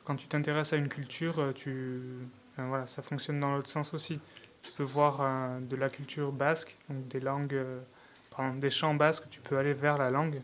quand 0.05 0.17
tu 0.17 0.27
t'intéresses 0.27 0.73
à 0.73 0.77
une 0.77 0.89
culture, 0.89 1.39
euh, 1.39 1.53
tu, 1.53 2.01
voilà, 2.57 2.87
ça 2.87 3.03
fonctionne 3.03 3.41
dans 3.41 3.55
l'autre 3.55 3.71
sens 3.71 3.95
aussi. 3.95 4.21
Tu 4.65 4.73
peux 4.73 4.83
voir 4.83 5.61
de 5.61 5.77
la 5.77 5.89
culture 5.89 6.33
basque, 6.33 6.77
donc 6.89 7.07
des 7.09 7.21
langues, 7.21 7.57
des 8.57 8.71
chants 8.71 8.95
basques, 8.95 9.25
tu 9.31 9.41
peux 9.41 9.57
aller 9.57 9.75
vers 9.75 9.99
la 9.99 10.11
langue. 10.11 10.41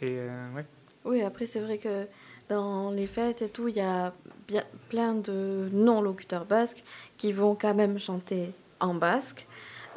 Et, 0.00 0.18
ouais. 0.54 0.66
Oui, 1.04 1.22
après, 1.22 1.46
c'est 1.46 1.60
vrai 1.60 1.78
que 1.78 2.06
dans 2.48 2.90
les 2.90 3.06
fêtes 3.06 3.42
et 3.42 3.48
tout, 3.48 3.68
il 3.68 3.76
y 3.76 3.80
a 3.80 4.12
bien, 4.46 4.64
plein 4.88 5.14
de 5.14 5.68
non-locuteurs 5.72 6.44
basques 6.44 6.82
qui 7.16 7.32
vont 7.32 7.54
quand 7.54 7.74
même 7.74 7.98
chanter 7.98 8.52
en 8.80 8.94
basque. 8.94 9.46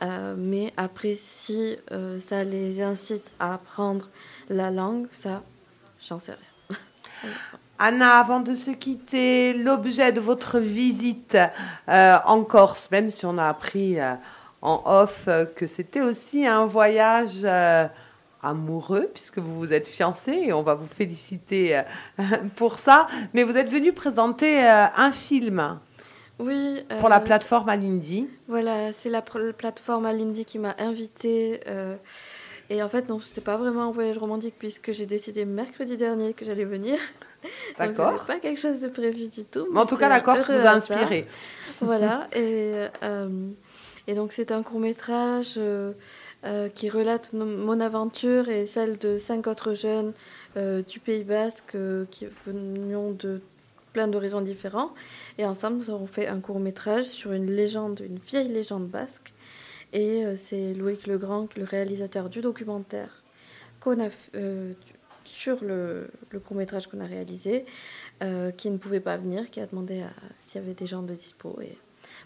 Euh, 0.02 0.36
mais 0.38 0.74
après, 0.78 1.16
si 1.16 1.78
euh, 1.92 2.20
ça 2.20 2.44
les 2.44 2.82
incite 2.82 3.32
à 3.40 3.56
apprendre 3.56 4.10
la 4.50 4.72
langue, 4.72 5.08
ça, 5.12 5.44
j'en 6.00 6.20
sais 6.20 6.34
rien. 6.34 6.78
Anna, 7.84 8.20
avant 8.20 8.40
de 8.40 8.54
se 8.54 8.70
quitter, 8.72 9.54
l'objet 9.54 10.12
de 10.12 10.20
votre 10.20 10.60
visite 10.60 11.36
euh, 11.90 12.18
en 12.26 12.44
Corse, 12.44 12.90
même 12.92 13.10
si 13.10 13.26
on 13.26 13.38
a 13.38 13.48
appris 13.48 13.98
en 14.62 14.84
off 14.86 15.28
que 15.56 15.66
c'était 15.66 16.02
aussi 16.02 16.46
un 16.46 16.68
voyage 16.68 17.48
amoureux, 18.44 19.10
puisque 19.14 19.40
vous 19.40 19.58
vous 19.58 19.74
êtes 19.74 19.88
fiancé, 19.88 20.32
et 20.32 20.54
on 20.54 20.62
va 20.62 20.76
vous 20.76 20.88
féliciter 20.88 21.82
pour 22.56 22.78
ça, 22.78 23.08
mais 23.34 23.44
vous 23.44 23.58
êtes 23.58 23.70
venu 23.70 23.94
présenter 23.94 24.64
un 24.64 25.12
film. 25.12 25.80
Oui. 26.42 26.84
pour 27.00 27.10
la 27.10 27.18
euh, 27.18 27.20
plateforme 27.20 27.70
Alindy. 27.70 28.28
Voilà, 28.48 28.92
c'est 28.92 29.10
la 29.10 29.22
plateforme 29.22 30.06
Alindy 30.06 30.46
qui 30.46 30.60
m'a 30.60 30.76
invitée. 30.80 31.62
Euh, 32.70 32.76
et 32.76 32.84
en 32.84 32.90
fait, 32.90 33.10
non, 33.10 33.20
c'était 33.20 33.42
pas 33.42 33.58
vraiment 33.58 33.90
un 33.90 33.92
voyage 33.92 34.18
romantique 34.18 34.56
puisque 34.58 34.92
j'ai 34.92 35.06
décidé 35.06 35.46
mercredi 35.46 35.98
dernier 35.98 36.34
que 36.34 36.46
j'allais 36.46 36.66
venir. 36.66 37.00
D'accord. 37.80 38.26
Pas 38.26 38.40
quelque 38.40 38.60
chose 38.60 38.82
de 38.82 38.88
prévu 38.88 39.30
du 39.30 39.46
tout. 39.46 39.68
Mais 39.72 39.80
en 39.80 39.86
tout 39.86 39.98
cas, 39.98 40.10
la 40.10 40.20
Corse 40.20 40.50
vous 40.50 40.66
a 40.66 40.72
inspiré. 40.72 41.28
voilà. 41.80 42.28
Et, 42.36 42.88
euh, 43.04 43.30
et 44.08 44.14
donc, 44.16 44.34
c'est 44.34 44.52
un 44.52 44.64
court 44.64 44.80
métrage 44.80 45.60
qui 46.74 46.90
relate 46.90 47.34
mon 47.34 47.80
aventure 47.80 48.50
et 48.50 48.66
celle 48.66 48.98
de 48.98 49.20
cinq 49.20 49.46
autres 49.46 49.74
jeunes 49.74 50.14
du 50.56 51.00
Pays 51.00 51.24
Basque 51.24 51.78
qui 52.10 52.26
venions 52.26 53.12
de 53.12 53.42
plein 53.94 54.08
d'horizons 54.08 54.42
différents. 54.42 54.92
Et 55.38 55.46
ensemble, 55.46 55.78
nous 55.78 55.90
avons 55.90 56.08
fait 56.08 56.28
un 56.28 56.40
court 56.40 56.60
métrage 56.60 57.06
sur 57.06 57.32
une 57.32 57.50
légende, 57.50 58.02
une 58.06 58.18
vieille 58.18 58.48
légende 58.48 58.88
basque. 58.88 59.34
Et 59.94 60.26
euh, 60.26 60.36
c'est 60.38 60.74
Loïc 60.74 61.08
Legrand, 61.08 61.48
le 61.58 61.64
réalisateur 61.64 62.30
du 62.30 62.42
documentaire 62.42 63.24
qu'on 63.80 64.00
a 64.00 64.10
euh, 64.36 64.74
sur 65.24 65.64
le, 65.64 66.10
court 66.46 66.56
métrage 66.56 66.88
qu'on 66.88 67.00
a 67.00 67.06
réalisé, 67.06 67.66
euh, 68.24 68.52
qui 68.52 68.70
ne 68.70 68.78
pouvait 68.78 69.00
pas 69.00 69.18
venir, 69.18 69.50
qui 69.50 69.60
a 69.60 69.66
demandé 69.66 70.04
s'il 70.38 70.62
y 70.62 70.64
avait 70.64 70.74
des 70.74 70.88
gens 70.88 71.02
de 71.02 71.14
dispo. 71.14 71.60
Et 71.62 71.78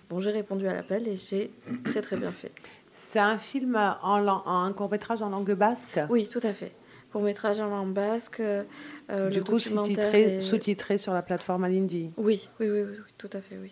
bon, 0.10 0.20
j'ai 0.20 0.32
répondu 0.32 0.68
à 0.68 0.74
l'appel 0.74 1.08
et 1.08 1.16
j'ai 1.16 1.52
très 1.84 2.02
très 2.02 2.18
bien 2.18 2.32
fait. 2.32 2.52
C'est 2.94 3.20
un 3.20 3.38
film 3.38 3.76
en, 3.76 4.48
un 4.48 4.74
court 4.74 4.92
métrage 4.92 5.22
en 5.22 5.30
langue 5.30 5.54
basque? 5.54 6.00
Oui, 6.10 6.28
tout 6.28 6.40
à 6.44 6.54
fait 6.54 6.74
court-métrage 7.16 7.62
en 7.62 7.70
langue 7.70 7.94
basque. 7.94 8.42
Euh, 8.42 9.30
du 9.30 9.42
coup, 9.42 9.60
sous-titré 9.60 10.42
sous 10.42 10.60
sur 10.98 11.14
la 11.14 11.22
plateforme 11.22 11.64
Alindy. 11.64 12.12
Oui, 12.18 12.50
oui, 12.60 12.70
oui, 12.70 12.82
oui, 12.82 12.98
tout 13.18 13.30
à 13.32 13.40
fait, 13.40 13.58
oui. 13.58 13.72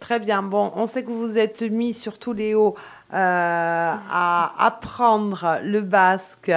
Très 0.00 0.20
bien. 0.20 0.42
Bon, 0.42 0.72
on 0.76 0.86
sait 0.86 1.02
que 1.02 1.10
vous 1.10 1.36
êtes 1.38 1.62
mis, 1.62 1.92
surtout 1.92 2.32
Léo, 2.32 2.76
euh, 3.12 3.14
à 3.14 4.54
apprendre 4.58 5.58
le 5.62 5.80
basque 5.80 6.52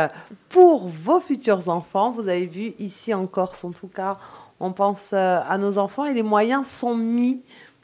pour 0.50 0.88
vos 0.88 1.20
futurs 1.20 1.70
enfants. 1.70 2.12
Vous 2.12 2.28
avez 2.28 2.46
vu 2.46 2.74
ici 2.78 3.14
en 3.14 3.26
Corse, 3.26 3.64
en 3.64 3.72
tout 3.72 3.88
cas, 3.88 4.18
on 4.60 4.74
pense 4.74 5.10
euh, 5.14 5.40
à 5.48 5.58
nos 5.58 5.80
enfants 5.80 6.06
et 6.06 6.14
les 6.14 6.24
moyens 6.24 6.68
sont 6.68 6.96
mis 6.96 7.42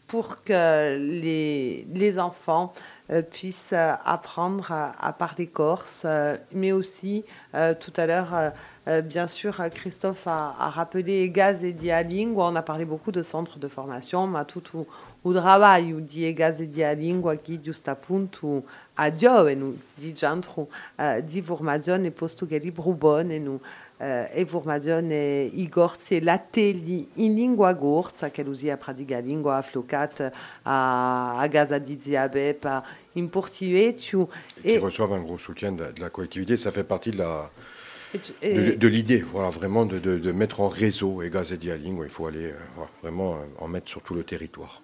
pour 0.08 0.44
que 0.44 0.98
les, 0.98 2.20
enfants 2.20 2.74
puissent 3.22 3.74
euh, 3.74 3.94
apprendre 4.06 4.72
à, 4.72 5.14
parler 5.14 5.48
corse, 5.48 6.04
euh, 6.06 6.38
mais 6.52 6.72
aussi 6.72 7.24
euh, 7.56 7.74
tout 7.74 7.94
à 7.96 8.06
l'heure, 8.06 8.34
euh, 8.34 8.50
euh, 8.88 9.02
bien 9.02 9.28
sûr, 9.28 9.60
euh, 9.60 9.70
Christophe 9.70 10.28
a, 10.28 10.56
a 10.60 10.70
rappelé 10.70 11.30
Gaz 11.30 11.64
et 11.64 11.74
Dialingua. 11.74 12.46
On 12.46 12.56
a 12.56 12.62
parlé 12.62 12.86
beaucoup 12.86 13.12
de 13.12 13.22
centres 13.22 13.60
de 13.60 13.68
formation, 13.68 14.28
ma 14.28 14.46
tout 14.46 14.64
o, 14.74 15.34
trabalho 15.34 16.00
di 16.00 16.32
Gaz 16.34 16.62
e 16.62 16.68
Dialingua 16.68 17.34
aqui 17.34 17.60
giusto 17.60 17.90
appunto 17.90 18.64
a 18.96 19.12
giovani 19.12 19.78
di 19.94 20.14
centro 20.16 20.70
uh, 20.98 21.22
di 21.22 21.42
formazione 21.42 22.12
portoghese 22.12 22.72
Brubone 22.72 23.38
uh, 23.38 23.60
e 24.00 24.46
formazione 24.46 25.42
i 25.52 25.68
corsi 25.70 26.18
e 26.18 26.22
l'atelier 26.22 27.06
in 27.16 27.34
lingua 27.34 27.74
gorsa 27.74 28.30
che 28.30 28.44
usia 28.44 28.78
pratica 28.78 29.18
lingua 29.20 29.56
afflocata 29.58 30.32
a, 30.64 31.40
a 31.40 31.48
Gaza 31.48 31.80
di 31.80 31.98
Ziabep 32.00 32.82
in 33.14 33.30
Portivetio 33.30 34.28
Qui 34.62 34.74
et, 34.76 34.78
reçoivent 34.80 35.14
un 35.14 35.24
gros 35.24 35.40
soutien 35.40 35.72
de, 35.72 35.92
de 35.92 36.00
la 36.00 36.10
collectivité. 36.12 36.58
Ça 36.58 36.72
fait 36.72 36.84
partie 36.84 37.10
de 37.10 37.18
la, 37.18 37.50
et- 38.42 38.54
de, 38.54 38.72
de 38.76 38.88
l'idée, 38.88 39.24
voilà, 39.34 39.50
vraiment 39.50 39.86
de, 39.86 39.98
de- 39.98 40.20
de 40.20 40.32
mettre 40.32 40.62
en 40.62 40.68
réseau 40.68 41.24
et 41.24 41.30
gaz 41.32 41.52
et 41.52 41.58
dialing, 41.58 42.00
il 42.04 42.10
faut 42.10 42.28
aller 42.28 42.52
euh, 42.52 42.58
voilà, 42.76 42.92
vraiment 43.02 43.34
euh, 43.34 43.38
en 43.64 43.68
mettre 43.68 43.90
sur 43.90 44.02
tout 44.04 44.14
le 44.14 44.24
territoire. 44.24 44.84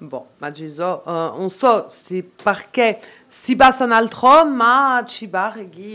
Bon, 0.00 0.24
ma 0.40 0.52
Gesù, 0.52 0.80
eh, 0.82 1.10
non 1.10 1.48
so 1.48 1.86
se 1.90 2.22
perché 2.22 2.98
si 3.32 3.56
basa 3.56 3.84
un 3.84 3.92
altro, 3.92 4.44
ma 4.44 5.02
ci 5.06 5.26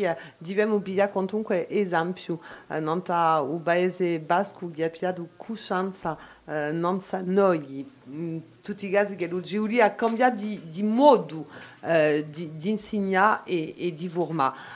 eh, 0.01 0.17
dobbiamo 0.39 0.79
pigliare 0.79 1.11
comunque 1.11 1.69
esempio. 1.69 2.39
Eh, 2.67 2.79
non 2.79 3.03
ta 3.03 3.41
un 3.41 3.61
paese 3.61 4.19
basco 4.19 4.71
che 4.71 4.85
ha 4.85 4.89
piato 4.89 5.29
coscienza, 5.37 6.17
eh, 6.45 6.71
noi, 7.21 7.87
in 8.05 8.41
tutti 8.59 8.87
i 8.87 8.89
casi 8.89 9.15
che 9.15 9.27
lo 9.27 9.39
Giulia 9.39 9.85
ha 9.85 9.91
cambiato 9.91 10.41
di, 10.41 10.59
di 10.65 10.81
modo 10.81 11.45
di, 12.27 12.57
di 12.57 12.69
insegnare 12.69 13.41
e, 13.45 13.73
e 13.77 13.93
di. 13.93 14.09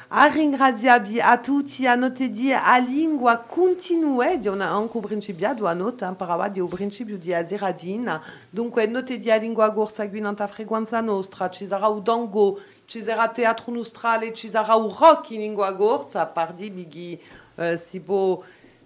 A 0.10 0.28
ringraziarvi 0.28 1.20
a 1.20 1.38
tutti, 1.40 1.86
a 1.86 1.96
notte 1.96 2.30
di 2.30 2.54
a 2.54 2.78
lingua 2.78 3.38
continue, 3.40 4.40
di 4.40 4.48
una, 4.48 4.70
anche 4.70 4.96
un 4.96 5.04
principiato, 5.04 5.68
a 5.68 5.74
notte 5.74 6.06
imparava 6.06 6.48
di 6.48 6.60
un 6.60 6.70
principio 6.70 7.18
di 7.18 7.34
azeradina, 7.34 8.22
dunque 8.50 8.88
di 8.88 9.32
a 9.32 9.36
lingua 9.36 9.70
gorsa 9.70 10.08
qui 10.08 10.22
nanta 10.22 10.48
frequenza 10.48 11.02
nostra, 11.02 11.50
ci 11.50 11.66
sarà 11.66 11.88
un 11.88 12.02
dango, 12.02 12.60
ci 12.86 13.02
sarà 13.02 13.28
teatro 13.28 13.74
nostrale, 13.74 14.34
ci 14.34 14.48
sarà 14.48 14.76
un 14.76 14.94
rock 14.98 15.32
in 15.32 15.42
lingua 15.42 15.72
gorsa, 15.74 16.26
par 16.26 16.54
di 16.54 16.70
bighi 16.70 17.22
eh, 17.56 17.78
si 17.78 18.00
può 18.00 18.42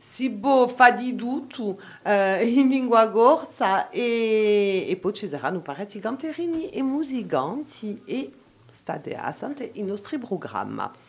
si 0.07 0.29
può 0.29 0.67
fare 0.67 0.97
di 1.01 1.15
tutto 1.15 1.79
eh, 2.03 2.45
in 2.47 2.69
lingua 2.69 3.07
gorsa 3.07 3.89
e, 3.89 4.85
e 4.87 4.95
poi 4.97 5.13
ci 5.13 5.27
saranno 5.27 5.61
parecchi 5.61 5.99
canterini 5.99 6.69
e 6.69 6.83
musicanti 6.83 8.01
e 8.05 8.31
state. 8.71 9.15
A 9.15 9.33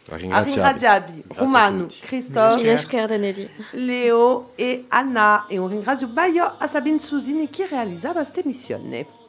A 0.09 0.17
ringraziarvi. 0.17 0.51
ringraziarvi 0.53 1.23
Grazie 1.27 1.43
a 1.43 1.45
Romano, 1.45 1.87
Cardanelli. 2.87 3.51
Leo 3.73 4.53
e 4.55 4.87
Anna 4.89 5.47
e 5.47 5.59
un 5.59 5.69
ringrazio 5.69 6.09
baio 6.09 6.55
a 6.57 6.67
Sabine 6.67 6.99
Susini 6.99 7.51
che 7.51 7.67
realizzava 7.67 8.25
questa. 8.25 9.16